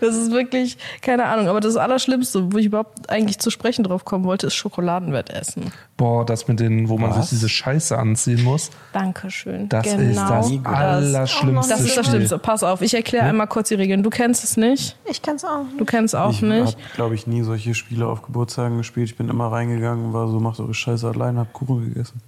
Das 0.00 0.16
ist 0.16 0.32
wirklich, 0.32 0.78
keine 1.00 1.26
Ahnung, 1.26 1.46
aber 1.48 1.60
das 1.60 1.76
Allerschlimmste, 1.76 2.52
wo 2.52 2.58
ich 2.58 2.66
überhaupt 2.66 3.08
eigentlich 3.08 3.38
zu 3.38 3.50
sprechen 3.50 3.84
drauf 3.84 4.04
kommen 4.04 4.24
wollte, 4.24 4.48
ist 4.48 4.54
Schokoladenwettessen. 4.56 5.72
Boah, 5.96 6.26
das 6.26 6.48
mit 6.48 6.58
den, 6.58 6.88
wo 6.88 6.98
man 6.98 7.10
Was? 7.10 7.30
sich 7.30 7.38
diese 7.38 7.48
Scheiße 7.48 7.96
anziehen 7.96 8.42
muss, 8.42 8.70
Dankeschön. 8.92 9.68
das 9.68 9.86
ist 9.86 9.96
genau 9.96 10.28
das 10.28 10.50
das. 10.50 10.74
Allerschlimmste. 10.74 11.70
Das 11.72 11.80
ist 11.82 11.96
das 11.96 12.06
Spiel. 12.06 12.16
Schlimmste. 12.18 12.38
Pass 12.38 12.64
auf, 12.64 12.82
ich 12.82 12.94
erkläre 12.94 13.26
einmal 13.26 13.46
kurz 13.46 13.68
die 13.68 13.76
Regeln. 13.76 14.02
Du 14.02 14.10
kennst 14.10 14.42
es 14.42 14.56
nicht. 14.56 14.96
Ich 15.08 15.22
kann 15.22 15.36
es 15.36 15.44
auch. 15.44 15.66
Du 15.78 15.84
kennst 15.84 16.16
auch 16.16 16.32
ich 16.32 16.42
nicht. 16.42 16.74
habe, 16.74 16.76
glaube 16.96 17.14
ich, 17.14 17.28
nie 17.28 17.42
solche 17.42 17.74
Spiele 17.74 18.08
auf 18.08 18.22
Geburtstagen 18.22 18.76
gespielt. 18.76 19.08
Ich 19.10 19.16
bin 19.16 19.28
immer 19.28 19.52
reingegangen 19.52 19.83
und 19.92 20.12
war 20.12 20.28
so, 20.28 20.40
macht 20.40 20.60
eure 20.60 20.74
Scheiße 20.74 21.08
alleine, 21.08 21.40
hab 21.40 21.52
Kuchen 21.52 21.84
gegessen. 21.92 22.20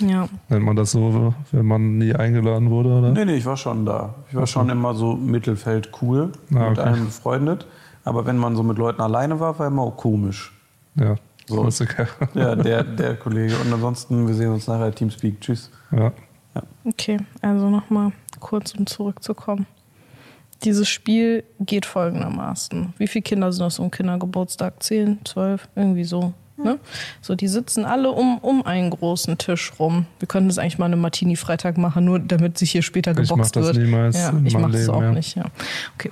Ja. 0.00 0.28
Nennt 0.48 0.64
man 0.64 0.76
das 0.76 0.92
so, 0.92 1.34
wenn 1.50 1.66
man 1.66 1.98
nie 1.98 2.14
eingeladen 2.14 2.70
wurde, 2.70 2.90
oder? 2.90 3.10
Nee, 3.10 3.24
nee, 3.24 3.36
ich 3.36 3.46
war 3.46 3.56
schon 3.56 3.84
da. 3.84 4.14
Ich 4.28 4.36
war 4.36 4.46
schon 4.46 4.68
immer 4.68 4.94
so 4.94 5.14
Mittelfeld 5.16 5.90
cool, 6.02 6.32
Ah, 6.54 6.70
mit 6.70 6.78
okay. 6.78 6.80
allen 6.80 7.06
befreundet. 7.06 7.66
Aber 8.04 8.24
wenn 8.26 8.36
man 8.38 8.54
so 8.54 8.62
mit 8.62 8.78
Leuten 8.78 9.00
alleine 9.02 9.40
war, 9.40 9.58
war 9.58 9.66
immer 9.66 9.82
auch 9.82 9.96
komisch. 9.96 10.52
Ja. 10.94 11.16
So. 11.46 11.62
Klassiker. 11.62 12.06
Ja, 12.34 12.54
der, 12.54 12.84
der 12.84 13.16
Kollege. 13.16 13.54
Und 13.56 13.72
ansonsten, 13.72 14.26
wir 14.28 14.34
sehen 14.34 14.52
uns 14.52 14.66
nachher. 14.66 14.94
Teamspeak. 14.94 15.40
Tschüss. 15.40 15.70
Ja. 15.90 16.12
Okay, 16.84 17.18
also 17.40 17.70
nochmal 17.70 18.12
kurz, 18.40 18.74
um 18.74 18.86
zurückzukommen. 18.86 19.66
Dieses 20.64 20.88
Spiel 20.88 21.44
geht 21.60 21.86
folgendermaßen. 21.86 22.92
Wie 22.98 23.06
viele 23.06 23.22
Kinder 23.22 23.52
sind 23.52 23.64
das 23.64 23.78
um 23.78 23.90
Kindergeburtstag? 23.90 24.82
Zehn, 24.82 25.18
zwölf, 25.24 25.68
irgendwie 25.76 26.04
so. 26.04 26.32
Ne? 26.64 26.78
So, 27.20 27.36
die 27.36 27.46
sitzen 27.46 27.84
alle 27.84 28.10
um, 28.10 28.38
um 28.38 28.66
einen 28.66 28.90
großen 28.90 29.38
Tisch 29.38 29.72
rum. 29.78 30.06
Wir 30.18 30.26
könnten 30.26 30.48
das 30.48 30.58
eigentlich 30.58 30.78
mal 30.78 30.86
eine 30.86 30.96
Martini-Freitag 30.96 31.78
machen, 31.78 32.04
nur 32.04 32.18
damit 32.18 32.58
sich 32.58 32.72
hier 32.72 32.82
später 32.82 33.12
Ich 33.12 33.28
geboxt 33.28 33.54
mach 33.54 33.62
das 33.62 33.74
wird. 33.74 33.84
niemals 33.84 34.16
ja, 34.16 34.32
ich 34.44 34.58
mache 34.58 34.72
das 34.72 34.88
auch 34.88 35.02
ja. 35.02 35.12
nicht, 35.12 35.36
ja. 35.36 35.44
Okay. 35.94 36.10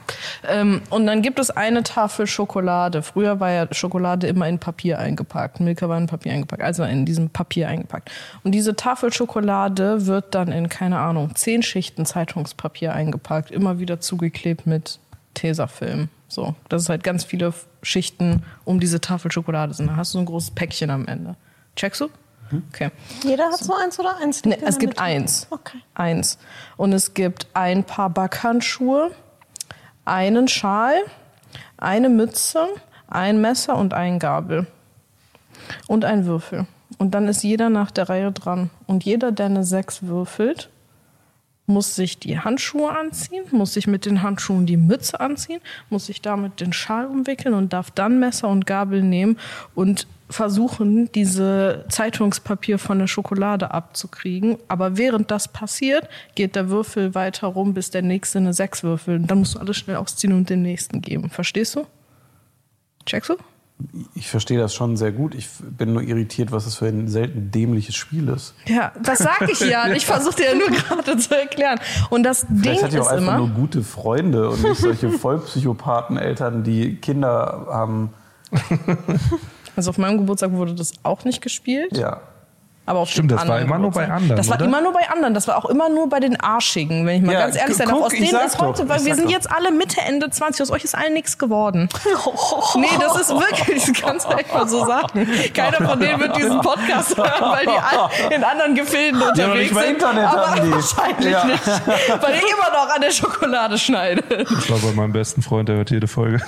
Ähm, 0.48 0.82
und 0.90 1.06
dann 1.06 1.22
gibt 1.22 1.40
es 1.40 1.50
eine 1.50 1.82
Tafel 1.82 2.28
Schokolade. 2.28 3.02
Früher 3.02 3.40
war 3.40 3.50
ja 3.50 3.66
Schokolade 3.72 4.28
immer 4.28 4.48
in 4.48 4.58
Papier 4.60 5.00
eingepackt. 5.00 5.58
Milka 5.58 5.88
war 5.88 5.98
in 5.98 6.06
Papier 6.06 6.32
eingepackt, 6.32 6.62
also 6.62 6.84
in 6.84 7.04
diesem 7.06 7.30
Papier 7.30 7.68
eingepackt. 7.68 8.10
Und 8.44 8.52
diese 8.52 8.76
Tafel 8.76 9.12
Schokolade 9.12 10.06
wird 10.06 10.34
dann 10.34 10.52
in, 10.52 10.68
keine 10.68 10.98
Ahnung, 10.98 11.34
zehn 11.34 11.62
Schichten 11.62 12.06
Zeitungspapier 12.06 12.92
eingepackt, 12.92 13.50
immer 13.50 13.80
wieder 13.80 14.00
zugeklebt 14.00 14.66
mit 14.66 15.00
Tesafilm. 15.36 16.08
So, 16.28 16.56
dass 16.68 16.82
es 16.82 16.88
halt 16.88 17.04
ganz 17.04 17.22
viele 17.22 17.54
Schichten 17.82 18.42
um 18.64 18.80
diese 18.80 19.00
Tafel 19.00 19.30
Schokolade 19.30 19.74
sind. 19.74 19.86
Da 19.86 19.96
hast 19.96 20.12
du 20.12 20.18
so 20.18 20.22
ein 20.22 20.26
großes 20.26 20.50
Päckchen 20.50 20.90
am 20.90 21.06
Ende. 21.06 21.36
Checkst 21.76 22.00
du? 22.00 22.08
Okay. 22.70 22.90
Jeder 23.22 23.46
hat 23.46 23.58
so 23.58 23.74
eins 23.74 23.98
oder 23.98 24.16
eins? 24.16 24.44
Nee, 24.44 24.58
es 24.64 24.78
gibt 24.78 24.94
Mitte? 24.94 25.02
eins. 25.02 25.46
Okay. 25.50 25.78
Eins. 25.94 26.38
Und 26.76 26.92
es 26.92 27.14
gibt 27.14 27.46
ein 27.54 27.84
paar 27.84 28.10
Backhandschuhe, 28.10 29.10
einen 30.04 30.48
Schal, 30.48 30.94
eine 31.76 32.08
Mütze, 32.08 32.66
ein 33.08 33.40
Messer 33.40 33.76
und 33.76 33.94
ein 33.94 34.18
Gabel. 34.18 34.66
Und 35.86 36.04
ein 36.04 36.26
Würfel. 36.26 36.66
Und 36.98 37.14
dann 37.14 37.28
ist 37.28 37.42
jeder 37.42 37.68
nach 37.68 37.90
der 37.90 38.08
Reihe 38.08 38.32
dran. 38.32 38.70
Und 38.86 39.04
jeder, 39.04 39.32
der 39.32 39.46
eine 39.46 39.64
Sechs 39.64 40.04
würfelt, 40.04 40.70
muss 41.66 41.94
sich 41.96 42.18
die 42.18 42.38
Handschuhe 42.38 42.96
anziehen, 42.96 43.44
muss 43.50 43.74
sich 43.74 43.86
mit 43.86 44.06
den 44.06 44.22
Handschuhen 44.22 44.66
die 44.66 44.76
Mütze 44.76 45.20
anziehen, 45.20 45.60
muss 45.90 46.06
sich 46.06 46.22
damit 46.22 46.60
den 46.60 46.72
Schal 46.72 47.06
umwickeln 47.06 47.54
und 47.54 47.72
darf 47.72 47.90
dann 47.90 48.18
Messer 48.18 48.48
und 48.48 48.66
Gabel 48.66 49.02
nehmen 49.02 49.38
und 49.74 50.06
versuchen, 50.28 51.10
diese 51.12 51.84
Zeitungspapier 51.88 52.78
von 52.78 52.98
der 52.98 53.06
Schokolade 53.06 53.70
abzukriegen. 53.70 54.58
Aber 54.68 54.96
während 54.96 55.30
das 55.30 55.48
passiert, 55.48 56.08
geht 56.34 56.56
der 56.56 56.68
Würfel 56.68 57.14
weiter 57.14 57.46
rum, 57.48 57.74
bis 57.74 57.90
der 57.90 58.02
nächste 58.02 58.38
eine 58.38 58.52
Sechs 58.52 58.82
würfelt. 58.82 59.30
Dann 59.30 59.38
musst 59.38 59.54
du 59.54 59.60
alles 59.60 59.76
schnell 59.76 59.96
ausziehen 59.96 60.32
und 60.32 60.50
den 60.50 60.62
nächsten 60.62 61.00
geben. 61.00 61.30
Verstehst 61.30 61.76
du? 61.76 61.86
Checkst 63.04 63.30
du? 63.30 63.36
Ich 64.14 64.30
verstehe 64.30 64.58
das 64.58 64.74
schon 64.74 64.96
sehr 64.96 65.12
gut. 65.12 65.34
Ich 65.34 65.48
bin 65.60 65.92
nur 65.92 66.02
irritiert, 66.02 66.50
was 66.50 66.64
das 66.64 66.76
für 66.76 66.86
ein 66.86 67.08
selten 67.08 67.50
dämliches 67.50 67.94
Spiel 67.94 68.28
ist. 68.28 68.54
Ja, 68.66 68.92
das 69.02 69.18
sage 69.18 69.50
ich 69.52 69.60
ja. 69.60 69.88
Ich 69.92 70.06
versuche 70.06 70.36
dir 70.36 70.44
ja 70.46 70.54
nur 70.54 70.68
gerade 70.70 71.16
zu 71.18 71.38
erklären. 71.38 71.78
Und 72.08 72.22
das 72.22 72.46
Ding 72.46 72.60
Vielleicht 72.62 72.82
hat 72.84 72.92
ihr 72.94 73.02
auch 73.02 73.08
einfach 73.08 73.34
immer. 73.36 73.38
nur 73.38 73.48
gute 73.50 73.82
Freunde 73.82 74.48
und 74.48 74.62
nicht 74.62 74.80
solche 74.80 75.10
Vollpsychopathen-Eltern, 75.10 76.64
die 76.64 76.96
Kinder 76.96 77.66
haben. 77.70 78.14
Also 79.76 79.90
auf 79.90 79.98
meinem 79.98 80.16
Geburtstag 80.16 80.52
wurde 80.52 80.74
das 80.74 80.92
auch 81.02 81.24
nicht 81.26 81.42
gespielt. 81.42 81.98
Ja. 81.98 82.22
Aber 82.88 83.00
auf 83.00 83.10
Stimmt, 83.10 83.32
das 83.32 83.46
war 83.48 83.60
immer 83.60 83.78
nur 83.78 83.90
bei 83.90 84.08
anderen, 84.08 84.36
Das 84.36 84.48
war 84.48 84.56
oder? 84.56 84.64
immer 84.64 84.80
nur 84.80 84.92
bei 84.92 85.08
anderen. 85.10 85.34
Das 85.34 85.48
war 85.48 85.56
auch 85.58 85.64
immer 85.66 85.88
nur 85.88 86.08
bei 86.08 86.20
den 86.20 86.40
Arschigen, 86.40 87.04
wenn 87.04 87.16
ich 87.16 87.22
mal 87.22 87.32
Ja, 87.32 87.40
ganz 87.40 87.56
ehrlich 87.56 87.76
sein 87.76 87.88
darf. 87.88 88.00
Aus 88.00 88.12
denen 88.12 88.24
ist 88.24 88.58
heute, 88.60 88.82
doch, 88.84 88.88
weil 88.88 89.04
wir 89.04 89.14
sind 89.16 89.24
doch. 89.26 89.30
jetzt 89.32 89.50
alle 89.50 89.72
Mitte, 89.72 90.00
Ende 90.00 90.30
20. 90.30 90.62
Aus 90.62 90.70
euch 90.70 90.84
ist 90.84 90.94
allen 90.96 91.12
nichts 91.12 91.36
geworden. 91.36 91.88
Nee, 92.76 92.86
das 93.00 93.16
ist 93.22 93.30
wirklich, 93.30 93.84
das 93.86 93.92
kannst 94.00 94.26
du 94.30 94.36
echt 94.36 94.52
mal 94.54 94.68
so 94.68 94.84
sagen. 94.86 95.26
Keiner 95.54 95.88
von 95.88 95.98
denen 95.98 96.20
wird 96.20 96.36
diesen 96.36 96.60
Podcast 96.60 97.16
hören, 97.16 97.28
weil 97.40 97.64
die 97.66 97.70
alle 97.72 98.34
in 98.34 98.44
anderen 98.44 98.74
Gefilden 98.74 99.20
unterwegs 99.22 99.74
sind. 99.74 99.84
Internet 99.84 100.24
aber 100.26 100.50
haben 100.50 100.62
die. 100.62 100.72
wahrscheinlich 100.72 101.30
Ja. 101.32 101.44
nicht, 101.44 101.66
weil 101.66 102.34
ich 102.34 102.42
immer 102.42 102.70
noch 102.72 102.94
an 102.94 103.00
der 103.00 103.10
Schokolade 103.10 103.78
schneide. 103.78 104.22
Ich 104.58 104.70
war 104.70 104.78
bei 104.78 104.92
meinem 104.94 105.12
besten 105.12 105.42
Freund, 105.42 105.68
der 105.68 105.76
hört 105.76 105.90
jede 105.90 106.06
Folge. 106.06 106.40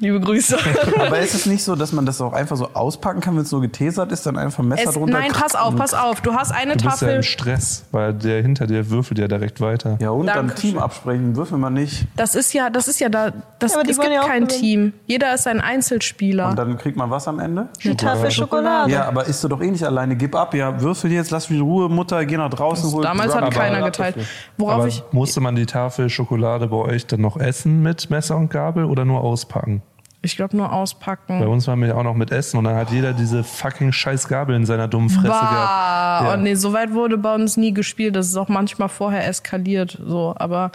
Liebe 0.00 0.18
Grüße. 0.20 0.56
Aber 1.06 1.18
ist 1.20 1.34
es 1.34 1.46
nicht 1.46 1.62
so, 1.62 1.76
dass 1.76 1.92
man 1.92 2.04
das 2.06 2.20
auch 2.20 2.32
einfach 2.32 2.56
so 2.56 2.70
auspacken 2.74 3.20
kann, 3.20 3.36
wenn 3.36 3.42
es 3.42 3.52
nur 3.52 3.60
getasert 3.60 4.10
ist, 4.10 4.26
dann 4.26 4.36
einfach 4.36 4.60
ein 4.62 4.68
Messer 4.68 4.88
Es, 4.88 4.94
drunter? 4.94 5.18
nein, 5.18 5.30
pass 5.32 5.54
auf, 5.54 5.76
pass 5.76 5.94
auf. 5.94 6.20
Du 6.22 6.34
hast 6.34 6.50
eine 6.50 6.76
Du 6.76 6.84
bist 6.84 7.02
ja 7.02 7.06
Tafel. 7.08 7.16
im 7.16 7.22
Stress, 7.22 7.84
weil 7.92 8.12
der 8.14 8.42
hinter 8.42 8.66
dir 8.66 8.90
würfelt 8.90 9.18
ja 9.20 9.28
direkt 9.28 9.60
weiter. 9.60 9.98
Ja, 10.00 10.10
und 10.10 10.26
dann 10.26 10.48
Dankeschön. 10.48 10.70
Team 10.72 10.78
absprechen, 10.80 11.36
würfeln 11.36 11.60
wir 11.60 11.70
nicht. 11.70 12.06
Das 12.16 12.34
ist 12.34 12.52
ja, 12.52 12.68
das 12.70 12.88
ist 12.88 12.98
ja 13.00 13.08
da. 13.08 13.32
Das, 13.60 13.74
Ja, 13.74 13.82
es 13.82 13.98
gibt 13.98 14.10
ja 14.12 14.22
auch 14.22 14.26
kein 14.26 14.46
gewinnen. 14.46 14.60
Team. 14.60 14.92
Jeder 15.06 15.34
ist 15.34 15.46
ein 15.46 15.60
Einzelspieler. 15.60 16.48
Und 16.48 16.58
dann 16.58 16.76
kriegt 16.78 16.96
man 16.96 17.10
was 17.10 17.28
am 17.28 17.38
Ende? 17.38 17.68
Eine 17.84 17.96
Tafel 17.96 18.30
Schokolade. 18.32 18.90
Ja, 18.90 19.06
aber 19.06 19.26
isst 19.26 19.44
du 19.44 19.48
doch 19.48 19.60
eh 19.60 19.70
nicht 19.70 19.84
alleine. 19.84 20.16
Gib 20.16 20.34
ab, 20.34 20.52
ja, 20.54 20.80
würfel 20.80 21.12
jetzt, 21.12 21.30
lass 21.30 21.48
mich 21.48 21.58
in 21.60 21.64
Ruhe, 21.64 21.88
Mutter, 21.88 22.24
geh 22.24 22.36
nach 22.38 22.50
draußen, 22.50 22.90
hol 22.92 23.02
Damals 23.04 23.34
hat 23.36 23.52
keiner 23.54 23.82
geteilt. 23.82 24.16
Worauf 24.56 24.74
Aber 24.74 24.88
ich. 24.88 25.02
musste 25.12 25.40
man 25.40 25.54
die 25.54 25.66
Tafel 25.66 26.08
Schokolade 26.10 26.66
bei 26.66 26.76
euch 26.76 27.06
dann 27.06 27.20
noch 27.20 27.36
essen 27.36 27.82
mit 27.82 28.10
Messer 28.10 28.36
und 28.36 28.50
Gabel 28.50 28.84
oder 28.86 29.04
nur 29.04 29.20
auspacken? 29.20 29.82
Ich 30.24 30.36
glaube 30.36 30.56
nur 30.56 30.68
Bei 30.68 30.74
auspacken. 30.74 31.44
uns 31.46 31.66
waren 31.66 31.82
wir 31.82 31.96
auch 31.96 32.04
noch 32.04 32.14
mit 32.14 32.30
Essen 32.30 32.56
und 32.56 32.64
dann 32.64 32.76
hat 32.76 32.90
jeder 32.92 33.12
diese 33.12 33.42
fucking 33.42 33.90
scheiß 33.92 34.28
Gabel 34.28 34.54
in 34.54 34.64
seiner 34.64 34.86
dummen 34.86 35.10
Fresse 35.10 35.26
gehabt. 35.26 35.50
Bah. 35.50 36.20
Ja. 36.24 36.34
Oh 36.34 36.36
nee, 36.36 36.54
so 36.54 36.72
weit 36.72 36.94
wurde 36.94 37.18
bei 37.18 37.34
uns 37.34 37.56
nie 37.56 37.74
gespielt. 37.74 38.14
Das 38.14 38.28
ist 38.28 38.36
auch 38.36 38.48
manchmal 38.48 38.88
vorher 38.88 39.26
eskaliert. 39.26 39.98
So, 40.06 40.34
aber 40.38 40.70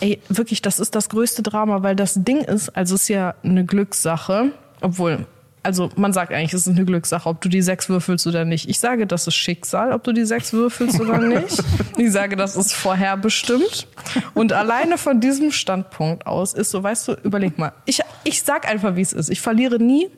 ey, 0.00 0.20
wirklich, 0.28 0.60
das 0.60 0.78
ist 0.78 0.94
das 0.94 1.08
größte 1.08 1.42
Drama, 1.42 1.82
weil 1.82 1.96
das 1.96 2.14
Ding 2.22 2.42
ist, 2.42 2.68
also 2.76 2.94
es 2.96 3.02
ist 3.02 3.08
ja 3.08 3.34
eine 3.42 3.64
Glückssache, 3.64 4.50
obwohl. 4.82 5.24
Also 5.64 5.88
man 5.96 6.12
sagt 6.12 6.30
eigentlich, 6.30 6.52
es 6.52 6.66
ist 6.66 6.76
eine 6.76 6.84
Glückssache, 6.84 7.26
ob 7.26 7.40
du 7.40 7.48
die 7.48 7.62
sechs 7.62 7.88
würfelst 7.88 8.26
oder 8.26 8.44
nicht. 8.44 8.68
Ich 8.68 8.78
sage, 8.78 9.06
das 9.06 9.26
ist 9.26 9.34
Schicksal, 9.34 9.92
ob 9.92 10.04
du 10.04 10.12
die 10.12 10.26
sechs 10.26 10.52
würfelst 10.52 11.00
oder 11.00 11.18
nicht. 11.18 11.64
Ich 11.96 12.12
sage, 12.12 12.36
das 12.36 12.54
ist 12.54 12.74
vorherbestimmt. 12.74 13.86
Und 14.34 14.52
alleine 14.52 14.98
von 14.98 15.20
diesem 15.20 15.52
Standpunkt 15.52 16.26
aus 16.26 16.52
ist 16.52 16.70
so, 16.70 16.82
weißt 16.82 17.08
du, 17.08 17.12
überleg 17.24 17.56
mal. 17.56 17.72
Ich, 17.86 18.00
ich 18.24 18.42
sag 18.42 18.68
einfach, 18.68 18.94
wie 18.96 19.00
es 19.00 19.14
ist. 19.14 19.30
Ich 19.30 19.40
verliere 19.40 19.82
nie. 19.82 20.10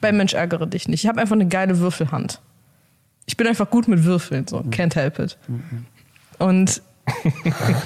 Bei 0.00 0.12
Mensch 0.12 0.34
ärgere 0.34 0.68
dich 0.68 0.86
nicht. 0.86 1.02
Ich 1.02 1.08
habe 1.08 1.20
einfach 1.20 1.34
eine 1.34 1.48
geile 1.48 1.80
Würfelhand. 1.80 2.40
Ich 3.26 3.36
bin 3.36 3.48
einfach 3.48 3.68
gut 3.70 3.88
mit 3.88 4.04
Würfeln, 4.04 4.46
so 4.46 4.58
can't 4.58 4.94
help 4.94 5.18
it. 5.18 5.36
Und 6.38 6.80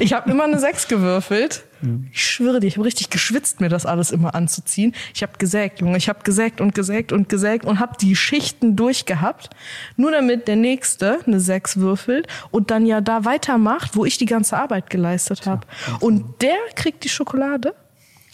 ich 0.00 0.12
habe 0.12 0.30
immer 0.30 0.44
eine 0.44 0.58
6 0.58 0.88
gewürfelt. 0.88 1.64
Ich 2.12 2.24
schwöre 2.24 2.60
dir, 2.60 2.66
ich 2.66 2.76
habe 2.76 2.84
richtig 2.86 3.10
geschwitzt, 3.10 3.60
mir 3.60 3.68
das 3.68 3.86
alles 3.86 4.10
immer 4.10 4.34
anzuziehen. 4.34 4.94
Ich 5.14 5.22
habe 5.22 5.32
gesägt, 5.38 5.80
Junge, 5.80 5.96
ich 5.96 6.08
habe 6.08 6.20
gesägt 6.24 6.60
und 6.60 6.74
gesägt 6.74 7.12
und 7.12 7.28
gesägt 7.28 7.64
und 7.64 7.78
habe 7.78 7.96
die 8.00 8.16
Schichten 8.16 8.74
durchgehabt, 8.76 9.50
nur 9.96 10.10
damit 10.10 10.48
der 10.48 10.56
nächste 10.56 11.18
eine 11.26 11.40
6 11.40 11.76
würfelt 11.78 12.26
und 12.50 12.70
dann 12.70 12.86
ja 12.86 13.00
da 13.00 13.24
weitermacht, 13.24 13.94
wo 13.96 14.04
ich 14.04 14.18
die 14.18 14.26
ganze 14.26 14.56
Arbeit 14.56 14.90
geleistet 14.90 15.46
habe. 15.46 15.66
Und 16.00 16.42
der 16.42 16.56
kriegt 16.74 17.04
die 17.04 17.08
Schokolade 17.08 17.74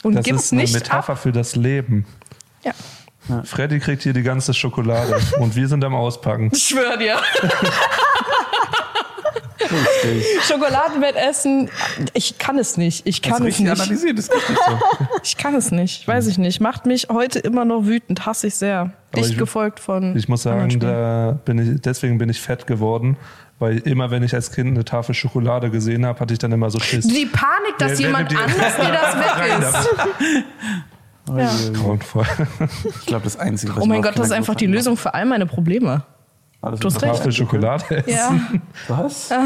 und 0.03 0.15
Das 0.15 0.25
gibt 0.25 0.39
ist 0.41 0.53
eine 0.53 0.63
nicht 0.63 0.75
Metapher 0.75 1.13
ab. 1.13 1.19
für 1.19 1.33
das 1.33 1.55
Leben. 1.57 2.07
Ja. 2.65 2.73
Freddy 3.45 3.81
kriegt 3.81 4.03
hier 4.03 4.13
die 4.13 4.23
ganze 4.23 4.53
Schokolade 4.53 5.19
und 5.39 5.57
wir 5.57 5.67
sind 5.67 5.83
am 5.83 5.95
Auspacken. 5.95 6.51
Ich 6.53 6.63
schwöre 6.67 6.99
dir. 6.99 7.17
Schokoladenbett 10.49 11.17
essen, 11.17 11.71
ich 12.13 12.39
kann 12.39 12.59
es 12.59 12.77
nicht. 12.77 13.07
Ich 13.07 13.23
kann 13.23 13.43
du 13.43 13.49
es 13.49 13.59
nicht. 13.59 13.71
analysiert, 13.71 14.19
ist 14.19 14.33
richtig 14.33 14.57
so. 14.67 14.79
Ich 15.23 15.37
kann 15.37 15.55
es 15.55 15.71
nicht. 15.71 16.07
Weiß 16.07 16.27
ich 16.27 16.39
nicht. 16.39 16.61
Macht 16.61 16.87
mich 16.87 17.09
heute 17.11 17.39
immer 17.39 17.65
noch 17.65 17.87
wütend. 17.87 18.27
Hasse 18.27 18.47
ich 18.49 18.55
sehr. 18.55 18.93
Dicht 19.17 19.31
ich- 19.31 19.39
gefolgt 19.39 19.81
von. 19.81 20.17
Ich 20.17 20.29
muss 20.29 20.43
sagen, 20.43 20.79
da 20.81 21.39
bin 21.45 21.59
ich, 21.59 21.81
deswegen 21.81 22.19
bin 22.19 22.29
ich 22.29 22.41
fett 22.41 22.67
geworden, 22.67 23.17
weil 23.59 23.79
immer 23.79 24.11
wenn 24.11 24.23
ich 24.23 24.35
als 24.35 24.51
Kind 24.53 24.71
eine 24.71 24.85
Tafel 24.85 25.15
Schokolade 25.15 25.71
gesehen 25.71 26.05
habe, 26.05 26.19
hatte 26.21 26.33
ich 26.35 26.39
dann 26.39 26.53
immer 26.53 26.71
so 26.71 26.79
Schiss. 26.81 27.07
Die 27.07 27.27
Panik, 27.27 27.79
dass 27.79 27.93
wenn 27.93 28.01
jemand 28.07 28.37
anders 28.37 28.77
dir 28.77 28.93
das 28.93 29.17
weg 29.19 29.59
ist. 29.61 30.45
Ja. 31.27 31.51
Grauenvoll. 31.81 32.27
Ich 33.01 33.07
glaube, 33.07 33.25
das 33.25 33.39
Einzige, 33.39 33.75
was 33.75 33.83
Oh 33.83 33.87
mein 33.87 34.03
Gott, 34.03 34.19
das 34.19 34.27
ist 34.27 34.33
einfach 34.33 34.55
die 34.55 34.67
Lösung 34.67 34.97
für 34.99 35.15
all 35.15 35.25
meine 35.25 35.47
Probleme. 35.47 36.03
Alles 36.65 36.81
Du 36.81 36.87
hast 36.89 37.03
recht. 37.03 37.15
Tafel 37.17 37.33
Schokolade 37.33 37.97
essen. 38.07 38.61
Ja. 38.89 38.95
Was? 38.97 39.31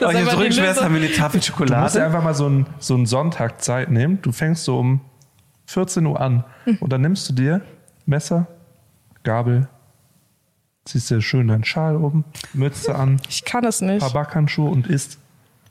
Das 0.00 0.14
Oh, 0.14 0.18
rückwärts 0.38 0.56
Lösung. 0.58 0.84
haben 0.84 0.94
wir 0.94 1.00
die 1.08 1.14
Tafel 1.14 1.38
Du 1.40 1.46
musst 1.46 1.48
dir 1.48 1.52
Schokolade. 1.52 2.04
einfach 2.04 2.22
mal 2.24 2.34
so 2.34 2.46
einen, 2.46 2.66
so 2.80 2.94
einen 2.94 3.06
Sonntag 3.06 3.62
Zeit 3.62 3.88
nehmen. 3.90 4.20
Du 4.20 4.32
fängst 4.32 4.64
so 4.64 4.78
um 4.80 5.00
14 5.66 6.04
Uhr 6.06 6.20
an 6.20 6.44
und 6.80 6.92
dann 6.92 7.02
nimmst 7.02 7.28
du 7.28 7.34
dir 7.34 7.60
Messer, 8.06 8.46
Gabel, 9.22 9.68
ziehst 10.84 11.10
dir 11.10 11.20
schön 11.20 11.46
deinen 11.48 11.64
Schal 11.64 11.96
um, 11.96 12.24
Mütze 12.54 12.94
an, 12.96 13.20
Ich 13.28 13.44
kann 13.44 13.64
es 13.64 13.80
nicht. 13.80 14.00
paar 14.00 14.10
Backhandschuhe 14.12 14.70
und 14.70 14.86
isst 14.88 15.18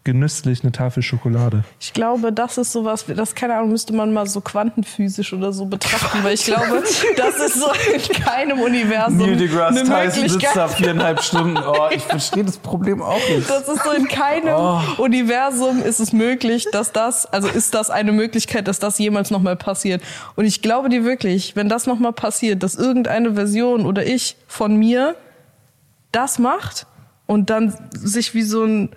genüsslich 0.08 0.64
eine 0.64 0.72
Tafel 0.72 1.04
Schokolade. 1.04 1.66
Ich 1.82 1.92
glaube, 1.92 2.32
das 2.32 2.58
ist 2.58 2.72
sowas, 2.72 3.04
das, 3.14 3.36
keine 3.36 3.56
Ahnung, 3.56 3.72
müsste 3.72 3.94
man 3.94 4.14
mal 4.14 4.26
so 4.26 4.40
quantenphysisch 4.40 5.34
oder 5.34 5.52
so 5.52 5.66
betrachten, 5.66 6.24
weil 6.24 6.34
ich 6.34 6.46
glaube, 6.46 6.82
das 7.18 7.36
ist 7.36 7.56
so 7.56 7.68
in 7.94 8.24
keinem 8.24 8.62
Universum 8.62 9.18
Neil 9.18 9.36
deGrasse 9.36 9.82
eine 9.82 10.10
Tyson 10.10 10.30
sitzt 10.30 10.56
da 10.56 10.70
viereinhalb 10.70 11.22
Stunden. 11.22 11.58
Oh, 11.58 11.90
ich 11.92 12.04
verstehe 12.04 12.46
das 12.46 12.58
Problem 12.58 13.02
auch 13.02 13.20
nicht. 13.30 13.50
Das 13.50 13.68
ist 13.68 13.84
so 13.84 13.92
in 13.92 14.08
keinem 14.08 14.56
Oh. 14.56 14.80
Universum 14.98 15.84
ist 15.84 16.00
es 16.00 16.14
möglich, 16.14 16.68
dass 16.72 16.94
das, 16.94 17.26
also 17.26 17.50
ist 17.50 17.74
das 17.74 17.90
eine 17.90 18.14
Möglichkeit, 18.14 18.70
dass 18.70 18.80
das 18.80 18.98
jemals 19.00 19.30
nochmal 19.30 19.58
passiert. 19.58 20.02
Und 20.38 20.46
ich 20.46 20.62
glaube 20.62 20.88
dir 20.88 21.04
wirklich, 21.04 21.58
wenn 21.58 21.68
das 21.68 21.86
nochmal 21.86 22.14
passiert, 22.14 22.64
dass 22.64 22.76
irgendeine 22.76 23.34
Version 23.34 23.86
oder 23.86 24.06
ich 24.06 24.38
von 24.48 24.78
mir 24.78 25.16
das 26.14 26.40
macht 26.40 26.88
und 27.26 27.50
dann 27.50 27.76
sich 27.92 28.34
wie 28.34 28.44
so 28.44 28.64
ein, 28.64 28.90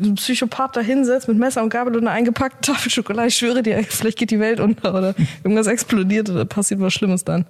ein 0.00 0.14
Psychopath 0.14 0.76
da 0.76 0.80
hinsetzt 0.80 1.28
mit 1.28 1.38
Messer 1.38 1.62
und 1.62 1.70
Gabel 1.70 1.96
und 1.96 2.02
einer 2.06 2.12
eingepackten 2.12 2.62
Tafel 2.62 2.90
Schokolade, 2.90 3.28
ich 3.28 3.36
schwöre 3.36 3.62
dir, 3.62 3.82
vielleicht 3.88 4.18
geht 4.18 4.30
die 4.30 4.40
Welt 4.40 4.60
unter 4.60 4.94
oder 4.94 5.14
irgendwas 5.44 5.66
explodiert 5.66 6.30
oder 6.30 6.44
passiert 6.44 6.80
was 6.80 6.92
Schlimmes 6.92 7.24
dann. 7.24 7.46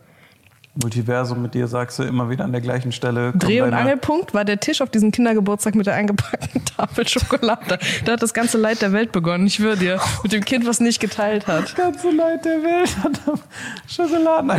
Multiversum 0.74 1.42
mit 1.42 1.54
dir 1.54 1.66
sagst 1.66 1.98
du 1.98 2.04
immer 2.04 2.30
wieder 2.30 2.44
an 2.44 2.52
der 2.52 2.60
gleichen 2.60 2.92
Stelle. 2.92 3.32
Dreh- 3.32 3.60
und 3.62 3.74
Angelpunkt 3.74 4.34
war 4.34 4.44
der 4.44 4.60
Tisch 4.60 4.80
auf 4.82 4.88
diesem 4.90 5.10
Kindergeburtstag 5.10 5.74
mit 5.74 5.86
der 5.86 5.94
eingepackten 5.94 6.64
Tafel 6.76 7.08
Schokolade. 7.08 7.78
Da 8.04 8.12
hat 8.12 8.22
das 8.22 8.32
ganze 8.34 8.56
Leid 8.56 8.80
der 8.80 8.92
Welt 8.92 9.10
begonnen. 9.10 9.46
Ich 9.46 9.54
schwöre 9.54 9.76
dir, 9.76 10.00
mit 10.22 10.32
dem 10.32 10.44
Kind, 10.44 10.66
was 10.66 10.78
nicht 10.80 11.00
geteilt 11.00 11.46
hat. 11.48 11.64
Das 11.64 11.74
ganze 11.74 12.10
Leid 12.10 12.44
der 12.44 12.62
Welt 12.62 12.96
hat 13.02 13.20
am 13.26 13.40
Schokoladen 13.88 14.50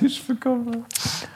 Tisch 0.00 0.22
bekommen. 0.24 0.84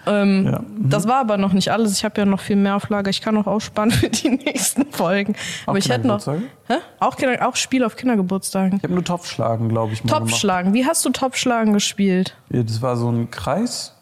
Ähm, 0.06 0.46
Ja. 0.46 0.60
Das 0.78 1.08
war 1.08 1.20
aber 1.20 1.36
noch 1.38 1.52
nicht 1.52 1.70
alles. 1.72 1.96
Ich 1.96 2.04
habe 2.04 2.20
ja 2.20 2.26
noch 2.26 2.40
viel 2.40 2.56
mehr 2.56 2.76
auf 2.76 2.88
Lager. 2.90 3.08
Ich 3.10 3.22
kann 3.22 3.34
noch 3.34 3.46
ausspannen 3.46 3.90
für 3.92 4.08
die 4.10 4.30
nächsten 4.44 4.90
Folgen. 4.92 5.34
Aber 5.66 5.78
ich 5.78 5.88
hätte 5.88 6.06
noch. 6.06 6.26
Hä? 6.26 6.74
Auch, 6.98 7.16
Kinder, 7.16 7.46
auch 7.48 7.56
Spiel 7.56 7.84
auf 7.84 7.96
Kindergeburtstagen. 7.96 8.76
Ich 8.78 8.82
habe 8.84 8.94
nur 8.94 9.04
Topfschlagen, 9.04 9.68
glaube 9.68 9.92
ich, 9.94 10.04
mal 10.04 10.08
gemacht. 10.08 10.30
Topfschlagen. 10.30 10.74
Wie 10.74 10.84
hast 10.86 11.04
du 11.04 11.10
Topfschlagen 11.10 11.72
gespielt? 11.72 12.36
Ja, 12.50 12.62
das 12.62 12.82
war 12.82 12.96
so 12.96 13.10
ein 13.10 13.30
Kreis. 13.30 13.94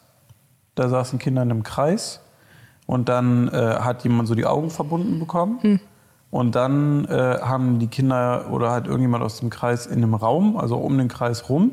Da 0.79 0.87
saßen 0.87 1.19
Kinder 1.19 1.43
in 1.43 1.51
einem 1.51 1.63
Kreis. 1.63 2.21
Und 2.85 3.09
dann 3.09 3.49
äh, 3.49 3.79
hat 3.81 4.03
jemand 4.05 4.29
so 4.29 4.33
die 4.33 4.45
Augen 4.45 4.69
verbunden 4.69 5.19
bekommen. 5.19 5.59
Und 6.31 6.55
dann 6.55 7.05
äh, 7.05 7.39
haben 7.41 7.79
die 7.79 7.87
Kinder 7.87 8.45
oder 8.49 8.71
halt 8.71 8.87
irgendjemand 8.87 9.23
aus 9.23 9.39
dem 9.39 9.49
Kreis 9.49 9.87
in 9.87 9.97
einem 9.97 10.13
Raum, 10.13 10.57
also 10.57 10.77
um 10.77 10.97
den 10.97 11.09
Kreis 11.09 11.49
rum, 11.49 11.71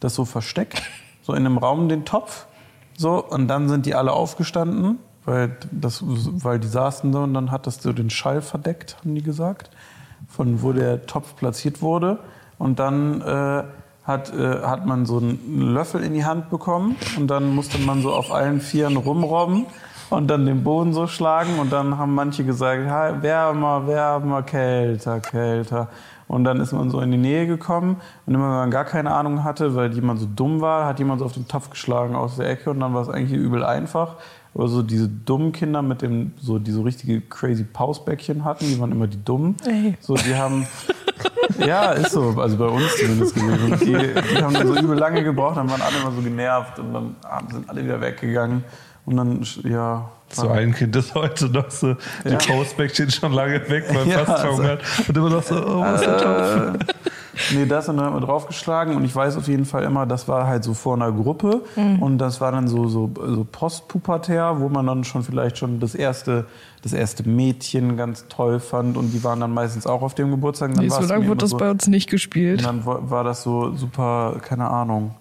das 0.00 0.14
so 0.14 0.24
versteckt. 0.24 0.82
So 1.22 1.34
in 1.34 1.46
einem 1.46 1.56
Raum 1.56 1.88
den 1.88 2.04
Topf. 2.04 2.46
So, 2.96 3.24
und 3.24 3.46
dann 3.46 3.68
sind 3.68 3.86
die 3.86 3.94
alle 3.94 4.12
aufgestanden, 4.12 4.98
weil, 5.24 5.56
das, 5.70 6.02
weil 6.02 6.58
die 6.58 6.66
saßen 6.66 7.12
da 7.12 7.20
und 7.20 7.32
dann 7.32 7.52
hat 7.52 7.68
das 7.68 7.80
so 7.80 7.92
den 7.92 8.10
Schall 8.10 8.42
verdeckt, 8.42 8.96
haben 8.98 9.14
die 9.14 9.22
gesagt, 9.22 9.70
von 10.26 10.62
wo 10.62 10.72
der 10.72 11.06
Topf 11.06 11.36
platziert 11.36 11.80
wurde. 11.80 12.18
Und 12.58 12.80
dann 12.80 13.20
äh, 13.20 13.62
hat, 14.04 14.32
äh, 14.34 14.62
hat 14.62 14.86
man 14.86 15.06
so 15.06 15.18
einen 15.18 15.72
Löffel 15.72 16.02
in 16.02 16.12
die 16.12 16.24
Hand 16.24 16.50
bekommen 16.50 16.96
und 17.16 17.28
dann 17.28 17.54
musste 17.54 17.78
man 17.78 18.02
so 18.02 18.12
auf 18.12 18.32
allen 18.32 18.60
Vieren 18.60 18.96
rumrobben 18.96 19.66
und 20.10 20.28
dann 20.28 20.44
den 20.46 20.64
Boden 20.64 20.92
so 20.92 21.06
schlagen 21.06 21.58
und 21.58 21.72
dann 21.72 21.98
haben 21.98 22.14
manche 22.14 22.44
gesagt, 22.44 22.88
"Ha, 22.88 23.22
wärmer, 23.22 23.86
wärmer, 23.86 24.42
kälter, 24.42 25.20
kälter. 25.20 25.88
Und 26.28 26.44
dann 26.44 26.60
ist 26.60 26.72
man 26.72 26.88
so 26.88 27.00
in 27.00 27.10
die 27.10 27.18
Nähe 27.18 27.46
gekommen 27.46 28.00
und 28.26 28.34
immer 28.34 28.44
wenn 28.44 28.56
man 28.56 28.70
gar 28.70 28.86
keine 28.86 29.12
Ahnung 29.12 29.44
hatte, 29.44 29.74
weil 29.74 29.92
jemand 29.92 30.18
so 30.18 30.26
dumm 30.26 30.60
war, 30.62 30.86
hat 30.86 30.98
jemand 30.98 31.18
so 31.18 31.26
auf 31.26 31.34
den 31.34 31.46
Topf 31.46 31.68
geschlagen 31.70 32.14
aus 32.16 32.36
der 32.36 32.48
Ecke 32.48 32.70
und 32.70 32.80
dann 32.80 32.94
war 32.94 33.02
es 33.02 33.08
eigentlich 33.10 33.38
übel 33.38 33.62
einfach. 33.64 34.16
Aber 34.54 34.68
so 34.68 34.82
diese 34.82 35.08
dummen 35.08 35.52
Kinder 35.52 35.80
mit 35.80 36.02
dem, 36.02 36.32
so, 36.38 36.58
die 36.58 36.72
so 36.72 36.82
richtige 36.82 37.20
crazy 37.22 37.64
Pausbäckchen 37.64 38.44
hatten, 38.44 38.66
die 38.66 38.78
waren 38.78 38.92
immer 38.92 39.06
die 39.06 39.22
dummen. 39.24 39.56
Ey. 39.66 39.96
So, 40.00 40.14
die 40.14 40.34
haben, 40.34 40.66
ja, 41.66 41.92
ist 41.92 42.12
so, 42.12 42.34
also 42.38 42.56
bei 42.58 42.66
uns 42.66 42.94
zumindest 42.98 43.34
gewesen. 43.34 43.78
Die, 43.80 44.34
die 44.36 44.42
haben 44.42 44.52
dann 44.52 44.66
so 44.66 44.76
übel 44.76 44.98
lange 44.98 45.24
gebraucht, 45.24 45.56
dann 45.56 45.70
waren 45.70 45.80
alle 45.80 45.96
immer 46.02 46.12
so 46.12 46.20
genervt 46.20 46.78
und 46.78 46.92
dann 46.92 47.16
sind 47.50 47.68
alle 47.70 47.82
wieder 47.84 48.00
weggegangen. 48.00 48.62
Und 49.06 49.16
dann, 49.16 49.46
ja. 49.64 50.10
So 50.30 50.48
ein 50.48 50.74
Kind 50.74 50.94
ist 50.96 51.14
heute 51.14 51.48
noch 51.48 51.70
so, 51.70 51.94
die 52.24 52.28
Ja. 52.30 52.36
Postbäckchen 52.38 53.10
schon 53.10 53.32
lange 53.32 53.68
weg, 53.70 53.84
weil 53.92 54.06
Ja, 54.08 54.18
fast 54.18 54.30
also- 54.44 54.56
verhungert. 54.56 54.82
Und 55.08 55.16
immer 55.16 55.30
noch 55.30 55.42
so, 55.42 55.54
oh, 55.56 55.80
was 55.80 56.00
ist 56.02 56.06
Topf? 56.08 56.94
Nee, 57.54 57.64
das 57.66 57.88
und 57.88 57.96
dann 57.96 58.06
haben 58.06 58.16
wir 58.16 58.20
draufgeschlagen 58.20 58.94
und 58.94 59.04
ich 59.04 59.14
weiß 59.16 59.36
auf 59.38 59.48
jeden 59.48 59.64
Fall 59.64 59.84
immer, 59.84 60.04
das 60.06 60.28
war 60.28 60.46
halt 60.46 60.64
so 60.64 60.74
vor 60.74 60.94
einer 60.96 61.10
Gruppe 61.12 61.62
Mhm. 61.76 62.02
und 62.02 62.18
das 62.18 62.40
war 62.40 62.52
dann 62.52 62.68
so, 62.68 62.88
so, 62.88 63.10
so 63.16 63.46
postpubertär, 63.50 64.56
wo 64.60 64.68
man 64.68 64.86
dann 64.86 65.04
schon 65.04 65.22
vielleicht 65.22 65.58
schon 65.58 65.80
das 65.80 65.94
erste, 65.94 66.46
das 66.82 66.92
erste 66.92 67.28
Mädchen 67.28 67.96
ganz 67.96 68.26
toll 68.28 68.60
fand 68.60 68.96
und 68.96 69.12
die 69.12 69.22
waren 69.24 69.40
dann 69.40 69.52
meistens 69.54 69.86
auch 69.86 70.02
auf 70.02 70.14
dem 70.14 70.30
Geburtstag. 70.30 70.74
Dann 70.74 70.84
Nee, 70.84 70.90
so 70.90 71.00
lange 71.02 71.26
wurde 71.28 71.38
das 71.38 71.50
so, 71.50 71.56
bei 71.56 71.70
uns 71.70 71.86
nicht 71.88 72.08
und 72.08 72.10
gespielt. 72.12 72.64
dann 72.64 72.84
war 72.84 73.10
war 73.10 73.24
das 73.24 73.42
so 73.42 73.72
super, 73.76 74.36
keine 74.42 74.68
Ahnung, 74.68 75.14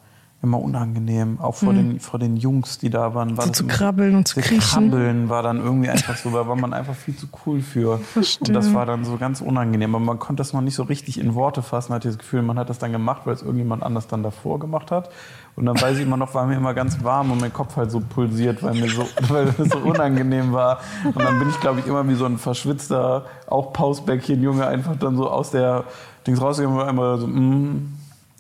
immer 0.43 0.59
unangenehm. 0.59 1.39
Auch 1.39 1.55
vor, 1.55 1.71
den, 1.73 1.99
vor 1.99 2.19
den 2.19 2.35
Jungs, 2.35 2.79
die 2.79 2.89
da 2.89 3.13
waren. 3.13 3.37
War 3.37 3.45
Mhm. 3.45 3.49
So 3.49 3.53
zu 3.53 3.67
krabbeln 3.67 4.15
und 4.15 4.27
zu 4.27 4.39
kriechen. 4.39 4.59
Krabbeln 4.59 5.29
war 5.29 5.43
dann 5.43 5.59
irgendwie 5.59 5.89
einfach 5.89 6.17
so, 6.17 6.31
da 6.31 6.47
war 6.47 6.55
man 6.55 6.73
einfach 6.73 6.95
viel 6.95 7.15
zu 7.15 7.27
cool 7.45 7.61
für. 7.61 7.99
Verstehe. 7.99 8.47
Und 8.47 8.53
das 8.53 8.73
war 8.73 8.85
dann 8.85 9.05
so 9.05 9.17
ganz 9.17 9.41
unangenehm. 9.41 9.93
Aber 9.93 10.03
man 10.03 10.17
konnte 10.17 10.41
das 10.41 10.53
noch 10.53 10.61
nicht 10.61 10.75
so 10.75 10.83
richtig 10.83 11.19
in 11.19 11.35
Worte 11.35 11.61
fassen. 11.61 11.93
Hatte 11.93 12.07
das 12.07 12.17
Gefühl, 12.17 12.41
man 12.41 12.57
hat 12.57 12.69
das 12.69 12.79
dann 12.79 12.91
gemacht, 12.91 13.21
weil 13.25 13.35
es 13.35 13.41
irgendjemand 13.41 13.83
anders 13.83 14.07
dann 14.07 14.23
davor 14.23 14.59
gemacht 14.59 14.89
hat. 14.89 15.09
Und 15.55 15.65
dann 15.65 15.79
weiß 15.79 15.97
ich 15.97 16.03
immer 16.03 16.17
noch, 16.17 16.33
war 16.33 16.45
mir 16.47 16.55
immer 16.55 16.73
ganz 16.73 17.03
warm 17.03 17.31
und 17.31 17.39
mein 17.41 17.53
Kopf 17.53 17.75
halt 17.75 17.91
so 17.91 17.99
pulsiert, 17.99 18.63
weil 18.63 18.73
mir 18.73 18.89
so, 18.89 19.05
weil 19.27 19.49
es 19.49 19.69
so 19.69 19.77
unangenehm 19.79 20.53
war. 20.53 20.79
Und 21.03 21.19
dann 21.19 21.37
bin 21.37 21.49
ich, 21.49 21.59
glaube 21.59 21.81
ich, 21.81 21.87
immer 21.87 22.07
wie 22.07 22.15
so 22.15 22.25
ein 22.25 22.37
verschwitzter, 22.39 23.25
auch 23.47 23.73
Pausbäckchen-Junge 23.73 24.65
einfach 24.65 24.95
dann 24.95 25.17
so 25.17 25.29
aus 25.29 25.51
der 25.51 25.83
Dings 26.25 26.41
rausgegangen 26.41 26.77
und 26.77 26.83
war 26.83 26.89
immer 26.89 27.17
so, 27.17 27.27
mm, 27.27 27.93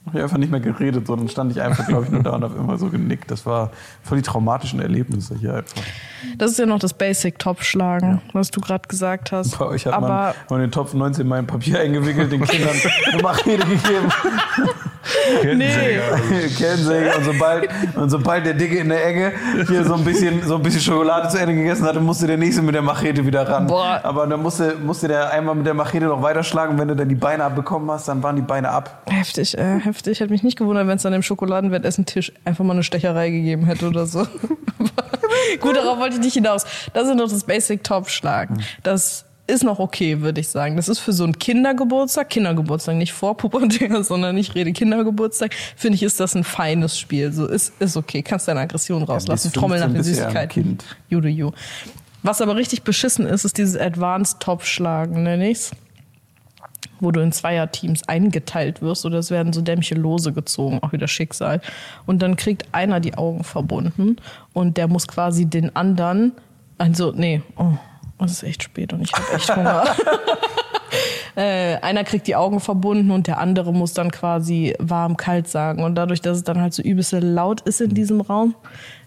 hab 0.05 0.15
ich 0.15 0.21
einfach 0.21 0.37
nicht 0.37 0.51
mehr 0.51 0.59
geredet, 0.59 1.05
sondern 1.05 1.29
stand 1.29 1.51
ich 1.51 1.61
einfach, 1.61 1.87
glaube 1.87 2.05
ich, 2.05 2.11
nur 2.11 2.23
da 2.23 2.31
und 2.31 2.43
habe 2.43 2.57
immer 2.57 2.77
so 2.77 2.89
genickt. 2.89 3.29
Das 3.29 3.45
war 3.45 3.69
voll 4.01 4.17
die 4.17 4.23
traumatischen 4.23 4.79
Erlebnisse 4.79 5.35
hier 5.35 5.55
einfach. 5.55 5.81
Das 6.37 6.51
ist 6.51 6.59
ja 6.59 6.65
noch 6.65 6.79
das 6.79 6.93
Basic-Top-Schlagen, 6.93 8.21
was 8.33 8.49
du 8.49 8.61
gerade 8.61 8.87
gesagt 8.87 9.31
hast. 9.31 9.57
Bei 9.59 9.65
euch 9.65 9.85
hat 9.85 9.93
Aber 9.93 10.07
man, 10.07 10.33
man 10.49 10.61
den 10.61 10.71
Topf 10.71 10.93
19 10.93 11.27
Mal 11.27 11.39
in 11.39 11.47
Papier 11.47 11.79
eingewickelt, 11.79 12.31
den 12.31 12.43
Kindern 12.43 12.75
eine 13.11 13.21
Machete 13.21 13.65
gegeben, 13.65 14.11
Kettensäger. 15.41 16.01
Kettensäge 16.57 17.17
und 17.17 17.23
sobald, 17.23 17.69
und 17.95 18.09
sobald 18.09 18.45
der 18.45 18.53
Dicke 18.53 18.77
in 18.77 18.89
der 18.89 19.05
Ecke 19.05 19.33
hier 19.67 19.83
so 19.83 19.95
ein 19.95 20.03
bisschen, 20.03 20.43
so 20.43 20.55
ein 20.55 20.61
bisschen 20.61 20.81
Schokolade 20.81 21.29
zu 21.29 21.37
Ende 21.37 21.55
gegessen 21.55 21.85
hatte, 21.85 21.99
musste 21.99 22.27
der 22.27 22.37
Nächste 22.37 22.61
mit 22.61 22.75
der 22.75 22.81
Machete 22.81 23.25
wieder 23.25 23.47
ran. 23.47 23.67
Boah. 23.67 23.99
Aber 24.03 24.27
dann 24.27 24.41
musste, 24.41 24.75
musste 24.75 25.07
der 25.07 25.31
einmal 25.31 25.55
mit 25.55 25.65
der 25.65 25.73
Machete 25.73 26.05
noch 26.05 26.21
weiterschlagen. 26.21 26.77
Wenn 26.77 26.87
du 26.87 26.95
dann 26.95 27.09
die 27.09 27.15
Beine 27.15 27.43
abbekommen 27.43 27.89
hast, 27.91 28.07
dann 28.07 28.21
waren 28.21 28.35
die 28.35 28.41
Beine 28.41 28.69
ab. 28.69 29.03
heftig, 29.07 29.57
äh, 29.57 29.79
heftig. 29.79 29.90
Hat 29.93 30.29
mich 30.29 30.43
nicht 30.43 30.57
gewundert, 30.57 30.87
wenn 30.87 30.97
es 30.97 31.05
an 31.05 31.13
dem 31.13 31.23
Schokoladenwettessen-Tisch 31.23 32.31
einfach 32.45 32.63
mal 32.63 32.73
eine 32.73 32.83
Stecherei 32.83 33.29
gegeben 33.29 33.65
hätte 33.65 33.87
oder 33.87 34.05
so. 34.05 34.27
Gut, 35.59 35.75
darauf 35.75 35.99
wollte 35.99 36.15
ich 36.15 36.21
nicht 36.21 36.33
hinaus. 36.33 36.65
Das 36.93 37.07
ist 37.07 37.15
noch 37.15 37.29
das 37.29 37.43
Basic-Top-Schlagen. 37.43 38.63
Das 38.83 39.25
ist 39.47 39.63
noch 39.63 39.79
okay, 39.79 40.21
würde 40.21 40.39
ich 40.39 40.47
sagen. 40.47 40.75
Das 40.75 40.87
ist 40.87 40.99
für 40.99 41.13
so 41.13 41.23
einen 41.23 41.37
Kindergeburtstag, 41.37 42.29
Kindergeburtstag, 42.29 42.95
nicht 42.95 43.13
vor 43.13 43.35
Pubertär, 43.37 44.03
sondern 44.05 44.37
ich 44.37 44.55
rede 44.55 44.71
Kindergeburtstag, 44.71 45.53
finde 45.75 45.95
ich, 45.95 46.03
ist 46.03 46.19
das 46.19 46.35
ein 46.35 46.43
feines 46.43 46.97
Spiel. 46.97 47.31
So 47.31 47.47
ist, 47.47 47.73
ist 47.79 47.97
okay. 47.97 48.21
Kannst 48.21 48.47
deine 48.47 48.61
Aggression 48.61 49.03
rauslassen, 49.03 49.49
bis 49.49 49.59
Trommel 49.59 49.79
nach 49.79 49.91
15 49.91 50.03
den 50.03 50.13
ja 50.13 50.19
Süßigkeiten. 50.21 50.63
Kind. 50.63 50.85
Jude, 51.09 51.29
ju. 51.29 51.51
Was 52.23 52.41
aber 52.41 52.55
richtig 52.55 52.83
beschissen 52.83 53.25
ist, 53.25 53.45
ist 53.45 53.57
dieses 53.57 53.77
Advanced-Top-Schlagen, 53.77 55.23
nenne 55.23 55.49
ich's 55.49 55.71
wo 57.01 57.11
du 57.11 57.19
in 57.19 57.31
Zweierteams 57.31 58.07
eingeteilt 58.07 58.81
wirst 58.81 59.05
oder 59.05 59.19
es 59.19 59.31
werden 59.31 59.51
so 59.51 59.61
dämliche 59.61 59.95
Lose 59.95 60.31
gezogen, 60.31 60.79
auch 60.81 60.93
wieder 60.93 61.07
Schicksal. 61.07 61.61
Und 62.05 62.21
dann 62.21 62.37
kriegt 62.37 62.65
einer 62.71 62.99
die 62.99 63.15
Augen 63.15 63.43
verbunden 63.43 64.17
und 64.53 64.77
der 64.77 64.87
muss 64.87 65.07
quasi 65.07 65.45
den 65.45 65.75
anderen, 65.75 66.31
also 66.77 67.11
nee, 67.13 67.41
oh, 67.57 67.73
es 68.23 68.31
ist 68.31 68.43
echt 68.43 68.63
spät 68.63 68.93
und 68.93 69.01
ich 69.01 69.11
habe 69.11 69.35
echt 69.35 69.55
Hunger. 69.55 69.83
äh, 71.35 71.77
einer 71.77 72.03
kriegt 72.03 72.27
die 72.27 72.35
Augen 72.35 72.59
verbunden 72.59 73.11
und 73.11 73.27
der 73.27 73.39
andere 73.39 73.73
muss 73.73 73.93
dann 73.93 74.11
quasi 74.11 74.75
warm, 74.79 75.17
kalt 75.17 75.47
sagen. 75.47 75.83
Und 75.83 75.95
dadurch, 75.95 76.21
dass 76.21 76.37
es 76.37 76.43
dann 76.43 76.59
halt 76.59 76.73
so 76.73 76.81
übelst 76.81 77.13
laut 77.13 77.61
ist 77.61 77.81
in 77.81 77.93
diesem 77.93 78.21
Raum, 78.21 78.55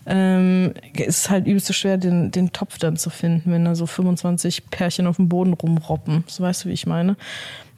ähm, 0.07 0.75
ist 0.95 1.25
es 1.25 1.31
halt 1.31 1.47
übelst 1.47 1.73
schwer, 1.75 1.97
den, 1.97 2.31
den 2.31 2.53
Topf 2.53 2.79
dann 2.79 2.97
zu 2.97 3.11
finden, 3.11 3.53
wenn 3.53 3.65
da 3.65 3.75
so 3.75 3.87
25 3.87 4.71
Pärchen 4.71 5.07
auf 5.07 5.17
dem 5.17 5.29
Boden 5.29 5.55
rumroppen. 5.55 6.25
So 6.27 6.43
weißt 6.43 6.65
du, 6.65 6.69
wie 6.69 6.75
ich 6.75 6.87
meine? 6.87 7.17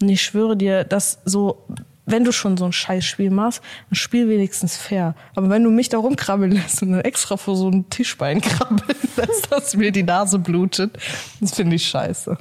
Und 0.01 0.09
ich 0.09 0.23
schwöre 0.23 0.57
dir, 0.57 0.85
dass 0.85 1.21
so, 1.25 1.65
wenn 2.05 2.25
du 2.25 2.33
schon 2.33 2.57
so 2.57 2.65
ein 2.65 2.73
Scheißspiel 2.73 3.31
machst, 3.31 3.63
dann 3.89 3.97
spiel 3.97 4.29
wenigstens 4.29 4.77
fair. 4.77 5.15
Aber 5.35 5.51
wenn 5.51 5.65
du 5.65 5.71
mich 5.71 5.89
da 5.89 5.99
rumkrabbeln 5.99 6.53
lässt 6.53 6.83
und 6.83 6.93
dann 6.93 7.01
extra 7.01 7.37
vor 7.37 7.57
so 7.57 7.69
ein 7.69 7.89
Tischbein 7.91 8.41
krabbeln 8.43 8.99
lässt, 9.17 9.51
dass 9.51 9.77
mir 9.77 9.93
die 9.93 10.03
Nase 10.03 10.39
blutet, 10.39 10.97
das 11.41 11.55
finde 11.55 11.77
ich 11.77 11.87
scheiße. 11.87 12.37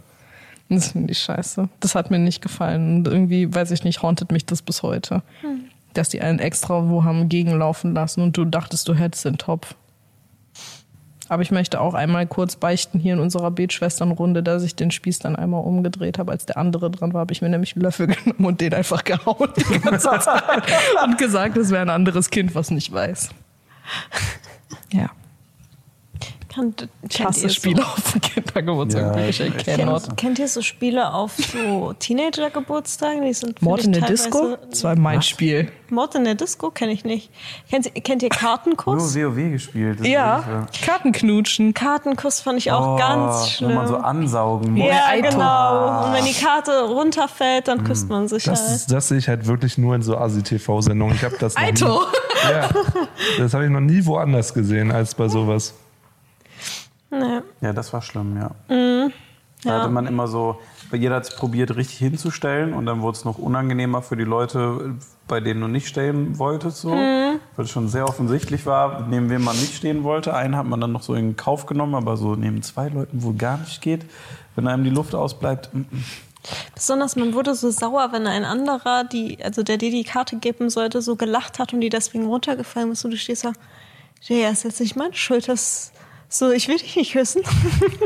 Das 0.69 0.91
finde 0.91 1.11
ich 1.11 1.19
scheiße. 1.19 1.69
Das 1.79 1.95
hat 1.95 2.09
mir 2.09 2.19
nicht 2.19 2.41
gefallen. 2.41 2.97
Und 2.97 3.07
irgendwie, 3.07 3.53
weiß 3.53 3.71
ich 3.71 3.83
nicht, 3.83 4.01
hauntet 4.01 4.31
mich 4.31 4.45
das 4.45 4.61
bis 4.61 4.81
heute. 4.81 5.21
Dass 5.93 6.09
die 6.09 6.21
einen 6.21 6.39
extra 6.39 6.89
wo 6.89 7.03
haben 7.03 7.29
gegenlaufen 7.29 7.93
lassen 7.93 8.21
und 8.21 8.35
du 8.35 8.45
dachtest, 8.45 8.87
du 8.87 8.95
hättest 8.95 9.25
den 9.25 9.37
Topf. 9.37 9.75
Aber 11.27 11.41
ich 11.41 11.51
möchte 11.51 11.81
auch 11.81 11.93
einmal 11.93 12.27
kurz 12.27 12.55
beichten 12.55 12.99
hier 12.99 13.13
in 13.13 13.19
unserer 13.19 13.49
Betschwesternrunde, 13.49 14.43
dass 14.43 14.63
ich 14.63 14.75
den 14.75 14.91
Spieß 14.91 15.19
dann 15.19 15.35
einmal 15.35 15.63
umgedreht 15.63 16.19
habe, 16.19 16.31
als 16.31 16.45
der 16.45 16.57
andere 16.57 16.91
dran 16.91 17.13
war, 17.13 17.21
habe 17.21 17.33
ich 17.33 17.41
mir 17.41 17.49
nämlich 17.49 17.75
einen 17.75 17.81
Löffel 17.81 18.07
genommen 18.07 18.45
und 18.45 18.61
den 18.61 18.73
einfach 18.73 19.03
gehauen 19.03 19.49
die 19.57 19.79
ganze 19.79 20.09
Zeit 20.19 20.63
und 21.03 21.17
gesagt, 21.17 21.57
es 21.57 21.71
wäre 21.71 21.81
ein 21.81 21.89
anderes 21.89 22.29
Kind, 22.29 22.53
was 22.53 22.69
nicht 22.69 22.91
weiß. 22.91 23.29
Ja, 24.91 25.09
Kann, 26.55 26.73
ich 27.09 27.23
hasse 27.25 27.49
Spiele 27.49 27.83
auf 27.85 28.11
dem 28.13 28.21
Kindergeburtstag. 28.21 29.01
Ja, 29.01 29.15
wirklich, 29.15 29.39
I 29.41 29.43
echt. 29.43 29.65
cannot. 29.65 30.03
Kennt, 30.03 30.17
kennt 30.17 30.39
ihr 30.39 30.47
so 30.47 30.61
Spiele 30.61 31.13
auf 31.13 31.33
so 31.35 31.93
Teenager-Geburtstagen? 31.99 33.23
Die 33.23 33.33
sind 33.33 33.61
Mord 33.61 33.83
in 33.83 33.91
der 33.91 34.03
ich, 34.03 34.07
Disco? 34.07 34.57
Das 34.69 34.83
war 34.85 34.95
mein 34.95 35.21
Spiel. 35.21 35.69
Mord 35.89 36.15
in 36.15 36.23
der 36.23 36.35
Disco 36.35 36.71
kenne 36.71 36.93
ich 36.93 37.03
nicht. 37.03 37.29
Kennt, 37.69 37.85
ihr- 37.93 38.01
kennt 38.01 38.23
ihr 38.23 38.29
Nur 38.29 38.39
Kartenkuss? 38.39 39.15
WoW 39.15 39.35
gespielt. 39.51 39.99
Das 39.99 40.07
ist 40.07 40.11
Ja, 40.13 40.67
Kartenknutschen. 40.85 41.73
Kartenkuss 41.73 42.39
fand 42.39 42.57
ich 42.57 42.71
auch 42.71 42.93
Oh, 42.93 42.97
ganz 42.97 43.49
schlimm. 43.51 43.71
Wo 43.71 43.75
man 43.75 43.87
so 43.87 43.97
ansaugen 43.97 44.73
muss. 44.73 44.87
ja, 44.87 45.05
Aito. 45.09 45.29
genau. 45.31 46.05
Und 46.07 46.13
wenn 46.13 46.25
die 46.25 46.33
Karte 46.33 46.71
runterfällt, 46.87 47.67
dann 47.67 47.83
küsst 47.83 48.09
man 48.09 48.27
sich 48.27 48.45
Das, 48.45 48.61
halt. 48.61 48.75
ist, 48.77 48.91
das 48.91 49.07
sehe 49.09 49.17
ich 49.17 49.27
halt 49.27 49.45
wirklich 49.45 49.77
nur 49.77 49.93
in 49.95 50.01
so 50.01 50.17
Asi-TV-Sendungen. 50.17 51.15
Ich 51.15 51.23
habe 51.23 51.35
das 51.39 51.55
noch 51.55 51.61
Aito! 51.61 51.85
Nie, 52.45 52.51
ja, 52.51 52.69
das 53.37 53.53
habe 53.53 53.65
ich 53.65 53.69
noch 53.71 53.79
nie 53.81 54.05
woanders 54.05 54.53
gesehen 54.53 54.91
als 54.91 55.13
bei 55.15 55.27
sowas. 55.27 55.73
Nee. 57.19 57.41
Ja, 57.61 57.73
das 57.73 57.93
war 57.93 58.01
schlimm, 58.01 58.37
ja. 58.37 58.51
Mhm. 58.73 59.11
Da 59.63 59.69
Ja. 59.69 59.79
hatte 59.79 59.89
man 59.89 60.05
immer 60.05 60.27
so, 60.27 60.59
jeder 60.91 61.15
hat 61.15 61.23
es 61.23 61.35
probiert, 61.35 61.75
richtig 61.75 61.97
hinzustellen 61.97 62.73
und 62.73 62.85
dann 62.85 63.01
wurde 63.01 63.17
es 63.17 63.25
noch 63.25 63.37
unangenehmer 63.39 64.01
für 64.03 64.15
die 64.15 64.23
Leute, 64.23 64.95
bei 65.27 65.39
denen 65.39 65.61
du 65.61 65.67
nicht 65.67 65.87
stehen 65.87 66.37
wolltest, 66.37 66.81
so. 66.81 66.93
Mhm. 66.93 67.39
Weil 67.55 67.65
es 67.65 67.71
schon 67.71 67.87
sehr 67.87 68.07
offensichtlich 68.07 68.65
war, 68.65 69.07
neben 69.09 69.29
wem 69.29 69.43
man 69.43 69.55
nicht 69.55 69.75
stehen 69.75 70.03
wollte. 70.03 70.33
Einen 70.35 70.55
hat 70.55 70.65
man 70.67 70.79
dann 70.81 70.91
noch 70.91 71.01
so 71.01 71.15
in 71.15 71.35
Kauf 71.35 71.65
genommen, 71.65 71.95
aber 71.95 72.15
so 72.17 72.35
neben 72.35 72.61
zwei 72.61 72.89
Leuten, 72.89 73.23
wo 73.23 73.33
gar 73.33 73.57
nicht 73.57 73.81
geht, 73.81 74.05
wenn 74.55 74.67
einem 74.67 74.83
die 74.83 74.89
Luft 74.91 75.15
ausbleibt. 75.15 75.73
mm, 75.73 75.79
mm. 75.79 76.03
Besonders 76.75 77.15
man 77.15 77.33
wurde 77.33 77.55
so 77.55 77.71
sauer, 77.71 78.09
wenn 78.11 78.27
ein 78.27 78.45
anderer, 78.45 79.03
die, 79.03 79.43
also 79.43 79.63
der 79.63 79.77
dir 79.77 79.89
die 79.89 80.03
Karte 80.03 80.35
geben 80.37 80.69
sollte, 80.69 81.01
so 81.01 81.15
gelacht 81.15 81.57
hat 81.57 81.73
und 81.73 81.81
die 81.81 81.89
deswegen 81.89 82.27
runtergefallen 82.27 82.91
ist 82.91 83.03
und 83.03 83.11
du 83.11 83.17
stehst 83.17 83.45
da, 83.45 83.53
ja, 84.21 84.49
ist 84.49 84.63
jetzt 84.63 84.79
nicht 84.79 84.95
meine 84.95 85.15
Schuld, 85.15 85.47
das 85.49 85.91
so, 86.29 86.51
ich 86.51 86.67
will 86.67 86.77
dich 86.77 86.95
nicht 86.95 87.13
küssen. 87.13 87.43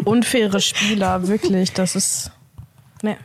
Unfaire 0.05 0.59
Spieler, 0.59 1.27
wirklich. 1.27 1.73
Das 1.73 1.95
ist. 1.95 2.31
Nee. 3.01 3.17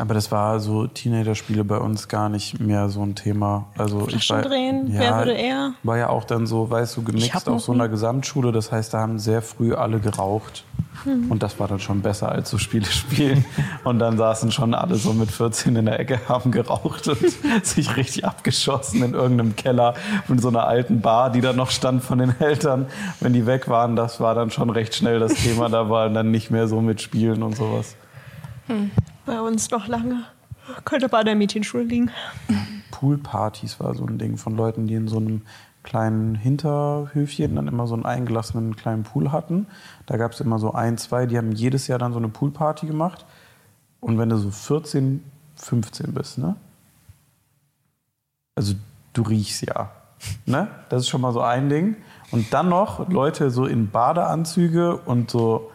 Aber 0.00 0.14
das 0.14 0.32
war 0.32 0.60
so 0.60 0.86
Teenager-Spiele 0.86 1.62
bei 1.62 1.76
uns 1.76 2.08
gar 2.08 2.30
nicht 2.30 2.58
mehr 2.58 2.88
so 2.88 3.02
ein 3.02 3.14
Thema. 3.14 3.66
Also 3.76 4.08
ich 4.08 4.30
war, 4.30 4.40
drehen, 4.40 4.86
wer 4.88 5.18
würde 5.18 5.32
eher? 5.32 5.74
War 5.82 5.98
ja 5.98 6.08
auch 6.08 6.24
dann 6.24 6.46
so, 6.46 6.70
weißt 6.70 6.96
du, 6.96 7.02
gemixt 7.02 7.48
auf 7.48 7.60
so 7.60 7.72
einer 7.72 7.88
Gesamtschule. 7.88 8.50
Das 8.50 8.72
heißt, 8.72 8.94
da 8.94 9.00
haben 9.00 9.18
sehr 9.18 9.42
früh 9.42 9.74
alle 9.74 10.00
geraucht. 10.00 10.64
Hm. 11.04 11.30
Und 11.30 11.42
das 11.42 11.60
war 11.60 11.68
dann 11.68 11.80
schon 11.80 12.00
besser 12.00 12.32
als 12.32 12.48
so 12.48 12.56
Spiele 12.56 12.86
spielen. 12.90 13.44
Und 13.84 13.98
dann 13.98 14.16
saßen 14.16 14.50
schon 14.52 14.72
alle 14.72 14.96
so 14.96 15.12
mit 15.12 15.30
14 15.30 15.76
in 15.76 15.84
der 15.84 16.00
Ecke, 16.00 16.18
haben 16.28 16.50
geraucht 16.50 17.06
und 17.08 17.18
sich 17.62 17.96
richtig 17.96 18.24
abgeschossen 18.24 19.02
in 19.02 19.12
irgendeinem 19.12 19.54
Keller 19.54 19.94
von 20.26 20.38
so 20.38 20.48
einer 20.48 20.66
alten 20.66 21.02
Bar, 21.02 21.30
die 21.30 21.42
da 21.42 21.52
noch 21.52 21.70
stand 21.70 22.02
von 22.02 22.18
den 22.18 22.34
Eltern. 22.40 22.86
Wenn 23.20 23.34
die 23.34 23.44
weg 23.44 23.68
waren, 23.68 23.96
das 23.96 24.18
war 24.18 24.34
dann 24.34 24.50
schon 24.50 24.70
recht 24.70 24.94
schnell 24.94 25.20
das 25.20 25.34
Thema. 25.34 25.68
Da 25.68 25.90
war 25.90 26.08
dann 26.08 26.30
nicht 26.30 26.50
mehr 26.50 26.68
so 26.68 26.80
mit 26.80 27.02
Spielen 27.02 27.42
und 27.42 27.54
sowas. 27.54 27.96
Bei 29.26 29.40
uns 29.40 29.70
noch 29.70 29.86
lange. 29.86 30.24
Könnte 30.84 31.08
bei 31.08 31.22
der 31.24 31.34
Mädchenschule 31.34 31.84
liegen. 31.84 32.10
Poolpartys 32.90 33.80
war 33.80 33.94
so 33.94 34.04
ein 34.04 34.18
Ding 34.18 34.36
von 34.36 34.56
Leuten, 34.56 34.86
die 34.86 34.94
in 34.94 35.08
so 35.08 35.16
einem 35.16 35.42
kleinen 35.82 36.34
Hinterhöfchen 36.34 37.56
dann 37.56 37.66
immer 37.66 37.86
so 37.86 37.94
einen 37.94 38.04
eingelassenen 38.04 38.76
kleinen 38.76 39.02
Pool 39.02 39.32
hatten. 39.32 39.66
Da 40.06 40.16
gab 40.16 40.32
es 40.32 40.40
immer 40.40 40.58
so 40.58 40.72
ein, 40.72 40.98
zwei, 40.98 41.26
die 41.26 41.38
haben 41.38 41.52
jedes 41.52 41.86
Jahr 41.86 41.98
dann 41.98 42.12
so 42.12 42.18
eine 42.18 42.28
Poolparty 42.28 42.86
gemacht. 42.86 43.24
Und 44.00 44.18
wenn 44.18 44.28
du 44.28 44.36
so 44.36 44.50
14, 44.50 45.24
15 45.56 46.12
bist, 46.12 46.38
ne? 46.38 46.56
Also 48.54 48.74
du 49.12 49.22
riechst 49.22 49.62
ja. 49.66 49.90
Ne? 50.44 50.68
Das 50.90 51.02
ist 51.02 51.08
schon 51.08 51.22
mal 51.22 51.32
so 51.32 51.40
ein 51.40 51.68
Ding. 51.68 51.96
Und 52.30 52.52
dann 52.52 52.68
noch 52.68 53.08
Leute 53.08 53.50
so 53.50 53.64
in 53.64 53.90
Badeanzüge 53.90 54.96
und 54.98 55.30
so 55.30 55.70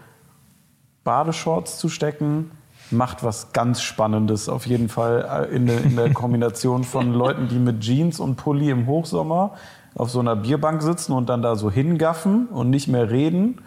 Badeshorts 1.04 1.80
zu 1.80 1.90
stecken, 1.90 2.52
macht 2.92 3.24
was 3.24 3.52
ganz 3.54 3.82
Spannendes 3.82 4.50
auf 4.50 4.66
jeden 4.66 4.90
Fall 4.90 5.48
äh, 5.50 5.56
in 5.56 5.68
der, 5.68 5.84
in 5.84 5.96
der 5.96 6.14
Kombination 6.14 6.84
von 6.84 7.14
Leuten, 7.14 7.48
die 7.48 7.60
mit 7.60 7.82
Jeans 7.82 8.20
und 8.20 8.36
Pulli 8.36 8.70
im 8.70 8.88
Hochsommer 8.88 9.52
auf 9.96 10.10
so 10.10 10.20
einer 10.20 10.36
Bierbank 10.36 10.82
sitzen 10.82 11.14
und 11.14 11.30
dann 11.30 11.42
da 11.42 11.56
so 11.56 11.72
hingaffen 11.72 12.48
und 12.48 12.70
nicht 12.70 12.88
mehr 12.88 13.10
reden, 13.10 13.62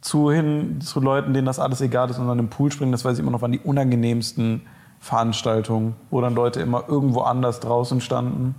zu 0.00 0.30
hin 0.30 0.80
zu 0.82 1.00
Leuten, 1.00 1.32
denen 1.32 1.46
das 1.46 1.58
alles 1.58 1.80
egal 1.80 2.10
ist 2.10 2.18
und 2.18 2.28
dann 2.28 2.38
im 2.38 2.48
Pool 2.48 2.70
springen. 2.70 2.92
Das 2.92 3.04
weiß 3.04 3.14
ich 3.14 3.20
immer 3.20 3.30
noch, 3.30 3.40
waren 3.40 3.52
die 3.52 3.60
unangenehmsten 3.60 4.62
Veranstaltungen, 5.00 5.96
wo 6.10 6.20
dann 6.20 6.34
Leute 6.34 6.60
immer 6.60 6.84
irgendwo 6.88 7.20
anders 7.20 7.60
draußen 7.60 8.00
standen, 8.00 8.54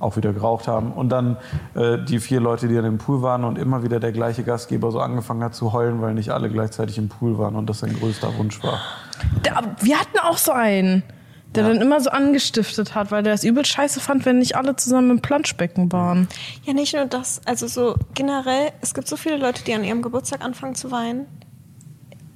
auch 0.00 0.16
wieder 0.16 0.32
geraucht 0.32 0.68
haben. 0.68 0.92
Und 0.92 1.08
dann 1.10 1.36
äh, 1.74 1.98
die 1.98 2.20
vier 2.20 2.40
Leute, 2.40 2.68
die 2.68 2.74
dann 2.74 2.84
im 2.84 2.98
Pool 2.98 3.22
waren 3.22 3.44
und 3.44 3.58
immer 3.58 3.82
wieder 3.82 4.00
der 4.00 4.12
gleiche 4.12 4.44
Gastgeber 4.44 4.90
so 4.90 5.00
angefangen 5.00 5.42
hat 5.42 5.54
zu 5.54 5.72
heulen, 5.72 6.00
weil 6.00 6.14
nicht 6.14 6.30
alle 6.30 6.48
gleichzeitig 6.48 6.98
im 6.98 7.08
Pool 7.08 7.38
waren 7.38 7.56
und 7.56 7.68
das 7.68 7.80
sein 7.80 7.94
größter 7.98 8.36
Wunsch 8.38 8.62
war. 8.62 8.80
Da, 9.42 9.62
wir 9.80 9.98
hatten 9.98 10.18
auch 10.18 10.38
so 10.38 10.52
einen, 10.52 11.02
der 11.54 11.66
dann 11.66 11.80
immer 11.80 12.00
so 12.00 12.10
angestiftet 12.10 12.94
hat, 12.94 13.10
weil 13.10 13.22
der 13.22 13.32
es 13.32 13.42
übel 13.42 13.64
scheiße 13.64 14.00
fand, 14.00 14.24
wenn 14.26 14.38
nicht 14.38 14.56
alle 14.56 14.76
zusammen 14.76 15.10
im 15.10 15.20
Planschbecken 15.20 15.90
waren. 15.92 16.28
Ja, 16.62 16.74
nicht 16.74 16.94
nur 16.94 17.06
das, 17.06 17.40
also 17.46 17.66
so 17.66 17.96
generell, 18.14 18.70
es 18.80 18.94
gibt 18.94 19.08
so 19.08 19.16
viele 19.16 19.38
Leute, 19.38 19.64
die 19.64 19.74
an 19.74 19.82
ihrem 19.82 20.02
Geburtstag 20.02 20.44
anfangen 20.44 20.74
zu 20.74 20.90
weinen. 20.90 21.26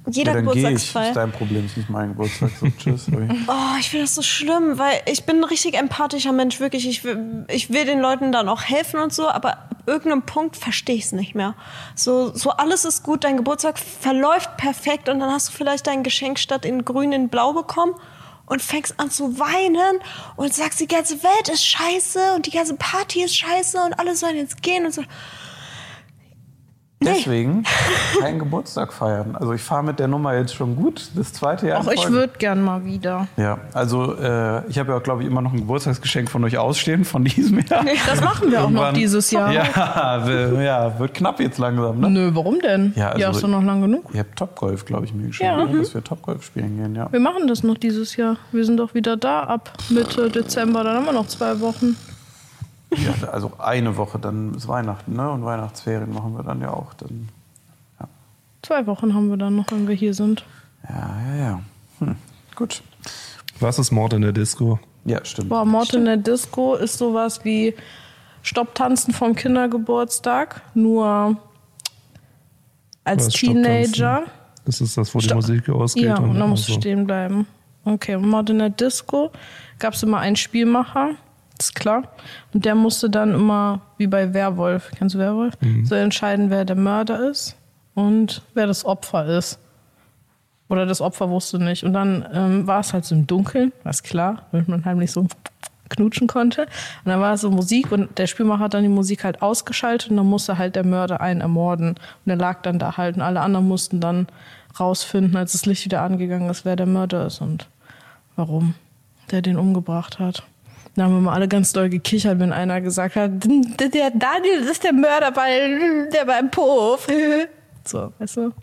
Jeder 0.09 0.33
ja, 0.33 0.41
dann 0.41 0.45
gehe 0.47 0.53
ich. 0.53 0.61
Geburtstagsfall. 0.63 1.07
ist 1.07 1.15
dein 1.15 1.31
Problem, 1.31 1.65
ist 1.65 1.77
nicht 1.77 1.89
mein 1.89 2.09
Geburtstag. 2.09 2.51
So, 2.59 2.67
tschüss. 2.77 3.07
Oh, 3.47 3.77
ich 3.79 3.89
finde 3.89 4.05
das 4.05 4.15
so 4.15 4.21
schlimm, 4.21 4.77
weil 4.77 5.01
ich 5.05 5.25
bin 5.25 5.37
ein 5.37 5.43
richtig 5.43 5.75
empathischer 5.75 6.33
Mensch, 6.33 6.59
wirklich. 6.59 6.87
Ich 6.87 7.03
will, 7.03 7.45
ich 7.49 7.69
will 7.69 7.85
den 7.85 7.99
Leuten 7.99 8.31
dann 8.31 8.49
auch 8.49 8.63
helfen 8.63 8.99
und 8.99 9.13
so, 9.13 9.29
aber 9.29 9.53
ab 9.53 9.75
irgendeinem 9.85 10.23
Punkt 10.23 10.57
verstehe 10.57 10.95
ich 10.95 11.05
es 11.05 11.11
nicht 11.11 11.35
mehr. 11.35 11.55
So, 11.95 12.35
so 12.35 12.51
alles 12.51 12.85
ist 12.85 13.03
gut, 13.03 13.23
dein 13.23 13.37
Geburtstag 13.37 13.79
verläuft 13.79 14.57
perfekt 14.57 15.09
und 15.09 15.19
dann 15.19 15.31
hast 15.31 15.49
du 15.49 15.53
vielleicht 15.53 15.87
dein 15.87 16.03
Geschenk 16.03 16.39
statt 16.39 16.65
in 16.65 16.83
grün 16.83 17.11
in 17.11 17.29
blau 17.29 17.53
bekommen 17.53 17.93
und 18.45 18.61
fängst 18.61 18.99
an 18.99 19.09
zu 19.09 19.39
weinen 19.39 19.99
und 20.35 20.53
sagst, 20.53 20.79
die 20.79 20.87
ganze 20.87 21.23
Welt 21.23 21.49
ist 21.49 21.65
scheiße 21.65 22.33
und 22.35 22.45
die 22.45 22.51
ganze 22.51 22.75
Party 22.75 23.23
ist 23.23 23.37
scheiße 23.37 23.79
und 23.81 23.93
alle 23.99 24.15
sollen 24.15 24.35
jetzt 24.35 24.61
gehen 24.61 24.85
und 24.85 24.93
so. 24.93 25.03
Nee. 27.03 27.13
Deswegen 27.17 27.63
keinen 28.19 28.39
Geburtstag 28.39 28.93
feiern. 28.93 29.35
Also 29.39 29.53
ich 29.53 29.61
fahre 29.61 29.83
mit 29.83 29.99
der 29.99 30.07
Nummer 30.07 30.35
jetzt 30.35 30.53
schon 30.55 30.75
gut. 30.75 31.09
Das 31.15 31.33
zweite 31.33 31.67
Jahr. 31.67 31.81
Auch 31.81 31.91
ich 31.91 32.09
würde 32.09 32.33
gern 32.37 32.61
mal 32.61 32.83
wieder. 32.85 33.27
Ja, 33.37 33.57
also 33.73 34.15
äh, 34.15 34.67
ich 34.69 34.77
habe 34.79 34.91
ja, 34.93 34.99
glaube 34.99 35.21
ich, 35.23 35.27
immer 35.27 35.41
noch 35.41 35.51
ein 35.53 35.59
Geburtstagsgeschenk 35.59 36.29
von 36.29 36.43
euch 36.43 36.57
ausstehen, 36.57 37.05
von 37.05 37.23
diesem 37.23 37.59
Jahr. 37.59 37.83
Das 38.07 38.21
machen 38.21 38.51
wir 38.51 38.63
auch 38.63 38.69
noch 38.69 38.93
dieses 38.93 39.31
Jahr. 39.31 39.51
Ja, 39.51 40.27
ja, 40.61 40.99
wird 40.99 41.13
knapp 41.13 41.39
jetzt 41.39 41.57
langsam, 41.57 41.99
ne? 41.99 42.09
Nö, 42.09 42.31
warum 42.33 42.59
denn? 42.59 42.93
Ja, 42.95 43.17
Ja, 43.17 43.27
also- 43.27 43.37
ist 43.37 43.43
doch 43.43 43.49
noch 43.49 43.63
lang 43.63 43.81
genug. 43.81 44.05
Ihr 44.13 44.19
habt 44.21 44.35
Topgolf, 44.37 44.85
glaube 44.85 45.05
ich, 45.05 45.13
mir 45.13 45.27
geschrieben, 45.27 45.49
Ja. 45.59 45.65
ne? 45.65 45.77
dass 45.79 45.93
wir 45.93 46.03
Topgolf 46.03 46.43
spielen 46.45 46.77
gehen, 46.77 46.95
ja. 46.95 47.11
Wir 47.11 47.19
machen 47.19 47.47
das 47.47 47.63
noch 47.63 47.77
dieses 47.77 48.15
Jahr. 48.15 48.37
Wir 48.51 48.65
sind 48.65 48.77
doch 48.77 48.93
wieder 48.93 49.17
da 49.17 49.41
ab 49.43 49.73
Mitte 49.89 50.29
Dezember. 50.29 50.83
Dann 50.83 50.97
haben 50.97 51.05
wir 51.05 51.13
noch 51.13 51.27
zwei 51.27 51.59
Wochen. 51.59 51.95
Ja. 52.95 53.27
Also 53.29 53.51
eine 53.59 53.97
Woche, 53.97 54.19
dann 54.19 54.53
ist 54.55 54.67
Weihnachten, 54.67 55.13
ne? 55.15 55.29
Und 55.31 55.43
Weihnachtsferien 55.45 56.13
machen 56.13 56.35
wir 56.35 56.43
dann 56.43 56.61
ja 56.61 56.71
auch. 56.71 56.93
Dann, 56.95 57.29
Zwei 58.61 58.87
Wochen 58.87 59.13
haben 59.13 59.29
wir 59.29 59.35
dann 59.37 59.57
noch, 59.57 59.65
wenn 59.71 59.87
wir 59.89 59.95
hier 59.95 60.13
sind. 60.13 60.45
ja, 60.89 61.17
ja, 61.27 61.35
ja. 61.35 61.59
Hm. 61.99 62.15
Gut. 62.55 62.81
Was 63.59 63.77
ist 63.77 63.91
Mord 63.91 64.13
in 64.13 64.21
der 64.21 64.31
Disco? 64.31 64.79
Ja, 65.05 65.23
stimmt. 65.25 65.49
Boah, 65.49 65.65
Mord 65.65 65.93
in 65.93 66.05
der 66.05 66.15
Disco 66.17 66.75
ist 66.75 66.97
sowas 66.97 67.43
wie 67.43 67.75
Stopptanzen 68.41 69.13
vom 69.13 69.35
Kindergeburtstag, 69.35 70.61
nur 70.75 71.35
als 73.03 73.27
Was, 73.27 73.33
Teenager. 73.33 74.23
Das 74.65 74.79
ist 74.79 74.95
das, 74.97 75.13
wo 75.13 75.19
die 75.19 75.25
Stopp. 75.25 75.35
Musik 75.37 75.67
ausgeht. 75.69 76.03
Ja, 76.05 76.17
und 76.17 76.39
dann 76.39 76.49
musst 76.49 76.67
du 76.69 76.71
also- 76.73 76.81
stehen 76.81 77.05
bleiben. 77.05 77.47
Okay, 77.85 78.15
und 78.15 78.29
Mord 78.29 78.49
in 78.49 78.59
der 78.59 78.69
Disco 78.69 79.31
gab 79.77 79.93
es 79.93 80.03
immer 80.03 80.19
einen 80.19 80.37
Spielmacher, 80.37 81.15
ist 81.59 81.75
klar. 81.75 82.03
Und 82.53 82.65
der 82.65 82.75
musste 82.75 83.09
dann 83.09 83.33
immer, 83.33 83.81
wie 83.97 84.07
bei 84.07 84.33
Werwolf, 84.33 84.91
kennst 84.95 85.15
du 85.15 85.19
Werwolf? 85.19 85.55
So 85.85 85.95
entscheiden, 85.95 86.49
wer 86.49 86.65
der 86.65 86.75
Mörder 86.75 87.29
ist 87.29 87.55
und 87.93 88.41
wer 88.53 88.67
das 88.67 88.85
Opfer 88.85 89.25
ist. 89.25 89.59
Oder 90.69 90.85
das 90.85 91.01
Opfer 91.01 91.29
wusste 91.29 91.59
nicht. 91.59 91.83
Und 91.83 91.93
dann 91.93 92.25
ähm, 92.33 92.67
war 92.67 92.79
es 92.79 92.93
halt 92.93 93.05
so 93.05 93.13
im 93.13 93.27
Dunkeln, 93.27 93.71
war 93.83 93.93
klar, 93.93 94.47
weil 94.51 94.63
man 94.67 94.85
halt 94.85 94.97
nicht 94.97 95.11
so 95.11 95.27
knutschen 95.89 96.27
konnte. 96.27 96.63
Und 96.63 97.11
dann 97.11 97.19
war 97.19 97.33
es 97.33 97.41
so 97.41 97.51
Musik 97.51 97.91
und 97.91 98.17
der 98.17 98.27
Spielmacher 98.27 98.63
hat 98.63 98.73
dann 98.73 98.83
die 98.83 98.89
Musik 98.89 99.23
halt 99.23 99.41
ausgeschaltet 99.41 100.09
und 100.09 100.17
dann 100.17 100.25
musste 100.25 100.57
halt 100.57 100.75
der 100.75 100.85
Mörder 100.85 101.21
einen 101.21 101.41
ermorden. 101.41 101.89
Und 101.89 102.29
er 102.29 102.35
lag 102.35 102.61
dann 102.63 102.79
da 102.79 102.97
halt 102.97 103.15
und 103.15 103.21
alle 103.21 103.41
anderen 103.41 103.67
mussten 103.67 103.99
dann 103.99 104.27
rausfinden, 104.79 105.35
als 105.37 105.51
das 105.51 105.65
Licht 105.65 105.85
wieder 105.85 106.01
angegangen 106.01 106.49
ist, 106.49 106.65
wer 106.65 106.75
der 106.75 106.87
Mörder 106.87 107.27
ist 107.27 107.41
und 107.41 107.67
warum 108.35 108.73
der 109.31 109.41
den 109.41 109.57
umgebracht 109.57 110.19
hat. 110.19 110.43
Da 110.95 111.03
haben 111.03 111.13
wir 111.15 111.21
mal 111.21 111.33
alle 111.33 111.47
ganz 111.47 111.73
doll 111.73 111.89
gekichert, 111.89 112.39
wenn 112.39 112.53
einer 112.53 112.79
gesagt 112.81 113.15
hat, 113.15 113.31
der 113.43 114.11
Daniel 114.11 114.59
ist 114.69 114.83
der 114.83 114.93
Mörder, 114.93 115.35
weil 115.35 116.09
der 116.09 116.25
beim 116.25 116.49
Puff. 116.51 117.07
So, 117.85 118.13
weißt 118.17 118.37
du? 118.37 118.53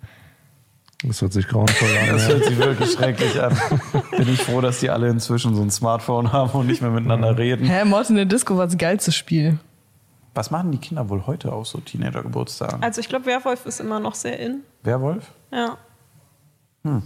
Das 1.05 1.21
hört 1.21 1.35
sich 1.35 1.47
grauenvoll 1.47 1.89
an. 1.99 2.09
Das 2.09 2.27
hört 2.27 2.43
sich 2.43 2.57
wirklich 2.57 2.91
schrecklich 2.93 3.39
an. 3.39 3.55
Bin 4.17 4.27
ich 4.33 4.43
froh, 4.43 4.63
dass 4.63 4.81
die 4.81 4.89
alle 4.89 5.11
inzwischen 5.11 5.55
so 5.55 5.61
ein 5.61 5.71
Smartphone 5.71 6.33
haben 6.33 6.59
und 6.59 6.67
nicht 6.67 6.81
mehr 6.81 6.91
miteinander 6.91 7.37
reden. 7.37 7.67
Hä, 7.67 7.85
Mord 7.85 8.09
in 8.09 8.17
der 8.17 8.25
Disco 8.25 8.57
war 8.57 8.65
das 8.65 8.79
geilste 8.79 9.13
Spiel. 9.13 9.59
Was 10.35 10.51
machen 10.51 10.73
die 10.73 10.79
Kinder 10.79 11.09
wohl 11.11 11.27
heute 11.27 11.53
aus 11.53 11.71
so 11.71 11.81
Teenager-Geburtstagen? 11.81 12.83
Also 12.83 13.03
ich 13.03 13.11
glaube, 13.11 13.27
Werwolf 13.27 13.67
ist 13.67 13.81
immer 13.81 14.01
noch 14.01 14.15
sehr 14.15 14.39
in. 14.39 14.61
Werwolf? 14.85 15.33
Ja. 15.53 15.77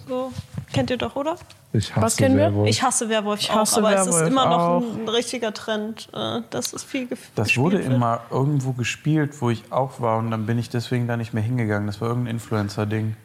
So. 0.09 0.33
Kennt 0.73 0.91
ihr 0.91 0.99
doch, 0.99 1.17
oder? 1.17 1.37
Ich 1.77 1.91
hasse 1.95 2.03
Was 2.07 2.17
kennen 2.17 2.37
wir? 2.37 2.45
Werwolf. 2.45 2.69
Ich 2.71 2.83
hasse 2.85 3.09
Werwolf 3.09 3.41
Ich 3.41 3.51
auch, 3.51 3.57
hasse 3.57 3.81
aber 3.81 3.91
es 3.95 4.07
Werwolf 4.07 4.23
ist 4.23 4.29
immer 4.29 4.47
noch 4.47 4.59
auch. 4.59 4.83
ein 4.97 5.09
richtiger 5.09 5.53
Trend. 5.53 6.09
äh, 6.15 6.41
Das 6.51 6.73
ist 6.73 6.85
viel 6.85 7.07
gef- 7.07 7.19
Das 7.35 7.57
wurde 7.57 7.79
wird. 7.79 7.93
immer 7.93 8.21
irgendwo 8.31 8.73
gespielt, 8.73 9.41
wo 9.43 9.51
ich 9.51 9.65
auch 9.73 10.01
war 10.01 10.19
und 10.19 10.31
dann 10.31 10.47
bin 10.47 10.59
ich 10.59 10.71
deswegen 10.71 11.09
da 11.09 11.17
nicht 11.17 11.35
mehr 11.35 11.43
hingegangen. 11.43 11.87
Das 11.89 12.01
war 12.01 12.09
irgendein 12.09 12.35
Influencer-Ding. 12.37 13.17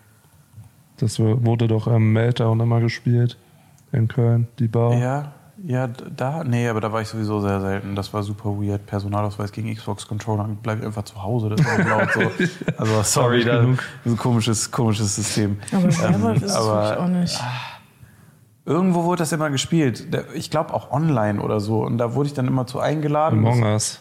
Das 0.97 1.19
wurde 1.19 1.67
doch 1.67 1.88
am 1.88 2.11
Meltdown 2.11 2.59
immer 2.59 2.80
gespielt. 2.81 3.38
In 3.91 4.07
Köln, 4.07 4.47
die 4.59 4.67
Bar. 4.67 4.93
Ja, 4.95 5.31
ja, 5.63 5.88
da, 5.88 6.43
nee, 6.43 6.67
aber 6.69 6.80
da 6.81 6.91
war 6.91 7.01
ich 7.01 7.07
sowieso 7.07 7.41
sehr 7.41 7.59
selten. 7.61 7.95
Das 7.95 8.13
war 8.13 8.23
super 8.23 8.49
weird. 8.49 8.85
Personalausweis 8.85 9.51
gegen 9.51 9.73
Xbox-Controller. 9.76 10.49
Bleib 10.63 10.84
einfach 10.84 11.03
zu 11.03 11.21
Hause. 11.21 11.49
Das 11.49 11.65
war 11.65 11.77
laut 11.99 12.09
so. 12.13 12.21
Also 12.77 13.03
sorry, 13.03 13.43
da, 13.43 13.61
so 13.63 14.11
ein 14.11 14.17
komisches, 14.17 14.71
komisches 14.71 15.15
System. 15.15 15.57
Aber 15.71 15.84
Werwolf 15.84 16.38
ist 16.38 16.43
es 16.51 16.55
aber- 16.55 16.81
wirklich 16.81 16.99
auch 16.99 17.07
nicht. 17.07 17.39
Irgendwo 18.70 19.04
wurde 19.04 19.24
das 19.24 19.32
immer 19.32 19.50
gespielt. 19.50 20.16
Ich 20.36 20.52
glaube 20.52 20.76
auch 20.76 20.91
online 20.91 21.41
oder 21.41 21.60
so. 21.60 21.84
Und 21.84 21.98
da 21.98 22.14
wurde 22.14 22.28
ich 22.28 22.36
dann 22.36 22.48
immer 22.48 22.68
zu 22.68 22.80
eingeladen. 22.80 23.40
Among 23.40 23.64
Us. 23.64 24.00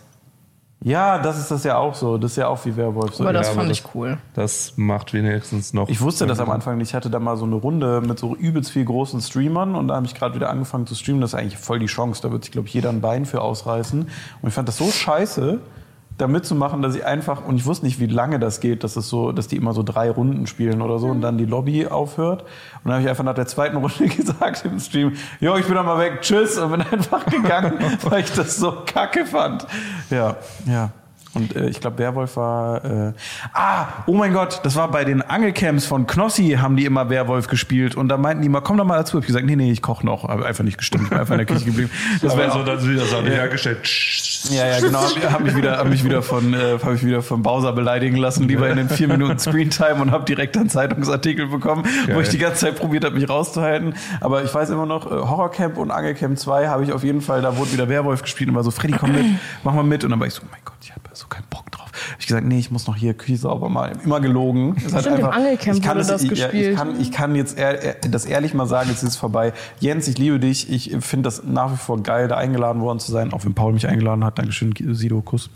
Ja, 0.85 1.19
das 1.19 1.39
ist 1.39 1.51
das 1.51 1.65
ja 1.65 1.79
auch 1.79 1.95
so. 1.95 2.19
Das 2.19 2.33
ist 2.33 2.37
ja 2.37 2.49
auch 2.49 2.63
wie 2.67 2.77
Werwolf. 2.77 3.15
So. 3.15 3.25
Aber 3.25 3.33
das 3.33 3.47
Ja, 3.47 3.55
fand 3.55 3.65
aber 3.65 3.73
ich 3.73 3.83
cool. 3.95 4.19
Das 4.35 4.75
macht 4.77 5.15
wenigstens 5.15 5.73
noch. 5.73 5.89
Ich 5.89 6.03
wusste 6.03 6.27
das 6.27 6.39
am 6.39 6.51
Anfang 6.51 6.77
nicht. 6.77 6.91
Ich 6.91 6.95
hatte 6.95 7.09
da 7.09 7.19
mal 7.19 7.39
so 7.39 7.47
eine 7.47 7.55
Runde 7.55 8.03
mit 8.03 8.19
so 8.19 8.37
übelst 8.37 8.71
viel 8.71 8.85
großen 8.85 9.23
Streamern 9.23 9.75
und 9.75 9.89
da 9.89 9.97
habe 9.97 10.05
ich 10.05 10.15
gerade 10.15 10.35
wieder 10.35 10.51
angefangen 10.51 10.87
zu 10.87 10.95
streamen. 10.95 11.23
Das 11.23 11.31
ist 11.31 11.35
eigentlich 11.35 11.57
voll 11.57 11.79
die 11.79 11.87
Chance. 11.87 12.21
Da 12.23 12.31
wird 12.31 12.45
sich, 12.45 12.53
glaube 12.53 12.69
ich, 12.69 12.75
jeder 12.75 12.91
ein 12.91 13.01
Bein 13.01 13.25
für 13.25 13.41
ausreißen. 13.41 14.03
Und 14.03 14.49
ich 14.49 14.55
fand 14.55 14.69
das 14.69 14.77
so 14.77 14.91
scheiße, 14.91 15.61
da 16.19 16.27
mitzumachen, 16.27 16.83
dass 16.83 16.95
ich 16.95 17.05
einfach, 17.05 17.45
und 17.45 17.57
ich 17.57 17.65
wusste 17.65 17.87
nicht, 17.87 18.01
wie 18.01 18.07
lange 18.07 18.39
das 18.39 18.61
geht, 18.61 18.85
dass 18.85 18.97
es 18.97 19.09
so, 19.09 19.33
dass 19.33 19.49
die 19.49 19.57
immer 19.57 19.73
so 19.73 19.83
drei 19.83 20.11
Runden 20.11 20.47
spielen 20.47 20.83
oder 20.83 20.99
so 20.99 21.07
und 21.07 21.21
dann 21.21 21.39
die 21.39 21.45
Lobby 21.45 21.87
aufhört. 21.87 22.43
Und 22.43 22.87
dann 22.87 22.95
habe 22.95 23.03
ich 23.05 23.09
einfach 23.09 23.25
nach 23.25 23.35
der 23.35 23.47
zweiten 23.47 23.77
Runde 23.77 24.09
gesagt 24.17 24.65
im 24.65 24.81
Stream, 24.81 25.13
jo, 25.41 25.57
ich 25.57 25.67
bin 25.67 25.77
dann 25.77 25.87
mal 25.87 25.99
weg, 25.99 26.21
tschüss, 26.21 26.59
und 26.59 26.73
bin 26.73 26.83
einfach 26.93 27.25
gegangen, 27.27 27.75
weil 28.03 28.21
ich 28.21 28.33
das 28.33 28.57
so 28.57 28.83
kacke 28.85 29.25
fand. 29.25 29.67
Ja, 30.11 30.37
ja. 30.67 30.91
Und 31.39 31.55
äh, 31.55 31.69
ich 31.69 31.81
glaube, 31.81 31.99
Werwolf 31.99 32.37
war. 32.37 32.85
Äh, 32.85 33.13
ah, 33.53 33.87
oh 34.07 34.15
mein 34.15 34.33
Gott, 34.33 34.61
das 34.65 34.75
war 34.75 34.91
bei 34.91 35.05
den 35.05 35.23
Angelcamps 35.23 35.87
von 35.87 36.07
Knossi, 36.07 36.59
haben 36.61 36.77
die 36.77 36.85
immer 36.85 37.11
Werwolf 37.11 37.47
gespielt. 37.47 37.95
Und 37.95 38.09
da 38.09 38.17
meinten 38.17 38.43
die 38.43 38.47
immer, 38.47 38.61
komm 38.61 38.77
doch 38.77 38.85
mal 38.85 38.97
dazu. 38.97 39.17
Hab 39.17 39.23
ich 39.23 39.29
gesagt, 39.29 39.47
nee, 39.47 39.57
nee, 39.57 39.71
ich 39.71 39.83
koche 39.83 40.05
noch. 40.05 40.25
Hab 40.25 40.43
einfach 40.43 40.65
nicht 40.65 40.79
gestimmt, 40.79 41.05
ich 41.05 41.11
bin 41.11 41.19
einfach 41.19 41.35
in 41.35 41.39
der 41.39 41.47
Küche 41.47 41.65
geblieben. 41.65 41.91
Das 42.21 42.33
aber 42.33 42.43
wär 42.43 42.51
so 42.51 42.63
dann 42.65 42.89
wieder 42.89 43.05
so 43.05 43.23
hergestellt. 43.23 43.89
ja, 44.51 44.67
ja, 44.67 44.81
genau. 44.81 45.03
Hab, 45.03 45.33
hab 45.33 45.41
mich 45.41 45.55
wieder, 45.55 45.79
hab 45.79 45.89
mich 45.89 46.05
wieder 46.05 46.23
von, 46.23 46.53
äh, 46.53 46.79
hab 46.83 46.91
mich 46.91 47.05
wieder 47.05 47.23
von 47.23 47.43
Bowser 47.43 47.73
beleidigen 47.73 48.17
lassen, 48.17 48.49
lieber 48.49 48.69
in 48.69 48.77
den 48.77 48.89
vier 48.89 49.09
Minuten 49.09 49.39
Screentime 49.39 50.01
und 50.01 50.11
habe 50.11 50.25
direkt 50.25 50.57
einen 50.57 50.69
Zeitungsartikel 50.69 51.47
bekommen, 51.47 51.85
wo 52.07 52.13
Geil. 52.13 52.23
ich 52.23 52.29
die 52.31 52.39
ganze 52.39 52.67
Zeit 52.67 52.77
probiert 52.77 53.05
habe, 53.05 53.15
mich 53.15 53.29
rauszuhalten. 53.29 53.95
Aber 54.21 54.43
ich 54.43 54.53
weiß 54.53 54.71
immer 54.71 54.87
noch, 54.87 55.07
äh, 55.07 55.11
Horrorcamp 55.11 55.77
und 55.77 55.91
Angelcamp 55.91 56.39
2 56.39 56.69
habe 56.69 56.85
ich 56.85 56.93
auf 56.93 57.05
jeden 57.05 57.21
Fall, 57.21 57.43
da 57.43 57.57
wurde 57.57 57.73
wieder 57.73 57.89
Werwolf 57.89 58.23
gespielt 58.23 58.51
und 58.51 58.57
war 58.57 58.65
so, 58.65 58.71
Freddy, 58.71 58.95
komm 58.99 59.13
mit, 59.13 59.25
mach 59.63 59.75
mal 59.75 59.85
mit. 59.85 60.05
Und 60.05 60.11
dann 60.11 60.21
war 60.21 60.27
ich 60.27 60.35
so, 60.35 60.43
oh 60.45 60.49
mein 60.51 60.61
Gott, 60.65 60.77
ich 60.83 60.91
habe 60.91 61.03
so 61.13 61.28
keinen 61.29 61.47
Bock 61.51 61.71
drauf. 61.71 61.87
Hab 62.13 62.21
ich 62.21 62.27
gesagt, 62.27 62.47
nee, 62.47 62.59
ich 62.59 62.71
muss 62.71 62.87
noch 62.87 62.97
hier 62.97 63.15
Küche 63.15 63.37
sauber 63.37 63.69
machen. 63.69 63.99
Immer 64.05 64.21
gelogen. 64.21 64.77
Es 64.85 64.95
hat 64.95 65.07
Angelcamp 65.07 65.77
ich 65.77 65.83
kann 65.83 65.99
es- 65.99 66.07
das 66.07 66.23
ich, 66.23 66.31
ja, 66.31 66.47
gespielt. 66.47 66.71
Ich 66.73 66.77
kann, 66.77 67.01
ich 67.01 67.13
kann 67.13 67.35
jetzt 67.35 67.59
ehr, 67.59 67.83
ehr- 67.83 67.97
das 68.11 68.25
ehrlich 68.25 68.55
mal 68.55 68.67
sagen, 68.67 68.89
jetzt 68.91 69.03
ist 69.03 69.11
es 69.11 69.17
vorbei. 69.17 69.53
Jens, 69.81 70.07
ich 70.09 70.19
liebe 70.19 70.39
dich. 70.39 70.71
Ich 70.71 70.97
finde 71.01 71.27
das 71.27 71.43
nach 71.45 71.73
wie 71.73 71.77
vor 71.77 72.03
geil, 72.03 72.29
da 72.29 72.37
eingeladen 72.37 72.81
worden 72.83 72.99
zu 73.01 73.11
sein, 73.13 73.33
auch 73.33 73.45
wenn 73.45 73.55
Paul 73.55 73.73
mich 73.73 73.87
eingeladen 73.89 74.25
hat. 74.25 74.39
Dankeschön, 74.39 74.73
Sido, 74.95 75.21
Kuss. 75.23 75.51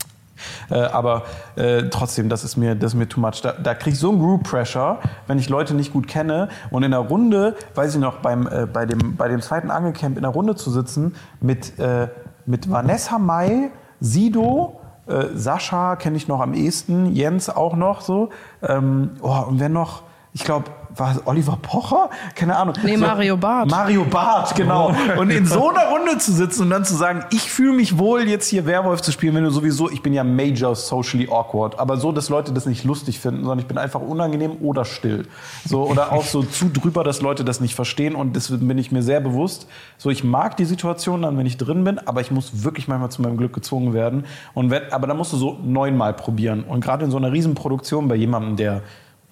Äh, 0.69 0.75
aber 0.79 1.23
äh, 1.55 1.83
trotzdem, 1.89 2.27
das 2.27 2.43
ist 2.43 2.57
mir, 2.57 2.75
das 2.75 2.93
ist 2.93 2.99
mir 2.99 3.07
too 3.07 3.21
much. 3.21 3.41
Da, 3.43 3.53
da 3.53 3.75
kriege 3.75 3.93
ich 3.93 3.99
so 3.99 4.09
einen 4.09 4.19
Group 4.19 4.43
Pressure, 4.43 4.99
wenn 5.27 5.37
ich 5.37 5.47
Leute 5.47 5.73
nicht 5.75 5.93
gut 5.93 6.07
kenne. 6.07 6.49
Und 6.71 6.83
in 6.83 6.91
der 6.91 6.99
Runde, 7.01 7.55
weiß 7.75 7.93
ich 7.95 8.01
noch, 8.01 8.17
beim, 8.17 8.47
äh, 8.47 8.65
bei, 8.65 8.85
dem, 8.85 9.15
bei 9.15 9.27
dem 9.29 9.41
zweiten 9.41 9.69
Angelcamp 9.71 10.17
in 10.17 10.23
der 10.23 10.31
Runde 10.31 10.55
zu 10.55 10.71
sitzen 10.71 11.13
mit, 11.39 11.77
äh, 11.79 12.07
mit 12.45 12.69
Vanessa 12.69 13.19
May, 13.19 13.69
Sido, 14.01 14.81
äh, 15.07 15.27
Sascha 15.33 15.95
kenne 15.95 16.17
ich 16.17 16.27
noch 16.27 16.39
am 16.39 16.53
ehesten, 16.53 17.13
Jens 17.13 17.49
auch 17.49 17.75
noch 17.75 18.01
so. 18.01 18.29
Ähm, 18.61 19.11
oh, 19.21 19.43
und 19.47 19.59
wer 19.59 19.69
noch? 19.69 20.03
Ich 20.33 20.43
glaube, 20.43 20.71
war 20.95 21.15
es 21.15 21.25
Oliver 21.25 21.57
Pocher? 21.61 22.09
Keine 22.35 22.55
Ahnung. 22.55 22.75
Nee, 22.83 22.97
Mario 22.97 23.37
Barth. 23.37 23.69
Mario 23.69 24.05
Barth, 24.05 24.55
genau. 24.55 24.93
Und 25.17 25.29
in 25.29 25.45
so 25.45 25.69
einer 25.69 25.87
Runde 25.89 26.17
zu 26.17 26.31
sitzen 26.31 26.63
und 26.63 26.69
dann 26.69 26.85
zu 26.85 26.95
sagen, 26.95 27.25
ich 27.31 27.49
fühle 27.49 27.73
mich 27.73 27.97
wohl, 27.97 28.27
jetzt 28.27 28.47
hier 28.47 28.65
Werwolf 28.65 29.01
zu 29.01 29.11
spielen, 29.11 29.35
wenn 29.35 29.43
du 29.43 29.49
sowieso, 29.49 29.89
ich 29.89 30.01
bin 30.01 30.13
ja 30.13 30.23
major 30.23 30.75
socially 30.75 31.27
awkward, 31.29 31.79
aber 31.79 31.97
so, 31.97 32.11
dass 32.11 32.29
Leute 32.29 32.53
das 32.53 32.65
nicht 32.65 32.83
lustig 32.83 33.19
finden, 33.19 33.41
sondern 33.41 33.59
ich 33.59 33.67
bin 33.67 33.77
einfach 33.77 34.01
unangenehm 34.01 34.57
oder 34.61 34.85
still. 34.85 35.27
So, 35.65 35.83
oder 35.83 36.11
auch 36.11 36.23
so 36.23 36.43
zu 36.43 36.69
drüber, 36.69 37.03
dass 37.03 37.21
Leute 37.21 37.43
das 37.43 37.59
nicht 37.59 37.75
verstehen 37.75 38.15
und 38.15 38.35
deswegen 38.35 38.67
bin 38.67 38.77
ich 38.77 38.91
mir 38.91 39.03
sehr 39.03 39.19
bewusst. 39.19 39.67
So, 39.97 40.09
ich 40.09 40.23
mag 40.23 40.57
die 40.57 40.65
Situation 40.65 41.21
dann, 41.23 41.37
wenn 41.37 41.45
ich 41.45 41.57
drin 41.57 41.83
bin, 41.83 41.99
aber 41.99 42.21
ich 42.21 42.31
muss 42.31 42.63
wirklich 42.63 42.87
manchmal 42.87 43.09
zu 43.09 43.21
meinem 43.21 43.37
Glück 43.37 43.53
gezwungen 43.53 43.93
werden. 43.93 44.25
Und 44.53 44.69
wenn, 44.69 44.91
aber 44.91 45.07
dann 45.07 45.17
musst 45.17 45.33
du 45.33 45.37
so 45.37 45.57
neunmal 45.63 46.13
probieren. 46.13 46.63
Und 46.63 46.83
gerade 46.83 47.05
in 47.05 47.11
so 47.11 47.17
einer 47.17 47.31
Riesenproduktion 47.31 48.07
bei 48.07 48.15
jemandem, 48.15 48.55
der 48.57 48.81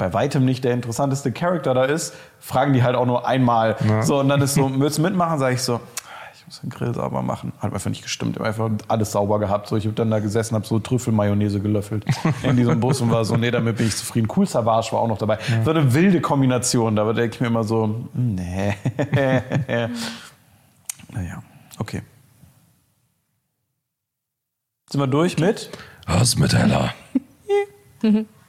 bei 0.02 0.14
weitem 0.14 0.46
nicht 0.46 0.64
der 0.64 0.74
interessanteste 0.74 1.32
Charakter 1.32 1.76
da 1.76 1.84
ist, 1.84 2.16
fragen 2.40 2.74
die 2.74 2.82
halt 2.82 2.96
auch 2.96 3.06
nur 3.06 3.28
einmal. 3.28 3.76
So, 4.02 4.20
und 4.20 4.30
dann 4.30 4.42
ist 4.42 4.56
so, 4.56 4.72
willst 4.80 4.98
du 4.98 5.04
mitmachen? 5.04 5.38
Sage 5.38 5.54
ich 5.54 5.62
so, 5.62 5.80
ich 6.34 6.44
muss 6.48 6.60
den 6.60 6.72
Grill 6.72 6.96
sauber 6.96 7.22
machen. 7.22 7.54
Hat 7.60 7.72
einfach 7.72 7.92
nicht 7.92 8.02
gestimmt. 8.02 8.36
Ich 8.36 8.40
habe 8.40 8.48
einfach 8.48 8.72
alles 8.88 9.12
sauber 9.12 9.38
gehabt. 9.38 9.68
So, 9.68 9.78
ich 9.78 9.86
habe 9.86 9.94
dann 9.94 10.10
da 10.10 10.18
gesessen, 10.18 10.56
habe 10.56 10.66
so 10.66 10.80
Trüffelmayonnaise 10.80 11.60
gelöffelt 11.60 12.04
in 12.42 12.58
diesem 12.58 12.80
Bus 12.80 13.00
und 13.02 13.12
war 13.12 13.26
so, 13.26 13.38
nee, 13.38 13.52
damit 13.52 13.78
bin 13.78 13.86
ich 13.86 13.96
zufrieden. 13.96 14.28
Cool 14.36 14.48
Savage 14.48 14.92
war 14.92 15.02
auch 15.02 15.08
noch 15.08 15.20
dabei. 15.20 15.38
So 15.64 15.70
eine 15.70 15.94
wilde 15.94 16.20
Kombination. 16.20 16.96
Da 16.96 17.14
denke 17.14 17.36
ich 17.36 17.42
mir 17.42 17.48
immer 17.48 17.64
so, 17.64 18.08
nee. 18.16 18.74
naja, 21.14 21.44
okay. 21.78 22.02
Sind 24.90 25.00
wir 25.00 25.06
durch 25.06 25.38
mit? 25.38 25.70
Hassmetaller. 26.08 26.92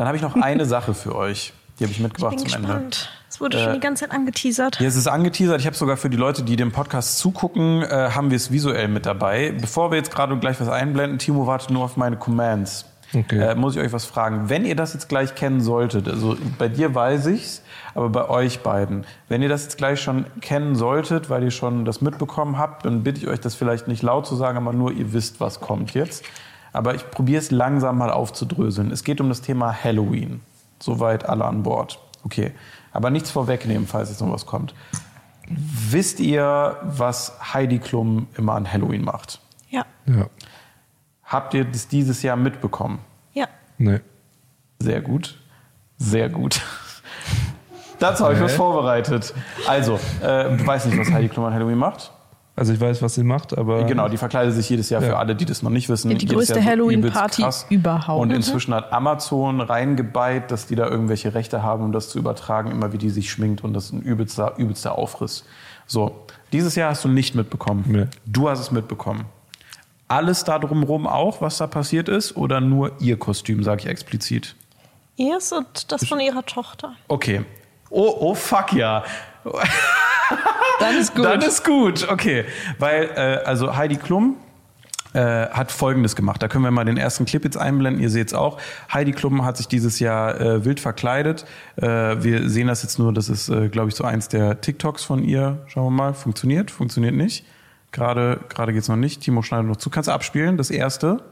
Dann 0.00 0.06
habe 0.06 0.16
ich 0.16 0.22
noch 0.22 0.34
eine 0.34 0.64
Sache 0.76 0.94
für 0.94 1.14
euch. 1.14 1.52
Die 1.78 1.84
habe 1.84 1.92
ich 1.92 2.00
mitgebracht 2.00 2.36
Bin 2.36 2.38
zum 2.38 2.54
Ende. 2.54 2.68
gespannt. 2.68 3.10
Es 3.28 3.38
wurde 3.38 3.58
schon 3.58 3.74
die 3.74 3.80
ganze 3.80 4.04
Zeit 4.06 4.16
angeteasert. 4.16 4.80
Ja, 4.80 4.88
es 4.88 4.96
ist 4.96 5.06
angeteasert. 5.06 5.60
Ich 5.60 5.66
habe 5.66 5.76
sogar 5.76 5.98
für 5.98 6.08
die 6.08 6.16
Leute, 6.16 6.42
die 6.42 6.56
dem 6.56 6.72
Podcast 6.72 7.18
zugucken, 7.18 7.82
äh, 7.82 8.08
haben 8.14 8.30
wir 8.30 8.36
es 8.36 8.50
visuell 8.50 8.88
mit 8.88 9.04
dabei. 9.04 9.54
Bevor 9.60 9.90
wir 9.90 9.98
jetzt 9.98 10.10
gerade 10.10 10.34
gleich 10.38 10.58
was 10.58 10.70
einblenden, 10.70 11.18
Timo 11.18 11.46
wartet 11.46 11.68
nur 11.68 11.84
auf 11.84 11.98
meine 11.98 12.16
Commands. 12.16 12.86
Okay. 13.12 13.40
Äh, 13.40 13.54
muss 13.56 13.76
ich 13.76 13.82
euch 13.82 13.92
was 13.92 14.06
fragen. 14.06 14.48
Wenn 14.48 14.64
ihr 14.64 14.74
das 14.74 14.94
jetzt 14.94 15.10
gleich 15.10 15.34
kennen 15.34 15.60
solltet, 15.60 16.08
also 16.08 16.34
bei 16.58 16.68
dir 16.68 16.94
weiß 16.94 17.26
ich's, 17.26 17.62
aber 17.94 18.08
bei 18.08 18.26
euch 18.26 18.60
beiden, 18.60 19.04
wenn 19.28 19.42
ihr 19.42 19.50
das 19.50 19.64
jetzt 19.64 19.76
gleich 19.76 20.00
schon 20.00 20.24
kennen 20.40 20.76
solltet, 20.76 21.28
weil 21.28 21.42
ihr 21.42 21.50
schon 21.50 21.84
das 21.84 22.00
mitbekommen 22.00 22.56
habt, 22.56 22.86
dann 22.86 23.02
bitte 23.02 23.20
ich 23.20 23.28
euch, 23.28 23.40
das 23.40 23.54
vielleicht 23.54 23.86
nicht 23.86 24.02
laut 24.02 24.26
zu 24.26 24.34
sagen, 24.34 24.56
aber 24.56 24.72
nur 24.72 24.92
ihr 24.92 25.12
wisst, 25.12 25.40
was 25.40 25.60
kommt 25.60 25.92
jetzt. 25.92 26.24
Aber 26.72 26.94
ich 26.94 27.10
probiere 27.10 27.40
es 27.40 27.50
langsam 27.50 27.98
mal 27.98 28.10
aufzudröseln. 28.10 28.90
Es 28.90 29.04
geht 29.04 29.20
um 29.20 29.28
das 29.28 29.40
Thema 29.42 29.72
Halloween. 29.72 30.40
Soweit 30.78 31.28
alle 31.28 31.44
an 31.44 31.62
Bord. 31.62 31.98
Okay. 32.24 32.52
Aber 32.92 33.10
nichts 33.10 33.30
vorwegnehmen, 33.30 33.86
falls 33.86 34.08
jetzt 34.10 34.20
noch 34.20 34.32
was 34.32 34.46
kommt. 34.46 34.74
Wisst 35.48 36.20
ihr, 36.20 36.76
was 36.82 37.32
Heidi 37.54 37.78
Klum 37.78 38.28
immer 38.36 38.54
an 38.54 38.70
Halloween 38.70 39.02
macht? 39.04 39.40
Ja, 39.68 39.84
Ja. 40.06 40.26
Habt 41.24 41.54
ihr 41.54 41.64
das 41.64 41.86
dieses 41.88 42.22
Jahr 42.22 42.36
mitbekommen? 42.36 42.98
ja. 43.32 43.46
Nee. 43.78 44.00
Sehr 44.80 45.00
gut. 45.00 45.38
Sehr 45.96 46.28
gut. 46.28 46.60
Dazu 47.98 48.24
habe 48.24 48.34
ich 48.34 48.40
was 48.40 48.54
vorbereitet. 48.54 49.34
Also, 49.66 50.00
äh, 50.22 50.66
weiß 50.66 50.86
nicht, 50.86 50.98
was 50.98 51.10
Heidi 51.10 51.28
Klum 51.28 51.44
an 51.44 51.52
Halloween 51.54 51.78
macht. 51.78 52.10
Also 52.60 52.74
ich 52.74 52.80
weiß, 52.80 53.00
was 53.00 53.14
sie 53.14 53.24
macht, 53.24 53.56
aber. 53.56 53.84
Genau, 53.84 54.10
die 54.10 54.18
verkleidet 54.18 54.52
sich 54.52 54.68
jedes 54.68 54.90
Jahr 54.90 55.00
für 55.00 55.12
Ja. 55.12 55.16
alle, 55.16 55.34
die 55.34 55.46
das 55.46 55.62
noch 55.62 55.70
nicht 55.70 55.88
wissen. 55.88 56.14
Die 56.14 56.26
größte 56.26 56.62
Halloween-Party 56.62 57.42
überhaupt. 57.70 58.20
Und 58.20 58.32
inzwischen 58.32 58.74
hat 58.74 58.92
Amazon 58.92 59.62
reingebeit, 59.62 60.50
dass 60.50 60.66
die 60.66 60.74
da 60.74 60.86
irgendwelche 60.86 61.32
Rechte 61.32 61.62
haben, 61.62 61.82
um 61.82 61.92
das 61.92 62.10
zu 62.10 62.18
übertragen, 62.18 62.70
immer 62.70 62.92
wie 62.92 62.98
die 62.98 63.08
sich 63.08 63.30
schminkt. 63.30 63.64
Und 63.64 63.72
das 63.72 63.86
ist 63.86 63.92
ein 63.94 64.02
übelster, 64.02 64.58
übelster 64.58 64.98
Aufriss. 64.98 65.44
So, 65.86 66.26
dieses 66.52 66.74
Jahr 66.74 66.90
hast 66.90 67.02
du 67.02 67.08
nicht 67.08 67.34
mitbekommen. 67.34 67.84
Nee. 67.88 68.06
Du 68.26 68.50
hast 68.50 68.60
es 68.60 68.70
mitbekommen. 68.70 69.24
Alles 70.08 70.44
da 70.44 70.58
drumherum 70.58 71.06
auch, 71.06 71.40
was 71.40 71.56
da 71.56 71.66
passiert 71.66 72.10
ist? 72.10 72.36
Oder 72.36 72.60
nur 72.60 72.92
ihr 73.00 73.18
Kostüm, 73.18 73.62
sage 73.64 73.84
ich 73.84 73.86
explizit? 73.88 74.54
Ihrs 75.16 75.50
und 75.52 75.90
das 75.92 76.06
von 76.06 76.20
ihrer 76.20 76.44
Tochter. 76.44 76.92
Okay. 77.08 77.40
Oh, 77.88 78.14
oh 78.20 78.34
fuck 78.34 78.74
ja. 78.74 79.02
Dann 80.80 80.96
ist 80.96 81.14
gut. 81.14 81.24
Dann 81.24 81.40
ist 81.42 81.64
gut, 81.64 82.08
okay. 82.08 82.44
Weil, 82.78 83.10
äh, 83.14 83.44
also 83.44 83.76
Heidi 83.76 83.96
Klum 83.96 84.36
äh, 85.12 85.48
hat 85.48 85.72
Folgendes 85.72 86.16
gemacht. 86.16 86.42
Da 86.42 86.48
können 86.48 86.64
wir 86.64 86.70
mal 86.70 86.84
den 86.84 86.96
ersten 86.96 87.24
Clip 87.24 87.42
jetzt 87.44 87.56
einblenden. 87.56 88.02
Ihr 88.02 88.10
seht 88.10 88.28
es 88.28 88.34
auch. 88.34 88.58
Heidi 88.92 89.12
Klum 89.12 89.44
hat 89.44 89.56
sich 89.56 89.68
dieses 89.68 89.98
Jahr 89.98 90.40
äh, 90.40 90.64
wild 90.64 90.80
verkleidet. 90.80 91.44
Äh, 91.76 91.86
wir 91.86 92.48
sehen 92.48 92.68
das 92.68 92.82
jetzt 92.82 92.98
nur. 92.98 93.12
Das 93.12 93.28
ist, 93.28 93.48
äh, 93.48 93.68
glaube 93.68 93.88
ich, 93.88 93.94
so 93.94 94.04
eins 94.04 94.28
der 94.28 94.60
TikToks 94.60 95.04
von 95.04 95.22
ihr. 95.22 95.64
Schauen 95.66 95.84
wir 95.84 95.90
mal. 95.90 96.14
Funktioniert? 96.14 96.70
Funktioniert 96.70 97.14
nicht. 97.14 97.44
Gerade, 97.92 98.40
gerade 98.48 98.72
geht's 98.72 98.88
noch 98.88 98.96
nicht. 98.96 99.20
Timo 99.22 99.42
schneidet 99.42 99.66
noch 99.66 99.76
zu. 99.76 99.90
Kannst 99.90 100.08
du 100.08 100.12
abspielen? 100.12 100.56
Das 100.56 100.70
erste. 100.70 101.22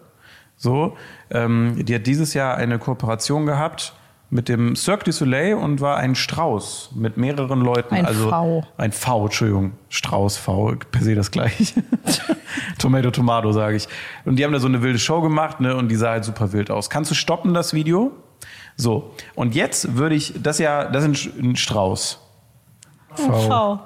So. 0.56 0.96
Ähm, 1.30 1.84
die 1.84 1.94
hat 1.94 2.06
dieses 2.06 2.34
Jahr 2.34 2.56
eine 2.56 2.78
Kooperation 2.78 3.46
gehabt 3.46 3.94
mit 4.30 4.48
dem 4.48 4.76
Cirque 4.76 5.04
du 5.04 5.12
Soleil 5.12 5.54
und 5.54 5.80
war 5.80 5.96
ein 5.96 6.14
Strauß 6.14 6.90
mit 6.94 7.16
mehreren 7.16 7.60
Leuten. 7.60 7.94
Ein 7.94 8.04
also 8.04 8.28
V. 8.28 8.66
ein 8.76 8.92
V, 8.92 9.24
Entschuldigung. 9.24 9.72
Strauß 9.88 10.36
V, 10.36 10.74
per 10.90 11.02
se 11.02 11.14
das 11.14 11.30
gleiche. 11.30 11.82
Tomato, 12.78 13.10
Tomato, 13.10 13.52
sage 13.52 13.76
ich. 13.76 13.88
Und 14.26 14.36
die 14.36 14.44
haben 14.44 14.52
da 14.52 14.60
so 14.60 14.68
eine 14.68 14.82
wilde 14.82 14.98
Show 14.98 15.22
gemacht, 15.22 15.60
ne? 15.60 15.74
Und 15.74 15.88
die 15.88 15.96
sah 15.96 16.10
halt 16.10 16.24
super 16.24 16.52
wild 16.52 16.70
aus. 16.70 16.90
Kannst 16.90 17.10
du 17.10 17.14
stoppen, 17.14 17.54
das 17.54 17.72
Video? 17.72 18.12
So. 18.76 19.14
Und 19.34 19.54
jetzt 19.54 19.96
würde 19.96 20.14
ich, 20.14 20.34
das 20.42 20.58
ja, 20.58 20.84
das 20.84 21.04
ist 21.04 21.36
ein 21.38 21.56
Strauß. 21.56 22.20
V. 23.14 23.80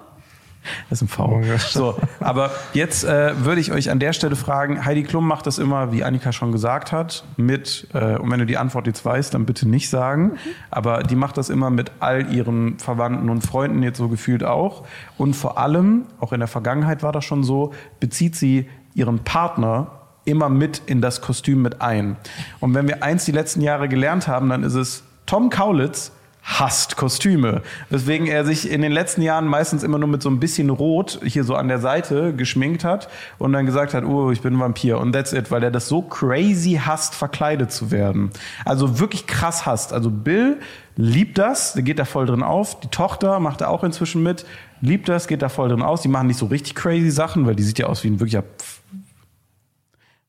Das 0.91 1.01
ist 1.01 1.03
ein 1.03 1.09
V. 1.09 1.25
Oh. 1.25 1.43
So, 1.59 1.99
aber 2.21 2.51
jetzt 2.73 3.05
äh, 3.05 3.45
würde 3.45 3.61
ich 3.61 3.73
euch 3.73 3.91
an 3.91 3.99
der 3.99 4.13
Stelle 4.13 4.37
fragen, 4.37 4.85
Heidi 4.85 5.03
Klum 5.03 5.27
macht 5.27 5.47
das 5.47 5.59
immer, 5.59 5.93
wie 5.93 6.05
Annika 6.05 6.33
schon 6.33 6.53
gesagt 6.53 6.93
hat, 6.93 7.25
mit, 7.37 7.89
äh, 7.95 8.17
und 8.17 8.31
wenn 8.31 8.39
du 8.39 8.47
die 8.47 8.59
Antwort 8.59 8.87
jetzt 8.87 9.05
weißt, 9.05 9.35
dann 9.35 9.47
bitte 9.47 9.69
nicht 9.69 9.89
sagen, 9.89 10.33
aber 10.71 11.03
die 11.03 11.17
macht 11.17 11.39
das 11.39 11.51
immer 11.51 11.71
mit 11.71 11.93
all 12.01 12.33
ihren 12.33 12.79
Verwandten 12.79 13.31
und 13.31 13.43
Freunden 13.43 13.83
jetzt 13.83 13.99
so 13.99 14.09
gefühlt 14.09 14.45
auch. 14.45 14.85
Und 15.19 15.35
vor 15.35 15.59
allem, 15.59 16.07
auch 16.21 16.33
in 16.33 16.41
der 16.41 16.49
Vergangenheit 16.49 17.03
war 17.03 17.13
das 17.13 17.25
schon 17.25 17.45
so, 17.45 17.73
bezieht 18.01 18.37
sie 18.37 18.69
ihren 18.95 19.21
Partner 19.21 19.91
immer 20.25 20.49
mit 20.49 20.83
in 20.87 21.01
das 21.01 21.21
Kostüm 21.21 21.63
mit 21.63 21.81
ein. 21.81 22.17
Und 22.61 22.75
wenn 22.75 22.87
wir 22.87 23.03
eins 23.03 23.25
die 23.25 23.33
letzten 23.33 23.61
Jahre 23.61 23.89
gelernt 23.89 24.29
haben, 24.29 24.49
dann 24.49 24.63
ist 24.63 24.75
es, 24.75 25.05
Tom 25.27 25.51
Kaulitz 25.51 26.13
hasst 26.43 26.97
Kostüme. 26.97 27.63
Weswegen 27.89 28.27
er 28.27 28.45
sich 28.45 28.69
in 28.69 28.83
den 28.83 28.91
letzten 28.91 29.23
Jahren 29.23 29.47
meistens 29.47 29.83
immer 29.85 29.99
nur 29.99 30.09
mit 30.09 30.23
so 30.23 30.29
ein 30.29 30.41
bisschen 30.41 30.71
Rot 30.71 31.21
hier 31.25 31.45
so 31.45 31.55
an 31.55 31.69
der 31.69 31.79
Seite 31.79 32.35
geschminkt 32.35 32.83
hat 32.83 33.09
und 33.39 33.53
dann 33.53 33.65
gesagt 33.65 33.95
hat, 33.95 34.05
oh, 34.05 34.33
ich 34.33 34.41
bin 34.41 34.55
ein 34.55 34.61
Vampir 34.61 34.99
und 34.99 35.13
that's 35.13 35.33
it, 35.33 35.51
weil 35.53 35.63
er 35.63 35.71
das 35.71 35.89
so 35.89 36.03
crazy 36.03 36.81
hasst, 36.85 37.15
verkleidet 37.15 37.71
zu 37.71 37.91
werden. 37.93 38.31
Also 38.65 38.99
wirklich 38.99 39.27
krass 39.29 39.67
hasst. 39.67 39.93
Also 39.93 40.11
Bill 40.11 40.59
liebt 40.97 41.39
das, 41.39 41.75
der 41.75 41.85
geht 41.85 41.99
da 42.01 42.05
voll 42.05 42.27
drin 42.27 42.43
auf. 42.43 42.81
Die 42.81 42.89
Tochter 42.89 43.39
macht 43.39 43.61
da 43.61 43.69
auch 43.69 43.85
inzwischen 43.85 44.23
mit, 44.25 44.45
liebt 44.81 45.09
das, 45.09 45.29
geht 45.29 45.43
da 45.43 45.49
voll 45.49 45.69
drin 45.69 45.83
aus. 45.83 46.03
Die 46.03 46.09
machen 46.09 46.27
nicht 46.27 46.39
so 46.39 46.47
richtig 46.47 46.75
crazy 46.75 47.11
Sachen, 47.13 47.47
weil 47.47 47.55
die 47.55 47.63
sieht 47.63 47.79
ja 47.79 47.87
aus 47.87 48.03
wie 48.03 48.09
ein 48.09 48.19
wirklicher 48.19 48.41
Pf- 48.41 48.81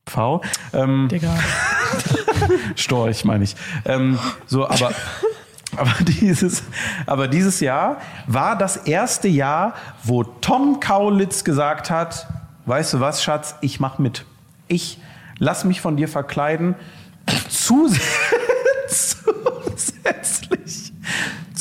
Pfau. 0.06 0.42
Ähm, 0.74 1.08
Digga. 1.10 1.34
Storch, 2.76 3.26
meine 3.26 3.46
ich. 3.46 3.56
Ähm, 3.86 4.20
so, 4.46 4.68
aber, 4.68 4.92
aber, 5.78 5.94
dieses, 6.04 6.64
aber 7.06 7.28
dieses 7.28 7.60
Jahr 7.60 7.98
war 8.28 8.58
das 8.58 8.78
erste 8.78 9.28
Jahr, 9.28 9.74
wo 10.04 10.24
Tom 10.24 10.80
Kaulitz 10.80 11.44
gesagt 11.44 11.90
hat, 11.90 12.28
weißt 12.66 12.94
du 12.94 13.00
was, 13.00 13.24
Schatz, 13.24 13.56
ich 13.62 13.80
mach 13.80 14.00
mit. 14.00 14.26
Ich 14.68 15.00
lass 15.38 15.66
mich 15.66 15.82
von 15.82 15.98
dir 15.98 16.08
verkleiden. 16.08 16.76
Zus 17.50 18.00
zusätzlich 18.88 20.60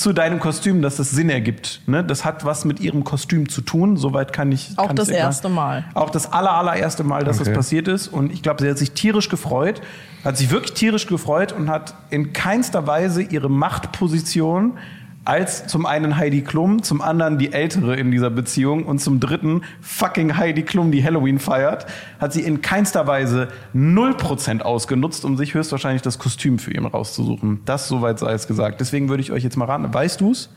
zu 0.02 0.12
deinem 0.12 0.40
Kostüm, 0.40 0.82
dass 0.82 0.98
es 0.98 1.10
Sinn 1.10 1.30
ergibt. 1.30 1.80
Ne? 1.86 2.04
Das 2.04 2.24
hat 2.24 2.44
was 2.44 2.64
mit 2.64 2.80
ihrem 2.80 3.04
Kostüm 3.04 3.48
zu 3.48 3.62
tun. 3.62 3.96
Soweit 3.96 4.32
kann 4.32 4.52
ich. 4.52 4.72
Auch 4.76 4.88
kann 4.88 4.96
das 4.96 5.08
erste 5.08 5.48
Mal. 5.48 5.84
Auch 5.94 6.10
das 6.10 6.32
aller, 6.32 6.52
allererste 6.52 7.04
Mal, 7.04 7.24
dass 7.24 7.36
Okay. 7.40 7.50
das 7.50 7.56
passiert 7.56 7.88
ist. 7.88 8.08
Und 8.08 8.32
ich 8.32 8.42
glaube, 8.42 8.62
sie 8.62 8.68
hat 8.68 8.78
sich 8.78 8.92
tierisch 8.92 9.28
gefreut, 9.28 9.80
hat 10.24 10.36
sich 10.36 10.50
wirklich 10.50 10.74
tierisch 10.74 11.06
gefreut 11.06 11.52
und 11.52 11.70
hat 11.70 11.94
in 12.10 12.32
keinster 12.32 12.86
Weise 12.86 13.22
ihre 13.22 13.48
Machtposition 13.48 14.78
als 15.24 15.68
zum 15.68 15.86
einen 15.86 16.16
Heidi 16.16 16.42
Klum, 16.42 16.82
zum 16.82 17.00
anderen 17.00 17.38
die 17.38 17.52
Ältere 17.52 17.94
in 17.94 18.10
dieser 18.10 18.28
Beziehung 18.30 18.84
und 18.86 18.98
zum 18.98 19.20
dritten 19.20 19.62
fucking 19.80 20.36
Heidi 20.36 20.62
Klum, 20.62 20.90
die 20.90 21.04
Halloween 21.04 21.38
feiert, 21.38 21.86
hat 22.18 22.32
sie 22.32 22.40
in 22.40 22.60
keinster 22.60 23.06
Weise 23.06 23.48
0% 23.72 24.62
ausgenutzt, 24.62 25.24
um 25.24 25.36
sich 25.36 25.54
höchstwahrscheinlich 25.54 26.02
das 26.02 26.18
Kostüm 26.18 26.58
für 26.58 26.72
ihn 26.74 26.84
rauszusuchen. 26.86 27.60
Das 27.64 27.86
soweit 27.86 28.18
sei 28.18 28.32
es 28.32 28.48
gesagt. 28.48 28.80
Deswegen 28.80 29.08
würde 29.08 29.22
ich 29.22 29.30
euch 29.30 29.44
jetzt 29.44 29.56
mal 29.56 29.66
raten. 29.66 29.94
Weißt 29.94 30.20
du's? 30.20 30.50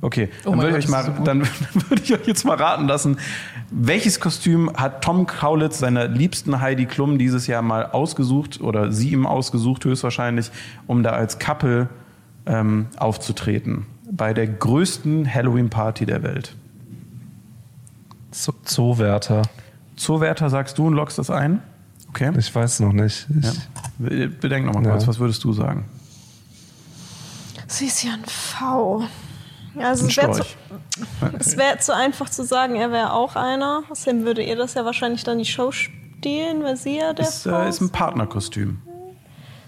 Okay, 0.00 0.28
dann 0.44 0.56
mein 0.58 0.66
würde 0.66 0.78
ich, 0.78 0.84
euch 0.84 0.90
Gott, 0.90 1.06
mal- 1.06 1.10
das 1.10 1.18
ist 1.18 1.24
dann 1.26 1.40
würde 1.88 2.02
ich 2.04 2.12
euch 2.14 2.26
jetzt 2.26 2.44
mal 2.44 2.56
raten 2.56 2.86
lassen, 2.86 3.16
welches 3.72 4.20
Kostüm 4.20 4.70
hat 4.76 5.02
Tom 5.02 5.26
Kaulitz 5.26 5.80
seiner 5.80 6.06
liebsten 6.06 6.60
Heidi 6.60 6.86
Klum 6.86 7.18
dieses 7.18 7.48
Jahr 7.48 7.62
mal 7.62 7.86
ausgesucht 7.86 8.60
oder 8.60 8.92
sie 8.92 9.10
ihm 9.10 9.26
ausgesucht 9.26 9.84
höchstwahrscheinlich, 9.84 10.52
um 10.86 11.02
da 11.02 11.10
als 11.10 11.40
Couple 11.40 11.88
ähm, 12.46 12.86
aufzutreten 12.96 13.86
bei 14.10 14.32
der 14.34 14.46
größten 14.46 15.32
Halloween-Party 15.32 16.06
der 16.06 16.22
Welt. 16.22 16.54
Zo- 18.30 18.54
Zoowärter. 18.64 19.42
Zoowärter 19.96 20.50
sagst 20.50 20.78
du 20.78 20.86
und 20.86 20.94
lockst 20.94 21.18
das 21.18 21.30
ein? 21.30 21.62
Okay. 22.08 22.32
Ich 22.38 22.54
weiß 22.54 22.80
noch 22.80 22.92
nicht. 22.92 23.26
Ich, 23.38 23.44
Ja. 23.44 23.52
Be- 23.98 24.28
Bedenk 24.28 24.66
noch 24.66 24.74
mal 24.74 24.84
Ja. 24.84 24.90
kurz, 24.92 25.06
was 25.06 25.18
würdest 25.18 25.42
du 25.44 25.52
sagen? 25.52 25.84
Sie 27.66 27.86
ist 27.86 28.02
ja 28.02 28.12
ein 28.12 28.24
V. 28.24 29.04
Also 29.76 30.04
Ein 30.04 30.10
es 30.10 30.16
wäre 30.16 30.32
zu, 30.32 30.44
es 31.40 31.56
wär 31.56 31.78
zu 31.80 31.94
einfach 31.96 32.30
zu 32.30 32.44
sagen, 32.44 32.76
er 32.76 32.92
wäre 32.92 33.12
auch 33.12 33.34
einer. 33.34 33.82
Außerdem 33.90 34.24
würde 34.24 34.42
ihr 34.44 34.54
das 34.56 34.74
ja 34.74 34.84
wahrscheinlich 34.84 35.24
dann 35.24 35.38
die 35.38 35.44
Show 35.44 35.72
stehlen, 35.72 36.62
weil 36.62 36.76
sie 36.76 36.98
ja 36.98 37.12
der 37.12 37.26
Ist, 37.26 37.46
äh, 37.46 37.68
ist 37.68 37.80
ein 37.80 37.90
Partnerkostüm. 37.90 38.78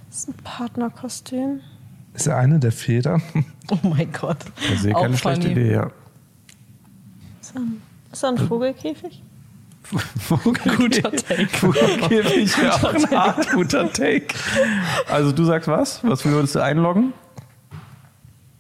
ist 0.09 0.29
ein 0.29 0.35
Partnerkostüm. 0.45 1.61
Ist 2.17 2.27
er 2.27 2.37
eine 2.39 2.59
der 2.59 2.73
Federn? 2.73 3.23
Oh 3.69 3.79
mein 3.83 4.13
Gott. 4.13 4.37
Ich 4.73 4.81
sehe 4.83 4.93
keine 4.93 5.19
schlechte 5.19 5.49
funny. 5.49 5.61
Idee, 5.61 5.73
ja. 5.73 5.91
Ist 7.41 7.53
er 7.57 7.61
ein, 7.61 7.83
ist 8.13 8.23
er 8.23 8.29
ein 8.29 8.39
Vogelkäfig? 8.49 9.23
Guter 10.77 11.11
Take. 11.11 11.49
Vogelkäfig 11.49 12.59
wäre 12.63 12.75
auch 12.75 12.95
ein 12.95 13.11
hart 13.11 13.51
guter 13.51 13.93
Take. 13.93 14.29
Also 15.09 15.33
du 15.33 15.45
sagst 15.45 15.67
was? 15.67 16.05
Was 16.05 16.25
würdest 16.25 16.55
du 16.55 16.61
einloggen? 16.61 17.13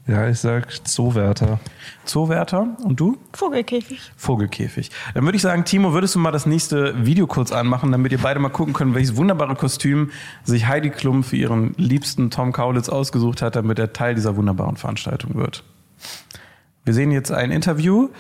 Ja, 0.09 0.29
ich 0.29 0.39
sag 0.39 0.87
Zoowärter. 0.87 1.59
Zoowärter 2.05 2.77
und 2.85 3.01
du? 3.01 3.19
Vogelkäfig. 3.33 4.13
Vogelkäfig. 4.17 4.91
Dann 5.15 5.25
würde 5.25 5.35
ich 5.35 5.43
sagen, 5.43 5.65
Timo, 5.65 5.93
würdest 5.93 6.15
du 6.15 6.21
mal 6.21 6.31
das 6.31 6.47
nächste 6.47 7.05
Video 7.05 7.27
kurz 7.27 7.51
anmachen, 7.51 7.91
damit 7.91 8.13
ihr 8.13 8.19
beide 8.19 8.39
mal 8.39 8.51
gucken 8.51 8.73
könnt, 8.73 8.95
welches 8.95 9.17
wunderbare 9.17 9.57
Kostüm 9.57 10.13
sich 10.45 10.69
Heidi 10.69 10.91
Klum 10.91 11.25
für 11.25 11.37
ihren 11.37 11.75
liebsten 11.77 12.31
Tom 12.31 12.53
Kaulitz 12.53 12.89
ausgesucht 12.89 13.43
hat, 13.43 13.57
damit 13.57 13.81
er 13.81 13.93
Teil 13.93 14.15
dieser 14.15 14.37
wunderbaren 14.37 14.77
Veranstaltung 14.77 15.35
wird. 15.35 15.65
Wir 16.85 16.95
sehen 16.95 17.11
jetzt 17.11 17.33
ein 17.33 17.51
Interview 17.51 18.11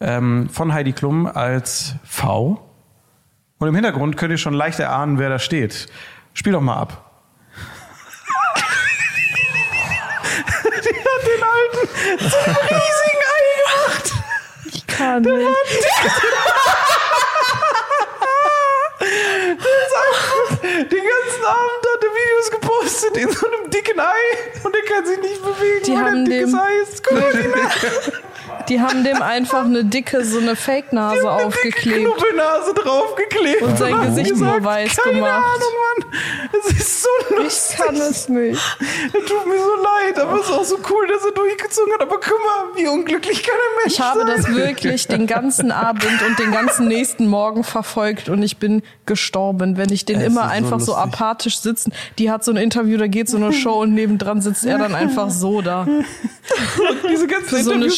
ähm, 0.00 0.48
von 0.48 0.72
Heidi 0.72 0.92
Klum 0.92 1.26
als 1.26 1.96
V. 2.04 2.60
Und 3.58 3.68
im 3.68 3.74
Hintergrund 3.74 4.16
könnt 4.16 4.30
ihr 4.30 4.38
schon 4.38 4.54
leicht 4.54 4.78
erahnen, 4.78 5.18
wer 5.18 5.28
da 5.28 5.40
steht. 5.40 5.88
Spiel 6.34 6.52
doch 6.52 6.60
mal 6.60 6.76
ab. 6.76 7.00
Die 10.84 10.88
hat 10.88 11.22
den 11.26 11.42
alten 12.10 12.30
zum 12.30 12.40
riesigen 12.40 13.22
Ei 13.34 13.42
gemacht. 13.60 14.12
Ich 14.72 14.86
kann 14.86 15.22
nicht. 15.22 15.48
Den 20.64 20.88
ganzen 20.90 21.44
Abend 21.44 21.86
hat 21.92 22.02
er 22.02 22.10
Videos 22.14 22.50
gepostet 22.50 23.16
in 23.16 23.30
so 23.30 23.46
einem 23.46 23.70
dicken 23.70 24.00
Ei 24.00 24.62
und 24.64 24.74
er 24.74 24.82
kann 24.84 25.06
sich 25.06 25.18
nicht 25.20 25.42
bewegen, 25.42 25.84
Die 25.84 25.90
weil 25.92 25.98
er 25.98 26.04
haben 26.04 26.14
ein 26.18 26.24
dickes 26.24 26.50
dem- 26.50 26.58
Ei 26.58 26.74
ist. 26.82 27.04
Guck 27.04 27.20
mal, 27.20 27.32
die 27.32 27.38
Die 28.68 28.80
haben 28.80 29.04
dem 29.04 29.20
einfach 29.22 29.64
eine 29.64 29.84
dicke, 29.84 30.24
so 30.24 30.38
eine 30.38 30.56
Fake-Nase 30.56 31.30
aufgeklebt. 31.30 32.04
Knubbelnase 32.04 32.74
draufgeklebt. 32.74 33.62
Und 33.62 33.78
sein 33.78 33.94
haben 33.94 34.06
Gesicht 34.08 34.30
gesagt, 34.32 34.52
nur 34.52 34.64
weiß 34.64 34.96
Keine 34.96 35.16
gemacht. 35.16 35.32
Ahnung, 35.32 36.10
Mann. 36.10 36.20
Es 36.58 36.70
ist 36.80 37.02
so 37.02 37.08
lustig. 37.36 37.78
Ich 37.78 37.84
kann 37.84 37.96
es 37.96 38.28
nicht. 38.28 38.60
Er 39.12 39.20
tut 39.26 39.46
mir 39.46 39.58
so 39.58 39.82
leid, 39.82 40.18
aber 40.18 40.40
es 40.40 40.46
ist 40.46 40.52
auch 40.52 40.64
so 40.64 40.76
cool, 40.90 41.06
dass 41.08 41.24
er 41.24 41.32
durchgezogen 41.32 41.92
hat. 41.92 42.02
Aber 42.02 42.16
guck 42.20 42.38
mal, 42.38 42.76
wie 42.82 42.88
unglücklich 42.88 43.42
kann 43.42 43.54
ein 43.54 43.82
Mensch 43.82 43.94
Ich 43.94 44.00
habe 44.00 44.20
sein. 44.20 44.28
das 44.36 44.48
wirklich 44.54 45.06
den 45.08 45.26
ganzen 45.26 45.70
Abend 45.72 46.04
und 46.26 46.38
den 46.38 46.52
ganzen 46.52 46.88
nächsten 46.88 47.26
Morgen 47.26 47.64
verfolgt 47.64 48.28
und 48.28 48.42
ich 48.42 48.58
bin 48.58 48.82
gestorben, 49.06 49.76
wenn 49.76 49.90
ich 49.90 50.04
den 50.04 50.20
Es 50.20 50.26
immer 50.26 50.42
so 50.44 50.48
einfach 50.48 50.80
so, 50.80 50.92
lustig. 50.92 51.12
apathisch 51.12 51.58
sitzen. 51.58 51.92
Die 52.18 52.30
hat 52.30 52.44
so 52.44 52.52
ein 52.52 52.56
Interview, 52.56 52.96
da 52.98 53.06
geht 53.06 53.28
so 53.28 53.36
eine 53.36 53.52
Show 53.52 53.80
und 53.82 53.94
nebendran 53.94 54.40
sitzt 54.40 54.64
er 54.64 54.78
dann 54.78 54.94
einfach 54.94 55.30
so 55.30 55.60
da. 55.60 55.86
Diese 57.10 57.26
ganzen 57.26 57.48
Für 57.48 57.62
so 57.62 57.72
eine 57.72 57.84
immer 57.86 57.92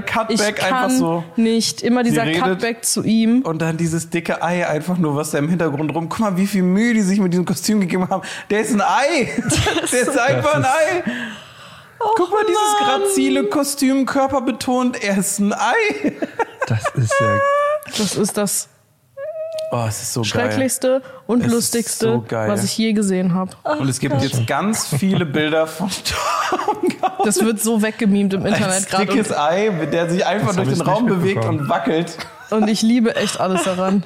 dieser. 0.00 0.12
Cutback 0.12 0.48
ich 0.50 0.54
kann 0.56 0.72
einfach 0.72 0.90
so. 0.90 1.24
nicht. 1.36 1.82
Immer 1.82 2.02
dieser 2.02 2.30
Cutback 2.32 2.84
zu 2.84 3.02
ihm. 3.02 3.42
Und 3.42 3.60
dann 3.60 3.76
dieses 3.76 4.10
dicke 4.10 4.42
Ei 4.42 4.66
einfach 4.66 4.98
nur, 4.98 5.16
was 5.16 5.30
da 5.30 5.38
im 5.38 5.48
Hintergrund 5.48 5.94
rum. 5.94 6.08
Guck 6.08 6.20
mal, 6.20 6.36
wie 6.36 6.46
viel 6.46 6.62
Mühe 6.62 6.94
die 6.94 7.02
sich 7.02 7.20
mit 7.20 7.32
diesem 7.32 7.44
Kostüm 7.44 7.80
gegeben 7.80 8.08
haben. 8.08 8.22
Der 8.50 8.60
ist 8.60 8.72
ein 8.72 8.80
Ei. 8.80 9.30
Der 9.92 10.00
ist 10.00 10.18
einfach 10.18 10.54
ein 10.54 10.64
Ei. 10.64 11.02
Guck 12.16 12.30
mal, 12.30 12.44
dieses 12.46 12.76
grazile 12.78 13.44
Kostüm, 13.44 14.06
körperbetont. 14.06 15.02
Er 15.02 15.18
ist 15.18 15.38
ein 15.38 15.52
Ei. 15.52 16.12
Das 16.66 16.82
ist 16.94 17.14
ja. 17.20 17.38
Das 17.98 18.16
ist 18.16 18.36
das 18.36 18.68
Oh, 19.76 19.86
es 19.88 20.02
ist 20.02 20.12
so 20.12 20.20
geil. 20.20 20.30
Schrecklichste 20.30 21.02
und 21.26 21.44
Es 21.44 21.50
Lustigste, 21.52 22.04
so 22.12 22.24
geil. 22.28 22.48
was 22.48 22.62
ich 22.62 22.78
je 22.78 22.92
gesehen 22.92 23.34
habe. 23.34 23.50
Und 23.64 23.88
es 23.88 23.98
gibt 23.98 24.22
jetzt 24.22 24.46
ganz 24.46 24.86
viele 24.86 25.26
Bilder 25.26 25.66
von 25.66 25.88
Tom. 25.90 26.92
Das 27.24 27.42
wird 27.42 27.60
so 27.60 27.80
weggemimt 27.82 28.34
im 28.34 28.46
Internet 28.46 28.88
gerade. 28.88 29.06
dickes 29.06 29.30
Und, 29.30 29.38
Ei, 29.38 29.70
der 29.90 30.10
sich 30.10 30.24
einfach 30.24 30.48
Das 30.48 30.56
durch 30.56 30.68
den 30.68 30.80
Raum 30.82 31.06
bewegt 31.06 31.44
und 31.44 31.68
wackelt. 31.68 32.16
Und 32.54 32.68
ich 32.68 32.82
liebe 32.82 33.16
echt 33.16 33.40
alles 33.40 33.64
daran. 33.64 34.04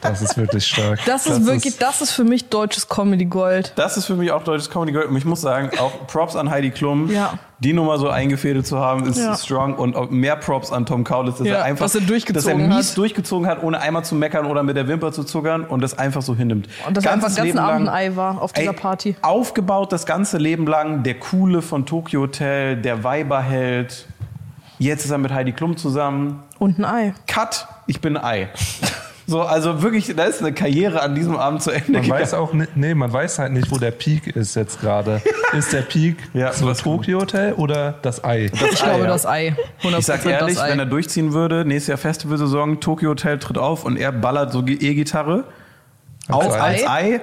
Das 0.00 0.22
ist 0.22 0.36
wirklich 0.38 0.66
stark. 0.66 1.00
Das 1.04 1.26
ist 1.26 1.44
wirklich, 1.46 1.76
das 1.78 2.00
ist 2.00 2.12
für 2.12 2.24
mich 2.24 2.48
deutsches 2.48 2.88
Comedy 2.88 3.26
Gold. 3.26 3.72
Das 3.76 3.96
ist 3.98 4.06
für 4.06 4.16
mich 4.16 4.32
auch 4.32 4.42
deutsches 4.42 4.70
Comedy 4.70 4.92
Gold. 4.92 5.08
Und 5.08 5.16
ich 5.16 5.24
muss 5.26 5.40
sagen, 5.42 5.70
auch 5.78 6.06
Props 6.06 6.34
an 6.36 6.48
Heidi 6.50 6.70
Klum. 6.70 7.10
Ja. 7.10 7.34
Die 7.58 7.74
Nummer 7.74 7.98
so 7.98 8.08
eingefädelt 8.08 8.66
zu 8.66 8.78
haben, 8.78 9.06
ist 9.06 9.18
Ja. 9.18 9.36
strong. 9.36 9.74
Und 9.74 9.94
auch 9.96 10.08
mehr 10.08 10.36
Props 10.36 10.72
an 10.72 10.86
Tom 10.86 11.04
Kaulitz, 11.04 11.36
dass 11.38 11.46
Ja, 11.46 11.56
er 11.56 11.64
einfach, 11.64 11.84
dass 11.84 11.94
er 11.94 12.00
durchgezogen 12.00 12.58
dass 12.58 12.70
er 12.70 12.76
mies 12.78 12.90
hat. 12.92 12.96
durchgezogen 12.96 13.46
hat, 13.46 13.62
ohne 13.62 13.80
einmal 13.82 14.02
zu 14.02 14.14
meckern 14.14 14.46
oder 14.46 14.62
mit 14.62 14.76
der 14.76 14.88
Wimper 14.88 15.12
zu 15.12 15.24
zuckern 15.24 15.64
und 15.64 15.82
das 15.82 15.98
einfach 15.98 16.22
so 16.22 16.34
hinnimmt. 16.34 16.68
Und 16.86 16.96
das 16.96 17.04
Ganzes 17.04 17.24
einfach 17.24 17.36
den 17.36 17.44
Leben 17.44 17.56
ganzen 17.58 17.70
Abend 17.74 17.86
lang- 17.86 17.94
ein 17.94 18.12
Ei 18.12 18.16
war 18.16 18.40
auf 18.40 18.54
dieser 18.54 18.70
Ey, 18.70 18.76
Party. 18.76 19.16
Aufgebaut 19.20 19.92
das 19.92 20.06
ganze 20.06 20.38
Leben 20.38 20.66
lang, 20.66 21.02
der 21.02 21.18
Coole 21.20 21.60
von 21.60 21.84
Tokyo 21.84 22.22
Hotel, 22.22 22.76
der 22.76 23.04
Weiberheld. 23.04 24.06
Jetzt 24.80 25.04
ist 25.04 25.10
er 25.10 25.18
mit 25.18 25.30
Heidi 25.32 25.52
Klum 25.52 25.76
zusammen. 25.76 26.42
Und 26.58 26.78
ein 26.78 26.84
Ei. 26.84 27.14
Cut, 27.28 27.68
ich 27.86 28.00
bin 28.00 28.16
Ei. 28.16 28.48
So, 29.26 29.42
also 29.42 29.80
wirklich, 29.82 30.12
da 30.16 30.24
ist 30.24 30.40
eine 30.40 30.52
Karriere 30.52 31.02
an 31.02 31.14
diesem 31.14 31.36
Abend 31.36 31.62
zu 31.62 31.70
Ende 31.70 31.92
Man 31.92 32.02
gegangen. 32.02 32.20
weiß 32.22 32.34
auch 32.34 32.52
nicht, 32.52 32.76
nee, 32.76 32.94
man 32.94 33.12
weiß 33.12 33.38
halt 33.38 33.52
nicht, 33.52 33.70
wo 33.70 33.76
der 33.78 33.92
Peak 33.92 34.26
ist 34.34 34.56
jetzt 34.56 34.80
gerade. 34.80 35.22
Ist 35.52 35.72
der 35.72 35.82
Peak 35.82 36.16
Ja, 36.32 36.52
so 36.52 36.66
was- 36.66 36.78
Tokyo 36.78 37.20
Hotel 37.20 37.52
oder 37.54 37.94
das 38.02 38.22
Ei? 38.24 38.44
Ich 38.46 38.52
glaube, 38.52 39.02
ja. 39.02 39.06
das 39.08 39.26
Ei. 39.26 39.54
100% 39.82 39.98
Ich 39.98 40.06
sag 40.06 40.24
ehrlich, 40.24 40.54
das 40.56 40.64
Ei. 40.64 40.70
wenn 40.70 40.78
er 40.78 40.86
durchziehen 40.86 41.32
würde, 41.32 41.64
nächstes 41.64 41.88
Jahr 41.88 41.98
Festivalsaison, 41.98 42.80
Tokyo 42.80 43.10
Hotel 43.10 43.38
tritt 43.40 43.58
auf 43.58 43.84
und 43.84 43.96
er 43.98 44.12
ballert 44.12 44.52
so 44.52 44.64
E-Gitarre. 44.66 45.44
Auch 46.28 46.54
Ei? 46.54 46.60
als 46.60 46.86
Ei. 46.88 47.20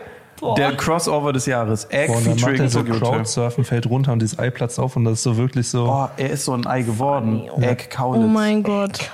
Der 0.57 0.75
Crossover 0.75 1.33
des 1.33 1.45
Jahres. 1.45 1.85
Egg 1.89 2.07
Boah, 2.07 2.17
und 2.17 2.25
macht 2.27 2.39
featuring 2.39 2.61
er 2.61 2.69
so. 2.69 2.83
Crowdsurfen, 2.83 3.63
fällt 3.63 3.87
runter 3.89 4.13
und 4.13 4.21
dieses 4.21 4.37
Ei 4.37 4.49
platzt 4.49 4.79
auf 4.79 4.95
und 4.95 5.05
das 5.05 5.13
ist 5.15 5.23
so 5.23 5.37
wirklich 5.37 5.67
so. 5.67 5.85
Oh, 5.85 6.09
er 6.17 6.29
ist 6.29 6.45
so 6.45 6.53
ein 6.53 6.65
Ei 6.67 6.83
geworden. 6.83 7.43
Egg 7.59 7.89
Kaulitz. 7.89 8.23
oh 8.23 8.27
mein 8.27 8.63
Gott. 8.63 9.11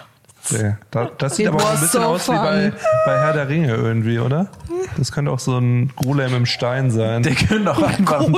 Okay. 0.51 0.75
Da, 0.91 1.09
das 1.17 1.37
sieht 1.37 1.47
aber 1.47 1.59
auch 1.63 1.69
ein 1.69 1.79
bisschen 1.79 2.01
so 2.01 2.07
aus 2.07 2.27
wie 2.27 2.33
bei, 2.33 2.71
fun. 2.71 2.79
bei 3.05 3.17
Herr 3.17 3.31
der 3.31 3.47
Ringe 3.47 3.73
irgendwie, 3.75 4.19
oder? 4.19 4.47
Das 4.97 5.13
könnte 5.13 5.31
auch 5.31 5.39
so 5.39 5.57
ein 5.57 5.93
Golem 5.95 6.35
im 6.35 6.45
Stein 6.45 6.91
sein. 6.91 7.23
Der 7.23 7.33
könnte 7.33 7.71
auch 7.71 7.81
einfach 7.81 8.25
ein, 8.25 8.35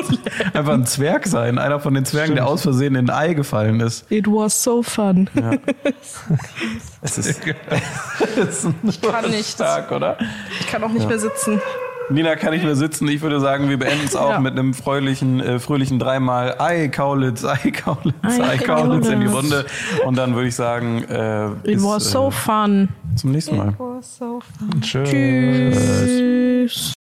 einfach 0.53 0.74
ein 0.74 0.86
Zwerg 0.86 1.26
sein. 1.26 1.57
Einer 1.57 1.80
von 1.80 1.95
den 1.95 2.06
Zwergen, 2.06 2.36
der 2.36 2.45
aus 2.45 2.62
Versehen 2.62 2.94
in 2.94 3.10
ein 3.10 3.16
Ei 3.16 3.34
gefallen 3.34 3.80
ist. 3.80 4.06
It 4.12 4.28
was 4.28 4.64
so 4.64 4.84
fun. 4.84 5.30
Es 7.02 7.18
ist, 7.20 7.41
es 8.38 8.64
ist 8.64 9.03
nur 9.03 9.12
kann 9.12 9.30
nicht. 9.30 9.49
stark, 9.49 9.91
oder? 9.91 10.18
Ich 10.60 10.68
kann 10.68 10.84
auch 10.84 10.90
nicht 10.90 11.07
mehr 11.07 11.20
sitzen. 11.20 11.62
Nina 12.10 12.36
kann 12.36 12.52
nicht 12.53 12.64
mehr 12.64 12.76
sitzen. 12.76 13.07
Ich 13.07 13.22
würde 13.22 13.40
sagen, 13.40 13.68
wir 13.69 13.77
beenden 13.80 14.06
es 14.06 14.15
auch 14.15 14.30
Ja. 14.32 14.40
mit 14.40 14.53
einem 14.53 14.73
fröhlichen, 14.73 15.40
äh, 15.40 15.60
fröhlichen 15.60 15.98
dreimal 15.99 16.56
Ei 16.60 16.88
Kaulitz, 16.88 17.44
Ei 17.44 17.72
Kaulitz, 17.72 18.15
Ei 18.40 18.57
Kaulitz 18.57 19.07
in 19.07 19.22
die. 19.22 19.26
Runde. 19.27 19.65
Und 20.06 20.15
dann 20.18 20.36
würde 20.36 20.48
ich 20.48 20.56
sagen, 20.56 21.03
äh, 21.03 21.48
It 21.48 21.64
bis, 21.64 21.84
was 21.84 22.11
so 22.11 22.27
äh, 22.27 22.32
fun. 22.32 22.90
zum 23.15 23.32
nächsten 23.32 23.57
Mal. 23.57 23.73
Oh, 23.80 23.95
so 24.02 24.40
fun. 24.60 24.82
Tschüss. 24.82 25.10
Tschüss. 25.10 26.94